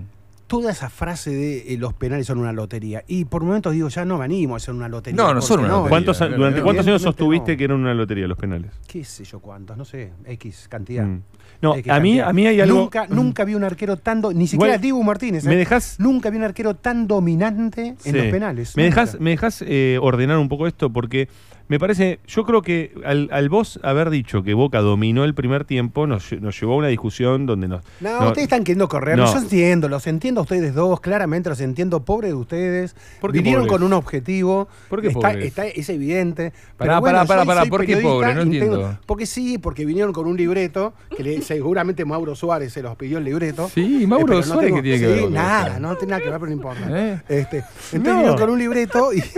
Toda 0.61 0.71
esa 0.71 0.89
frase 0.89 1.31
de 1.31 1.73
eh, 1.73 1.77
los 1.77 1.93
penales 1.93 2.27
son 2.27 2.37
una 2.39 2.53
lotería. 2.53 3.03
Y 3.07 3.25
por 3.25 3.43
momentos 3.43 3.73
digo, 3.73 3.87
ya 3.89 4.05
no 4.05 4.17
me 4.19 4.25
animo 4.25 4.55
a 4.55 4.59
ser 4.59 4.73
una 4.73 4.87
lotería. 4.87 5.21
No, 5.21 5.33
no 5.33 5.41
son 5.41 5.59
una 5.61 5.69
lotería. 5.69 5.89
¿Cuántos, 5.89 6.17
Claro, 6.17 6.37
¿Durante 6.37 6.61
cuántos 6.61 6.87
años 6.87 7.01
sostuviste 7.01 7.51
no. 7.53 7.57
que 7.57 7.63
eran 7.63 7.79
una 7.79 7.93
lotería 7.93 8.27
los 8.27 8.37
penales? 8.37 8.71
¿Qué 8.87 9.03
sé 9.03 9.23
yo 9.23 9.39
cuántos? 9.39 9.75
No 9.77 9.85
sé, 9.85 10.13
X 10.25 10.67
cantidad. 10.69 11.05
Mm. 11.05 11.21
No, 11.61 11.75
X 11.75 11.91
a 11.91 11.99
mí, 11.99 12.09
cantidad. 12.17 12.29
a 12.29 12.33
mí 12.33 12.47
hay 12.47 12.61
algo. 12.61 12.77
Nunca, 12.79 13.07
nunca 13.07 13.43
vi 13.45 13.55
un 13.55 13.63
arquero 13.63 13.97
tan. 13.97 14.21
do- 14.21 14.33
Ni 14.33 14.47
siquiera 14.47 14.73
Igual, 14.75 14.81
Dibu 14.81 15.03
Martínez. 15.03 15.43
¿Me 15.45 15.53
¿eh? 15.53 15.57
dejas? 15.57 15.95
Nunca 15.99 16.29
vi 16.29 16.37
un 16.37 16.43
arquero 16.43 16.75
tan 16.75 17.07
dominante 17.07 17.87
en 17.87 17.97
Sí. 17.99 18.11
los 18.11 18.25
penales. 18.27 18.75
¿Me 18.77 18.83
nunca. 18.83 19.01
dejas, 19.01 19.19
me 19.19 19.29
dejas 19.31 19.63
eh, 19.65 19.97
ordenar 20.01 20.37
un 20.37 20.49
poco 20.49 20.67
esto? 20.67 20.91
Porque 20.91 21.29
me 21.69 21.79
parece, 21.79 22.19
yo 22.27 22.43
creo 22.45 22.61
que 22.61 22.93
al, 23.05 23.29
al 23.31 23.49
vos 23.49 23.79
haber 23.83 24.09
dicho 24.09 24.43
que 24.43 24.53
Boca 24.53 24.79
dominó 24.81 25.23
el 25.23 25.33
primer 25.33 25.63
tiempo, 25.65 26.05
nos, 26.07 26.31
nos 26.33 26.59
llevó 26.59 26.73
a 26.73 26.77
una 26.77 26.87
discusión 26.89 27.45
donde 27.45 27.67
nos. 27.67 27.81
No, 28.01 28.19
no- 28.21 28.27
ustedes 28.27 28.43
están 28.43 28.59
queriendo 28.63 28.87
correr. 28.87 29.17
No. 29.17 29.31
Yo 29.31 29.39
entiendo, 29.39 29.87
los 29.89 30.05
entiendo 30.07 30.41
a 30.41 30.43
ustedes 30.43 30.73
dos, 30.75 30.99
claramente 30.99 31.49
los 31.49 31.61
entiendo. 31.61 32.03
Pobre 32.03 32.27
de 32.29 32.33
ustedes. 32.33 32.95
¿Por 33.21 33.31
qué 33.31 33.39
Vinieron 33.39 33.63
pobres? 33.63 33.71
con 33.79 33.83
un 33.83 33.93
objetivo. 33.93 34.67
¿Por 34.89 35.01
qué 35.01 35.07
está, 35.07 35.65
es 35.67 35.89
evidente. 35.89 36.53
Pará, 36.77 36.99
bueno, 36.99 37.19
pará, 37.19 37.27
pará, 37.27 37.45
pará, 37.45 37.65
¿por 37.65 37.85
qué 37.85 37.97
pobre? 37.97 38.33
No 38.33 38.41
tengo- 38.41 38.53
entiendo. 38.55 38.99
Porque 39.05 39.25
sí, 39.25 39.57
porque 39.57 39.85
vinieron 39.85 40.11
con 40.13 40.27
un 40.27 40.35
libreto, 40.37 40.93
que 41.15 41.23
le- 41.23 41.41
seguramente 41.41 42.03
Mauro 42.05 42.35
Suárez 42.35 42.73
se 42.73 42.81
los 42.81 42.95
pidió 42.95 43.17
el 43.19 43.23
libreto. 43.23 43.69
Sí, 43.73 44.05
Mauro 44.05 44.35
no 44.35 44.43
Suárez, 44.43 44.65
tengo- 44.65 44.75
¿qué 44.77 44.81
tiene 44.83 44.99
que 44.99 45.05
sí, 45.05 45.11
ver 45.11 45.21
con 45.23 45.33
nada, 45.33 45.79
no 45.79 45.95
tiene 45.95 46.11
nada 46.11 46.21
que 46.23 46.29
ver, 46.29 46.39
pero 46.39 46.47
no 46.49 46.53
importa. 46.55 46.81
¿Eh? 46.89 47.21
Este, 47.29 47.57
entonces 47.57 48.03
No. 48.03 48.11
vinieron 48.15 48.37
con 48.37 48.49
un 48.49 48.59
libreto 48.59 49.13
y, 49.13 49.19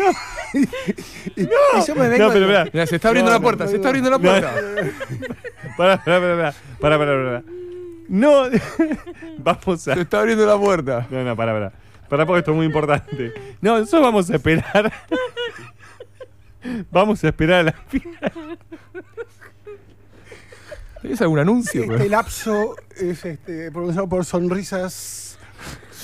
y- 1.36 1.42
y 1.44 1.48
yo 1.88 1.96
me 1.96 2.10
vengo. 2.18 2.28
No, 2.28 2.34
pero 2.34 2.48
mirá. 2.48 2.66
Mirá, 2.66 2.88
se 2.88 2.96
está 2.96 3.10
abriendo 3.10 3.32
No, 3.32 3.38
la 3.38 3.42
puerta, 3.42 3.64
no, 3.66 3.70
se 3.70 3.76
está 3.78 3.88
abriendo 3.90 4.10
la 4.10 4.20
puerta. 4.20 4.54
Pará, 5.78 6.02
pará, 6.04 6.20
pará, 6.22 6.54
pará, 6.80 6.98
pará, 6.98 6.98
pará. 6.98 7.44
No, 8.08 8.44
vamos 9.40 9.88
a. 9.88 9.94
Se 9.96 10.02
está 10.02 10.20
abriendo 10.20 10.46
la 10.46 10.58
puerta. 10.58 11.08
No, 11.10 11.24
no, 11.24 11.36
pará, 11.36 11.54
pará. 11.54 11.72
Pará 12.08 12.26
porque 12.26 12.40
esto 12.40 12.52
es 12.52 12.58
muy 12.58 12.66
importante. 12.66 13.34
No, 13.62 13.80
nosotros 13.80 14.02
vamos 14.02 14.30
a 14.30 14.36
esperar. 14.36 14.94
Vamos 16.90 17.24
a 17.24 17.28
esperar 17.28 17.60
a 17.60 17.64
la 17.64 17.72
final. 17.74 18.58
¿Es 21.04 21.22
algún 21.22 21.38
anuncio? 21.38 21.84
Este 21.84 22.10
lapso 22.10 22.76
es 22.98 23.24
este, 23.24 23.72
pronunciado 23.72 24.10
por 24.10 24.26
sonrisas. 24.26 25.35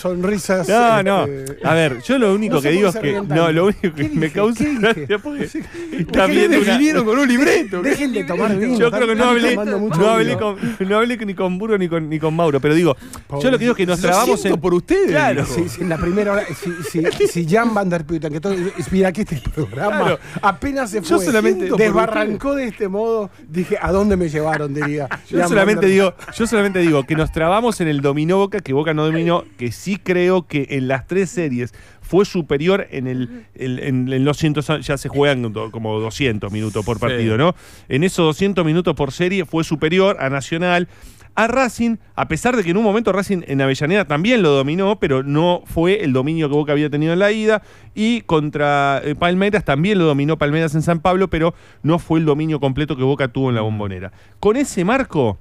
Sonrisas. 0.02 0.68
No, 0.68 1.04
no. 1.04 1.24
este, 1.26 1.58
A 1.68 1.74
ver, 1.74 2.02
yo 2.02 2.18
lo 2.18 2.34
único 2.34 2.56
no 2.56 2.62
que 2.62 2.70
digo 2.72 2.90
es 2.90 2.96
que. 2.98 3.22
No, 3.22 3.52
lo 3.52 3.66
único 3.68 3.82
que 3.94 4.10
¿Qué 4.10 4.10
me 4.10 4.32
causa 4.32 4.64
¿Qué 4.64 4.70
dije? 4.72 4.80
gracia 4.82 5.18
porque. 5.20 5.44
Está 5.44 6.26
viendo 6.28 6.60
una- 6.60 6.78
vinieron 6.78 7.06
con 7.06 7.20
un 7.20 7.28
libreto. 7.28 7.82
Dejen 7.84 8.12
de 8.14 8.24
tomar 8.24 8.56
vino. 8.58 8.78
Yo 8.78 8.92
creo 8.92 9.08
que 9.08 9.16
no 9.16 9.26
hablé, 9.26 9.56
no 9.56 9.62
hablé, 9.62 10.26
vino. 10.36 10.40
con, 10.40 10.90
no 10.90 10.98
hablé 10.98 11.18
ni 11.18 11.34
con 11.36 11.58
Burgo 11.58 11.78
ni 11.78 11.88
con, 11.88 12.10
ni 12.10 12.20
con 12.20 12.36
Mauro, 12.36 12.60
pero 12.60 12.74
digo, 12.74 12.96
yo 13.42 13.52
lo 13.52 13.58
que 13.58 13.64
digo 13.66 13.72
es 13.72 13.78
que 13.78 13.86
nos 13.86 14.02
Lo 14.02 14.10
trabamos 14.10 14.44
en. 14.46 14.60
por 14.60 14.74
ustedes. 14.74 15.08
Claro. 15.12 15.46
Sí, 15.46 15.70
sí, 15.70 15.82
en 15.82 15.90
la 15.90 15.98
primera 15.98 16.34
hora, 16.34 16.44
si, 16.90 17.04
si, 17.12 17.28
si 17.28 17.48
Jan 17.48 17.74
Van 17.74 17.90
Der 17.90 18.04
Putten, 18.06 18.32
que 18.34 18.40
todo, 18.42 18.56
mira 18.92 19.12
que 19.12 19.22
este 19.22 19.42
programa 19.54 20.00
Claro. 20.00 20.20
apenas 20.42 20.90
se 20.92 21.02
Yo 21.02 21.18
fue, 21.18 21.26
solamente- 21.26 21.70
desbarrancó 21.78 22.56
de 22.56 22.66
este 22.68 22.88
modo, 22.88 23.30
dije, 23.48 23.78
¿a 23.82 23.92
dónde 23.92 24.18
me 24.18 24.30
llevaron? 24.30 24.74
Diría. 24.74 25.08
Yo 25.30 25.40
Jan 25.40 25.50
solamente 25.50 25.86
digo, 25.88 26.14
yo 26.36 26.48
solamente 26.48 26.80
digo 26.80 27.04
que 27.06 27.16
nos 27.16 27.32
trabamos 27.32 27.80
en 27.82 27.88
el 27.88 28.02
dominó 28.02 28.38
Boca, 28.38 28.60
que 28.60 28.74
Boca 28.74 28.94
no 28.94 29.06
dominó, 29.06 29.44
que 29.58 29.72
sí 29.72 29.91
creo 29.98 30.48
que 30.48 30.68
en 30.72 30.88
las 30.88 31.08
tres 31.08 31.30
series 31.30 31.74
fue 32.02 32.26
superior 32.26 32.88
en 32.92 33.08
el, 33.08 33.46
en, 33.56 34.12
en 34.12 34.26
los 34.26 34.38
cientos, 34.38 34.68
ya 34.82 34.98
se 34.98 35.10
juegan 35.10 35.54
como 35.72 36.00
200 36.00 36.52
minutos 36.52 36.84
por 36.86 37.00
partido, 37.00 37.38
¿no? 37.38 37.56
En 37.88 38.04
esos 38.04 38.26
200 38.26 38.66
minutos 38.66 38.96
por 38.96 39.12
serie 39.12 39.46
fue 39.46 39.64
superior 39.64 40.18
a 40.20 40.30
Nacional. 40.30 40.88
A 41.34 41.48
Racing, 41.48 41.96
a 42.16 42.28
pesar 42.28 42.58
de 42.58 42.64
que 42.64 42.72
en 42.72 42.78
un 42.78 42.84
momento 42.84 43.14
Racing 43.14 43.44
en 43.48 43.62
Avellaneda 43.62 44.04
también 44.04 44.42
lo 44.42 44.50
dominó, 44.52 45.00
pero 45.00 45.24
no 45.24 45.64
fue 45.66 46.04
el 46.04 46.12
dominio 46.12 46.50
que 46.50 46.56
Boca 46.56 46.74
había 46.74 46.90
tenido 46.90 47.14
en 47.14 47.20
la 47.20 47.32
ida. 47.32 47.62
Y 47.96 48.22
contra 48.22 49.02
eh, 49.06 49.16
Palmeiras 49.16 49.64
también 49.64 49.98
lo 49.98 50.04
dominó 50.04 50.38
Palmeiras 50.38 50.76
en 50.76 50.82
San 50.82 51.00
Pablo, 51.00 51.30
pero 51.30 51.54
no 51.84 52.00
fue 52.00 52.20
el 52.20 52.26
dominio 52.26 52.60
completo 52.60 52.98
que 52.98 53.04
Boca 53.04 53.30
tuvo 53.30 53.48
en 53.48 53.56
la 53.56 53.62
bombonera. 53.62 54.12
Con 54.42 54.58
ese 54.58 54.84
marco, 54.84 55.40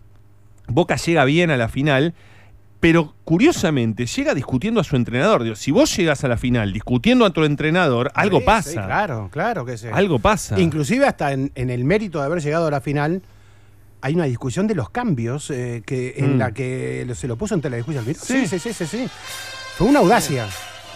Boca 0.68 0.94
llega 0.94 1.24
bien 1.24 1.50
a 1.50 1.56
la 1.56 1.68
final, 1.68 2.14
pero 2.80 3.14
curiosamente 3.24 4.06
llega 4.06 4.34
discutiendo 4.34 4.80
a 4.80 4.84
su 4.84 4.96
entrenador. 4.96 5.42
Digo, 5.42 5.54
si 5.56 5.70
vos 5.70 5.94
llegas 5.96 6.24
a 6.24 6.28
la 6.28 6.36
final 6.38 6.72
discutiendo 6.72 7.24
a 7.26 7.30
tu 7.30 7.44
entrenador, 7.44 8.10
algo 8.14 8.38
Sí, 8.40 8.44
pasa. 8.46 8.70
sí, 8.70 8.76
claro, 8.76 9.28
claro 9.30 9.64
que 9.66 9.76
sí. 9.76 9.86
Algo 9.92 10.18
pasa. 10.18 10.58
Inclusive 10.58 11.06
hasta 11.06 11.32
en, 11.32 11.52
en 11.54 11.68
el 11.70 11.84
mérito 11.84 12.18
de 12.20 12.24
haber 12.24 12.40
llegado 12.42 12.66
a 12.66 12.70
la 12.70 12.80
final, 12.80 13.22
hay 14.00 14.14
una 14.14 14.24
discusión 14.24 14.66
de 14.66 14.74
los 14.74 14.88
cambios 14.88 15.50
eh, 15.50 15.82
que, 15.84 16.14
en 16.16 16.36
Mm. 16.36 16.38
la 16.38 16.52
que 16.52 17.06
se 17.14 17.28
lo 17.28 17.36
puso 17.36 17.54
ante 17.54 17.68
la 17.68 17.76
discusión. 17.76 18.04
Sí, 18.06 18.14
Sí. 18.14 18.46
sí, 18.46 18.58
sí, 18.58 18.72
sí, 18.72 18.86
sí. 18.86 19.08
Fue 19.76 19.86
una 19.86 19.98
audacia. 19.98 20.46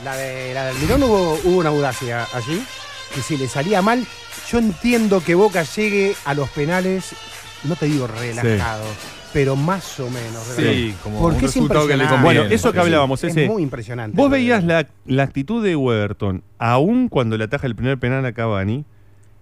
La, 0.02 0.16
de, 0.16 0.55
la 0.55 0.65
del 0.66 0.78
Mirón 0.78 1.02
hubo, 1.05 1.35
hubo 1.44 1.59
una 1.59 1.69
audacia 1.69 2.27
allí, 2.32 2.65
que 3.15 3.20
si 3.20 3.36
le 3.36 3.47
salía 3.47 3.82
mal, 3.82 4.05
yo 4.51 4.59
entiendo 4.59 5.23
que 5.23 5.35
Boca 5.35 5.62
llegue 5.62 6.16
a 6.24 6.32
los 6.35 6.48
penales, 6.48 7.11
no 7.65 7.77
te 7.77 7.86
digo 7.86 8.06
relajado, 8.06 8.85
pero 9.35 9.55
más 9.56 10.01
o 10.01 10.09
menos. 10.09 10.43
Sí, 10.56 10.62
relajado. 10.62 11.02
como 11.02 11.20
Porque 11.20 11.39
un 11.40 11.44
es 11.44 11.51
resultado 11.55 11.81
que 11.82 11.89
le 11.89 12.05
impresionante. 12.05 12.23
conviene. 12.24 12.40
Bueno, 12.40 12.55
eso 12.55 12.73
que 12.73 12.78
Sí. 12.78 12.85
hablábamos, 12.85 13.24
Es 13.24 13.31
ese. 13.36 13.47
muy 13.48 13.62
impresionante. 13.62 14.16
Vos 14.16 14.31
veías 14.31 14.65
la, 14.65 14.89
la 15.05 15.23
actitud 15.24 15.62
de 15.62 15.77
Weberton, 15.77 16.43
aún 16.59 17.09
cuando 17.11 17.36
le 17.36 17.44
ataja 17.44 17.66
el 17.66 17.74
primer 17.77 17.98
penal 17.98 18.24
a 18.24 18.32
Cavani, 18.32 18.86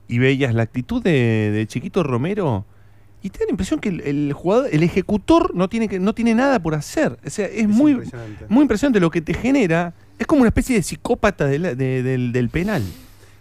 y 0.09 0.19
veías 0.19 0.52
la 0.55 0.64
actitud 0.64 1.01
de, 1.02 1.51
de 1.52 1.66
Chiquito 1.69 2.02
Romero, 2.02 2.64
y 3.23 3.31
te 3.31 3.39
da 3.39 3.44
la 3.44 3.51
impresión 3.52 3.78
que 3.78 3.89
el, 3.90 4.01
el 4.01 4.32
jugador, 4.32 4.69
el 4.73 4.82
ejecutor 4.82 5.55
no 5.55 5.69
tiene, 5.69 5.86
que, 5.89 6.01
no 6.01 6.12
tiene 6.12 6.35
nada 6.35 6.59
por 6.60 6.74
hacer. 6.74 7.19
O 7.24 7.31
sea, 7.31 7.47
es, 7.47 7.69
muy, 7.69 7.93
impresionante. 7.93 8.47
muy 8.48 8.62
impresionante. 8.62 8.98
Lo 8.98 9.10
que 9.12 9.20
te 9.20 9.32
genera 9.32 9.94
es 10.19 10.27
como 10.27 10.40
una 10.40 10.48
especie 10.48 10.74
de 10.74 10.82
psicópata 10.82 11.47
de 11.47 11.59
la- 11.60 11.74
de- 11.77 12.02
del, 12.02 12.32
del 12.32 12.48
penal. 12.48 12.82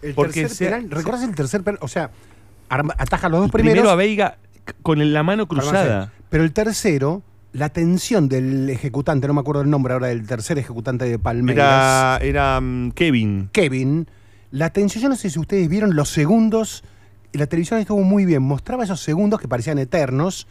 El 0.00 0.14
Porque 0.14 0.42
tercer 0.42 0.70
penal, 0.70 0.90
¿recordás 0.90 1.24
el 1.24 1.34
tercer 1.34 1.62
penal? 1.62 1.78
O 1.82 1.88
sea, 1.88 2.10
arma- 2.68 2.94
ataja 2.96 3.28
los 3.28 3.40
dos 3.40 3.50
Primero 3.50 3.72
primeros. 3.72 3.92
a 3.92 3.96
Veiga 3.96 4.38
con 4.82 5.12
la 5.12 5.22
mano 5.22 5.46
cruzada. 5.48 6.12
Pero 6.28 6.44
el 6.44 6.52
tercero, 6.52 7.22
la 7.52 7.68
tensión 7.68 8.28
del 8.28 8.68
ejecutante, 8.70 9.26
no 9.26 9.34
me 9.34 9.40
acuerdo 9.40 9.62
el 9.62 9.70
nombre 9.70 9.92
ahora 9.92 10.08
del 10.08 10.26
tercer 10.26 10.58
ejecutante 10.58 11.04
de 11.04 11.18
Palmeiras. 11.18 12.20
Era, 12.22 12.56
era 12.56 12.60
mm, 12.60 12.92
Kevin. 12.92 13.48
Kevin. 13.52 14.08
La 14.50 14.70
tensión, 14.70 15.02
yo 15.02 15.08
no 15.08 15.16
sé 15.16 15.30
si 15.30 15.38
ustedes 15.38 15.68
vieron 15.68 15.96
los 15.96 16.10
segundos. 16.10 16.84
La 17.32 17.46
televisión 17.46 17.80
estuvo 17.80 18.02
muy 18.02 18.24
bien. 18.24 18.42
Mostraba 18.42 18.84
esos 18.84 19.00
segundos 19.00 19.40
que 19.40 19.48
parecían 19.48 19.78
eternos. 19.78 20.46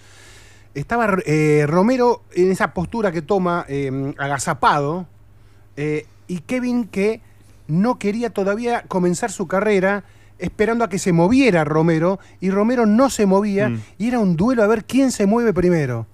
Estaba 0.73 1.17
eh, 1.25 1.65
Romero 1.67 2.23
en 2.33 2.51
esa 2.51 2.73
postura 2.73 3.11
que 3.11 3.21
toma 3.21 3.65
eh, 3.67 4.13
agazapado. 4.17 5.07
eh, 5.77 6.05
y 6.27 6.39
Kevin 6.39 6.85
que 6.85 7.21
no 7.67 7.99
quería 7.99 8.29
todavía 8.29 8.83
comenzar 8.88 9.31
su 9.31 9.47
carrera 9.47 10.03
esperando 10.41 10.84
a 10.84 10.89
que 10.89 10.99
se 10.99 11.13
moviera 11.13 11.63
Romero. 11.63 12.19
Y 12.39 12.49
Romero 12.49 12.85
no 12.85 13.09
se 13.09 13.26
movía. 13.26 13.69
Mm. 13.69 13.81
Y 13.97 14.07
era 14.07 14.19
un 14.19 14.35
duelo 14.35 14.63
a 14.63 14.68
ver 14.68 14.84
quién 14.85 15.11
se 15.11 15.26
mueve 15.26 15.53
primero. 15.53 16.07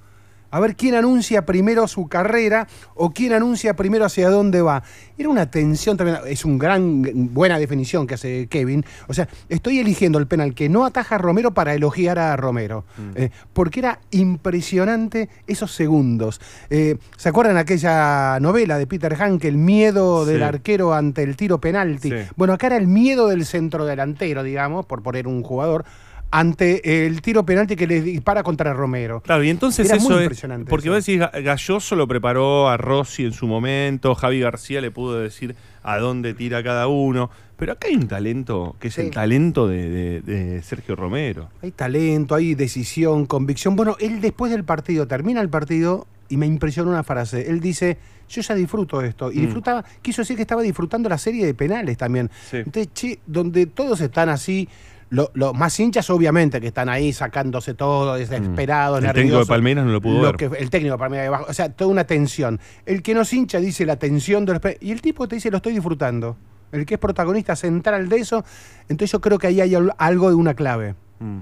A 0.51 0.59
ver 0.59 0.75
quién 0.75 0.95
anuncia 0.95 1.45
primero 1.45 1.87
su 1.87 2.07
carrera 2.07 2.67
o 2.95 3.11
quién 3.11 3.33
anuncia 3.33 3.75
primero 3.75 4.05
hacia 4.05 4.29
dónde 4.29 4.61
va. 4.61 4.83
Era 5.17 5.29
una 5.29 5.49
tensión 5.49 5.97
tremenda. 5.97 6.27
Es 6.27 6.45
una 6.45 6.57
gran, 6.57 7.33
buena 7.33 7.59
definición 7.59 8.07
que 8.07 8.15
hace 8.15 8.47
Kevin. 8.47 8.85
O 9.07 9.13
sea, 9.13 9.27
estoy 9.49 9.79
eligiendo 9.79 10.19
el 10.19 10.27
penal 10.27 10.53
que 10.53 10.69
no 10.69 10.85
ataja 10.85 11.15
a 11.15 11.17
Romero 11.17 11.53
para 11.53 11.73
elogiar 11.73 12.19
a 12.19 12.35
Romero. 12.35 12.85
Eh, 13.15 13.29
porque 13.53 13.79
era 13.79 13.99
impresionante 14.11 15.29
esos 15.47 15.71
segundos. 15.71 16.39
Eh, 16.69 16.97
¿Se 17.17 17.29
acuerdan 17.29 17.57
aquella 17.57 18.39
novela 18.39 18.77
de 18.77 18.87
Peter 18.87 19.15
Hanke, 19.21 19.47
El 19.47 19.57
miedo 19.57 20.25
del 20.25 20.43
arquero 20.43 20.93
ante 20.93 21.23
el 21.23 21.35
tiro 21.35 21.59
penalti? 21.59 22.09
Sí. 22.09 22.15
Bueno, 22.35 22.53
acá 22.53 22.67
era 22.67 22.77
el 22.77 22.87
miedo 22.87 23.27
del 23.27 23.45
centro 23.45 23.85
delantero, 23.85 24.43
digamos, 24.43 24.85
por 24.85 25.03
poner 25.03 25.27
un 25.27 25.43
jugador, 25.43 25.85
ante 26.29 27.05
el 27.05 27.21
tiro 27.21 27.45
penalti 27.45 27.75
que 27.75 27.87
le 27.87 28.01
dispara 28.01 28.43
contra 28.43 28.73
Romero. 28.73 29.21
Claro, 29.21 29.43
y 29.43 29.49
entonces 29.49 29.87
Era 29.87 29.97
eso 29.97 30.09
muy 30.09 30.23
es. 30.25 30.41
Porque 30.67 30.87
eso. 30.89 30.95
vos 30.95 31.05
decís, 31.05 31.21
Ga- 31.21 31.41
Galloso 31.43 31.95
lo 31.95 32.07
preparó 32.07 32.67
a 32.69 32.77
Rossi 32.77 33.25
en 33.25 33.31
su 33.33 33.47
momento, 33.47 34.13
Javi 34.15 34.39
García 34.41 34.81
le 34.81 34.91
pudo 34.91 35.19
decir 35.19 35.55
a 35.83 35.97
dónde 35.99 36.33
tira 36.33 36.61
cada 36.63 36.87
uno. 36.87 37.29
Pero 37.55 37.71
acá 37.71 37.87
hay 37.87 37.95
un 37.95 38.07
talento, 38.07 38.75
que 38.79 38.89
es 38.89 38.93
Sí. 38.93 39.01
el 39.01 39.09
talento 39.11 39.67
de, 39.67 39.89
de- 39.89 40.21
de 40.21 40.61
Sergio 40.61 40.95
Romero. 40.95 41.49
Hay 41.63 41.71
talento, 41.71 42.35
hay 42.35 42.53
decisión, 42.55 43.25
convicción. 43.25 43.75
Bueno, 43.75 43.95
él 43.99 44.21
después 44.21 44.51
del 44.51 44.63
partido, 44.63 45.07
termina 45.07 45.41
el 45.41 45.49
partido 45.49 46.05
y 46.29 46.37
me 46.37 46.45
impresionó 46.45 46.91
una 46.91 47.03
frase. 47.03 47.49
Él 47.49 47.59
dice, 47.61 47.97
yo 48.29 48.41
ya 48.41 48.53
disfruto 48.53 49.01
esto. 49.01 49.31
Y 49.31 49.37
Mm. 49.37 49.41
disfrutaba, 49.43 49.85
quiso 50.03 50.21
decir 50.21 50.35
que 50.35 50.41
estaba 50.43 50.61
disfrutando 50.61 51.07
la 51.09 51.17
serie 51.17 51.45
de 51.45 51.53
penales 51.55 51.97
también. 51.97 52.29
Sí. 52.51 52.57
Entonces, 52.57 52.89
che, 52.93 53.19
donde 53.25 53.65
todos 53.65 54.01
están 54.01 54.29
así, 54.29 54.67
lo- 55.09 55.31
los 55.35 55.53
más 55.53 55.79
hinchas 55.79 56.09
obviamente 56.09 56.59
que 56.59 56.67
están 56.67 56.89
ahí 56.89 57.13
sacándose 57.13 57.73
todo, 57.73 58.15
desesperados, 58.15 59.01
Mm. 59.01 59.05
El 59.05 59.13
técnico 59.13 59.39
de. 59.39 59.45
Palmeiras 59.45 59.85
no 59.85 59.91
lo 59.91 60.01
pudo 60.01 60.21
ver. 60.21 60.35
que- 60.35 60.45
el 60.59 60.69
técnico 60.69 60.95
de 60.95 60.99
Palmeiras 60.99 61.25
debajo, 61.25 61.45
o 61.49 61.53
sea, 61.53 61.69
toda 61.71 61.89
una 61.91 62.03
tensión. 62.05 62.59
El 62.85 63.01
que 63.01 63.13
nos 63.13 63.31
hincha 63.33 63.59
dice 63.59 63.85
la 63.85 63.95
tensión 63.97 64.45
de 64.45 64.53
los 64.53 64.61
y 64.81 64.91
el 64.91 65.01
tipo 65.01 65.27
te 65.27 65.35
dice 65.35 65.49
lo 65.51 65.57
estoy 65.57 65.73
disfrutando. 65.73 66.35
El 66.73 66.85
que 66.85 66.95
es 66.95 66.99
protagonista 66.99 67.55
central 67.55 68.09
de 68.09 68.17
eso, 68.17 68.43
entonces 68.89 69.11
yo 69.13 69.21
creo 69.21 69.37
que 69.37 69.47
ahí 69.47 69.61
hay 69.61 69.73
al- 69.75 69.93
algo 69.97 70.27
de 70.29 70.35
una 70.35 70.53
clave. 70.53 70.95
Mm. 71.19 71.37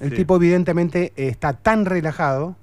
El 0.00 0.10
Sí. 0.10 0.16
tipo 0.16 0.36
evidentemente 0.36 1.12
está 1.16 1.52
tan 1.52 1.84
relajado 1.84 2.56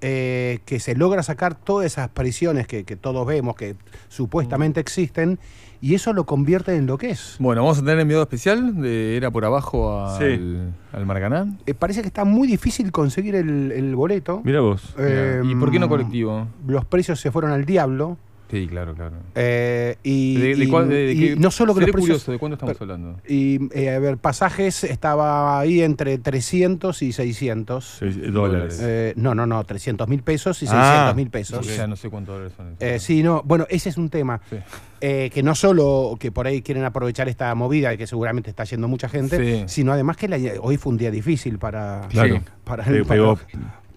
eh, 0.00 0.60
que 0.64 0.78
se 0.78 0.94
logra 0.94 1.24
sacar 1.24 1.56
todas 1.56 1.86
esas 1.86 2.08
prisiones 2.08 2.68
que, 2.68 2.84
que 2.84 2.94
todos 2.94 3.26
vemos 3.26 3.56
que 3.56 3.74
supuestamente 4.08 4.78
existen 4.78 5.40
y 5.80 5.94
eso 5.94 6.12
lo 6.12 6.24
convierte 6.24 6.74
en 6.76 6.86
lo 6.86 6.98
que 6.98 7.10
es. 7.10 7.36
Bueno, 7.38 7.62
vamos 7.62 7.78
a 7.78 7.80
tener 7.82 8.00
enviado 8.00 8.22
especial 8.22 8.80
de 8.80 9.16
Era 9.16 9.30
por 9.30 9.44
abajo 9.44 10.04
al, 10.06 10.18
Sí. 10.18 10.56
al 10.92 11.06
Maracaná. 11.06 11.46
Eh, 11.66 11.74
parece 11.74 12.00
que 12.02 12.08
está 12.08 12.24
muy 12.24 12.48
difícil 12.48 12.90
conseguir 12.92 13.34
el, 13.36 13.72
el 13.72 13.94
boleto. 13.94 14.40
Mira 14.44 14.60
vos. 14.60 14.94
Eh, 14.98 15.42
¿Y 15.44 15.54
por 15.54 15.70
qué 15.70 15.78
no 15.78 15.88
colectivo? 15.88 16.46
Los 16.66 16.84
precios 16.84 17.20
se 17.20 17.30
fueron 17.30 17.50
al 17.52 17.64
diablo. 17.64 18.16
Sí, 18.50 18.66
claro, 18.66 18.94
claro. 18.94 19.16
eh, 19.34 19.96
y, 20.02 20.36
¿De, 20.36 20.54
de 20.56 20.64
y- 20.64 20.68
cuál- 20.68 20.88
de- 20.88 20.94
de 21.06 21.12
y 21.12 21.20
qué- 21.20 21.36
no 21.36 21.50
solo 21.50 21.74
que 21.74 21.80
los 21.82 21.90
precios, 21.90 22.00
curioso, 22.08 22.32
¿de 22.32 22.38
cuánto 22.38 22.54
estamos 22.54 22.76
pero- 22.78 22.92
hablando? 22.94 23.20
Y, 23.28 23.68
eh, 23.78 23.90
a 23.90 23.98
ver, 23.98 24.16
pasajes 24.16 24.84
estaba 24.84 25.60
ahí 25.60 25.82
entre 25.82 26.16
300 26.16 27.02
y 27.02 27.12
600. 27.12 27.96
Seis- 27.98 28.16
eh, 28.16 28.30
dólares. 28.30 28.80
Eh, 28.82 29.12
no, 29.16 29.34
no, 29.34 29.46
no, 29.46 29.62
300 29.64 30.08
mil 30.08 30.22
pesos 30.22 30.62
y 30.62 30.66
Ah. 30.66 30.70
600 30.70 31.16
mil 31.16 31.30
pesos. 31.30 31.76
Ya 31.76 31.86
no 31.86 31.96
sé 31.96 32.08
cuántos 32.08 32.36
dólares 32.36 32.54
son. 32.56 32.76
Eh, 32.80 32.98
sí, 32.98 33.22
no, 33.22 33.42
bueno, 33.44 33.66
ese 33.68 33.90
es 33.90 33.98
un 33.98 34.08
tema. 34.08 34.40
Sí. 34.48 34.56
Eh, 35.00 35.30
que 35.32 35.42
no 35.42 35.54
solo 35.54 36.16
que 36.18 36.32
por 36.32 36.46
ahí 36.46 36.62
quieren 36.62 36.84
aprovechar 36.84 37.28
esta 37.28 37.54
movida 37.54 37.92
y 37.94 37.98
que 37.98 38.06
seguramente 38.06 38.50
está 38.50 38.64
yendo 38.64 38.88
mucha 38.88 39.08
gente, 39.08 39.60
Sí. 39.60 39.64
sino 39.68 39.92
además 39.92 40.16
que 40.16 40.26
la- 40.26 40.38
hoy 40.60 40.76
fue 40.76 40.90
un 40.92 40.96
día 40.98 41.10
difícil 41.10 41.58
para, 41.58 42.06
Claro. 42.08 42.40
para, 42.64 42.82
Pe- 42.84 43.04
para- 43.04 43.36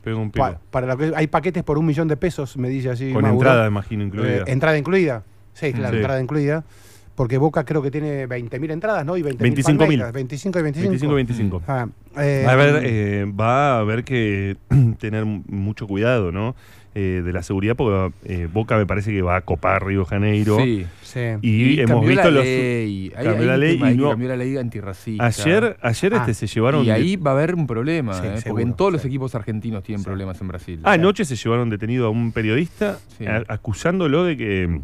pegó 0.04 0.20
un 0.22 0.32
pico. 0.32 0.46
pa- 0.46 0.60
para 0.72 0.88
lo 0.88 0.98
que 0.98 1.12
hay 1.16 1.28
paquetes 1.28 1.64
por 1.64 1.78
un 1.78 1.86
millón 1.86 2.08
de 2.08 2.18
pesos, 2.18 2.58
me 2.58 2.70
dice 2.70 2.90
así. 2.90 3.12
Con 3.14 3.22
Mauro. 3.22 3.38
entrada, 3.38 3.68
imagino, 3.68 4.04
incluida. 4.04 4.38
Eh, 4.38 4.44
entrada 4.48 4.78
incluida. 4.78 5.24
Sí, 5.54 5.74
claro, 5.74 5.92
Sí. 5.92 5.98
entrada 5.98 6.22
incluida. 6.22 6.64
Porque 7.14 7.38
Boca 7.38 7.66
creo 7.66 7.82
que 7.82 7.92
tiene 7.92 8.26
20.000 8.26 8.72
entradas, 8.72 9.06
¿no? 9.06 9.18
Y 9.18 9.22
20.000 9.22 9.38
25.000. 9.54 9.78
palmeiras. 9.78 10.14
25 10.14 10.60
y 10.60 10.62
25. 10.64 10.90
25 10.90 11.14
25. 11.14 11.62
Ah, 11.68 11.88
eh, 12.18 12.44
va, 12.48 12.52
a 12.52 12.54
haber, 12.54 12.82
eh, 12.86 13.26
va 13.26 13.76
a 13.76 13.80
haber 13.80 14.04
que 14.06 14.56
tener 14.98 15.26
mucho 15.26 15.88
cuidado, 15.88 16.32
¿no? 16.32 16.56
Eh, 16.94 17.22
de 17.24 17.32
la 17.32 17.42
seguridad, 17.42 17.78
porque 17.78 18.14
eh, 18.26 18.50
Boca 18.52 18.76
me 18.76 18.86
parece 18.86 19.12
que 19.14 19.22
va 19.22 19.38
a 19.38 19.42
copar 19.42 19.86
Río 19.86 20.02
de 20.02 20.06
Janeiro. 20.08 20.58
Sí, 20.58 20.86
sí. 21.04 21.20
Y, 21.42 21.80
hemos 21.80 21.92
cambió 21.92 22.10
visto 22.10 22.24
la 22.26 22.32
los. 22.32 22.44
ley. 22.44 23.10
Cambió 23.16 23.46
la 23.46 23.56
ley 23.58 23.76
y 23.82 23.96
no- 23.96 24.10
cambió 24.10 24.28
la 24.28 24.36
ley 24.36 24.58
antirracista. 24.58 25.26
Ayer, 25.26 25.78
ayer 25.82 26.14
este 26.14 26.34
se 26.34 26.48
llevaron. 26.48 26.84
Y 26.84 26.90
ahí 26.90 27.16
va 27.16 27.32
a 27.32 27.34
haber 27.36 27.56
un 27.56 27.66
problema, 27.66 28.14
Sí, 28.16 28.20
¿eh? 28.20 28.24
porque 28.26 28.42
seguro, 28.42 28.64
en 28.64 28.74
todos 28.74 28.92
los 28.92 29.06
equipos 29.06 29.34
argentinos 29.36 29.84
tienen 29.84 30.04
problemas 30.04 30.42
en 30.42 30.50
Brasil. 30.50 30.80
Ah, 30.84 30.92
anoche 30.92 31.24
se 31.24 31.38
llevaron 31.38 31.70
detenido 31.70 32.08
a 32.08 32.10
un 32.10 32.34
periodista 32.34 33.00
acusándolo 33.48 34.26
de 34.26 34.36
que 34.36 34.82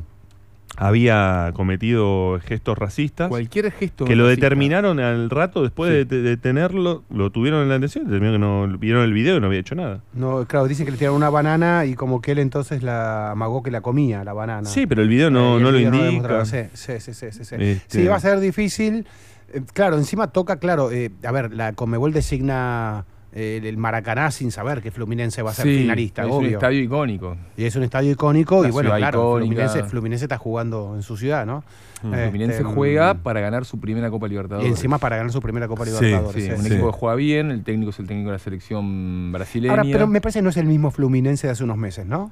había 0.78 1.52
cometido 1.56 2.40
gestos 2.46 2.78
racistas. 2.78 3.30
Cualquier 3.30 3.72
gesto 3.72 4.06
Que 4.06 4.16
lo 4.16 4.26
racista. 4.26 4.46
determinaron 4.46 5.00
al 5.00 5.30
rato 5.30 5.64
después 5.64 5.92
de, 5.92 6.06
de 6.06 6.22
detenerlo, 6.22 7.04
lo 7.10 7.32
tuvieron 7.32 7.64
en 7.64 7.70
la 7.70 7.76
atención, 7.76 8.08
que 8.08 8.20
no 8.20 8.68
vieron 8.78 9.04
el 9.04 9.12
video 9.12 9.38
y 9.38 9.40
no 9.42 9.48
había 9.48 9.60
hecho 9.60 9.74
nada. 9.76 10.02
No, 10.14 10.46
claro, 10.46 10.68
dicen 10.68 10.86
que 10.86 10.92
le 10.92 10.98
tiraron 10.98 11.18
una 11.18 11.32
banana 11.32 11.86
y 11.86 11.96
como 11.96 12.22
que 12.22 12.32
él 12.34 12.40
entonces 12.40 12.84
la 12.84 13.32
amagó 13.32 13.64
que 13.64 13.72
la 13.72 13.82
comía, 13.82 14.24
la 14.24 14.34
banana. 14.34 14.70
Sí, 14.70 14.86
pero 14.86 15.02
el 15.02 15.10
video 15.10 15.32
no, 15.32 15.58
Eh, 15.58 15.62
no 15.62 15.70
el 15.70 15.74
lo 15.84 15.92
video 15.92 16.12
indica. 16.12 16.46
Sí, 16.46 16.58
sí, 16.74 16.94
sí, 17.00 17.14
sí, 17.14 17.26
sí, 17.32 17.44
sí. 17.44 17.56
Este- 17.58 18.02
Sí, 18.02 18.08
va 18.08 18.16
a 18.18 18.20
ser 18.20 18.40
difícil. 18.40 19.08
Eh, 19.54 19.62
claro, 19.74 19.98
encima 19.98 20.28
toca, 20.28 20.58
claro, 20.60 20.92
eh, 20.92 21.10
a 21.24 21.32
ver, 21.32 21.54
la 21.54 21.74
Comebol 21.74 22.14
designa 22.14 23.06
el 23.34 23.78
Maracaná 23.78 24.32
sin 24.32 24.52
saber 24.52 24.82
que 24.82 24.90
Fluminense 24.92 25.42
va 25.42 25.52
a 25.52 25.54
ser 25.54 25.66
Sí, 25.66 25.78
finalista, 25.80 26.22
es 26.24 26.28
un 26.28 26.34
obvio. 26.34 26.50
estadio 26.58 26.82
icónico. 26.82 27.38
Y 27.58 27.66
es 27.66 27.76
un 27.76 27.84
estadio 27.84 28.12
icónico 28.12 28.64
La 28.64 28.70
y 28.70 28.72
bueno, 28.72 28.96
claro. 28.96 29.36
Fluminense, 29.38 29.84
Fluminense 29.84 30.26
está 30.26 30.38
jugando 30.38 30.94
en 30.96 31.04
su 31.04 31.18
ciudad, 31.18 31.46
¿no? 31.46 31.64
Fluminense 32.02 32.58
Este, 32.58 32.64
juega 32.64 33.16
para 33.16 33.42
ganar 33.42 33.66
su 33.66 33.80
primera 33.80 34.10
Copa 34.10 34.28
Libertadores. 34.28 34.68
Y 34.68 34.72
encima 34.72 34.98
para 34.98 35.18
ganar 35.18 35.32
su 35.32 35.42
primera 35.42 35.68
Copa 35.68 35.84
Libertadores. 35.86 36.32
sí, 36.44 36.50
sí, 36.50 36.52
un 36.56 36.62
sí. 36.64 36.68
equipo 36.74 36.92
que 36.92 36.98
juega 36.98 37.16
bien, 37.16 37.52
el 37.52 37.64
técnico 37.64 37.90
es 37.90 38.00
el 38.00 38.08
técnico 38.08 38.30
de 38.30 38.34
la 38.34 38.40
selección 38.40 39.32
brasileña. 39.32 39.72
Ahora, 39.74 39.84
pero 39.84 40.08
me 40.08 40.22
parece 40.22 40.40
que 40.40 40.44
no 40.44 40.50
es 40.50 40.58
el 40.58 40.66
mismo 40.68 40.92
Fluminense 40.92 41.48
de 41.48 41.54
hace 41.54 41.64
unos 41.64 41.78
meses, 41.78 42.06
¿no? 42.06 42.32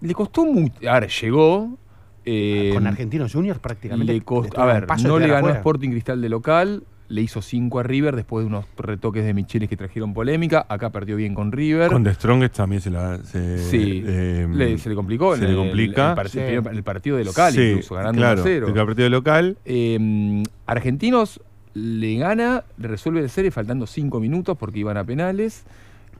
Le 0.00 0.14
costó 0.14 0.44
mucho. 0.44 0.74
Ahora, 0.88 1.06
llegó. 1.06 1.76
eh, 2.24 2.70
Con 2.74 2.86
Argentinos 2.86 3.32
Juniors 3.32 3.58
prácticamente. 3.60 4.12
le 4.12 4.22
a 4.26 4.64
un 4.64 4.66
ver, 4.66 4.86
no 5.02 5.18
le 5.18 5.26
ganó 5.28 5.38
afuera. 5.38 5.56
Sporting 5.58 5.90
Cristal 5.90 6.20
de 6.20 6.28
local, 6.28 6.82
le 7.08 7.22
hizo 7.22 7.40
5 7.40 7.78
a 7.80 7.82
River 7.82 8.14
después 8.16 8.42
de 8.44 8.48
unos 8.48 8.66
retoques 8.76 9.24
de 9.24 9.32
Michelis 9.32 9.68
que 9.68 9.76
trajeron 9.76 10.12
polémica. 10.12 10.66
Acá 10.68 10.90
perdió 10.90 11.16
bien 11.16 11.34
con 11.34 11.52
River. 11.52 11.90
Con 11.90 12.04
The 12.04 12.12
Strongest 12.14 12.56
también 12.56 12.82
se 12.82 12.90
la. 12.90 13.18
Se, 13.24 13.58
Sí, 13.58 14.02
eh, 14.06 14.46
le- 14.52 14.76
se 14.78 14.88
le 14.90 14.94
complicó 14.94 15.34
Se 15.36 15.44
el- 15.44 15.52
le 15.52 15.56
complica. 15.56 16.14
el 16.34 16.38
el 16.38 16.66
el 16.76 16.82
partido 16.82 17.16
de 17.16 17.24
local 17.24 17.52
Sí, 17.52 17.62
incluso, 17.62 17.94
ganando 17.94 18.18
claro, 18.20 18.42
1 18.42 18.50
a 18.50 18.52
0. 18.52 18.66
El 18.68 18.74
partido 18.74 19.04
de 19.04 19.10
local. 19.10 19.56
Eh, 19.64 20.42
Argentinos 20.66 21.40
le 21.74 22.16
gana, 22.16 22.64
le 22.76 22.88
resuelve 22.88 23.22
la 23.22 23.28
serie 23.28 23.50
faltando 23.50 23.86
5 23.86 24.20
minutos 24.20 24.56
porque 24.58 24.80
iban 24.80 24.96
a 24.96 25.04
penales. 25.04 25.64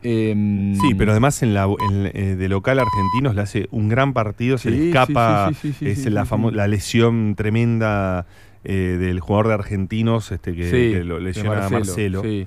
Eh, 0.05 0.75
Sí, 0.81 0.95
pero 0.95 1.11
además 1.11 1.43
en 1.43 1.55
la 1.55 1.65
en, 1.65 2.11
eh, 2.15 2.37
de 2.37 2.49
local 2.49 2.79
argentinos 2.79 3.35
le 3.35 3.41
hace 3.43 3.67
un 3.73 3.89
gran 3.89 4.13
partido, 4.13 4.57
se 4.57 4.71
le 4.71 4.87
escapa 4.89 5.49
sí, 5.61 5.73
sí, 5.73 5.73
sí, 5.73 5.87
es 5.91 6.07
la, 6.13 6.25
la 6.53 6.69
lesión 6.69 7.35
tremenda 7.35 8.25
eh, 8.65 8.97
del 8.99 9.21
jugador 9.21 9.49
de 9.49 9.55
argentinos 9.55 10.33
este, 10.33 10.55
que, 10.55 10.65
Sí, 10.65 10.93
que 10.93 11.05
lo 11.05 11.17
de 11.17 11.21
lesiona 11.23 11.67
a 11.67 11.71
Marcelo. 11.71 12.23
sí. 12.23 12.47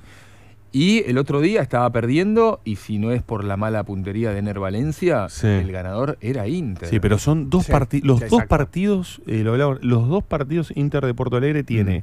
Y 0.74 1.04
el 1.06 1.18
otro 1.18 1.42
día 1.42 1.60
estaba 1.60 1.90
perdiendo, 1.92 2.60
y 2.64 2.76
si 2.76 2.98
no 2.98 3.10
es 3.12 3.22
por 3.22 3.44
la 3.44 3.58
mala 3.58 3.84
puntería 3.84 4.30
de 4.32 4.38
Ener 4.38 4.58
Valencia, 4.58 5.28
Sí. 5.28 5.46
el 5.46 5.70
ganador 5.70 6.16
era 6.22 6.48
Inter. 6.48 6.88
Sí, 6.88 6.98
pero 6.98 7.18
son 7.18 7.50
dos 7.50 7.66
Sí, 7.66 7.72
partidos. 7.72 8.06
Los 8.06 8.20
sí, 8.20 8.26
dos 8.30 8.44
partidos, 8.46 9.20
eh, 9.26 9.42
lo 9.44 9.52
hablaba- 9.52 9.78
los 9.82 10.08
dos 10.08 10.24
partidos 10.24 10.72
Inter 10.74 11.04
de 11.04 11.12
Porto 11.12 11.36
Alegre 11.36 11.62
tiene 11.62 11.98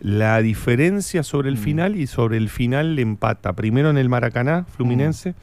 Mm. 0.00 0.06
la 0.08 0.40
diferencia 0.42 1.24
sobre 1.24 1.48
el 1.48 1.58
final 1.58 1.96
y 1.96 2.06
sobre 2.06 2.36
el 2.36 2.48
final 2.50 2.94
le 2.94 3.02
empata. 3.02 3.52
Primero 3.54 3.90
en 3.90 3.98
el 3.98 4.08
Maracaná, 4.08 4.64
Fluminense, 4.76 5.34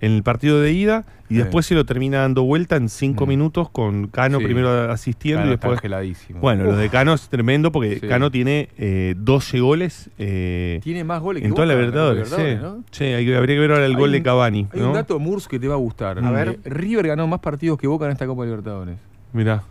en 0.00 0.12
el 0.12 0.22
partido 0.22 0.60
de 0.60 0.72
ida, 0.72 1.04
y 1.28 1.34
Mm. 1.34 1.36
Sí. 1.36 1.42
después 1.42 1.66
se 1.66 1.74
lo 1.74 1.84
termina 1.84 2.18
dando 2.18 2.44
vuelta 2.44 2.76
en 2.76 2.88
cinco 2.88 3.26
minutos 3.26 3.68
con 3.70 4.06
Cano 4.06 4.38
Sí. 4.38 4.44
primero 4.44 4.90
asistiendo 4.92 5.40
Cano 5.42 5.50
y 5.50 5.54
está 5.54 5.68
después. 5.70 6.40
Bueno, 6.40 6.64
lo 6.64 6.70
Uf. 6.70 6.76
de 6.78 6.88
Cano 6.88 7.14
es 7.14 7.28
tremendo 7.28 7.72
porque 7.72 7.98
Sí. 7.98 8.06
Cano 8.06 8.30
tiene 8.30 8.68
eh, 8.78 9.14
12 9.18 9.58
goles. 9.60 10.08
eh, 10.18 10.80
Tiene 10.84 11.02
más 11.02 11.20
goles 11.20 11.40
que 11.42 11.48
en 11.48 11.54
toda 11.54 11.66
la 11.66 11.72
en 11.74 11.78
Libertadores, 11.80 12.30
¿no? 12.62 12.84
Sí, 12.92 13.04
hay 13.04 13.34
habría 13.34 13.56
que 13.56 13.60
ver 13.60 13.72
ahora 13.72 13.86
el 13.86 13.92
Hay 13.92 13.98
gol 13.98 14.12
de 14.12 14.22
Cavani. 14.22 14.68
Hay 14.72 14.80
¿no? 14.80 14.88
un 14.88 14.92
dato 14.94 15.18
Murs 15.18 15.48
que 15.48 15.58
te 15.58 15.66
va 15.66 15.74
a 15.74 15.78
gustar. 15.78 16.18
A 16.24 16.30
ver. 16.30 16.58
River 16.64 17.08
ganó 17.08 17.26
más 17.26 17.40
partidos 17.40 17.78
que 17.78 17.86
Boca 17.88 18.04
en 18.06 18.12
esta 18.12 18.26
Copa 18.26 18.44
Libertadores. 18.44 18.96
Mirá. 19.32 19.62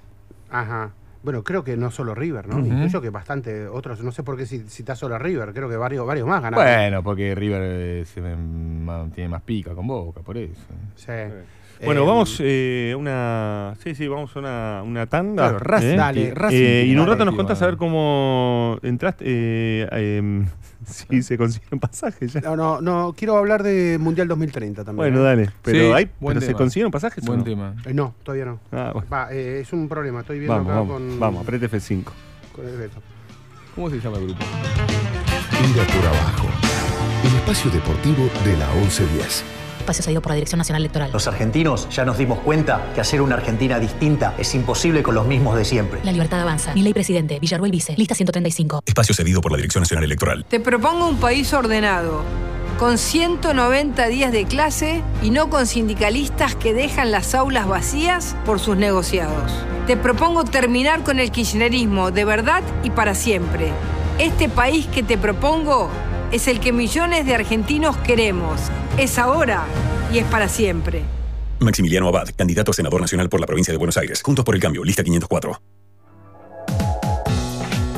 Ajá. 0.50 0.92
Bueno, 1.26 1.44
creo 1.44 1.64
que 1.64 1.76
no 1.76 1.90
solo 1.90 2.14
River, 2.16 2.48
¿no? 2.48 2.60
Incluso 2.68 3.02
que 3.02 3.10
bastante 3.10 3.68
otros, 3.68 4.02
no 4.04 4.12
sé 4.12 4.22
por 4.24 4.38
qué 4.38 4.46
si 4.46 4.60
citas 4.60 5.00
solo 5.00 5.16
a 5.16 5.20
River, 5.20 5.54
creo 5.54 5.68
que 5.68 5.76
varios, 5.76 6.06
varios 6.06 6.28
más 6.28 6.42
ganaron. 6.42 6.64
Bueno, 6.66 7.04
porque 7.04 7.34
River 7.34 7.62
eh, 7.64 8.06
se 8.06 8.22
ve 8.22 8.36
ma- 8.36 9.10
tiene 9.14 9.30
más 9.30 9.42
pica 9.42 9.74
con 9.74 9.88
Boca, 9.88 10.22
por 10.22 10.38
eso. 10.38 10.54
Sí. 10.96 11.12
Bueno, 11.84 12.04
Eh, 12.04 12.06
vamos 12.06 12.38
eh, 12.42 12.96
una. 12.98 13.74
Sí, 13.84 13.96
sí, 13.96 14.08
vamos 14.08 14.36
a 14.36 14.40
una, 14.40 14.82
una 14.84 15.06
tanda. 15.08 15.50
Claro, 15.50 15.60
Racing, 15.60 15.88
¿eh? 15.88 15.96
dale, 15.96 16.28
Eh, 16.30 16.34
Racing 16.34 16.58
y 16.88 16.92
en 16.92 17.00
un 17.00 17.08
rato 17.08 17.26
nos 17.26 17.36
contás 17.36 17.62
a 17.62 17.66
ver 17.66 17.78
cómo 17.78 18.78
entraste. 18.82 19.26
eh, 19.28 19.88
em, 19.92 20.46
si 20.86 21.24
se 21.24 21.38
consiguen 21.38 21.80
pasajes 21.80 22.34
ya. 22.34 22.42
No, 22.42 22.56
no, 22.56 22.80
no, 22.82 23.14
quiero 23.18 23.38
hablar 23.38 23.64
de 23.64 23.98
Mundial 24.00 24.28
2030 24.28 24.84
también. 24.84 24.98
Bueno, 24.98 25.20
¿eh? 25.22 25.24
dale. 25.24 25.50
Pero, 25.64 25.80
Sí, 25.88 25.94
hay, 25.94 26.10
pero 26.20 26.40
¿se 26.42 26.48
tema. 26.48 26.58
consiguieron 26.60 26.92
pasajes 26.92 27.24
o 27.24 27.28
Buen 27.28 27.40
no? 27.40 27.44
tema. 27.46 27.76
Eh, 27.86 27.94
no, 27.94 28.14
todavía 28.24 28.46
no. 28.46 28.60
Ah, 28.72 28.92
bueno. 28.94 29.08
Va, 29.12 29.34
eh, 29.34 29.60
es 29.62 29.74
un 29.74 29.90
problema, 29.90 30.22
estoy 30.22 30.40
viendo 30.40 30.54
Vamos, 30.56 30.70
acá 30.70 30.80
vamos, 30.80 30.94
con, 30.94 31.20
vamos, 31.20 31.44
apriete 31.44 31.70
F5. 31.70 32.04
con 32.54 32.68
el 32.68 32.78
veto. 32.78 33.02
¿Cómo 33.74 33.90
se 33.90 34.00
llama 34.00 34.18
el 34.18 34.26
grupo? 34.28 34.46
Mira 35.62 35.84
por 35.88 36.06
abajo. 36.08 36.48
El 37.24 37.36
espacio 37.36 37.72
deportivo 37.72 38.30
de 38.46 38.56
la 38.58 38.68
1110. 38.76 39.44
Espacio 39.86 40.04
cedido 40.04 40.20
por 40.20 40.32
la 40.32 40.36
Dirección 40.36 40.58
Nacional 40.58 40.82
Electoral. 40.82 41.12
Los 41.14 41.28
argentinos 41.28 41.88
ya 41.92 42.06
nos 42.06 42.18
dimos 42.18 42.40
cuenta 42.40 42.92
que 42.96 43.02
hacer 43.02 43.22
una 43.22 43.36
Argentina 43.36 43.80
distinta 43.80 44.34
es 44.36 44.56
imposible 44.56 45.04
con 45.04 45.14
los 45.14 45.28
mismos 45.28 45.56
de 45.56 45.64
siempre. 45.64 46.00
La 46.04 46.12
libertad 46.12 46.42
avanza. 46.42 46.74
Mi 46.74 46.82
ley 46.82 46.92
presidente. 46.92 47.40
Villarruel 47.40 47.72
vice. 47.72 47.94
Lista 47.96 48.16
135. 48.16 48.82
Espacio 48.84 49.14
cedido 49.14 49.42
por 49.42 49.52
la 49.52 49.58
Dirección 49.58 49.84
Nacional 49.84 50.06
Electoral. 50.06 50.44
Te 50.50 50.60
propongo 50.60 51.08
un 51.08 51.18
país 51.18 51.54
ordenado, 51.54 52.24
con 52.80 52.98
190 52.98 54.08
días 54.08 54.32
de 54.32 54.46
clase 54.46 55.04
y 55.22 55.30
no 55.30 55.52
con 55.52 55.68
sindicalistas 55.68 56.56
que 56.56 56.74
dejan 56.74 57.12
las 57.12 57.36
aulas 57.36 57.68
vacías 57.68 58.36
por 58.44 58.60
sus 58.60 58.78
negociados. 58.78 59.52
Te 59.86 59.98
propongo 59.98 60.46
terminar 60.46 61.04
con 61.04 61.20
el 61.20 61.30
kirchnerismo 61.30 62.10
de 62.10 62.26
verdad 62.26 62.64
y 62.84 62.90
para 62.90 63.14
siempre. 63.14 63.72
Este 64.18 64.50
país 64.50 64.88
que 64.88 65.04
te 65.04 65.20
propongo 65.20 65.92
es 66.36 66.50
el 66.50 66.60
que 66.60 66.74
millones 66.74 67.26
de 67.26 67.34
argentinos 67.34 67.96
queremos. 67.98 68.60
Es 68.98 69.18
ahora 69.18 69.66
y 70.12 70.18
es 70.18 70.26
para 70.26 70.50
siempre. 70.50 71.02
Maximiliano 71.62 72.10
Abad, 72.10 72.28
candidato 72.36 72.72
a 72.72 72.74
senador 72.74 73.00
nacional 73.00 73.30
por 73.30 73.40
la 73.40 73.48
provincia 73.48 73.72
de 73.72 73.78
Buenos 73.78 73.96
Aires. 73.96 74.22
Juntos 74.22 74.44
por 74.44 74.54
el 74.54 74.62
cambio, 74.62 74.84
lista 74.84 75.02
504. 75.02 75.62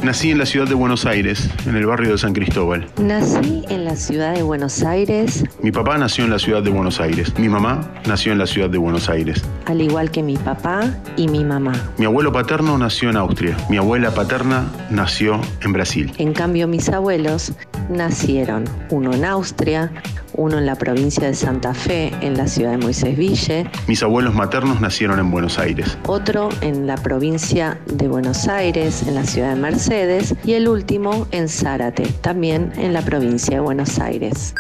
Nací 0.08 0.32
en 0.32 0.38
la 0.38 0.46
ciudad 0.46 0.66
de 0.70 0.74
Buenos 0.74 1.06
Aires, 1.06 1.50
en 1.66 1.76
el 1.76 1.86
barrio 1.86 2.12
de 2.12 2.18
San 2.18 2.32
Cristóbal. 2.32 2.88
Nací 2.98 3.66
en 3.68 3.84
la 3.84 3.98
ciudad 3.98 4.34
de 4.34 4.42
Buenos 4.42 4.82
Aires, 4.82 5.44
Mi 5.62 5.70
papá 5.70 5.98
nació 5.98 6.24
en 6.24 6.30
la 6.30 6.40
ciudad 6.40 6.64
de 6.64 6.70
Buenos 6.70 7.02
Aires. 7.02 7.38
Mi 7.38 7.50
mamá 7.50 7.92
nació 8.08 8.32
en 8.32 8.38
la 8.38 8.48
ciudad 8.48 8.70
de 8.70 8.78
Buenos 8.78 9.10
Aires. 9.10 9.44
al 9.66 9.82
igual 9.82 10.10
que 10.10 10.24
mi 10.24 10.38
papá 10.38 10.96
y 11.18 11.28
mi 11.28 11.44
mamá. 11.44 11.74
Mi 11.98 12.06
abuelo 12.06 12.32
paterno 12.32 12.78
nació 12.78 13.10
en 13.10 13.18
Austria. 13.18 13.58
Mi 13.70 13.76
abuela 13.76 14.12
paterna 14.12 14.72
nació 14.90 15.42
en 15.62 15.74
Brasil. 15.74 16.14
En 16.20 16.32
cambio, 16.32 16.70
mis 16.70 16.88
abuelos 16.88 17.52
nacieron, 17.90 18.64
uno 18.90 19.14
en 19.14 19.26
Austria, 19.26 19.92
uno 20.38 20.58
en 20.58 20.66
la 20.66 20.76
provincia 20.76 21.28
de 21.28 21.34
Santa 21.34 21.74
Fe, 21.74 22.14
en 22.22 22.38
la 22.38 22.48
ciudad 22.48 22.72
de 22.72 22.78
Moisés 22.78 23.18
Ville, 23.18 23.70
Mis 23.88 24.02
abuelos 24.04 24.34
maternos 24.34 24.80
nacieron 24.80 25.20
en 25.20 25.30
Buenos 25.32 25.60
Aires. 25.60 25.98
otro 26.08 26.50
en 26.62 26.88
la 26.88 26.96
provincia 26.96 27.80
de 27.88 28.08
Buenos 28.08 28.48
Aires, 28.48 29.04
en 29.08 29.16
la 29.16 29.24
ciudad 29.26 29.54
de 29.56 29.60
Mercedes, 29.60 30.36
y 30.46 30.54
el 30.54 30.68
último 30.68 31.28
en 31.32 31.50
Zárate, 31.50 32.04
también 32.22 32.72
en 32.78 32.94
la 32.94 33.02
provincia 33.02 33.56
de 33.56 33.60
Buenos 33.62 34.00
Aires. 34.00 34.54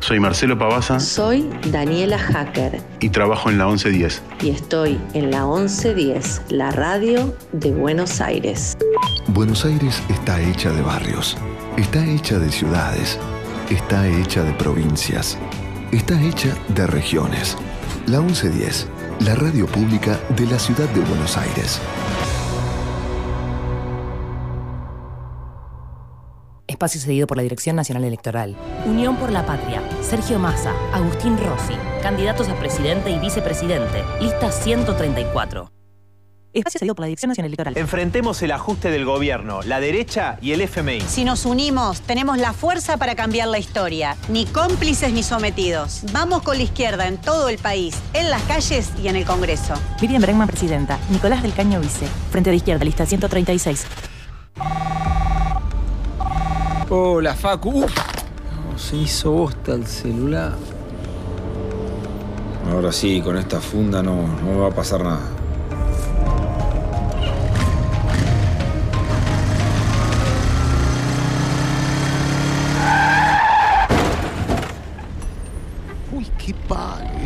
Soy 0.00 0.20
Marcelo 0.20 0.58
Pavasa 0.58 1.00
Soy 1.00 1.48
Daniela 1.72 2.18
Hacker 2.18 2.78
y 3.00 3.08
trabajo 3.08 3.48
en 3.48 3.56
la 3.56 3.64
1110. 3.66 4.20
y 4.42 4.50
estoy 4.50 5.00
en 5.14 5.30
la 5.30 5.46
1110, 5.46 6.42
la 6.50 6.70
radio 6.72 7.34
de 7.52 7.70
Buenos 7.72 8.20
Aires. 8.20 8.76
Buenos 9.28 9.64
Aires 9.64 10.02
está 10.10 10.40
hecha 10.42 10.70
de 10.72 10.82
barrios, 10.82 11.38
está 11.78 12.04
hecha 12.06 12.38
de 12.38 12.52
ciudades, 12.52 13.18
está 13.70 14.06
hecha 14.06 14.42
de 14.42 14.52
provincias, 14.52 15.38
está 15.92 16.20
hecha 16.22 16.56
de 16.68 16.86
regiones. 16.86 17.56
La 18.06 18.20
1110, 18.20 18.88
la 19.20 19.34
radio 19.34 19.66
pública 19.66 20.20
de 20.36 20.46
la 20.46 20.58
ciudad 20.58 20.88
de 20.90 21.00
Buenos 21.00 21.36
Aires. 21.36 21.80
Espacio 26.66 27.00
cedido 27.00 27.26
por 27.26 27.36
la 27.36 27.42
Dirección 27.42 27.76
Nacional 27.76 28.04
Electoral. 28.04 28.56
Unión 28.84 29.16
por 29.16 29.30
la 29.30 29.46
Patria. 29.46 29.82
Sergio 30.02 30.38
Massa, 30.38 30.72
Agustín 30.92 31.38
Rossi. 31.38 31.74
Candidatos 32.02 32.48
a 32.48 32.58
presidente 32.58 33.10
y 33.10 33.18
vicepresidente. 33.18 34.02
Lista 34.20 34.50
134. 34.50 35.73
Espacio 36.54 36.78
cedido 36.78 36.94
por 36.94 37.02
la 37.02 37.08
Dirección 37.08 37.30
Nacional 37.30 37.48
Electoral. 37.48 37.76
Enfrentemos 37.76 38.40
el 38.42 38.52
ajuste 38.52 38.90
del 38.90 39.04
gobierno, 39.04 39.62
la 39.62 39.80
derecha 39.80 40.38
y 40.40 40.52
el 40.52 40.60
FMI. 40.60 41.00
Si 41.00 41.24
nos 41.24 41.46
unimos, 41.46 42.00
tenemos 42.02 42.38
la 42.38 42.52
fuerza 42.52 42.96
para 42.96 43.16
cambiar 43.16 43.48
la 43.48 43.58
historia. 43.58 44.16
Ni 44.28 44.46
cómplices 44.46 45.12
ni 45.12 45.24
sometidos. 45.24 46.02
Vamos 46.12 46.42
con 46.42 46.56
la 46.56 46.62
izquierda 46.62 47.08
en 47.08 47.16
todo 47.18 47.48
el 47.48 47.58
país, 47.58 47.96
en 48.12 48.30
las 48.30 48.42
calles 48.42 48.92
y 49.02 49.08
en 49.08 49.16
el 49.16 49.24
Congreso. 49.24 49.74
Miriam 50.00 50.22
Bregman, 50.22 50.46
presidenta. 50.46 50.98
Nicolás 51.10 51.42
del 51.42 51.52
Caño, 51.54 51.80
vice. 51.80 52.06
Frente 52.30 52.50
de 52.50 52.56
izquierda, 52.56 52.84
lista 52.84 53.04
136. 53.04 53.86
Hola, 56.88 57.34
Facu. 57.34 57.84
Uf, 57.84 57.96
no, 58.70 58.78
se 58.78 58.96
hizo 58.96 59.32
bosta 59.32 59.72
el 59.72 59.86
celular. 59.86 60.52
Ahora 62.70 62.92
sí, 62.92 63.20
con 63.20 63.36
esta 63.36 63.60
funda 63.60 64.02
no, 64.02 64.14
no 64.14 64.52
me 64.52 64.56
va 64.56 64.68
a 64.68 64.74
pasar 64.74 65.02
nada. 65.02 65.33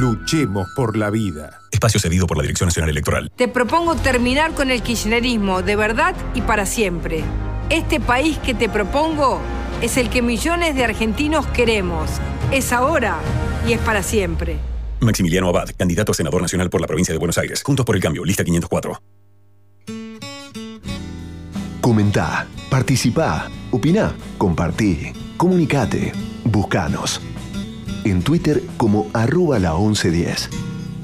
Luchemos 0.00 0.66
por 0.74 0.96
la 0.96 1.10
vida. 1.10 1.60
Espacio 1.70 2.00
cedido 2.00 2.26
por 2.26 2.38
la 2.38 2.42
Dirección 2.42 2.68
Nacional 2.68 2.88
Electoral. 2.88 3.30
Te 3.36 3.48
propongo 3.48 3.96
terminar 3.96 4.54
con 4.54 4.70
el 4.70 4.80
kirchnerismo 4.80 5.60
de 5.60 5.76
verdad 5.76 6.16
y 6.32 6.40
para 6.40 6.64
siempre. 6.64 7.22
Este 7.68 8.00
país 8.00 8.38
que 8.38 8.54
te 8.54 8.70
propongo 8.70 9.42
es 9.82 9.98
el 9.98 10.08
que 10.08 10.22
millones 10.22 10.74
de 10.74 10.84
argentinos 10.84 11.46
queremos. 11.48 12.08
Es 12.50 12.72
ahora 12.72 13.18
y 13.68 13.74
es 13.74 13.78
para 13.80 14.02
siempre. 14.02 14.56
Maximiliano 15.00 15.48
Abad, 15.48 15.68
candidato 15.76 16.12
a 16.12 16.14
senador 16.14 16.40
nacional 16.40 16.70
por 16.70 16.80
la 16.80 16.86
provincia 16.86 17.12
de 17.12 17.18
Buenos 17.18 17.36
Aires. 17.36 17.62
Juntos 17.62 17.84
por 17.84 17.94
el 17.94 18.00
cambio, 18.00 18.24
lista 18.24 18.42
504. 18.42 19.02
Comentá, 21.82 22.46
participá, 22.70 23.50
opina, 23.70 24.14
compartí, 24.38 25.12
comunicate, 25.36 26.12
buscanos. 26.44 27.20
En 28.04 28.22
Twitter 28.22 28.62
como 28.76 29.08
arroba 29.12 29.58
la 29.58 29.74
1110. 29.74 30.48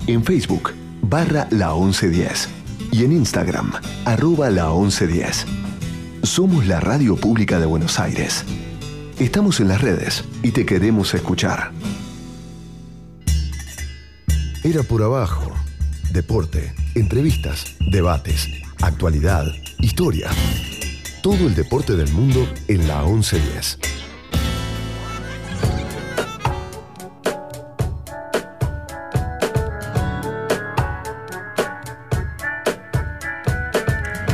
En 0.07 0.25
Facebook 0.25 0.73
barra 1.03 1.47
la 1.51 1.75
1110. 1.75 2.49
Y 2.93 3.05
en 3.05 3.13
Instagram 3.13 3.73
arroba 4.05 4.51
la 4.51 4.71
1110. 4.71 5.47
Somos 6.23 6.67
la 6.67 6.81
radio 6.81 7.17
pública 7.17 7.61
de 7.61 7.67
Buenos 7.67 8.01
Aires. 8.01 8.45
Estamos 9.19 9.61
en 9.61 9.69
las 9.69 9.81
redes 9.81 10.25
y 10.43 10.53
te 10.53 10.65
queremos 10.65 11.15
escuchar. 11.15 11.73
Era 14.65 14.83
por 14.83 15.03
abajo. 15.03 15.53
Deporte, 16.13 16.75
entrevistas, 16.95 17.77
debates, 17.91 18.49
actualidad, 18.83 19.45
historia. 19.79 20.31
Todo 21.23 21.47
el 21.47 21.55
deporte 21.55 21.95
del 21.95 22.11
mundo 22.13 22.49
en 22.69 22.89
la 22.89 23.03
1110. 23.05 23.96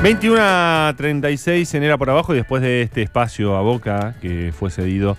...21.36 0.03 1.75
en 1.77 1.83
Era 1.85 1.97
por 1.97 2.11
Abajo... 2.11 2.33
...y 2.35 2.39
después 2.39 2.61
de 2.61 2.83
este 2.83 3.03
espacio 3.03 3.57
a 3.57 3.61
Boca... 3.63 4.15
...que 4.21 4.53
fue 4.53 4.69
cedido 4.71 5.17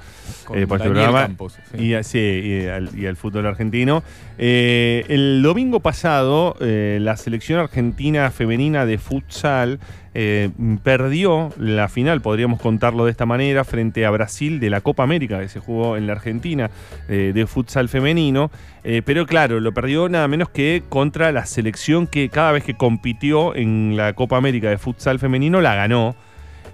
eh, 0.54 0.68
por 0.68 0.80
este 0.80 0.90
programa... 0.90 1.22
Campos, 1.22 1.58
sí. 1.72 1.78
Y, 1.86 1.94
a- 1.94 2.04
sí, 2.04 2.20
y 2.20 2.68
al, 2.68 2.90
y 2.98 3.06
al 3.06 3.16
fútbol 3.16 3.46
argentino... 3.46 4.04
Eh, 4.38 5.06
el 5.08 5.42
domingo 5.42 5.80
pasado... 5.80 6.58
eh, 6.60 6.98
...la 7.02 7.16
selección 7.16 7.62
argentina 7.62 8.30
femenina 8.32 8.86
de 8.86 8.98
futsal... 8.98 9.80
eh, 10.14 10.50
perdió 10.84 11.52
la 11.58 11.88
final, 11.88 12.22
podríamos 12.22 12.62
contarlo 12.62 13.06
de 13.06 13.12
esta 13.12 13.26
manera, 13.26 13.64
frente 13.64 14.06
a 14.06 14.12
Brasil 14.12 14.60
de 14.60 14.70
la 14.70 14.82
Copa 14.82 15.04
América 15.04 15.40
que 15.40 15.50
se 15.50 15.60
jugó 15.60 15.98
en 15.98 16.08
la 16.08 16.14
Argentina 16.14 16.70
eh, 17.10 17.32
de 17.34 17.48
futsal 17.48 17.90
femenino. 17.90 18.52
Eh, 18.84 19.02
pero 19.04 19.26
claro, 19.26 19.60
lo 19.60 19.74
perdió 19.74 20.10
nada 20.10 20.28
menos 20.28 20.50
que 20.50 20.84
contra 20.90 21.32
la 21.32 21.46
selección 21.46 22.08
que 22.08 22.30
cada 22.30 22.52
vez 22.52 22.64
que 22.64 22.76
compitió 22.76 23.56
en 23.56 23.96
la 23.98 24.14
Copa 24.14 24.38
América 24.38 24.70
de 24.70 24.78
futsal 24.78 25.20
femenino 25.20 25.62
la 25.62 25.76
ganó. 25.76 26.16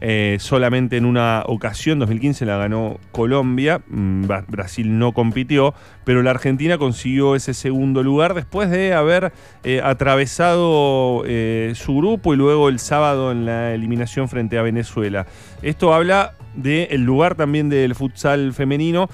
Eh, 0.01 0.37
solamente 0.39 0.95
en 0.97 1.05
una 1.05 1.43
ocasión, 1.45 1.99
2015 1.99 2.45
la 2.45 2.57
ganó 2.57 2.99
Colombia, 3.11 3.81
mm, 3.89 4.25
Bra- 4.25 4.45
Brasil 4.47 4.97
no 4.97 5.11
compitió, 5.11 5.73
pero 6.05 6.23
la 6.23 6.31
Argentina 6.31 6.77
consiguió 6.77 7.35
ese 7.35 7.53
segundo 7.53 8.01
lugar 8.01 8.33
después 8.33 8.69
de 8.69 8.93
haber 8.93 9.33
eh, 9.63 9.81
atravesado 9.83 11.23
eh, 11.25 11.73
su 11.75 11.97
grupo 11.97 12.33
y 12.33 12.37
luego 12.37 12.69
el 12.69 12.79
sábado 12.79 13.31
en 13.31 13.45
la 13.45 13.73
eliminación 13.73 14.29
frente 14.29 14.57
a 14.57 14.61
Venezuela. 14.61 15.25
Esto 15.61 15.93
habla 15.93 16.33
del 16.55 17.03
lugar 17.03 17.35
también 17.35 17.69
del 17.69 17.93
futsal 17.95 18.53
femenino 18.53 19.07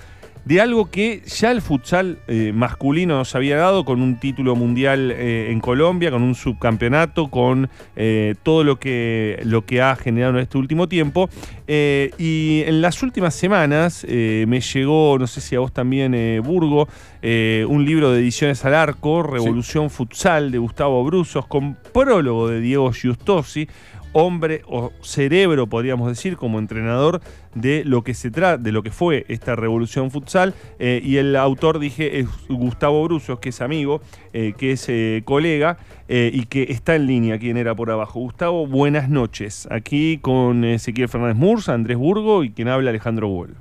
de 0.45 0.61
algo 0.61 0.91
que 0.91 1.23
ya 1.25 1.51
el 1.51 1.61
futsal 1.61 2.19
eh, 2.27 2.51
masculino 2.53 3.17
nos 3.17 3.33
había 3.35 3.57
dado 3.57 3.83
con 3.83 4.01
un 4.01 4.19
título 4.19 4.55
mundial 4.55 5.11
eh, 5.11 5.51
en 5.51 5.59
Colombia, 5.59 6.11
con 6.11 6.21
un 6.21 6.35
subcampeonato, 6.35 7.29
con 7.29 7.67
eh, 7.95 8.35
todo 8.43 8.63
lo 8.63 8.79
que, 8.79 9.41
lo 9.43 9.65
que 9.65 9.81
ha 9.81 9.95
generado 9.95 10.35
en 10.35 10.43
este 10.43 10.59
último 10.59 10.87
tiempo. 10.87 11.29
Y 11.67 12.61
en 12.67 12.81
las 12.81 13.01
últimas 13.01 13.33
semanas 13.33 14.05
me 14.07 14.61
llegó, 14.61 15.17
no 15.17 15.25
sé 15.25 15.41
si 15.41 15.55
a 15.55 15.59
vos 15.59 15.73
también, 15.73 16.39
Burgo, 16.43 16.87
un 17.23 17.85
libro 17.85 18.11
de 18.11 18.19
ediciones 18.19 18.63
al 18.65 18.75
arco, 18.75 19.23
Revolución 19.23 19.89
Futsal, 19.89 20.51
de 20.51 20.59
Gustavo 20.59 21.03
Brusos, 21.03 21.47
con 21.47 21.75
prólogo 21.91 22.49
de 22.49 22.61
Diego 22.61 22.91
Giustosi 22.91 23.67
hombre 24.15 24.61
o 24.67 24.91
cerebro, 25.01 25.67
podríamos 25.67 26.07
decir, 26.07 26.37
como 26.37 26.57
entrenador 26.57 27.19
de 27.53 27.83
lo 27.83 28.01
que 28.01 28.13
se 28.13 28.31
trata, 28.31 28.57
de 28.57 28.71
lo 28.71 28.81
que 28.81 28.89
fue 28.89 29.25
esta 29.27 29.57
revolución 29.57 30.09
futsal. 30.09 30.53
Eh, 30.79 31.01
y 31.03 31.17
el 31.17 31.35
autor, 31.35 31.79
dije, 31.79 32.19
es 32.19 32.27
Gustavo 32.47 33.03
Brusos, 33.03 33.39
que 33.39 33.49
es 33.49 33.61
amigo, 33.61 33.99
eh, 34.31 34.53
que 34.57 34.71
es 34.71 34.87
eh, 34.87 35.21
colega 35.25 35.77
y 36.07 36.45
que 36.45 36.63
está 36.69 36.95
en 36.95 37.07
línea, 37.07 37.39
quien 37.39 37.57
era 37.57 37.73
por 37.75 37.89
abajo. 37.89 38.19
Gustavo, 38.19 38.67
buenas 38.67 39.09
noches. 39.09 39.67
Aquí 39.71 40.19
con 40.19 40.63
Ezequiel 40.63 41.09
Fernández 41.09 41.35
Murs, 41.35 41.67
Andrés 41.67 41.97
Burgo 41.97 42.43
y 42.43 42.51
quien 42.51 42.67
habla 42.67 42.91
Alejandro 42.91 43.27
Gol. 43.27 43.55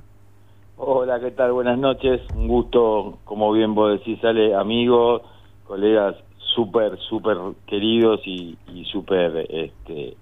Hola, 0.77 1.19
¿qué 1.19 1.31
tal? 1.31 1.53
Buenas 1.53 1.79
noches. 1.79 2.21
Un 2.35 2.47
gusto, 2.47 3.17
como 3.25 3.51
bien 3.51 3.73
vos 3.73 3.97
decís, 3.97 4.23
Ale, 4.23 4.53
amigos, 4.53 5.23
colegas 5.65 6.15
súper, 6.55 6.97
súper 7.09 7.37
queridos 7.65 8.21
y, 8.25 8.57
y 8.71 8.85
súper 8.85 9.47
este, 9.49 10.15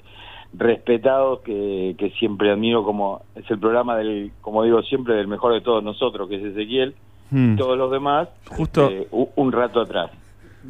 respetados 0.56 1.40
que, 1.42 1.96
que 1.98 2.12
siempre 2.12 2.52
admiro 2.52 2.84
como 2.84 3.24
es 3.36 3.50
el 3.50 3.60
programa 3.60 3.98
del, 3.98 4.32
como 4.42 4.64
digo 4.64 4.82
siempre, 4.84 5.16
del 5.16 5.28
mejor 5.28 5.54
de 5.54 5.62
todos 5.62 5.84
nosotros, 5.84 6.30
que 6.30 6.36
es 6.36 6.44
Ezequiel, 6.44 6.96
Hmm. 7.32 7.54
y 7.54 7.56
todos 7.56 7.76
los 7.78 7.90
demás, 7.92 8.28
Justo- 8.50 8.88
este, 8.90 9.08
un 9.12 9.52
rato 9.52 9.82
atrás. 9.82 10.12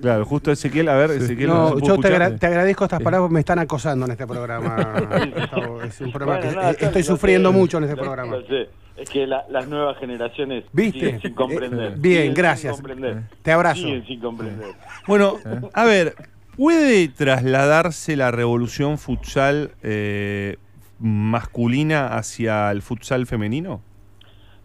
Claro, 0.01 0.23
justo 0.25 0.49
Ezequiel, 0.51 0.87
a 0.87 0.95
ver, 0.95 1.11
Ezequiel. 1.11 1.49
No, 1.49 1.55
¿nos 1.55 1.71
puede 1.73 1.87
yo 1.87 1.97
te, 1.97 2.07
agra- 2.07 2.35
te 2.37 2.45
agradezco 2.47 2.85
estas 2.85 3.01
palabras 3.01 3.29
me 3.29 3.41
están 3.41 3.59
acosando 3.59 4.05
en 4.05 4.11
este 4.13 4.25
programa. 4.25 4.75
Es 5.85 5.99
un 6.01 6.11
programa 6.11 6.37
Bueno, 6.39 6.49
que 6.51 6.55
nada, 6.55 6.71
eh, 6.71 6.77
estoy 6.79 7.03
sufriendo 7.03 7.51
sé, 7.51 7.57
mucho 7.57 7.77
en 7.79 7.83
este 7.83 7.95
lo- 7.97 8.01
programa. 8.03 8.37
lo 8.37 8.45
sé. 8.47 8.69
Es 8.95 9.09
que 9.09 9.27
la- 9.27 9.43
las 9.49 9.67
nuevas 9.67 9.97
generaciones 9.97 10.63
¿Viste? 10.71 10.99
siguen 10.99 11.21
sin 11.21 11.33
comprender. 11.33 11.91
Eh, 11.91 11.95
bien, 11.97 12.13
siguen 12.13 12.23
sin 12.27 12.33
gracias. 12.35 12.73
comprender. 12.75 13.23
Te 13.41 13.51
abrazo. 13.51 13.81
Siguen 13.81 14.05
sin 14.07 14.19
comprender. 14.21 14.67
Bueno, 15.07 15.33
a 15.73 15.83
ver, 15.83 16.15
¿puede 16.57 17.07
trasladarse 17.09 18.15
la 18.15 18.31
revolución 18.31 18.97
futsal 18.97 19.71
eh, 19.83 20.57
masculina 20.99 22.07
hacia 22.17 22.71
el 22.71 22.81
futsal 22.81 23.25
femenino? 23.25 23.81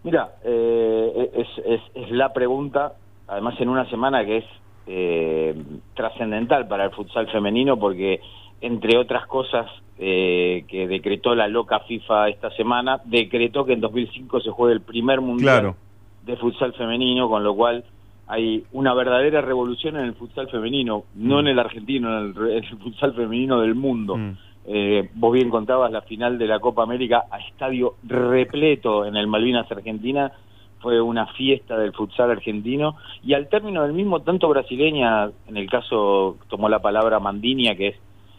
Mira, 0.05 0.36
eh, 0.44 1.31
es, 1.35 1.48
es, 1.66 1.81
es 1.94 2.10
la 2.10 2.32
pregunta, 2.32 2.93
además 3.27 3.55
en 3.60 3.69
una 3.69 3.89
semana 3.90 4.24
que 4.24 4.39
es 4.39 4.44
eh, 4.86 5.55
trascendental 5.94 6.66
para 6.69 6.85
el 6.85 6.90
futsal 6.93 7.31
femenino 7.31 7.78
porque, 7.78 8.20
entre 8.60 8.97
otras 8.97 9.27
cosas 9.27 9.66
eh, 9.98 10.65
que 10.69 10.86
decretó 10.86 11.35
la 11.35 11.48
loca 11.48 11.81
FIFA 11.81 12.28
esta 12.28 12.51
semana, 12.52 13.01
decretó 13.05 13.65
que 13.65 13.73
en 13.73 13.81
2005 13.81 14.40
se 14.40 14.51
juegue 14.51 14.74
el 14.74 14.81
primer 14.81 15.20
mundial 15.20 15.60
Claro. 15.60 15.77
de 16.24 16.36
futsal 16.36 16.73
femenino, 16.74 17.28
con 17.28 17.43
lo 17.43 17.55
cual 17.55 17.85
hay 18.29 18.65
una 18.73 18.93
verdadera 18.95 19.41
revolución 19.41 19.97
en 19.97 20.05
el 20.05 20.15
futsal 20.15 20.49
femenino, 20.49 21.05
no 21.15 21.41
en 21.41 21.49
el 21.49 21.59
argentino, 21.59 22.09
en 22.19 22.35
el, 22.37 22.51
en 22.59 22.65
el 22.65 22.79
futsal 22.79 23.15
femenino 23.15 23.61
del 23.61 23.75
mundo. 23.75 24.17
Eh, 24.71 25.09
vos 25.15 25.33
bien 25.33 25.49
contabas 25.49 25.91
la 25.91 26.03
final 26.03 26.37
de 26.39 26.47
la 26.47 26.61
Copa 26.61 26.83
América 26.83 27.25
a 27.31 27.39
estadio 27.39 27.95
repleto 28.07 29.07
en 29.07 29.17
el 29.17 29.27
Malvinas 29.27 29.71
Argentina, 29.73 30.31
fue 30.81 31.01
una 31.01 31.27
fiesta 31.29 31.77
del 31.79 31.93
futsal 31.95 32.31
argentino. 32.31 32.97
Y 33.25 33.33
al 33.35 33.49
término 33.49 33.83
del 33.83 33.95
mismo, 33.95 34.21
tanto 34.21 34.49
brasileña, 34.49 35.31
en 35.49 35.57
el 35.57 35.69
caso 35.71 36.37
tomó 36.49 36.69
la 36.69 36.81
palabra 36.81 37.19
Mandinia, 37.19 37.75
que 37.77 37.89
es 37.89 37.97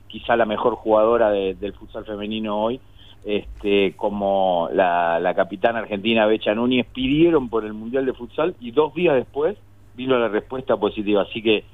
quizá 0.08 0.36
la 0.36 0.46
mejor 0.46 0.76
jugadora 0.76 1.32
de- 1.32 1.56
del 1.56 1.74
futsal 1.74 2.06
femenino 2.06 2.58
hoy, 2.62 2.80
este, 3.26 3.94
como 3.98 4.70
la, 4.74 5.20
la 5.20 5.34
capitana 5.34 5.80
argentina 5.80 6.26
Becha 6.28 6.54
Núñez, 6.56 6.86
pidieron 6.94 7.50
por 7.50 7.66
el 7.66 7.74
Mundial 7.74 8.06
de 8.06 8.14
Futsal 8.14 8.56
y 8.62 8.72
dos 8.72 8.94
días 8.94 9.16
después 9.16 9.58
vino 10.00 10.18
la 10.18 10.30
respuesta 10.30 10.78
positiva. 10.78 11.24
Así 11.24 11.42
que 11.42 11.66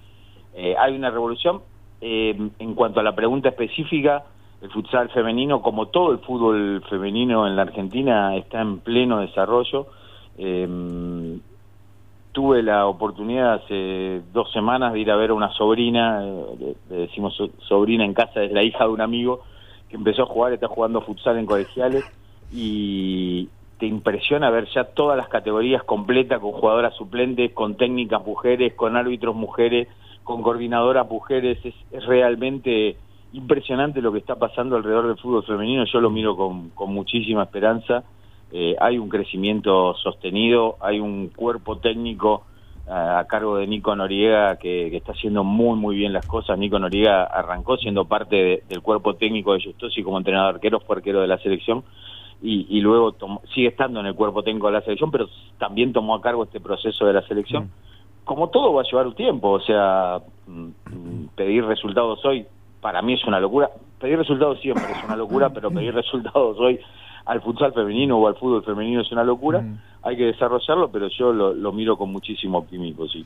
eh, 0.56 0.76
hay 0.78 0.96
una 0.96 1.12
revolución. 1.12 1.62
Eh, 2.02 2.36
en 2.60 2.76
cuanto 2.76 3.00
a 3.00 3.04
la 3.04 3.16
pregunta 3.16 3.50
específica, 3.50 4.26
el 4.62 4.70
futsal 4.72 5.10
femenino, 5.10 5.62
como 5.62 5.88
todo 5.88 6.12
el 6.12 6.20
fútbol 6.20 6.84
femenino 6.90 7.48
en 7.48 7.56
la 7.56 7.62
Argentina, 7.62 8.36
está 8.36 8.62
en 8.62 8.80
pleno 8.80 9.22
desarrollo. 9.22 9.88
Eh, 10.38 10.68
tuve 12.32 12.62
la 12.64 12.88
oportunidad 12.88 13.54
hace 13.54 14.22
dos 14.34 14.52
semanas 14.52 14.92
de 14.92 15.00
ir 15.00 15.10
a 15.10 15.16
ver 15.16 15.30
a 15.30 15.34
una 15.34 15.52
sobrina, 15.54 16.20
le, 16.60 16.76
decimos 16.90 17.34
so- 17.34 17.50
sobrina 17.70 18.04
en 18.04 18.14
casa, 18.14 18.44
es 18.44 18.52
la 18.52 18.62
hija 18.62 18.84
de 18.84 18.90
un 18.90 19.00
amigo 19.00 19.44
que 19.88 19.96
empezó 19.96 20.24
a 20.24 20.26
jugar, 20.26 20.52
está 20.52 20.68
jugando 20.68 21.00
futsal 21.00 21.38
en 21.38 21.46
colegiales 21.46 22.04
y 22.52 23.48
te 23.78 23.86
impresiona 23.86 24.50
ver 24.50 24.68
ya 24.74 24.86
todas 24.86 25.18
las 25.18 25.28
categorías 25.28 25.84
completas 25.84 26.40
con 26.40 26.52
jugadoras 26.54 26.96
suplentes, 26.96 27.52
con 27.54 27.76
técnicas 27.76 28.26
mujeres, 28.26 28.74
con 28.76 28.96
árbitros 28.96 29.36
mujeres, 29.36 29.88
con 30.24 30.42
coordinadoras 30.42 31.08
mujeres, 31.10 31.60
es, 31.64 32.06
realmente 32.06 32.98
impresionante 33.34 34.02
lo 34.02 34.12
que 34.12 34.20
está 34.20 34.36
pasando 34.36 34.76
alrededor 34.76 35.08
del 35.08 35.18
fútbol 35.18 35.44
femenino, 35.44 35.84
yo 35.86 36.00
lo 36.00 36.10
miro 36.10 36.36
con, 36.36 36.70
con 36.72 36.94
muchísima 36.94 37.44
esperanza, 37.44 38.04
Eh, 38.52 38.76
hay 38.80 38.98
un 39.00 39.10
crecimiento 39.10 39.96
sostenido, 39.96 40.78
hay 40.80 41.00
un 41.00 41.30
cuerpo 41.36 41.80
técnico 41.80 42.46
eh, 42.88 42.92
a 42.92 43.26
cargo 43.28 43.58
de 43.58 43.66
Nico 43.68 43.96
Noriega 43.96 44.56
que, 44.58 44.96
está 44.96 45.12
haciendo 45.14 45.44
muy 45.44 45.76
muy 45.78 45.96
bien 45.98 46.14
las 46.14 46.26
cosas. 46.26 46.58
Nico 46.58 46.78
Noriega 46.80 47.24
arrancó 47.24 47.76
siendo 47.78 48.06
parte 48.06 48.36
de- 48.36 48.64
del 48.70 48.82
cuerpo 48.82 49.16
técnico 49.16 49.54
de 49.54 49.64
Justosi 49.64 50.04
como 50.04 50.20
entrenador 50.20 50.56
arquero, 50.56 50.80
fue 50.80 50.96
arquero 50.98 51.22
de 51.22 51.28
la 51.28 51.40
selección 51.40 51.84
y, 52.42 52.66
y 52.70 52.82
luego 52.82 53.12
tomó- 53.14 53.42
sigue 53.54 53.68
estando 53.70 54.00
en 54.00 54.06
el 54.08 54.14
cuerpo 54.16 54.44
técnico 54.44 54.68
de 54.68 54.74
la 54.74 54.82
selección, 54.82 55.12
pero 55.12 55.28
también 55.58 55.94
tomó 55.94 56.16
a 56.16 56.22
cargo 56.22 56.44
este 56.44 56.60
proceso 56.60 57.06
de 57.06 57.14
la 57.14 57.22
selección. 57.28 57.70
Como 58.24 58.50
todo 58.50 58.74
va 58.74 58.82
a 58.82 58.86
llevar 58.86 59.08
un 59.08 59.16
tiempo, 59.16 59.52
o 59.52 59.60
sea, 59.62 60.20
mm, 60.48 60.62
mm, 60.62 61.28
pedir 61.36 61.64
resultados 61.66 62.24
hoy 62.26 62.46
para 62.82 63.02
mí 63.02 63.14
es 63.14 63.24
una 63.26 63.40
locura. 63.40 63.70
Pedir 64.00 64.18
resultados 64.18 64.60
siempre 64.62 64.84
es 64.92 65.04
una 65.06 65.16
locura, 65.16 65.50
pero 65.52 65.72
pedir 65.72 65.94
resultados 65.94 66.58
hoy 66.60 66.80
al 67.26 67.42
futsal 67.42 67.74
femenino 67.74 68.18
o 68.18 68.28
al 68.28 68.36
fútbol 68.36 68.64
femenino 68.64 69.02
es 69.02 69.12
una 69.12 69.24
locura. 69.24 69.64
Hay 70.04 70.18
que 70.18 70.26
desarrollarlo, 70.26 70.90
pero 70.92 71.08
yo 71.08 71.34
lo, 71.34 71.54
lo 71.54 71.72
miro 71.72 71.98
con 71.98 72.12
muchísimo 72.12 72.60
optimismo, 72.60 73.08
sí. 73.08 73.26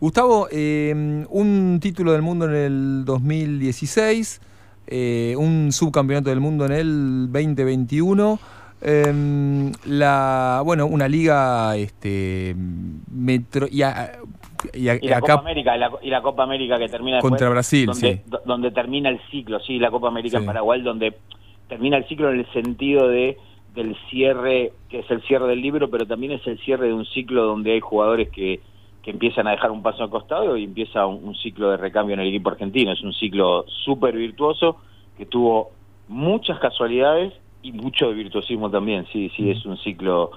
Gustavo, 0.00 0.48
eh, 0.52 1.24
un 1.30 1.78
título 1.80 2.12
del 2.12 2.22
mundo 2.22 2.44
en 2.46 2.54
el 2.54 3.04
2016, 3.04 4.40
eh, 4.86 5.34
un 5.38 5.72
subcampeonato 5.72 6.30
del 6.30 6.40
mundo 6.40 6.66
en 6.66 6.72
el 6.72 7.32
2021. 7.32 8.38
eh, 8.86 9.72
la 9.86 10.60
bueno 10.64 10.84
una 10.86 11.08
liga 11.08 11.74
este 11.76 12.54
metro 13.10 13.66
y, 13.70 13.80
a- 13.82 14.12
y 14.74 14.88
a- 14.88 14.96
Y 14.96 15.08
la 15.08 15.18
acá 15.18 15.32
Copa 15.36 15.40
América, 15.40 15.74
y 15.76 15.78
la, 15.80 15.90
y 16.02 16.10
la 16.10 16.20
Copa 16.22 16.42
América 16.42 16.78
que 16.78 16.88
termina 16.88 17.16
después, 17.16 17.30
Contra 17.30 17.48
Brasil, 17.48 17.86
donde, 17.86 18.14
sí. 18.16 18.20
do- 18.26 18.42
donde 18.44 18.70
termina 18.72 19.08
el 19.08 19.20
ciclo, 19.30 19.58
sí, 19.60 19.78
la 19.78 19.90
Copa 19.90 20.08
América 20.08 20.36
Sí. 20.38 20.42
en 20.42 20.46
Paraguay, 20.46 20.82
donde 20.82 21.14
termina 21.68 21.96
el 21.96 22.06
ciclo 22.08 22.30
en 22.30 22.40
el 22.40 22.52
sentido 22.52 23.08
de 23.08 23.38
del 23.74 23.96
cierre, 24.10 24.72
que 24.88 25.00
es 25.00 25.10
el 25.10 25.20
cierre 25.22 25.48
del 25.48 25.60
libro, 25.62 25.90
pero 25.90 26.06
también 26.06 26.32
es 26.32 26.46
el 26.46 26.58
cierre 26.60 26.86
de 26.88 26.92
un 26.92 27.06
ciclo 27.06 27.42
donde 27.44 27.72
hay 27.72 27.80
jugadores 27.80 28.28
que, 28.30 28.60
que 29.04 29.10
empiezan 29.10 29.46
a 29.46 29.50
dejar 29.50 29.70
un 29.70 29.82
paso 29.82 30.02
al 30.02 30.10
costado 30.10 30.56
y 30.56 30.64
empieza 30.64 31.06
un, 31.06 31.22
un 31.22 31.34
ciclo 31.34 31.70
de 31.70 31.76
recambio 31.76 32.14
en 32.14 32.20
el 32.20 32.28
equipo 32.28 32.50
argentino. 32.50 32.92
Es 32.92 33.02
un 33.02 33.12
ciclo 33.12 33.64
súper 33.84 34.16
virtuoso 34.16 34.76
que 35.18 35.26
tuvo 35.26 35.70
muchas 36.08 36.58
casualidades 36.58 37.34
y 37.62 37.72
mucho 37.72 38.08
de 38.08 38.14
virtuosismo 38.14 38.70
también, 38.70 39.06
sí, 39.12 39.30
sí, 39.36 39.50
es 39.50 39.64
un 39.64 39.78
ciclo 39.78 40.30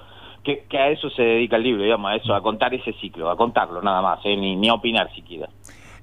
que, 0.43 0.65
que 0.69 0.77
a 0.77 0.89
eso 0.89 1.09
se 1.09 1.21
dedica 1.21 1.57
el 1.57 1.63
libro, 1.63 1.83
digamos, 1.83 2.09
a 2.11 2.15
eso, 2.15 2.33
a 2.33 2.41
contar 2.41 2.73
ese 2.73 2.93
ciclo, 2.93 3.29
a 3.29 3.35
contarlo 3.35 3.81
nada 3.81 4.01
más, 4.01 4.19
¿eh? 4.23 4.35
ni, 4.37 4.55
ni 4.55 4.69
a 4.69 4.75
opinar 4.75 5.13
siquiera. 5.13 5.49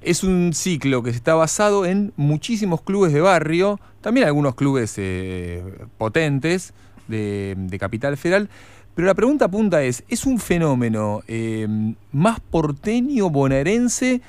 es 0.02 0.22
un 0.22 0.52
ciclo 0.52 1.02
que 1.02 1.10
está 1.10 1.34
basado 1.34 1.86
en 1.86 2.12
muchísimos 2.16 2.82
clubes 2.82 3.12
de 3.12 3.22
barrio, 3.22 3.80
también 4.02 4.26
algunos 4.26 4.54
clubes 4.54 4.96
eh, 4.98 5.62
potentes 5.96 6.74
de, 7.08 7.54
de 7.56 7.78
Capital 7.78 8.16
Federal. 8.18 8.48
Pero 8.94 9.06
la 9.06 9.14
pregunta 9.14 9.48
punta 9.48 9.82
es, 9.82 10.04
¿es 10.08 10.24
un 10.24 10.38
fenómeno 10.38 11.20
eh, 11.26 11.66
más 12.12 12.38
porteño, 12.40 13.28
bonaerense 13.28 14.20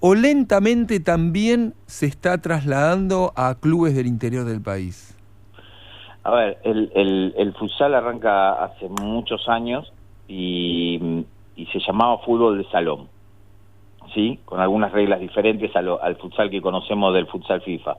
o 0.00 0.14
lentamente 0.14 1.00
también 1.00 1.74
se 1.86 2.06
está 2.06 2.38
trasladando 2.38 3.32
a 3.36 3.54
clubes 3.54 3.94
del 3.94 4.06
interior 4.06 4.44
del 4.44 4.62
país? 4.62 5.16
A 6.22 6.30
ver, 6.30 6.58
el, 6.64 6.90
el, 6.94 7.34
el 7.36 7.52
futsal 7.52 7.94
arranca 7.94 8.64
hace 8.64 8.88
muchos 8.88 9.46
años 9.46 9.92
y, 10.26 11.24
y 11.54 11.66
se 11.66 11.80
llamaba 11.80 12.18
fútbol 12.18 12.56
de 12.56 12.64
salón, 12.70 13.08
¿sí? 14.14 14.38
Con 14.46 14.58
algunas 14.58 14.90
reglas 14.92 15.20
diferentes 15.20 15.70
al 15.76 16.16
futsal 16.16 16.48
que 16.48 16.62
conocemos 16.62 17.12
del 17.12 17.26
futsal 17.26 17.60
FIFA. 17.60 17.96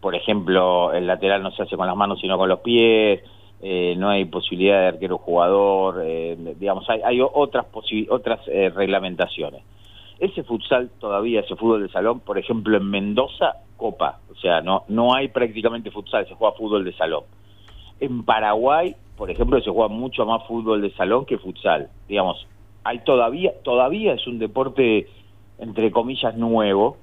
Por 0.00 0.16
ejemplo, 0.16 0.92
el 0.92 1.06
lateral 1.06 1.44
no 1.44 1.52
se 1.52 1.62
hace 1.62 1.76
con 1.76 1.86
las 1.86 1.94
manos 1.94 2.18
sino 2.20 2.36
con 2.36 2.48
los 2.48 2.58
pies, 2.60 3.20
eh, 3.64 3.94
no 3.96 4.10
hay 4.10 4.24
posibilidad 4.24 4.80
de 4.80 4.86
arquero 4.88 5.18
jugador, 5.18 6.02
eh, 6.04 6.36
digamos, 6.58 6.88
hay, 6.90 7.00
hay 7.02 7.20
otras, 7.20 7.66
otras 8.10 8.40
eh, 8.48 8.70
reglamentaciones. 8.74 9.62
Ese 10.18 10.42
futsal 10.42 10.90
todavía, 10.98 11.40
ese 11.40 11.54
fútbol 11.54 11.82
de 11.82 11.92
salón, 11.92 12.20
por 12.20 12.38
ejemplo, 12.38 12.76
en 12.76 12.90
Mendoza, 12.90 13.56
Copa, 13.76 14.18
o 14.30 14.34
sea, 14.34 14.60
no, 14.62 14.84
no 14.88 15.14
hay 15.14 15.28
prácticamente 15.28 15.92
futsal, 15.92 16.26
se 16.26 16.34
juega 16.34 16.56
fútbol 16.56 16.84
de 16.84 16.92
salón. 16.94 17.22
En 18.00 18.24
Paraguay, 18.24 18.96
por 19.16 19.30
ejemplo, 19.30 19.60
se 19.60 19.70
juega 19.70 19.88
mucho 19.88 20.26
más 20.26 20.44
fútbol 20.48 20.82
de 20.82 20.90
salón 20.94 21.24
que 21.24 21.38
futsal. 21.38 21.88
Digamos, 22.08 22.44
hay 22.82 22.98
todavía, 23.04 23.52
todavía 23.62 24.14
es 24.14 24.26
un 24.26 24.40
deporte 24.40 25.06
entre 25.58 25.92
comillas 25.92 26.36
nuevo, 26.36 26.96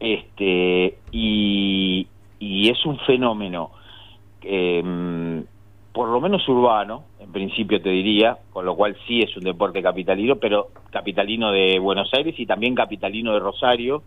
este, 0.00 0.98
y, 1.12 2.08
y 2.40 2.68
es 2.68 2.84
un 2.84 2.98
fenómeno, 2.98 3.70
eh, 4.42 4.82
por 5.92 6.08
lo 6.08 6.20
menos 6.20 6.48
urbano, 6.48 7.04
en 7.20 7.30
principio 7.32 7.80
te 7.80 7.90
diría, 7.90 8.38
con 8.52 8.64
lo 8.64 8.74
cual 8.74 8.96
sí 9.06 9.20
es 9.20 9.36
un 9.36 9.44
deporte 9.44 9.82
capitalino, 9.82 10.36
pero 10.36 10.68
capitalino 10.90 11.52
de 11.52 11.78
Buenos 11.78 12.10
Aires 12.14 12.34
y 12.38 12.46
también 12.46 12.74
capitalino 12.74 13.34
de 13.34 13.40
Rosario, 13.40 14.02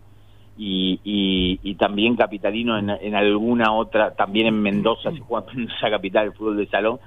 y, 0.58 1.00
y, 1.04 1.60
y 1.62 1.74
también 1.74 2.16
capitalino 2.16 2.78
en, 2.78 3.14
alguna 3.14 3.72
otra, 3.72 4.14
también 4.14 4.46
en 4.46 4.60
Mendoza, 4.62 5.12
se 5.12 5.20
juega 5.20 5.46
en 5.50 5.58
Mendoza 5.58 5.90
capital 5.90 6.26
el 6.26 6.32
fútbol 6.32 6.56
de 6.56 6.66
salón, 6.66 6.98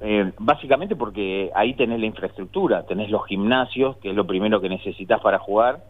eh, 0.00 0.32
básicamente 0.38 0.96
porque 0.96 1.50
ahí 1.54 1.74
tenés 1.74 2.00
la 2.00 2.06
infraestructura, 2.06 2.84
tenés 2.84 3.08
los 3.08 3.24
gimnasios, 3.26 3.96
que 3.98 4.10
es 4.10 4.16
lo 4.16 4.26
primero 4.26 4.60
que 4.60 4.68
necesitas 4.68 5.20
para 5.20 5.38
jugar, 5.38 5.84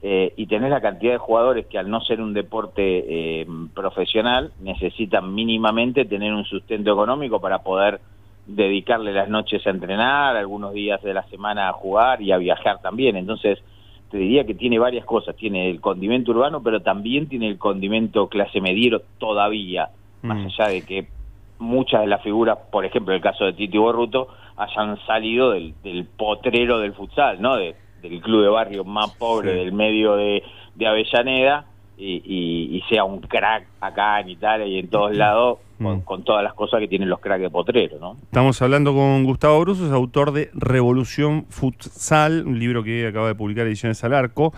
eh, 0.00 0.32
y 0.36 0.46
tenés 0.46 0.70
la 0.70 0.80
cantidad 0.80 1.12
de 1.12 1.18
jugadores 1.18 1.66
que 1.66 1.78
al 1.78 1.90
no 1.90 2.00
ser 2.00 2.20
un 2.20 2.32
deporte 2.32 2.82
eh, 3.40 3.46
profesional 3.74 4.52
necesitan 4.60 5.34
mínimamente 5.34 6.04
tener 6.04 6.32
un 6.32 6.44
sustento 6.44 6.92
económico 6.92 7.40
para 7.40 7.58
poder 7.60 8.00
dedicarle 8.46 9.12
las 9.12 9.28
noches 9.28 9.66
a 9.66 9.70
entrenar, 9.70 10.36
algunos 10.36 10.72
días 10.72 11.02
de 11.02 11.12
la 11.14 11.24
semana 11.24 11.68
a 11.68 11.72
jugar 11.72 12.22
y 12.22 12.32
a 12.32 12.38
viajar 12.38 12.80
también. 12.80 13.16
Entonces, 13.16 13.58
te 14.10 14.16
diría 14.18 14.44
que 14.44 14.54
tiene 14.54 14.78
varias 14.78 15.04
cosas. 15.04 15.36
Tiene 15.36 15.68
el 15.68 15.80
condimento 15.80 16.30
urbano, 16.30 16.62
pero 16.62 16.80
también 16.80 17.28
tiene 17.28 17.48
el 17.48 17.58
condimento 17.58 18.28
clase 18.28 18.60
mediero 18.60 19.02
todavía, 19.18 19.90
más 20.22 20.46
allá 20.46 20.70
de 20.70 20.82
que 20.82 21.08
muchas 21.58 22.00
de 22.02 22.06
las 22.06 22.22
figuras, 22.22 22.56
por 22.70 22.84
ejemplo, 22.84 23.14
el 23.14 23.20
caso 23.20 23.44
de 23.44 23.52
Titi 23.52 23.76
Borruto, 23.76 24.28
hayan 24.56 24.98
salido 25.06 25.50
del, 25.50 25.74
del 25.82 26.06
potrero 26.06 26.78
del 26.78 26.94
futsal, 26.94 27.42
¿no? 27.42 27.56
De- 27.56 27.74
del 28.02 28.20
club 28.20 28.42
de 28.42 28.48
barrio 28.48 28.84
más 28.84 29.10
pobre 29.16 29.52
del 29.54 29.72
medio 29.72 30.16
de, 30.16 30.42
de 30.74 30.86
Avellaneda 30.86 31.66
y, 31.96 32.22
y- 32.24 32.76
y 32.76 32.82
sea 32.88 33.04
un 33.04 33.20
crack 33.20 33.66
acá 33.80 34.20
en 34.20 34.28
Italia 34.28 34.66
y 34.66 34.78
en 34.78 34.88
todos 34.88 35.16
lados 35.16 35.58
con, 35.78 36.00
con 36.02 36.24
todas 36.24 36.42
las 36.44 36.54
cosas 36.54 36.80
que 36.80 36.88
tienen 36.88 37.08
los 37.08 37.20
cracks 37.20 37.40
de 37.42 37.50
potrero, 37.50 37.98
¿no? 38.00 38.16
Estamos 38.22 38.60
hablando 38.62 38.92
con 38.94 39.24
Gustavo 39.24 39.60
Bruso, 39.60 39.86
es 39.86 39.92
autor 39.92 40.32
de 40.32 40.50
Revolución 40.54 41.46
Futsal, 41.48 42.44
un 42.46 42.58
libro 42.58 42.82
que 42.82 43.06
acaba 43.06 43.28
de 43.28 43.34
publicar 43.34 43.66
Ediciones 43.66 44.02
al 44.04 44.14
Arco. 44.14 44.52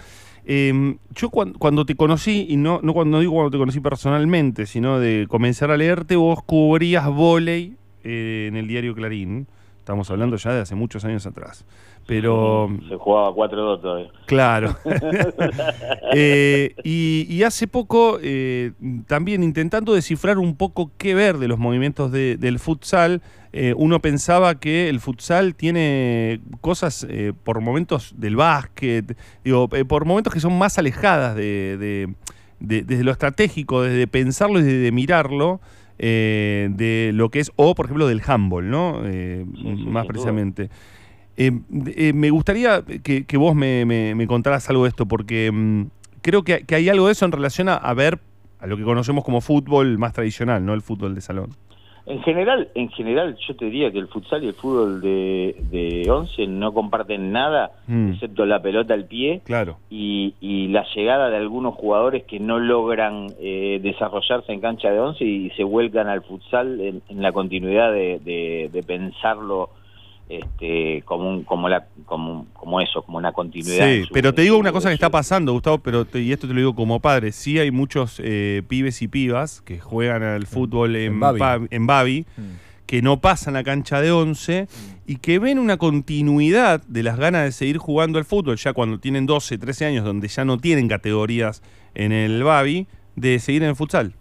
Eh, 0.46 0.96
yo 1.14 1.28
cuan- 1.30 1.52
cuando 1.52 1.84
te 1.84 1.94
conocí, 1.94 2.46
y 2.48 2.56
no, 2.56 2.80
no 2.82 2.92
cuando 2.94 3.20
digo 3.20 3.32
cuando 3.32 3.50
te 3.50 3.58
conocí 3.58 3.80
personalmente, 3.80 4.66
sino 4.66 4.98
de 4.98 5.26
comenzar 5.28 5.70
a 5.70 5.76
leerte, 5.76 6.16
vos 6.16 6.42
cubrías 6.42 7.06
volei 7.08 7.74
eh, 8.04 8.46
en 8.48 8.56
el 8.56 8.66
diario 8.66 8.94
Clarín. 8.94 9.46
Estamos 9.78 10.10
hablando 10.10 10.36
ya 10.36 10.52
de 10.54 10.60
hace 10.60 10.74
muchos 10.74 11.04
años 11.04 11.26
atrás. 11.26 11.64
Pero... 12.10 12.68
Se 12.88 12.96
jugaba 12.96 13.30
4-2 13.32 13.80
todavía. 13.80 14.10
Claro. 14.26 14.76
Eh, 16.12 16.74
y, 16.82 17.26
y 17.28 17.42
hace 17.44 17.68
poco, 17.68 18.18
eh, 18.20 18.72
también 19.06 19.42
intentando 19.44 19.94
descifrar 19.94 20.38
un 20.38 20.56
poco 20.56 20.90
qué 20.98 21.14
ver 21.14 21.38
de 21.38 21.46
los 21.46 21.58
movimientos 21.58 22.10
de- 22.10 22.36
del 22.36 22.58
futsal, 22.58 23.22
eh, 23.52 23.74
uno 23.76 24.00
pensaba 24.00 24.56
que 24.58 24.88
el 24.88 24.98
futsal 24.98 25.54
tiene 25.54 26.40
cosas 26.60 27.06
eh, 27.08 27.32
por 27.44 27.60
momentos 27.60 28.14
del 28.16 28.34
básquet, 28.36 29.16
digo, 29.44 29.68
eh, 29.72 29.84
por 29.84 30.04
momentos 30.04 30.32
que 30.34 30.40
son 30.40 30.58
más 30.58 30.78
alejadas 30.78 31.36
de, 31.36 31.76
de- 31.78 32.14
de- 32.58 32.82
desde 32.82 33.04
lo 33.04 33.12
estratégico, 33.12 33.82
desde 33.82 34.06
pensarlo 34.08 34.58
y 34.58 34.62
desde 34.64 34.90
mirarlo, 34.90 35.60
eh, 35.98 36.70
de 36.72 37.12
lo 37.14 37.28
que 37.28 37.38
es, 37.40 37.52
o 37.56 37.74
por 37.76 37.86
ejemplo 37.86 38.06
del 38.08 38.22
handball, 38.26 38.68
¿no? 38.68 39.00
Más 39.92 40.06
duda. 40.08 40.24
Eh, 41.42 41.52
eh, 41.96 42.12
me 42.12 42.28
gustaría 42.28 42.82
que, 43.02 43.24
que 43.24 43.36
vos 43.38 43.54
me, 43.54 43.86
me- 43.86 44.14
me 44.14 44.26
contaras 44.26 44.68
algo 44.68 44.82
de 44.82 44.90
esto, 44.90 45.06
porque 45.06 45.50
mm, 45.50 45.84
creo 46.20 46.42
que, 46.42 46.66
que 46.66 46.74
hay 46.74 46.88
algo 46.90 47.06
de 47.06 47.12
eso 47.12 47.24
en 47.24 47.32
relación 47.32 47.68
a, 47.70 47.76
a 47.76 47.94
ver 47.94 48.18
a 48.60 48.66
lo 48.66 48.76
que 48.76 48.82
conocemos 48.84 49.24
como 49.24 49.40
fútbol 49.40 49.96
más 49.96 50.12
tradicional, 50.12 50.64
¿no? 50.66 50.74
El 50.74 50.82
fútbol 50.82 51.14
de 51.14 51.22
salón. 51.22 51.50
En 52.04 52.20
general, 52.22 52.68
en 52.74 52.88
general, 52.90 53.36
yo 53.46 53.54
te 53.56 53.66
diría 53.66 53.90
que 53.92 53.98
el 53.98 54.08
futsal 54.08 54.42
y 54.42 54.48
el 54.48 54.54
fútbol 54.54 55.00
de, 55.00 55.54
de 55.70 56.10
11 56.10 56.46
no 56.48 56.74
comparten 56.74 57.30
nada, 57.32 57.70
Mm. 57.86 58.12
excepto 58.12 58.44
la 58.46 58.60
pelota 58.60 58.92
al 58.94 59.04
pie 59.06 59.40
Claro. 59.44 59.78
y, 59.90 60.34
y 60.40 60.68
la 60.68 60.84
llegada 60.94 61.30
de 61.30 61.36
algunos 61.36 61.74
jugadores 61.74 62.24
que 62.24 62.38
no 62.40 62.58
logran 62.58 63.28
eh, 63.40 63.80
desarrollarse 63.82 64.52
en 64.52 64.60
cancha 64.60 64.90
de 64.90 64.98
11 65.00 65.24
y 65.24 65.50
se 65.50 65.62
vuelcan 65.64 66.08
al 66.08 66.22
futsal 66.22 66.80
en, 66.80 67.02
en 67.08 67.22
la 67.22 67.32
continuidad 67.32 67.92
de, 67.92 68.20
de- 68.24 68.70
de 68.72 68.82
pensarlo 68.82 69.70
este, 70.30 71.02
como, 71.04 71.28
un, 71.28 71.42
como, 71.44 71.68
la, 71.68 71.86
como, 72.06 72.46
como 72.54 72.80
eso, 72.80 73.02
como 73.02 73.18
una 73.18 73.32
continuidad. 73.32 73.90
en 73.92 74.02
Sí, 74.02 74.06
su- 74.08 74.14
pero 74.14 74.32
te 74.32 74.42
digo 74.42 74.56
una 74.58 74.70
cosa 74.72 74.88
que 74.88 74.94
está 74.94 75.10
pasando, 75.10 75.52
Gustavo, 75.52 75.78
pero 75.78 76.04
te- 76.04 76.20
y 76.22 76.30
esto 76.32 76.46
te 76.46 76.54
lo 76.54 76.60
digo 76.60 76.74
como 76.76 77.00
padre, 77.00 77.32
sí 77.32 77.58
hay 77.58 77.70
muchos 77.72 78.20
eh, 78.22 78.62
pibes 78.68 79.02
y 79.02 79.08
pibas 79.08 79.60
que 79.62 79.80
juegan 79.80 80.22
al 80.22 80.46
fútbol 80.46 80.94
en, 80.94 81.12
En 81.14 81.20
Babi. 81.20 81.38
pa- 81.40 81.60
en 81.68 81.86
Babi, 81.86 82.26
que 82.86 83.02
no 83.02 83.20
pasan 83.20 83.54
la 83.54 83.64
cancha 83.64 84.00
de 84.00 84.12
11 84.12 84.66
y 85.06 85.16
que 85.16 85.38
ven 85.40 85.58
una 85.58 85.76
continuidad 85.76 86.82
de 86.86 87.02
las 87.02 87.16
ganas 87.18 87.44
de 87.44 87.52
seguir 87.52 87.78
jugando 87.78 88.18
al 88.18 88.24
fútbol, 88.24 88.56
ya 88.56 88.72
cuando 88.72 88.98
tienen 89.00 89.26
12, 89.26 89.58
13 89.58 89.86
años, 89.86 90.04
donde 90.04 90.28
ya 90.28 90.44
no 90.44 90.58
tienen 90.58 90.86
categorías 90.88 91.62
en 91.94 92.12
el 92.12 92.42
Babi, 92.44 92.86
de 93.16 93.38
seguir 93.40 93.62
en 93.64 93.70
el 93.70 93.76
futsal. 93.76 94.14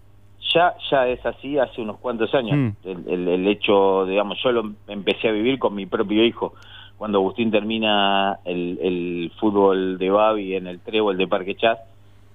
Ya, 0.54 0.74
ya 0.90 1.08
es 1.08 1.24
así 1.26 1.58
hace 1.60 1.82
unos 1.82 1.98
cuantos 2.00 2.34
años. 2.34 2.58
Mm. 2.58 2.88
El, 2.88 3.04
el- 3.14 3.28
el 3.28 3.48
hecho, 3.48 4.06
digamos, 4.06 4.38
yo 4.44 4.52
lo 4.52 4.72
empecé 4.88 5.30
a 5.30 5.32
vivir 5.32 5.60
con 5.60 5.76
mi 5.76 5.86
propio 5.86 6.24
hijo. 6.26 6.54
Cuando 6.98 7.20
Agustín 7.20 7.52
termina 7.52 8.40
el, 8.46 8.78
el 8.82 9.32
fútbol 9.40 9.98
de 9.98 10.10
Babi 10.10 10.56
en 10.56 10.68
el 10.68 10.80
Trébol 10.80 11.18
de 11.18 11.28
Parque 11.28 11.56
Chas, 11.56 11.78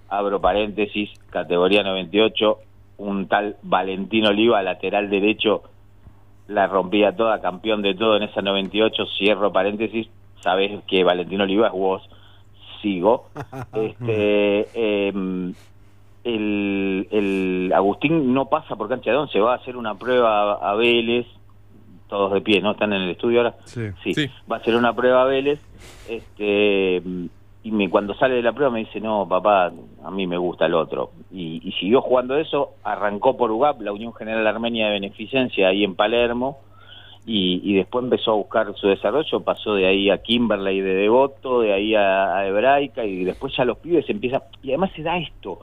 abro 0.08 0.40
paréntesis, 0.40 1.10
categoría 1.30 1.82
98, 1.82 2.58
un 2.98 3.26
tal 3.26 3.56
Valentino 3.62 4.28
Oliva, 4.30 4.62
lateral 4.62 5.10
derecho, 5.10 5.62
la 6.48 6.66
rompía 6.66 7.14
toda, 7.16 7.40
campeón 7.40 7.82
de 7.82 7.94
todo 7.94 8.16
en 8.16 8.22
esa 8.22 8.40
98, 8.42 9.04
cierro 9.18 9.52
paréntesis, 9.52 10.08
sabes 10.40 10.82
que 10.86 11.02
Valentino 11.04 11.44
Oliva 11.44 11.66
es 11.66 11.72
vos, 11.72 12.08
sigo. 12.80 13.26
este, 13.74 15.08
em, 15.08 15.52
el, 16.24 17.06
el 17.10 17.72
Agustín 17.74 18.32
no 18.32 18.46
pasa 18.46 18.76
por 18.76 18.88
cancha 18.88 19.10
de 19.10 19.18
once, 19.18 19.38
va 19.38 19.52
a 19.52 19.56
hacer 19.56 19.76
una 19.76 19.94
prueba 19.94 20.54
a, 20.54 20.74
Vélez, 20.74 21.26
todos 22.08 22.32
de 22.32 22.40
pie, 22.40 22.60
¿no? 22.60 22.72
¿Están 22.72 22.92
en 22.92 23.02
el 23.02 23.10
estudio 23.10 23.40
ahora? 23.40 23.54
Sí. 23.66 23.90
Va 24.50 24.56
a 24.56 24.58
hacer 24.58 24.74
una 24.74 24.94
prueba 24.94 25.22
a 25.22 25.26
Vélez, 25.26 25.60
este, 26.08 27.02
y 27.62 27.70
me, 27.70 27.88
cuando 27.88 28.14
sale 28.14 28.34
de 28.34 28.42
la 28.42 28.52
prueba 28.52 28.72
me 28.72 28.80
dice, 28.80 29.00
no, 29.00 29.26
papá, 29.28 29.72
a 30.02 30.10
mí 30.10 30.26
me 30.26 30.36
gusta 30.36 30.66
el 30.66 30.74
otro. 30.74 31.12
Y, 31.30 31.60
y 31.66 31.72
siguió 31.72 32.00
jugando 32.00 32.36
eso, 32.36 32.74
arrancó 32.82 33.36
por 33.36 33.50
UGAP, 33.50 33.82
la 33.82 33.92
Unión 33.92 34.14
General 34.14 34.46
Armenia 34.46 34.86
de 34.86 34.92
Beneficencia, 34.92 35.68
ahí 35.68 35.84
en 35.84 35.94
Palermo, 35.94 36.58
y, 37.26 37.60
y 37.64 37.74
después 37.74 38.04
empezó 38.04 38.32
a 38.32 38.34
buscar 38.34 38.74
su 38.76 38.88
desarrollo, 38.88 39.40
pasó 39.40 39.74
de 39.74 39.86
ahí 39.86 40.10
a 40.10 40.18
Kimberley 40.18 40.80
de 40.80 40.94
Devoto, 40.94 41.60
de 41.60 41.72
ahí 41.72 41.94
a, 41.94 42.36
a 42.36 42.46
Hebraica, 42.46 43.04
y 43.04 43.24
después 43.24 43.54
ya 43.56 43.64
los 43.64 43.78
pibes 43.78 44.08
empiezan, 44.10 44.42
y 44.62 44.68
además 44.68 44.90
se 44.94 45.02
da 45.02 45.16
esto, 45.16 45.60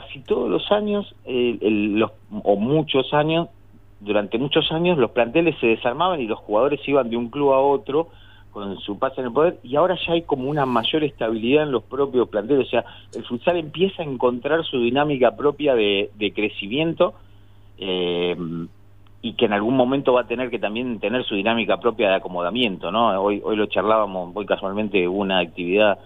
casi 0.00 0.20
todos 0.20 0.50
los 0.50 0.70
años, 0.70 1.14
el- 1.24 1.58
el- 1.62 1.98
los, 1.98 2.10
o 2.44 2.56
muchos 2.56 3.14
años, 3.14 3.48
durante 4.00 4.36
muchos 4.36 4.70
años 4.70 4.98
los 4.98 5.10
planteles 5.12 5.56
se 5.58 5.68
desarmaban 5.68 6.20
y 6.20 6.26
los 6.26 6.38
jugadores 6.40 6.80
iban 6.86 7.08
de 7.08 7.16
un 7.16 7.30
club 7.30 7.52
a 7.54 7.58
otro 7.60 8.08
con 8.50 8.78
su 8.80 8.98
pase 8.98 9.20
en 9.22 9.28
el 9.28 9.32
poder 9.32 9.58
y 9.62 9.74
ahora 9.76 9.96
ya 10.06 10.12
hay 10.12 10.22
como 10.22 10.50
una 10.50 10.66
mayor 10.66 11.02
estabilidad 11.02 11.62
en 11.62 11.72
los 11.72 11.82
propios 11.84 12.28
planteles, 12.28 12.66
o 12.66 12.70
sea, 12.70 12.84
el 13.14 13.24
futsal 13.24 13.56
empieza 13.56 14.02
a 14.02 14.06
encontrar 14.06 14.64
su 14.64 14.78
dinámica 14.80 15.34
propia 15.34 15.74
de, 15.74 16.10
de 16.18 16.32
crecimiento 16.34 17.14
eh, 17.78 18.36
y 19.22 19.32
que 19.32 19.46
en 19.46 19.54
algún 19.54 19.76
momento 19.76 20.12
va 20.12 20.22
a 20.22 20.26
tener 20.26 20.50
que 20.50 20.58
también 20.58 21.00
tener 21.00 21.24
su 21.24 21.34
dinámica 21.34 21.78
propia 21.78 22.10
de 22.10 22.14
acomodamiento, 22.16 22.90
¿no? 22.90 23.18
Hoy, 23.22 23.40
hoy 23.44 23.56
lo 23.56 23.66
charlábamos, 23.66 24.30
hoy 24.34 24.44
casualmente 24.46 25.08
hubo 25.08 25.20
una 25.20 25.38
actividad 25.38 25.98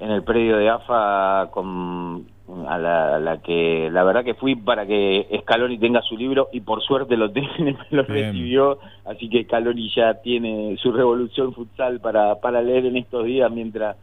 en 0.00 0.10
el 0.10 0.22
predio 0.24 0.56
de 0.58 0.68
AFA 0.68 1.48
con 1.52 2.26
a 2.68 2.78
la, 2.78 3.16
a 3.16 3.18
la 3.18 3.38
que 3.38 3.88
la 3.90 4.04
verdad 4.04 4.24
que 4.24 4.34
fui 4.34 4.54
para 4.54 4.86
que 4.86 5.26
Scaloni 5.42 5.78
tenga 5.78 6.00
su 6.02 6.16
libro 6.16 6.48
y 6.52 6.60
por 6.60 6.80
suerte 6.82 7.16
lo 7.16 7.30
tiene, 7.32 7.76
lo 7.90 8.04
Bien. 8.04 8.26
recibió, 8.26 8.78
así 9.04 9.28
que 9.28 9.44
Scaloni 9.44 9.90
ya 9.94 10.14
tiene 10.22 10.76
su 10.76 10.92
revolución 10.92 11.52
futsal 11.52 12.00
para, 12.00 12.36
para 12.36 12.62
leer 12.62 12.86
en 12.86 12.96
estos 12.96 13.24
días 13.24 13.50
mientras 13.50 13.96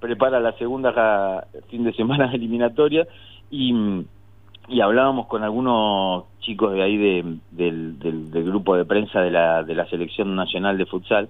prepara 0.00 0.40
la 0.40 0.52
segunda 0.52 1.46
fin 1.68 1.84
de 1.84 1.92
semana 1.92 2.30
eliminatoria 2.32 3.06
y, 3.50 3.74
y 4.68 4.80
hablábamos 4.80 5.26
con 5.26 5.42
algunos 5.44 6.24
chicos 6.40 6.72
de 6.72 6.82
ahí 6.82 6.96
de- 6.96 7.36
del, 7.50 7.98
del- 7.98 8.30
del 8.30 8.44
grupo 8.44 8.74
de 8.74 8.84
prensa 8.86 9.20
de 9.20 9.30
la, 9.30 9.62
de 9.62 9.74
la 9.74 9.86
selección 9.86 10.34
nacional 10.34 10.78
de 10.78 10.86
futsal 10.86 11.28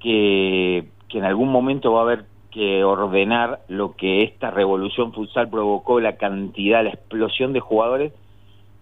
que, 0.00 0.86
que 1.08 1.18
en 1.18 1.24
algún 1.24 1.50
momento 1.50 1.92
va 1.92 2.00
a 2.00 2.02
haber 2.04 2.24
que 2.58 2.82
ordenar 2.82 3.60
lo 3.68 3.94
que 3.94 4.24
esta 4.24 4.50
revolución 4.50 5.12
futsal 5.12 5.48
provocó, 5.48 6.00
la 6.00 6.16
cantidad, 6.16 6.82
la 6.82 6.90
explosión 6.90 7.52
de 7.52 7.60
jugadores 7.60 8.12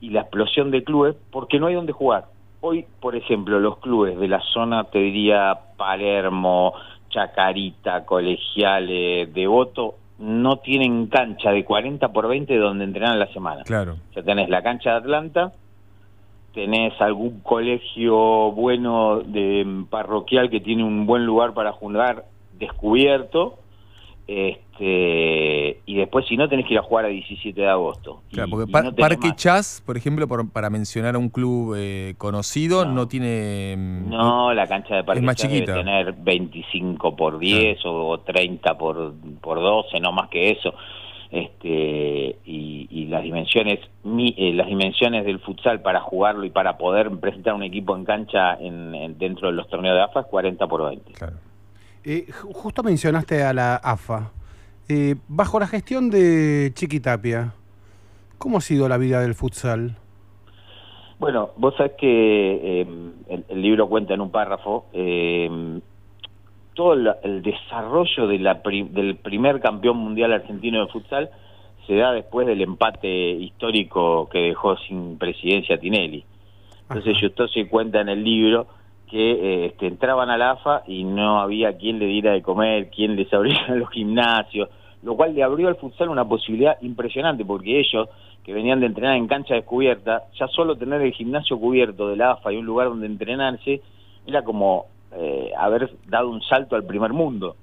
y 0.00 0.08
la 0.08 0.22
explosión 0.22 0.70
de 0.70 0.82
clubes, 0.82 1.14
porque 1.30 1.60
no 1.60 1.66
hay 1.66 1.74
donde 1.74 1.92
jugar. 1.92 2.24
Hoy, 2.62 2.86
por 3.00 3.16
ejemplo, 3.16 3.60
los 3.60 3.76
clubes 3.76 4.18
de 4.18 4.28
la 4.28 4.40
zona, 4.40 4.84
te 4.84 4.98
diría 4.98 5.58
Palermo, 5.76 6.72
Chacarita, 7.10 8.06
Colegiales, 8.06 9.34
Devoto, 9.34 9.96
no 10.20 10.56
tienen 10.60 11.08
cancha 11.08 11.50
de 11.50 11.62
40 11.62 12.08
por 12.14 12.28
20 12.28 12.56
donde 12.56 12.84
entrenan 12.84 13.18
la 13.18 13.26
semana. 13.26 13.62
Claro. 13.64 13.98
O 14.08 14.14
sea, 14.14 14.22
tenés 14.22 14.48
la 14.48 14.62
cancha 14.62 14.92
de 14.92 14.96
Atlanta, 14.96 15.52
tenés 16.54 16.98
algún 16.98 17.40
colegio 17.40 18.52
bueno 18.52 19.20
de 19.20 19.66
mm, 19.66 19.84
parroquial 19.88 20.48
que 20.48 20.60
tiene 20.60 20.82
un 20.82 21.04
buen 21.04 21.26
lugar 21.26 21.52
para 21.52 21.72
jugar 21.72 22.24
descubierto, 22.58 23.58
este 24.28 25.80
y 25.86 25.96
después 25.96 26.26
si 26.26 26.36
no 26.36 26.48
tenés 26.48 26.66
que 26.66 26.74
ir 26.74 26.78
a 26.80 26.82
jugar 26.82 27.04
a 27.06 27.08
17 27.08 27.60
de 27.60 27.68
agosto. 27.68 28.22
Y- 28.30 28.34
Claro, 28.34 28.50
porque 28.50 28.70
y 28.70 28.72
Par- 28.72 28.84
no 28.84 28.94
tenés 28.94 29.08
Parque 29.08 29.28
más. 29.28 29.36
Chas, 29.36 29.82
por 29.86 29.96
ejemplo, 29.96 30.26
por- 30.28 30.50
para 30.50 30.70
mencionar 30.70 31.14
a 31.14 31.18
un 31.18 31.28
club 31.28 31.74
eh, 31.76 32.14
conocido, 32.18 32.84
no, 32.84 33.06
tiene. 33.08 33.74
mm, 33.76 34.08
No, 34.10 34.52
la 34.54 34.66
cancha 34.66 34.96
de 34.96 35.04
Parque 35.04 35.22
más 35.22 35.36
Chas 35.36 35.50
debe 35.50 35.60
chiquita. 35.66 35.78
tener 35.78 36.12
25 36.12 37.16
por 37.16 37.38
10 37.38 37.78
o 37.84 38.18
30 38.20 38.76
por, 38.76 39.14
por 39.40 39.58
12, 39.60 40.00
no 40.00 40.12
más 40.12 40.28
que 40.28 40.50
eso. 40.50 40.74
Este 41.30 42.36
y, 42.44 42.86
y 42.88 43.06
las 43.06 43.22
dimensiones 43.22 43.80
mi- 44.04 44.34
eh, 44.38 44.52
las 44.54 44.68
dimensiones 44.68 45.24
del 45.24 45.40
futsal 45.40 45.82
para 45.82 46.00
jugarlo 46.00 46.44
y 46.44 46.50
para 46.50 46.78
poder 46.78 47.10
presentar 47.18 47.54
un 47.54 47.64
equipo 47.64 47.96
en 47.96 48.04
cancha 48.04 48.54
en, 48.54 48.94
en- 48.94 49.18
dentro 49.18 49.48
de 49.48 49.54
los 49.54 49.68
torneos 49.68 49.96
de 49.96 50.02
AFA 50.02 50.20
es 50.20 50.26
40 50.26 50.66
por 50.68 50.88
20. 50.88 51.12
Eh, 52.08 52.26
ju- 52.30 52.52
justo 52.54 52.82
mencionaste 52.84 53.42
a 53.42 53.52
la 53.52 53.74
AFA. 53.76 54.30
Eh, 54.88 55.16
bajo 55.26 55.58
la 55.58 55.66
gestión 55.66 56.08
de 56.08 56.70
Chiquitapia, 56.74 57.52
¿cómo 58.38 58.58
ha 58.58 58.60
sido 58.60 58.88
la 58.88 58.96
vida 58.96 59.20
del 59.20 59.34
futsal? 59.34 59.96
Bueno, 61.18 61.50
vos 61.56 61.74
sabés 61.76 61.92
que 61.98 62.80
eh, 62.82 62.86
el, 63.28 63.44
el 63.48 63.60
libro 63.62 63.88
cuenta 63.88 64.14
en 64.14 64.20
un 64.20 64.30
párrafo 64.30 64.86
eh, 64.92 65.80
todo 66.74 66.92
el 66.92 67.42
desarrollo 67.42 68.28
de 68.28 68.38
la 68.38 68.62
pri- 68.62 68.88
del 68.90 69.16
primer 69.16 69.60
campeón 69.60 69.96
mundial 69.96 70.32
argentino 70.32 70.80
de 70.86 70.92
futsal 70.92 71.30
se 71.88 71.94
da 71.96 72.12
después 72.12 72.46
del 72.46 72.60
empate 72.60 73.08
histórico 73.08 74.28
que 74.28 74.38
dejó 74.40 74.76
sin 74.86 75.18
presidencia 75.18 75.78
Tinelli. 75.80 76.24
Entonces 76.88 77.16
Justo 77.20 77.48
se 77.48 77.66
cuenta 77.66 78.00
en 78.00 78.10
el 78.10 78.22
libro 78.22 78.66
que 79.10 79.32
eh, 79.32 79.66
este, 79.66 79.86
entraban 79.86 80.30
a 80.30 80.36
la 80.36 80.52
AFA 80.52 80.82
y 80.86 81.04
no 81.04 81.40
había 81.40 81.76
quien 81.76 81.98
le 81.98 82.06
diera 82.06 82.32
de 82.32 82.42
comer, 82.42 82.90
quien 82.90 83.16
les 83.16 83.32
abriera 83.32 83.68
los 83.74 83.90
gimnasios, 83.90 84.68
lo 85.02 85.16
cual 85.16 85.34
le 85.34 85.42
abrió 85.42 85.68
al 85.68 85.76
futsal 85.76 86.08
una 86.08 86.24
posibilidad 86.24 86.76
impresionante 86.82 87.44
porque 87.44 87.78
ellos 87.78 88.08
que 88.44 88.52
venían 88.52 88.80
de 88.80 88.86
entrenar 88.86 89.16
en 89.16 89.26
cancha 89.26 89.54
descubierta, 89.54 90.24
ya 90.38 90.46
solo 90.48 90.76
tener 90.76 91.00
el 91.02 91.12
gimnasio 91.12 91.58
cubierto 91.58 92.08
de 92.08 92.16
la 92.16 92.32
AFA 92.32 92.52
y 92.52 92.56
un 92.56 92.66
lugar 92.66 92.88
donde 92.88 93.06
entrenarse 93.06 93.80
era 94.24 94.42
como 94.42 94.86
eh, 95.12 95.50
haber 95.58 95.90
dado 96.06 96.30
un 96.30 96.40
salto 96.42 96.76
al 96.76 96.84
primer 96.84 97.12
mundo. 97.12 97.56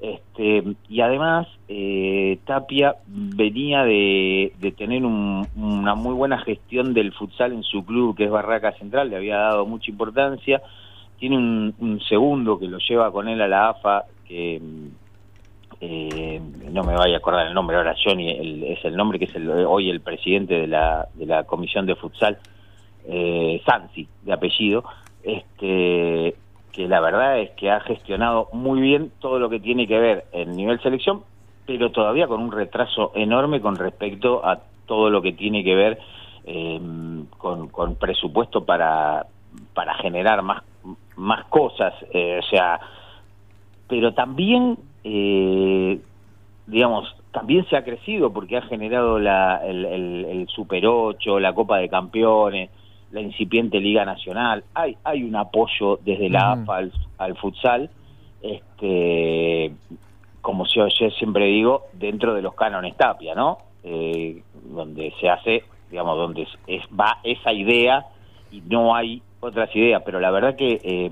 Este, 0.00 0.62
y 0.88 1.00
además, 1.00 1.48
eh, 1.68 2.38
Tapia 2.44 2.96
venía 3.06 3.82
de, 3.84 4.52
tener 4.76 5.04
un- 5.04 5.48
una 5.56 5.94
muy 5.94 6.12
buena 6.14 6.38
gestión 6.38 6.92
del 6.92 7.12
futsal 7.12 7.52
en 7.52 7.62
su 7.62 7.84
club, 7.84 8.14
que 8.16 8.24
es 8.24 8.30
Barraca 8.30 8.72
Central, 8.72 9.08
le 9.10 9.16
había 9.16 9.36
dado 9.38 9.64
mucha 9.66 9.90
importancia. 9.90 10.60
Tiene 11.18 11.36
un, 11.38 11.74
un 11.78 12.00
segundo 12.02 12.58
que 12.58 12.68
lo 12.68 12.78
lleva 12.78 13.10
con 13.10 13.26
él 13.28 13.40
a 13.40 13.48
la 13.48 13.70
AFA, 13.70 14.04
que 14.28 14.60
eh, 15.80 16.40
no 16.70 16.84
me 16.84 16.94
vaya 16.94 17.14
a 17.14 17.18
acordar 17.18 17.46
el 17.46 17.54
nombre 17.54 17.76
ahora, 17.76 17.94
Johnny 18.02 18.30
es 18.66 18.84
el 18.84 18.96
nombre, 18.96 19.18
que 19.18 19.26
es 19.26 19.34
el- 19.34 19.48
hoy 19.50 19.90
el 19.90 20.00
presidente 20.00 20.54
de 20.54 20.66
la, 20.66 21.06
de 21.14 21.26
la 21.26 21.44
comisión 21.44 21.86
de 21.86 21.96
futsal, 21.96 22.38
eh, 23.08 23.60
Sansi, 23.66 24.06
de 24.22 24.32
apellido, 24.32 24.84
este 25.22 26.34
que 26.76 26.86
la 26.86 27.00
verdad 27.00 27.40
es 27.40 27.50
que 27.52 27.70
ha 27.70 27.80
gestionado 27.80 28.48
muy 28.52 28.80
bien 28.80 29.10
todo 29.18 29.38
lo 29.38 29.48
que 29.48 29.58
tiene 29.60 29.88
que 29.88 29.98
ver 29.98 30.26
en 30.32 30.54
nivel 30.54 30.80
selección, 30.82 31.24
pero 31.66 31.90
todavía 31.90 32.28
con 32.28 32.42
un 32.42 32.52
retraso 32.52 33.12
enorme 33.14 33.62
con 33.62 33.76
respecto 33.76 34.44
a 34.46 34.60
todo 34.86 35.10
lo 35.10 35.22
que 35.22 35.32
tiene 35.32 35.64
que 35.64 35.74
ver 35.74 35.98
eh, 36.44 36.80
con, 37.38 37.68
con 37.68 37.96
presupuesto 37.96 38.64
para, 38.64 39.26
para 39.74 39.94
generar 39.94 40.42
más, 40.42 40.62
más 41.16 41.46
cosas, 41.46 41.94
eh, 42.12 42.40
o 42.44 42.46
sea, 42.48 42.78
pero 43.88 44.12
también, 44.14 44.78
eh, 45.04 45.98
digamos, 46.66 47.08
también 47.32 47.66
se 47.68 47.76
ha 47.76 47.84
crecido 47.84 48.32
porque 48.32 48.56
ha 48.58 48.62
generado 48.62 49.18
la, 49.18 49.62
el, 49.66 49.84
el- 49.84 50.24
el 50.26 50.48
Super 50.48 50.86
8, 50.86 51.40
la 51.40 51.54
Copa 51.54 51.78
de 51.78 51.88
Campeones, 51.88 52.70
la 53.10 53.20
incipiente 53.20 53.80
Liga 53.80 54.04
Nacional. 54.04 54.64
Hay, 54.74 54.96
hay 55.04 55.22
un 55.22 55.36
apoyo 55.36 55.98
desde 56.04 56.28
la 56.28 56.52
Ujú. 56.54 56.62
AFA 56.62 56.76
al, 56.76 56.92
al 57.18 57.36
futsal, 57.36 57.90
este, 58.42 59.72
como 60.40 60.64
yo, 60.66 60.86
yo 60.88 61.10
siempre 61.10 61.46
digo, 61.46 61.84
dentro 61.92 62.34
de 62.34 62.42
los 62.42 62.54
cánones 62.54 62.96
Tapia, 62.96 63.34
¿no? 63.34 63.58
Eh, 63.82 64.42
donde 64.70 65.12
se 65.20 65.28
hace, 65.28 65.64
digamos, 65.90 66.16
donde 66.16 66.42
es, 66.42 66.48
es- 66.66 66.86
va 66.98 67.18
esa 67.22 67.52
idea 67.52 68.04
y 68.50 68.60
no 68.62 68.94
hay 68.94 69.22
otras 69.40 69.74
ideas, 69.76 70.02
pero 70.04 70.18
la 70.20 70.30
verdad 70.30 70.56
que 70.56 70.80
eh, 70.82 71.10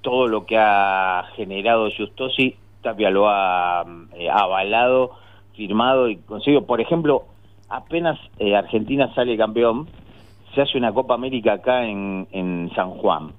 todo 0.00 0.26
lo 0.28 0.46
que 0.46 0.56
ha 0.58 1.24
generado 1.36 1.88
Justosi, 1.96 2.56
Tapia 2.82 3.10
lo 3.10 3.28
ha 3.28 3.84
eh, 4.14 4.28
avalado, 4.30 5.12
firmado 5.54 6.08
y 6.08 6.16
conseguido. 6.16 6.64
Por 6.66 6.80
ejemplo, 6.80 7.24
apenas 7.68 8.18
eh, 8.38 8.54
Argentina 8.54 9.12
sale 9.14 9.36
campeón, 9.36 9.88
se 10.56 10.62
hace 10.62 10.78
una 10.78 10.92
Copa 10.92 11.12
América 11.12 11.52
acá 11.52 11.84
en, 11.84 12.70
San 12.74 12.90
Juan. 12.92 13.32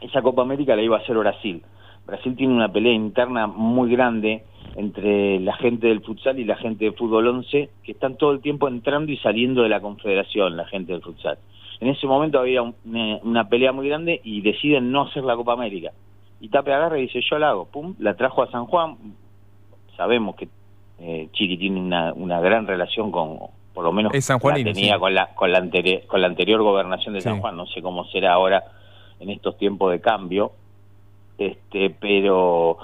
Esa 0.00 0.22
Copa 0.22 0.40
América 0.40 0.74
la 0.74 0.80
iba 0.82 0.96
a 0.96 1.00
hacer 1.00 1.16
Brasil. 1.18 1.62
Brasil 2.06 2.34
tiene 2.34 2.54
una 2.54 2.72
pelea 2.72 2.94
interna 2.94 3.46
muy 3.46 3.90
grande 3.90 4.42
entre 4.74 5.38
la 5.40 5.54
gente 5.56 5.88
del 5.88 6.00
futsal 6.00 6.38
y 6.38 6.44
la 6.46 6.56
gente 6.56 6.86
de 6.86 6.92
fútbol 6.92 7.28
11, 7.28 7.68
que 7.82 7.92
están 7.92 8.16
todo 8.16 8.32
el 8.32 8.40
tiempo 8.40 8.68
entrando 8.68 9.12
y 9.12 9.18
saliendo 9.18 9.62
de 9.62 9.68
la 9.68 9.82
confederación, 9.82 10.56
la 10.56 10.64
gente 10.64 10.92
del 10.92 11.02
futsal. 11.02 11.36
En 11.78 11.88
ese 11.88 12.06
momento 12.06 12.38
había 12.38 12.62
un- 12.62 12.74
una, 13.22 13.46
pelea 13.50 13.72
muy 13.72 13.86
grande 13.86 14.22
y 14.24 14.40
deciden 14.40 14.90
no 14.90 15.02
hacer 15.02 15.24
la 15.24 15.36
Copa 15.36 15.52
América. 15.52 15.92
Y 16.40 16.48
Tape 16.48 16.72
agarra 16.72 16.98
y 16.98 17.02
dice, 17.02 17.20
yo 17.20 17.38
la 17.38 17.50
hago. 17.50 17.66
Pum, 17.66 17.94
la 17.98 18.14
trajo 18.14 18.42
a 18.42 18.50
San 18.50 18.64
Juan. 18.64 18.96
Sabemos 19.94 20.36
que 20.36 20.48
eh, 21.00 21.28
Chiqui 21.32 21.58
tiene 21.58 21.80
una, 21.80 22.14
una 22.14 22.40
gran 22.40 22.66
relación 22.66 23.10
con, 23.12 23.38
por 23.74 23.84
lo 23.84 23.92
menos 23.92 24.12
sanjuanino, 24.24 24.68
la 24.68 24.74
tenía 24.74 24.94
sí. 24.94 25.00
con, 25.00 25.14
la, 25.14 25.26
con, 25.34 25.52
la 25.52 25.58
anterior, 25.58 26.06
con 26.06 26.20
la 26.20 26.26
anterior 26.26 26.62
gobernación 26.62 27.14
de 27.14 27.20
San. 27.20 27.40
Juan. 27.40 27.56
No 27.56 27.66
sé 27.66 27.82
cómo 27.82 28.04
será 28.06 28.32
ahora 28.32 28.64
en 29.18 29.30
estos 29.30 29.56
tiempos 29.58 29.92
de 29.92 30.00
cambio. 30.00 30.52
este 31.38 31.90
Pero 31.90 32.78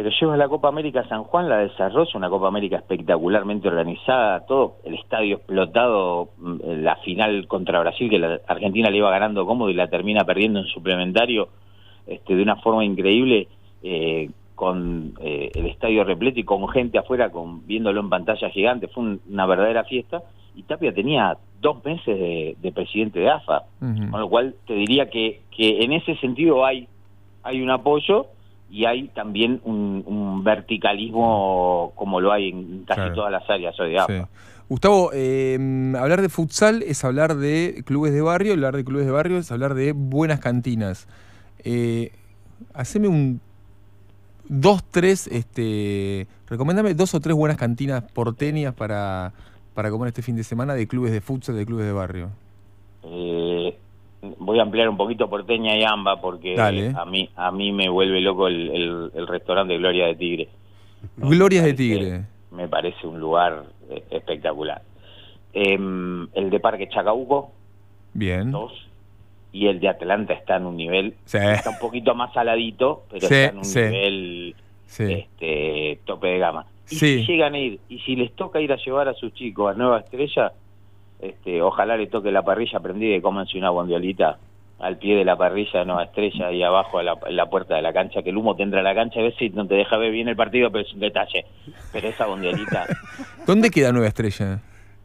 pero 0.00 0.12
lleva 0.18 0.34
la 0.38 0.48
Copa 0.48 0.68
América 0.68 1.06
San 1.08 1.24
Juan, 1.24 1.50
la 1.50 1.58
desarrolla, 1.58 2.10
una 2.14 2.30
Copa 2.30 2.48
América 2.48 2.76
espectacularmente 2.76 3.68
organizada, 3.68 4.46
todo 4.46 4.76
el 4.82 4.94
estadio 4.94 5.36
explotado, 5.36 6.30
mm, 6.38 6.82
la 6.82 6.96
final 6.96 7.46
contra 7.46 7.80
Brasil, 7.80 8.08
que 8.08 8.18
la 8.18 8.40
Argentina 8.46 8.88
le 8.88 8.96
iba 8.96 9.10
ganando 9.10 9.44
cómodo 9.44 9.68
y 9.68 9.74
la 9.74 9.88
termina 9.88 10.24
perdiendo 10.24 10.60
en 10.60 10.66
suplementario 10.68 11.48
este, 12.06 12.34
de 12.34 12.42
una 12.42 12.56
forma 12.56 12.82
increíble, 12.82 13.48
eh, 13.82 14.30
con 14.60 15.14
eh, 15.22 15.50
el 15.54 15.66
estadio 15.68 16.04
repleto 16.04 16.38
y 16.38 16.44
con 16.44 16.68
gente 16.68 16.98
afuera 16.98 17.30
con 17.30 17.66
viéndolo 17.66 17.98
en 18.00 18.10
pantalla 18.10 18.50
gigante, 18.50 18.88
fue 18.88 19.02
un- 19.04 19.20
una 19.30 19.46
verdadera 19.46 19.84
fiesta, 19.84 20.20
y 20.54 20.64
Tapia 20.64 20.92
tenía 20.92 21.38
dos 21.62 21.82
meses 21.82 22.18
de, 22.18 22.56
de 22.60 22.70
presidente 22.72 23.18
de 23.20 23.30
AFA, 23.30 23.62
con 24.10 24.20
lo 24.20 24.28
cual 24.28 24.54
te 24.66 24.74
diría 24.74 25.08
que, 25.08 25.40
que 25.56 25.82
en 25.82 25.92
ese 25.94 26.14
sentido 26.16 26.66
hay, 26.66 26.86
hay 27.42 27.62
un 27.62 27.70
apoyo 27.70 28.26
y 28.70 28.84
hay 28.84 29.08
también 29.08 29.60
un, 29.64 30.02
un 30.06 30.44
verticalismo 30.44 31.92
como 31.94 32.20
lo 32.20 32.30
hay 32.30 32.50
en 32.50 32.84
casi 32.84 33.00
Claro. 33.00 33.14
todas 33.14 33.32
las 33.32 33.48
áreas 33.48 33.78
hoy 33.80 33.90
de 33.92 33.98
AFA. 33.98 34.12
Sí. 34.12 34.22
Gustavo, 34.68 35.10
eh, 35.14 35.58
hablar 35.98 36.20
de 36.20 36.28
futsal 36.28 36.82
es 36.82 37.02
hablar 37.04 37.34
de 37.36 37.82
clubes 37.86 38.12
de 38.12 38.20
barrio, 38.20 38.52
hablar 38.52 38.76
de 38.76 38.84
clubes 38.84 39.06
de 39.06 39.12
barrio 39.12 39.38
es 39.38 39.50
hablar 39.50 39.74
de 39.74 39.92
buenas 39.92 40.38
cantinas. 40.40 41.08
Eh, 41.64 42.12
haceme 42.74 43.08
un 43.08 43.40
dos, 44.50 44.82
tres, 44.90 45.28
este, 45.28 46.26
recomendame 46.48 46.92
dos 46.94 47.14
o 47.14 47.20
tres 47.20 47.36
buenas 47.36 47.56
cantinas 47.56 48.02
porteñas 48.12 48.74
para, 48.74 49.32
para 49.74 49.90
comer 49.90 50.08
este 50.08 50.22
fin 50.22 50.34
de 50.36 50.42
semana 50.42 50.74
de 50.74 50.86
clubes 50.88 51.12
de 51.12 51.20
futsal, 51.20 51.54
de 51.56 51.64
clubes 51.64 51.86
de 51.86 51.92
barrio. 51.92 52.30
Eh, 53.04 53.76
voy 54.38 54.58
a 54.58 54.62
ampliar 54.62 54.88
un 54.88 54.96
poquito 54.96 55.30
Porteña 55.30 55.76
y 55.78 55.84
Amba 55.84 56.20
porque 56.20 56.54
Dale. 56.56 56.92
a 56.96 57.04
mí 57.06 57.30
a 57.36 57.50
mí 57.52 57.72
me 57.72 57.88
vuelve 57.88 58.20
loco 58.20 58.48
el, 58.48 58.68
el- 58.70 59.10
el 59.14 59.26
restaurante 59.26 59.78
Gloria 59.78 60.06
de 60.06 60.16
Tigre. 60.16 60.48
Glorias 61.16 61.64
de 61.64 61.72
Tigre. 61.74 62.24
Me 62.50 62.68
parece 62.68 63.06
un 63.06 63.18
lugar 63.20 63.64
eh, 63.88 64.02
espectacular. 64.10 64.82
Em, 65.52 66.28
el 66.34 66.50
de 66.50 66.60
Parque 66.60 66.88
Chacabuco, 66.88 67.52
Bien. 68.12 68.50
dos. 68.50 68.72
Y 69.52 69.66
el 69.66 69.80
de 69.80 69.88
Atlanta 69.88 70.32
está 70.32 70.56
en 70.56 70.66
un 70.66 70.76
nivel, 70.76 71.14
Sí. 71.24 71.38
está 71.38 71.70
un 71.70 71.78
poquito 71.78 72.14
más 72.14 72.32
saladito, 72.32 73.02
pero 73.10 73.26
Sí, 73.26 73.34
está 73.34 73.50
en 73.52 73.58
un 73.58 73.64
sí. 73.64 73.80
nivel 73.80 74.54
este, 74.98 76.00
tope 76.04 76.28
de 76.28 76.38
gama. 76.38 76.66
Y 76.90 76.96
si 76.96 77.24
llegan 77.26 77.54
a 77.54 77.58
ir, 77.58 77.80
y 77.88 77.98
si 78.00 78.16
les 78.16 78.32
toca 78.34 78.60
ir 78.60 78.72
a 78.72 78.76
llevar 78.76 79.08
a 79.08 79.14
sus 79.14 79.32
chicos 79.34 79.72
a 79.74 79.78
Nueva 79.78 80.00
Estrella, 80.00 80.52
este, 81.20 81.62
ojalá 81.62 81.96
le 81.96 82.06
toque 82.08 82.32
la 82.32 82.42
parrilla 82.42 82.80
prendida 82.80 83.14
y 83.16 83.20
cómanse 83.20 83.58
una 83.58 83.70
bondiolita 83.70 84.38
al 84.80 84.96
pie 84.96 85.14
de 85.14 85.24
la 85.24 85.36
parrilla 85.36 85.80
de 85.80 85.84
Nueva 85.84 86.04
Estrella 86.04 86.46
ahí 86.46 86.62
abajo 86.62 86.98
a 86.98 87.02
la, 87.02 87.46
puerta 87.50 87.76
de 87.76 87.82
la 87.82 87.92
cancha, 87.92 88.22
que 88.22 88.30
el 88.30 88.36
humo 88.38 88.56
te 88.56 88.62
entra 88.62 88.80
a 88.80 88.82
la 88.82 88.94
cancha, 88.94 89.20
a 89.20 89.24
veces 89.24 89.52
no 89.52 89.66
te 89.66 89.74
deja 89.74 89.96
ver 89.98 90.10
bien 90.10 90.28
el 90.28 90.36
partido, 90.36 90.70
pero 90.72 90.84
es 90.84 90.92
un 90.94 91.00
detalle. 91.00 91.44
Pero 91.92 92.08
esa 92.08 92.26
bondiolita 92.26 92.86
¿Dónde 93.46 93.70
queda 93.70 93.92
Nueva 93.92 94.08
Estrella? 94.08 94.60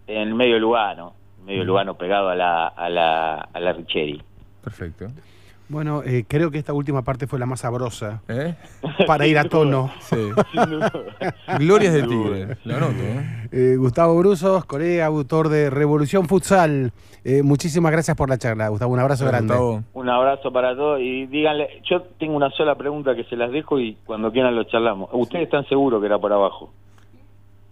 en 0.07 0.35
medio 0.37 0.59
Lugano, 0.59 1.13
medio 1.45 1.63
Lugano 1.65 1.95
pegado 1.95 2.29
a 2.29 2.35
la, 2.35 2.67
a 2.67 2.89
la, 2.89 3.35
a 3.51 3.59
la 3.59 3.73
Richeri. 3.73 4.21
Perfecto. 4.65 5.07
Bueno, 5.67 6.03
eh, 6.03 6.25
creo 6.27 6.51
que 6.51 6.59
esta 6.59 6.73
última 6.73 7.01
parte 7.01 7.25
fue 7.25 7.39
la 7.39 7.47
más 7.47 7.61
sabrosa. 7.61 8.21
¿Eh? 8.27 8.53
Para 9.07 9.25
ir 9.25 9.39
a 9.39 9.45
tono. 9.45 9.91
Sí. 9.99 10.17
Glorias 11.59 11.93
de 11.93 12.03
Tigre. 12.03 12.57
Lo 12.65 12.75
anoto, 12.75 13.01
¿eh? 13.01 13.49
Eh, 13.51 13.75
Gustavo 13.77 14.15
Brusos, 14.17 14.65
colega, 14.65 15.05
autor 15.07 15.49
de 15.49 15.69
Revolución 15.71 16.27
Futsal. 16.27 16.91
Eh, 17.23 17.41
muchísimas 17.41 17.91
gracias 17.91 18.15
por 18.15 18.29
la 18.29 18.37
charla, 18.37 18.67
Gustavo. 18.67 18.93
Un 18.93 18.99
abrazo 18.99 19.25
Gracias, 19.25 19.47
grande. 19.47 19.65
Gustavo. 19.65 19.83
Un 19.93 20.09
abrazo 20.09 20.51
para 20.51 20.75
todos 20.75 20.99
y 20.99 21.25
díganle, 21.25 21.81
yo 21.89 22.03
tengo 22.19 22.35
una 22.35 22.51
sola 22.51 22.75
pregunta 22.75 23.15
que 23.15 23.23
se 23.23 23.35
las 23.35 23.51
dejo 23.51 23.79
y 23.79 23.97
cuando 24.05 24.31
quieran 24.31 24.55
lo 24.55 24.65
charlamos. 24.65 25.09
¿Ustedes 25.13 25.45
están 25.45 25.67
seguros 25.67 25.99
que 25.99 26.05
era 26.05 26.19
por 26.19 26.31
abajo? 26.31 26.71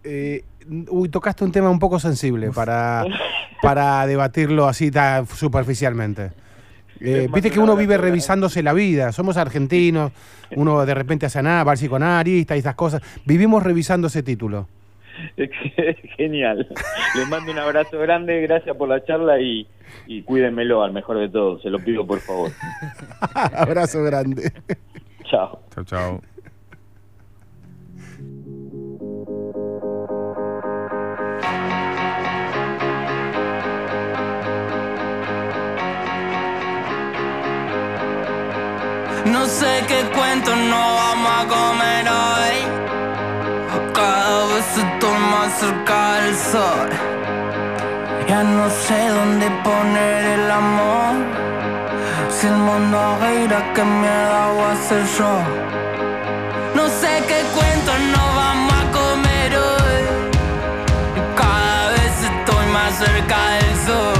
Eh, 0.03 0.43
uy, 0.89 1.09
tocaste 1.09 1.43
un 1.43 1.51
tema 1.51 1.69
un 1.69 1.79
poco 1.79 1.99
sensible 1.99 2.49
para, 2.51 3.05
para 3.61 4.07
debatirlo 4.07 4.65
así 4.65 4.89
tan 4.89 5.27
superficialmente. 5.27 6.31
Eh, 7.05 7.27
Viste 7.33 7.51
que 7.51 7.59
uno 7.59 7.75
vive 7.75 7.97
revisándose 7.97 8.63
la 8.63 8.71
vida, 8.71 9.11
somos 9.11 9.35
argentinos, 9.35 10.13
uno 10.55 10.85
de 10.85 10.93
repente 10.93 11.25
hace 11.25 11.43
nada, 11.43 11.63
va 11.65 11.71
al 11.73 11.77
psicoanalista 11.77 12.55
y 12.55 12.59
esas 12.59 12.75
cosas. 12.75 13.01
Vivimos 13.25 13.61
revisando 13.61 14.07
ese 14.07 14.23
título. 14.23 14.67
Genial. 16.17 16.67
Les 17.15 17.29
mando 17.29 17.51
un 17.51 17.59
abrazo 17.59 17.99
grande, 17.99 18.41
gracias 18.41 18.75
por 18.77 18.87
la 18.89 19.03
charla 19.03 19.39
y, 19.39 19.67
y 20.07 20.21
cuídenmelo 20.23 20.81
al 20.81 20.93
mejor 20.93 21.19
de 21.19 21.29
todos, 21.29 21.61
se 21.61 21.69
lo 21.69 21.79
pido 21.79 22.07
por 22.07 22.19
favor. 22.19 22.51
Abrazo 23.55 24.01
grande. 24.03 24.51
Chao. 25.29 25.59
Chao, 25.75 25.83
chao. 25.83 26.21
Sé 39.53 39.83
qué 39.87 40.01
cuento 40.15 40.55
no 40.55 40.95
vamos 40.95 41.31
a 41.39 41.47
comer 41.55 42.05
hoy. 42.09 42.55
Cada 43.93 44.45
vez 44.47 44.77
estoy 44.85 45.17
más 45.33 45.49
cerca 45.59 45.99
del 46.15 46.35
sol. 46.35 46.89
Ya 48.27 48.41
no 48.43 48.67
sé 48.69 48.99
dónde 49.09 49.47
poner 49.67 50.21
el 50.37 50.51
amor. 50.51 51.13
Si 52.35 52.47
el 52.47 52.57
mundo 52.67 52.97
gira, 53.21 53.59
¿qué 53.75 53.83
mierda 53.83 54.47
voy 54.53 54.63
a 54.63 54.71
hacer 54.71 55.03
yo? 55.17 55.33
No 56.77 56.87
sé 56.99 57.11
qué 57.29 57.39
cuento 57.55 57.91
no 58.13 58.23
vamos 58.41 58.73
a 58.81 58.85
comer 58.99 59.49
hoy. 59.67 60.03
Cada 61.35 61.89
vez 61.91 62.15
estoy 62.31 62.65
más 62.77 62.91
cerca 63.03 63.39
del 63.57 63.75
sol. 63.85 64.12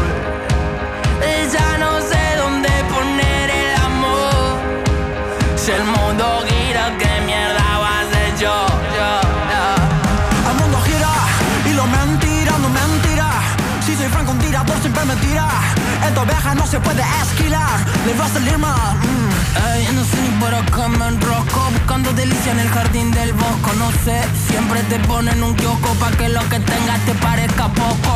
Esto 16.08 16.26
viaja, 16.26 16.56
no 16.56 16.66
se 16.68 16.80
puede 16.80 17.04
esquilar. 17.22 17.80
Le 18.06 18.14
va 18.14 18.26
a 18.26 18.30
salir 18.30 18.58
mal. 18.58 18.96
mm. 18.98 19.74
Ey, 19.76 19.88
no 19.94 20.04
sé 20.04 20.18
ni 20.22 20.30
por 20.40 20.54
acá 20.54 20.88
me 20.88 21.08
enrosco 21.08 21.70
Buscando 21.72 22.12
delicia 22.14 22.52
en 22.52 22.60
el 22.60 22.70
jardín 22.70 23.12
del 23.12 23.34
bosco 23.34 23.72
No 23.78 23.92
sé, 24.04 24.20
siempre 24.50 24.82
te 24.84 24.98
ponen 25.00 25.42
un 25.44 25.54
kiosco 25.56 25.90
Pa' 26.00 26.10
que 26.12 26.28
lo 26.30 26.42
que 26.50 26.60
tengas 26.60 27.00
te 27.06 27.14
parezca 27.16 27.68
poco 27.70 28.14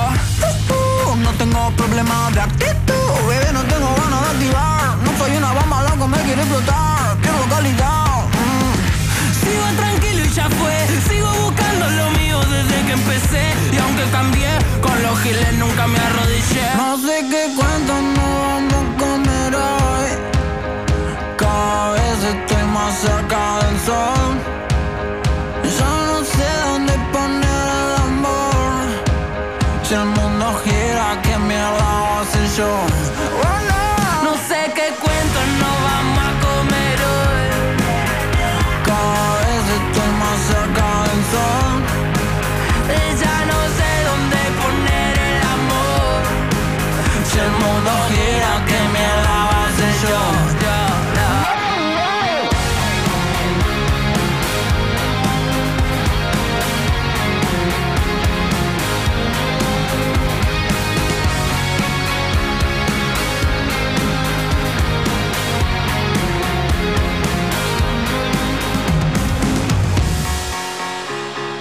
Uh, 0.69 1.15
no 1.17 1.31
tengo 1.33 1.71
problema 1.71 2.29
de 2.31 2.41
actitud, 2.41 3.27
bebé, 3.29 3.51
no 3.53 3.61
tengo 3.63 3.87
ganas 3.95 4.21
de 4.21 4.27
activar. 4.33 4.97
No 5.03 5.17
soy 5.17 5.37
una 5.37 5.51
bomba 5.53 5.81
loco, 5.83 6.07
me 6.07 6.17
quiere 6.17 6.41
explotar. 6.41 7.17
Quiero 7.21 7.39
calidad. 7.49 8.05
mm. 8.37 8.75
Sigo 9.41 9.65
tranquilo 9.77 10.25
y 10.25 10.29
ya 10.29 10.49
fue 10.49 10.75
Sigo 11.09 11.29
buscando 11.45 11.87
lo 11.89 12.09
mío 12.19 12.39
desde 12.41 12.85
que 12.85 12.91
empecé 12.93 13.43
Y 13.71 13.77
aunque 13.77 14.03
cambié, 14.11 14.49
con 14.81 15.01
los 15.01 15.17
giles 15.21 15.53
nunca 15.57 15.87
me 15.87 15.97
arrodillé 15.99 16.65
No 16.75 16.97
sé 16.97 17.16
qué 17.57 17.63
cuento 17.63 17.93
no 17.93 18.39
vamos 18.47 18.73
a 18.73 18.97
comer 18.97 19.55
hoy. 19.55 20.09
Cada 21.37 21.91
vez 21.91 22.23
estoy 22.23 22.63
más 22.73 22.93
cerca 22.99 23.59
del 23.63 23.79
sol. 23.79 24.29
Ya 25.77 25.91
no 26.09 26.23
sé 26.23 26.49
dónde 26.65 26.93
poner 27.13 27.67
el 27.77 27.95
amor. 28.09 28.85
Si 29.83 29.93
el 29.93 30.05
mundo 30.05 30.45
gira, 30.63 31.21
¿qué 31.23 31.37
mierda 31.37 31.71
voy 31.71 32.17
a 32.17 32.21
hacer 32.21 32.47
yo? 32.57 32.96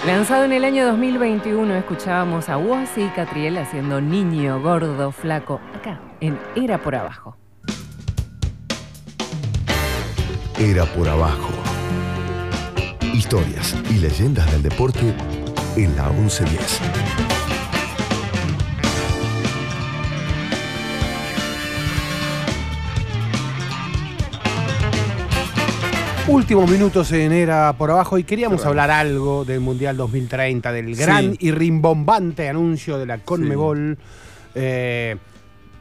Lanzado 0.07 0.45
en 0.45 0.53
el 0.53 0.65
año 0.65 0.87
2021, 0.87 1.75
escuchábamos 1.75 2.49
a 2.49 2.57
Wozzy 2.57 3.03
y 3.03 3.09
Catriel 3.09 3.59
haciendo 3.59 4.01
Niño 4.01 4.63
Gordo 4.63 5.11
Flaco, 5.11 5.61
acá, 5.75 6.01
en 6.21 6.39
Era 6.55 6.81
por 6.81 6.95
Abajo. 6.95 7.37
Era 10.61 10.85
por 10.85 11.09
abajo. 11.09 11.51
Historias 13.13 13.75
y 13.91 13.95
leyendas 13.95 14.49
del 14.53 14.63
deporte 14.63 15.13
en 15.77 15.97
la 15.97 16.09
1110. 16.11 16.81
Últimos 26.29 26.69
minutos 26.69 27.13
en 27.13 27.31
Era 27.31 27.73
por 27.75 27.91
abajo 27.91 28.19
y 28.19 28.25
queríamos 28.25 28.65
hablar 28.67 28.91
algo 28.91 29.45
del 29.45 29.61
Mundial 29.61 29.97
2030, 29.97 30.73
del 30.73 30.97
gran 30.97 31.33
Sí. 31.33 31.37
y 31.41 31.51
rimbombante 31.53 32.49
anuncio 32.49 32.99
de 32.99 33.07
la 33.07 33.19
Conmebol, 33.19 33.97
eh, 34.55 35.17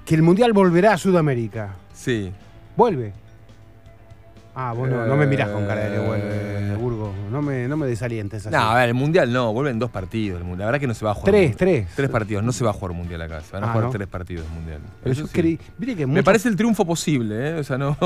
que 0.06 0.16
el 0.16 0.22
Mundial 0.22 0.54
volverá 0.54 0.94
a 0.94 0.98
Sudamérica. 0.98 1.76
Sí. 1.94 2.32
¿Vuelve? 2.78 3.14
Ah, 4.56 4.74
bueno, 4.74 5.06
no 5.06 5.16
me 5.18 5.28
mirás 5.28 5.50
con 5.50 5.66
cara 5.66 5.82
de 5.84 5.90
que 5.90 5.96
Eh. 5.98 6.08
vuelve, 6.08 6.76
Burgo. 6.76 7.14
No 7.32 7.42
me, 7.42 7.68
no 7.68 7.76
me 7.78 7.88
desalientes 7.88 8.46
así. 8.46 8.56
No, 8.56 8.62
a 8.62 8.76
ver, 8.76 8.90
el 8.90 8.94
mundial 8.94 9.32
no, 9.34 9.52
vuelven 9.52 9.80
dos 9.80 9.90
partidos. 9.92 10.38
el 10.40 10.44
Mundial. 10.46 10.60
La 10.60 10.66
verdad 10.68 10.80
que 10.80 10.88
no 10.88 10.94
se 10.94 11.04
va 11.04 11.12
a 11.12 11.14
jugar. 11.14 11.32
Tres, 11.32 11.58
tres. 11.58 11.88
Tres 11.96 12.10
partidos, 12.10 12.44
no 12.44 12.52
se 12.52 12.64
va 12.64 12.70
a 12.70 12.74
jugar 12.74 12.94
mundial 12.96 13.22
acá. 13.24 13.42
Se 13.42 13.52
van 13.54 13.64
a 13.64 13.68
Ah, 13.68 13.72
jugar 13.72 13.86
¿no? 13.86 13.92
tres 13.92 14.08
partidos 14.08 14.48
mundial. 14.50 14.80
Pero 15.04 15.12
Eso 15.14 15.22
yo 15.22 15.28
sí. 15.28 15.34
creí- 15.34 15.60
mire 15.78 15.96
que 15.96 16.08
Me 16.08 16.24
parece 16.24 16.48
el 16.48 16.56
triunfo 16.56 16.86
posible, 16.86 17.50
¿eh? 17.50 17.54
O 17.60 17.64
sea, 17.64 17.78
no. 17.78 17.98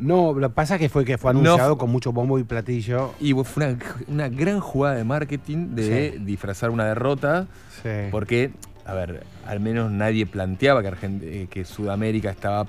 No, 0.00 0.32
lo 0.34 0.48
que 0.48 0.54
pasa 0.54 0.74
es 0.74 0.80
que 0.80 0.88
fue 0.88 1.04
que 1.04 1.18
fue 1.18 1.32
No 1.34 1.40
anunciado 1.40 1.76
con 1.78 1.90
mucho 1.90 2.12
bombo 2.12 2.38
y 2.38 2.44
platillo. 2.44 3.14
Y 3.20 3.32
fue 3.44 3.66
una, 3.66 3.78
una 4.08 4.28
gran 4.28 4.60
jugada 4.60 4.96
de 4.96 5.04
marketing 5.04 5.74
de 5.74 6.12
Sí. 6.14 6.18
disfrazar 6.24 6.70
una 6.70 6.84
derrota. 6.84 7.46
Sí. 7.82 7.88
Porque, 8.10 8.52
a 8.84 8.94
ver, 8.94 9.24
al 9.46 9.60
menos 9.60 9.90
nadie 9.90 10.26
planteaba 10.26 10.82
que, 10.82 10.88
Argent- 10.88 11.22
eh, 11.22 11.46
que 11.50 11.64
Sudamérica 11.64 12.30
estaba 12.30 12.66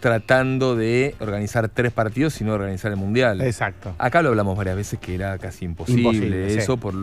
tratando 0.00 0.76
de 0.76 1.14
organizar 1.20 1.68
tres 1.68 1.92
partidos 1.92 2.34
sino 2.34 2.52
organizar 2.52 2.90
el 2.90 2.96
mundial. 2.96 3.40
Exacto. 3.40 3.94
Acá 3.98 4.22
lo 4.22 4.28
hablamos 4.30 4.56
varias 4.56 4.76
veces 4.76 4.98
que 4.98 5.14
era 5.14 5.36
casi 5.38 5.64
imposible, 5.64 6.02
Imposible, 6.02 6.50
sí. 6.50 6.58
eso 6.58 6.76
por, 6.76 6.94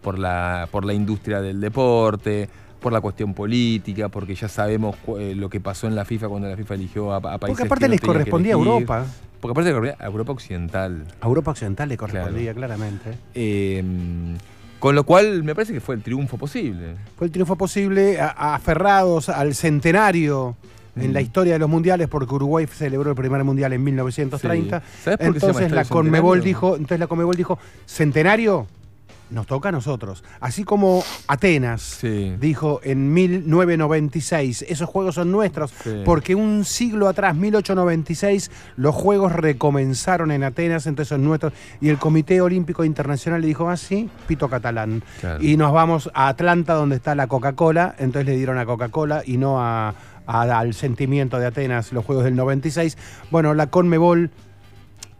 por, 0.00 0.18
la, 0.18 0.68
por 0.70 0.84
la 0.84 0.94
industria 0.94 1.40
del 1.40 1.60
deporte, 1.60 2.48
por 2.80 2.92
la 2.92 3.00
cuestión 3.02 3.34
política, 3.34 4.08
porque 4.08 4.34
ya 4.34 4.48
sabemos 4.48 4.96
eh, 5.18 5.34
lo 5.36 5.50
que 5.50 5.60
pasó 5.60 5.86
en 5.86 5.94
la 5.94 6.04
FIFA 6.06 6.28
cuando 6.28 6.48
la 6.48 6.56
FIFA 6.56 6.74
eligió 6.74 7.12
a, 7.12 7.16
a 7.16 7.20
países 7.20 7.40
Porque 7.40 7.62
aparte 7.64 7.84
que 7.84 7.88
no 7.88 7.92
les 7.92 8.00
que 8.00 8.06
correspondía 8.06 8.54
a. 8.54 8.58
Europa. 8.58 9.04
Porque 9.40 9.52
aparte 9.52 9.72
correspondía 9.72 10.04
a 10.06 10.08
Europa 10.10 10.32
Occidental. 10.32 11.04
A 11.20 11.26
Europa 11.26 11.50
Occidental 11.50 11.88
le 11.88 11.96
correspondía, 11.98 12.54
claramente. 12.54 13.10
Eh, 13.34 13.82
con 14.78 14.94
lo 14.94 15.04
cual 15.04 15.44
me 15.44 15.54
parece 15.54 15.74
que 15.74 15.80
fue 15.80 15.94
el 15.94 16.02
triunfo 16.02 16.38
posible. 16.38 16.94
Fue 17.18 17.26
el 17.26 17.32
triunfo 17.32 17.56
posible, 17.56 18.18
a- 18.20 18.54
aferrados 18.54 19.28
al 19.28 19.54
centenario 19.54 20.56
en 20.96 21.10
Mm. 21.10 21.14
la 21.14 21.20
historia 21.20 21.52
de 21.54 21.58
los 21.58 21.68
mundiales, 21.70 22.08
porque 22.08 22.34
Uruguay 22.34 22.66
celebró 22.66 23.10
el 23.10 23.16
primer 23.16 23.42
mundial 23.44 23.72
en 23.72 23.82
1930. 23.84 24.80
Sí. 24.80 24.86
¿Sabes 25.04 25.18
por 25.18 25.34
qué 25.34 25.40
se 25.40 25.46
llama 25.46 25.58
entonces 25.60 25.72
la 25.76 25.84
Conmebol 25.84 26.40
dijo, 26.42 26.72
entonces 26.76 26.98
la 27.00 27.06
Conmebol 27.06 27.36
dijo, 27.36 27.58
centenario 27.86 28.66
nos 29.30 29.46
toca 29.46 29.68
a 29.68 29.72
nosotros. 29.72 30.24
Así 30.40 30.64
como 30.64 31.04
Atenas 31.28 32.00
dijo 32.40 32.80
en 32.82 33.12
1996, 33.12 34.64
esos 34.68 34.88
juegos 34.88 35.14
son 35.14 35.30
nuestros, 35.30 35.70
Sí. 35.84 36.02
porque 36.04 36.34
un 36.34 36.64
siglo 36.64 37.06
atrás, 37.06 37.36
1896, 37.36 38.50
los 38.76 38.92
juegos 38.92 39.30
recomenzaron 39.32 40.32
en 40.32 40.42
Atenas, 40.42 40.86
entonces 40.88 41.10
son 41.10 41.22
nuestros. 41.24 41.52
Y 41.80 41.90
el 41.90 41.98
Comité 41.98 42.40
Olímpico 42.40 42.84
Internacional 42.84 43.40
le 43.40 43.46
dijo, 43.46 43.68
ah, 43.68 43.76
sí, 43.76 44.08
pito 44.26 44.48
catalán. 44.48 45.02
Claro. 45.20 45.42
Y 45.42 45.56
nos 45.56 45.72
vamos 45.72 46.10
a 46.12 46.26
Atlanta, 46.26 46.74
donde 46.74 46.96
está 46.96 47.14
la 47.14 47.28
Coca-Cola, 47.28 47.94
entonces 47.98 48.26
le 48.26 48.36
dieron 48.36 48.58
a 48.58 48.66
Coca-Cola 48.66 49.22
y 49.24 49.36
no 49.36 49.60
a- 49.60 49.94
al 50.30 50.74
sentimiento 50.74 51.38
de 51.40 51.46
Atenas, 51.46 51.92
los 51.92 52.04
Juegos 52.04 52.24
del 52.24 52.36
96. 52.36 52.96
Bueno, 53.32 53.52
la 53.54 53.66
Conmebol, 53.68 54.30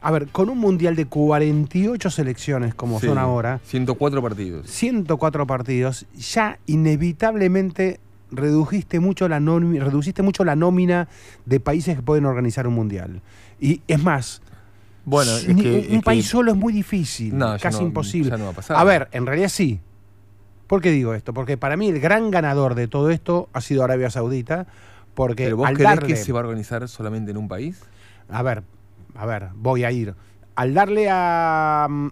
a 0.00 0.10
ver, 0.12 0.28
con 0.28 0.48
un 0.48 0.58
mundial 0.58 0.94
de 0.94 1.06
48 1.06 2.10
selecciones 2.10 2.74
como 2.76 3.00
Sí. 3.00 3.06
son 3.08 3.18
ahora, 3.18 3.60
104 3.64 4.22
partidos. 4.22 4.68
104 4.70 5.46
partidos, 5.48 6.06
ya 6.16 6.58
inevitablemente 6.66 7.98
redujiste 8.30 9.00
mucho 9.00 9.28
la 9.28 9.40
reduciste 9.40 10.22
mucho 10.22 10.44
la 10.44 10.54
nómina 10.54 11.08
de 11.46 11.58
países 11.58 11.96
que 11.96 12.02
pueden 12.02 12.24
organizar 12.26 12.68
un 12.68 12.74
mundial. 12.74 13.20
Y 13.60 13.82
es 13.88 14.00
más, 14.02 14.40
Bueno, 15.04 15.32
es 15.36 15.48
ni- 15.48 15.62
que- 15.62 15.68
un, 15.72 15.78
es 15.80 15.88
un 15.88 15.96
que- 15.96 16.02
país 16.04 16.26
solo 16.28 16.52
es 16.52 16.56
muy 16.56 16.72
difícil, 16.72 17.36
No, 17.36 17.56
casi 17.60 17.80
no- 17.80 17.86
imposible. 17.86 18.30
ya 18.30 18.36
no 18.36 18.44
va 18.44 18.50
a 18.50 18.54
pasar. 18.54 18.76
A 18.76 18.84
ver, 18.84 19.08
en 19.10 19.26
realidad 19.26 19.48
sí. 19.48 19.80
¿Por 20.68 20.80
qué 20.80 20.92
digo 20.92 21.14
esto? 21.14 21.34
Porque 21.34 21.56
para 21.56 21.76
mí 21.76 21.88
el 21.88 21.98
gran 21.98 22.30
ganador 22.30 22.76
de 22.76 22.86
todo 22.86 23.10
esto 23.10 23.48
ha 23.52 23.60
sido 23.60 23.82
Arabia 23.82 24.08
Saudita, 24.08 24.68
porque 25.14 25.44
¿Pero 25.44 25.56
vos 25.58 25.68
al 25.68 25.74
creés 25.74 25.90
darle, 25.90 26.06
que 26.08 26.16
se 26.16 26.32
va 26.32 26.40
a 26.40 26.42
organizar 26.44 26.86
solamente 26.88 27.30
en 27.30 27.36
un 27.36 27.48
país? 27.48 27.80
a 28.28 28.42
ver, 28.42 28.62
a 29.14 29.26
ver, 29.26 29.48
voy 29.54 29.84
a 29.84 29.90
ir. 29.90 30.14
Al 30.54 30.74
darle 30.74 31.08
a 31.10 31.86
mm, 31.88 32.08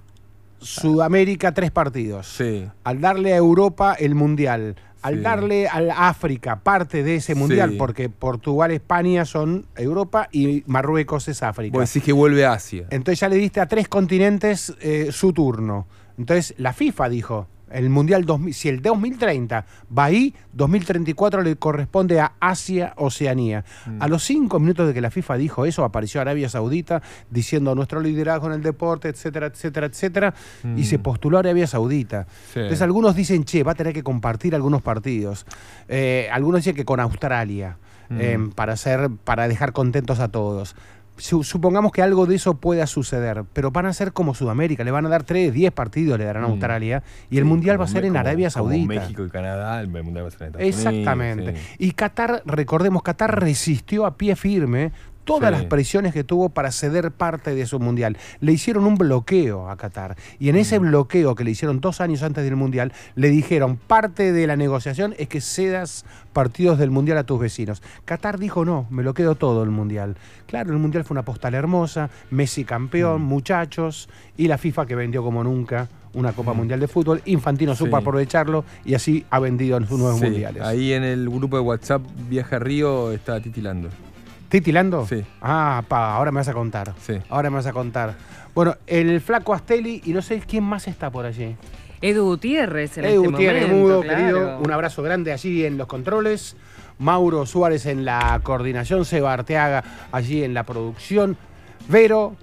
Sudamérica 0.58 1.52
tres 1.54 1.70
partidos, 1.70 2.38
al 2.84 3.00
darle 3.00 3.32
a 3.32 3.36
Europa 3.36 3.94
el 3.98 4.14
Mundial, 4.14 4.76
al 5.02 5.14
Sí. 5.16 5.20
darle 5.20 5.68
al 5.68 5.90
África 5.92 6.60
parte 6.60 7.02
de 7.04 7.16
ese 7.16 7.34
Mundial, 7.36 7.70
Sí. 7.72 7.76
porque 7.76 8.08
Portugal, 8.08 8.72
España 8.72 9.24
son 9.24 9.66
Europa 9.76 10.28
y 10.32 10.64
Marruecos 10.66 11.28
es 11.28 11.42
África. 11.44 11.78
Vos 11.78 11.88
decís 11.88 12.02
que 12.04 12.12
vuelve 12.12 12.44
a 12.44 12.54
Asia. 12.54 12.86
Entonces 12.90 13.20
ya 13.20 13.28
le 13.28 13.36
diste 13.36 13.60
a 13.60 13.66
tres 13.66 13.88
continentes 13.88 14.74
eh, 14.80 15.08
su 15.12 15.32
turno. 15.32 15.86
Entonces 16.18 16.54
la 16.58 16.72
FIFA 16.72 17.08
dijo, 17.08 17.46
El 17.70 17.90
Mundial 17.90 18.24
2000, 18.24 18.54
si 18.54 18.68
el 18.68 18.80
2030 18.82 19.64
va 19.96 20.04
ahí, 20.04 20.34
2034 20.52 21.42
le 21.42 21.56
corresponde 21.56 22.20
a 22.20 22.32
Asia 22.40 22.92
Oceanía. 22.96 23.64
Mm. 23.86 24.02
A 24.02 24.08
los 24.08 24.22
cinco 24.24 24.58
minutos 24.60 24.86
de 24.86 24.94
que 24.94 25.00
la 25.00 25.10
FIFA 25.10 25.36
dijo 25.36 25.64
eso, 25.66 25.84
apareció 25.84 26.20
Arabia 26.20 26.48
Saudita 26.48 27.02
diciendo 27.30 27.74
nuestro 27.74 28.00
liderazgo 28.00 28.46
en 28.48 28.54
el 28.54 28.62
deporte, 28.62 29.08
etcétera, 29.08 29.46
etcétera, 29.46 29.86
etcétera, 29.86 30.34
y 30.64 30.66
Mm. 30.80 30.84
se 30.84 30.98
postuló 30.98 31.36
a 31.38 31.40
Arabia 31.40 31.66
Saudita. 31.66 32.26
Sí. 32.52 32.60
Entonces 32.60 32.82
algunos 32.82 33.14
dicen, 33.16 33.44
che, 33.44 33.62
va 33.62 33.72
a 33.72 33.74
tener 33.74 33.92
que 33.92 34.02
compartir 34.02 34.54
algunos 34.54 34.82
partidos. 34.82 35.46
Eh, 35.88 36.28
algunos 36.32 36.60
dicen 36.60 36.74
que 36.76 36.84
con 36.84 37.00
Australia, 37.00 37.76
Mm. 38.10 38.18
eh, 38.20 38.38
para, 38.54 38.72
hacer, 38.72 39.10
para 39.24 39.48
dejar 39.48 39.72
contentos 39.72 40.18
a 40.18 40.28
todos. 40.28 40.74
Su- 41.18 41.44
Supongamos 41.44 41.92
que 41.92 42.00
algo 42.02 42.26
de 42.26 42.36
eso 42.36 42.54
pueda 42.58 42.86
suceder, 42.86 43.44
pero 43.52 43.70
van 43.70 43.86
a 43.86 43.92
ser 43.92 44.12
como 44.12 44.34
Sudamérica, 44.34 44.84
le 44.84 44.90
van 44.90 45.04
a 45.06 45.08
dar 45.08 45.24
3, 45.24 45.52
10 45.52 45.72
partidos, 45.72 46.18
le 46.18 46.24
darán 46.24 46.44
a 46.44 46.48
Mm. 46.48 46.50
Australia, 46.52 47.02
y 47.28 47.38
el 47.38 47.44
Mundial 47.44 47.78
va 47.80 47.84
a 47.84 47.88
ser 47.88 48.04
en 48.04 48.10
como- 48.12 48.20
Arabia 48.20 48.50
como 48.50 48.70
Saudita. 48.70 48.86
México 48.86 49.24
y 49.24 49.28
Canadá, 49.30 49.80
el 49.80 49.88
Mundial 49.88 50.24
va 50.24 50.28
a 50.28 50.30
ser 50.30 50.42
en 50.42 50.46
Estados 50.48 50.64
Unidos, 50.64 50.86
Exactamente. 50.86 51.56
sí. 51.56 51.76
Y 51.78 51.90
Qatar, 51.92 52.42
recordemos, 52.46 53.02
Qatar 53.02 53.40
resistió 53.40 54.06
a 54.06 54.16
pie 54.16 54.36
firme 54.36 54.92
todas 55.28 55.50
Sí. 55.50 55.56
las 55.60 55.64
presiones 55.66 56.14
que 56.14 56.24
tuvo 56.24 56.48
para 56.48 56.72
ceder 56.72 57.10
parte 57.12 57.54
de 57.54 57.66
su 57.66 57.78
mundial. 57.78 58.16
Le 58.40 58.52
hicieron 58.52 58.86
un 58.86 58.94
bloqueo 58.96 59.68
a 59.68 59.76
Qatar. 59.76 60.16
Y 60.38 60.48
en 60.48 60.56
Mm. 60.56 60.58
ese 60.60 60.78
bloqueo 60.78 61.34
que 61.34 61.44
le 61.44 61.50
hicieron 61.50 61.80
dos 61.80 62.00
años 62.00 62.22
antes 62.22 62.42
del 62.44 62.56
mundial, 62.56 62.92
le 63.14 63.28
dijeron, 63.28 63.76
parte 63.76 64.32
de 64.32 64.46
la 64.46 64.56
negociación 64.56 65.14
es 65.18 65.28
que 65.28 65.40
cedas 65.42 66.06
partidos 66.32 66.78
del 66.78 66.90
mundial 66.90 67.18
a 67.18 67.24
tus 67.24 67.38
vecinos. 67.38 67.82
Qatar 68.06 68.38
dijo, 68.38 68.64
no, 68.64 68.86
me 68.90 69.02
lo 69.02 69.12
quedo 69.12 69.34
todo 69.34 69.62
el 69.62 69.70
mundial. 69.70 70.16
Claro, 70.46 70.72
el 70.72 70.78
mundial 70.78 71.04
fue 71.04 71.14
una 71.14 71.24
postal 71.24 71.54
hermosa, 71.54 72.08
Messi 72.30 72.62
Mm. 72.62 72.66
campeón, 72.66 73.22
muchachos, 73.22 74.08
y 74.36 74.48
la 74.48 74.56
FIFA 74.56 74.86
que 74.86 74.94
vendió 74.94 75.22
como 75.22 75.44
nunca 75.44 75.88
una 76.14 76.32
Copa 76.32 76.54
Mundial 76.54 76.80
de 76.80 76.88
Fútbol. 76.88 77.20
Infantino 77.26 77.74
supo 77.74 77.96
Mm. 77.96 77.98
Sí. 77.98 78.02
aprovecharlo 78.02 78.64
y 78.84 78.94
así 78.94 79.26
ha 79.30 79.38
vendido 79.40 79.76
en 79.76 79.86
sus 79.86 79.98
nuevos 79.98 80.18
Sí, 80.18 80.24
mundiales. 80.24 80.62
Ahí 80.62 80.92
en 80.94 81.04
el 81.04 81.28
grupo 81.28 81.56
de 81.56 81.62
WhatsApp 81.62 82.00
Viaje 82.30 82.56
a 82.56 82.58
Río 82.58 83.12
está 83.12 83.40
titilando. 83.42 83.90
¿Titilando? 84.48 85.06
Sí. 85.06 85.24
Ah, 85.42 85.82
pa, 85.88 86.14
ahora 86.14 86.30
me 86.32 86.38
vas 86.40 86.48
a 86.48 86.54
contar. 86.54 86.94
Sí. 87.00 87.14
Ahora 87.28 87.50
me 87.50 87.56
vas 87.56 87.66
a 87.66 87.72
contar. 87.72 88.14
Bueno, 88.54 88.76
el 88.86 89.20
flaco 89.20 89.54
Astelli 89.54 90.02
y 90.04 90.12
no 90.12 90.22
sé 90.22 90.40
quién 90.46 90.64
más 90.64 90.88
está 90.88 91.10
por 91.10 91.26
allí. 91.26 91.56
Edu 92.00 92.24
Gutiérrez 92.24 92.98
en 92.98 93.04
Edu 93.04 93.22
este 93.24 93.28
Gutiérrez, 93.32 93.62
momento, 93.68 93.86
mudo, 93.86 94.00
claro. 94.02 94.18
querido. 94.18 94.58
Un 94.58 94.70
abrazo 94.70 95.02
grande 95.02 95.32
allí 95.32 95.64
en 95.64 95.76
los 95.76 95.86
controles. 95.86 96.56
Mauro 96.98 97.46
Suárez 97.46 97.86
en 97.86 98.04
la 98.04 98.40
coordinación. 98.42 99.04
Seba 99.04 99.32
Arteaga 99.32 99.84
allí 100.12 100.42
en 100.42 100.54
la 100.54 100.64
producción. 100.64 101.36
Vero, 101.88 102.36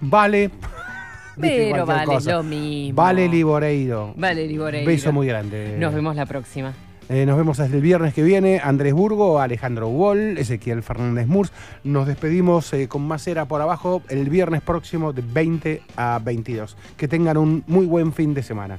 Vale. 0.00 0.50
Pero 1.40 1.84
vale, 1.84 2.04
cosa. 2.06 2.32
lo 2.32 2.42
mismo. 2.44 2.94
Vale 2.94 3.28
Liboreiro. 3.28 4.14
Vale, 4.16 4.46
Liboreiro. 4.46 4.86
Beso 4.86 5.12
muy 5.12 5.26
grande. 5.26 5.76
Nos 5.78 5.92
vemos 5.92 6.14
la 6.14 6.26
próxima. 6.26 6.72
Eh, 7.08 7.26
nos 7.26 7.36
vemos 7.36 7.60
hasta 7.60 7.76
el 7.76 7.82
viernes 7.82 8.14
que 8.14 8.22
viene. 8.22 8.60
Andrés 8.62 8.94
Burgo, 8.94 9.38
Alejandro 9.38 9.88
Wall, 9.88 10.38
Ezequiel 10.38 10.82
Fernández 10.82 11.26
Murs. 11.26 11.52
Nos 11.82 12.06
despedimos 12.06 12.72
eh, 12.72 12.88
con 12.88 13.02
más 13.02 13.26
era 13.26 13.44
por 13.44 13.60
abajo 13.60 14.02
el 14.08 14.30
viernes 14.30 14.62
próximo 14.62 15.12
de 15.12 15.22
20 15.22 15.82
a 15.96 16.20
22. 16.22 16.76
Que 16.96 17.08
tengan 17.08 17.36
un 17.36 17.64
muy 17.66 17.86
buen 17.86 18.12
fin 18.12 18.32
de 18.32 18.42
semana. 18.42 18.78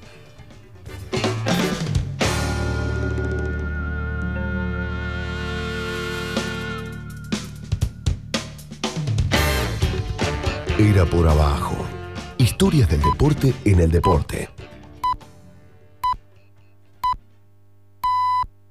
Era 10.77 11.05
por 11.05 11.27
abajo. 11.27 11.75
Historias 12.37 12.89
del 12.89 13.01
deporte 13.01 13.53
en 13.63 13.79
el 13.79 13.91
deporte. 13.91 14.49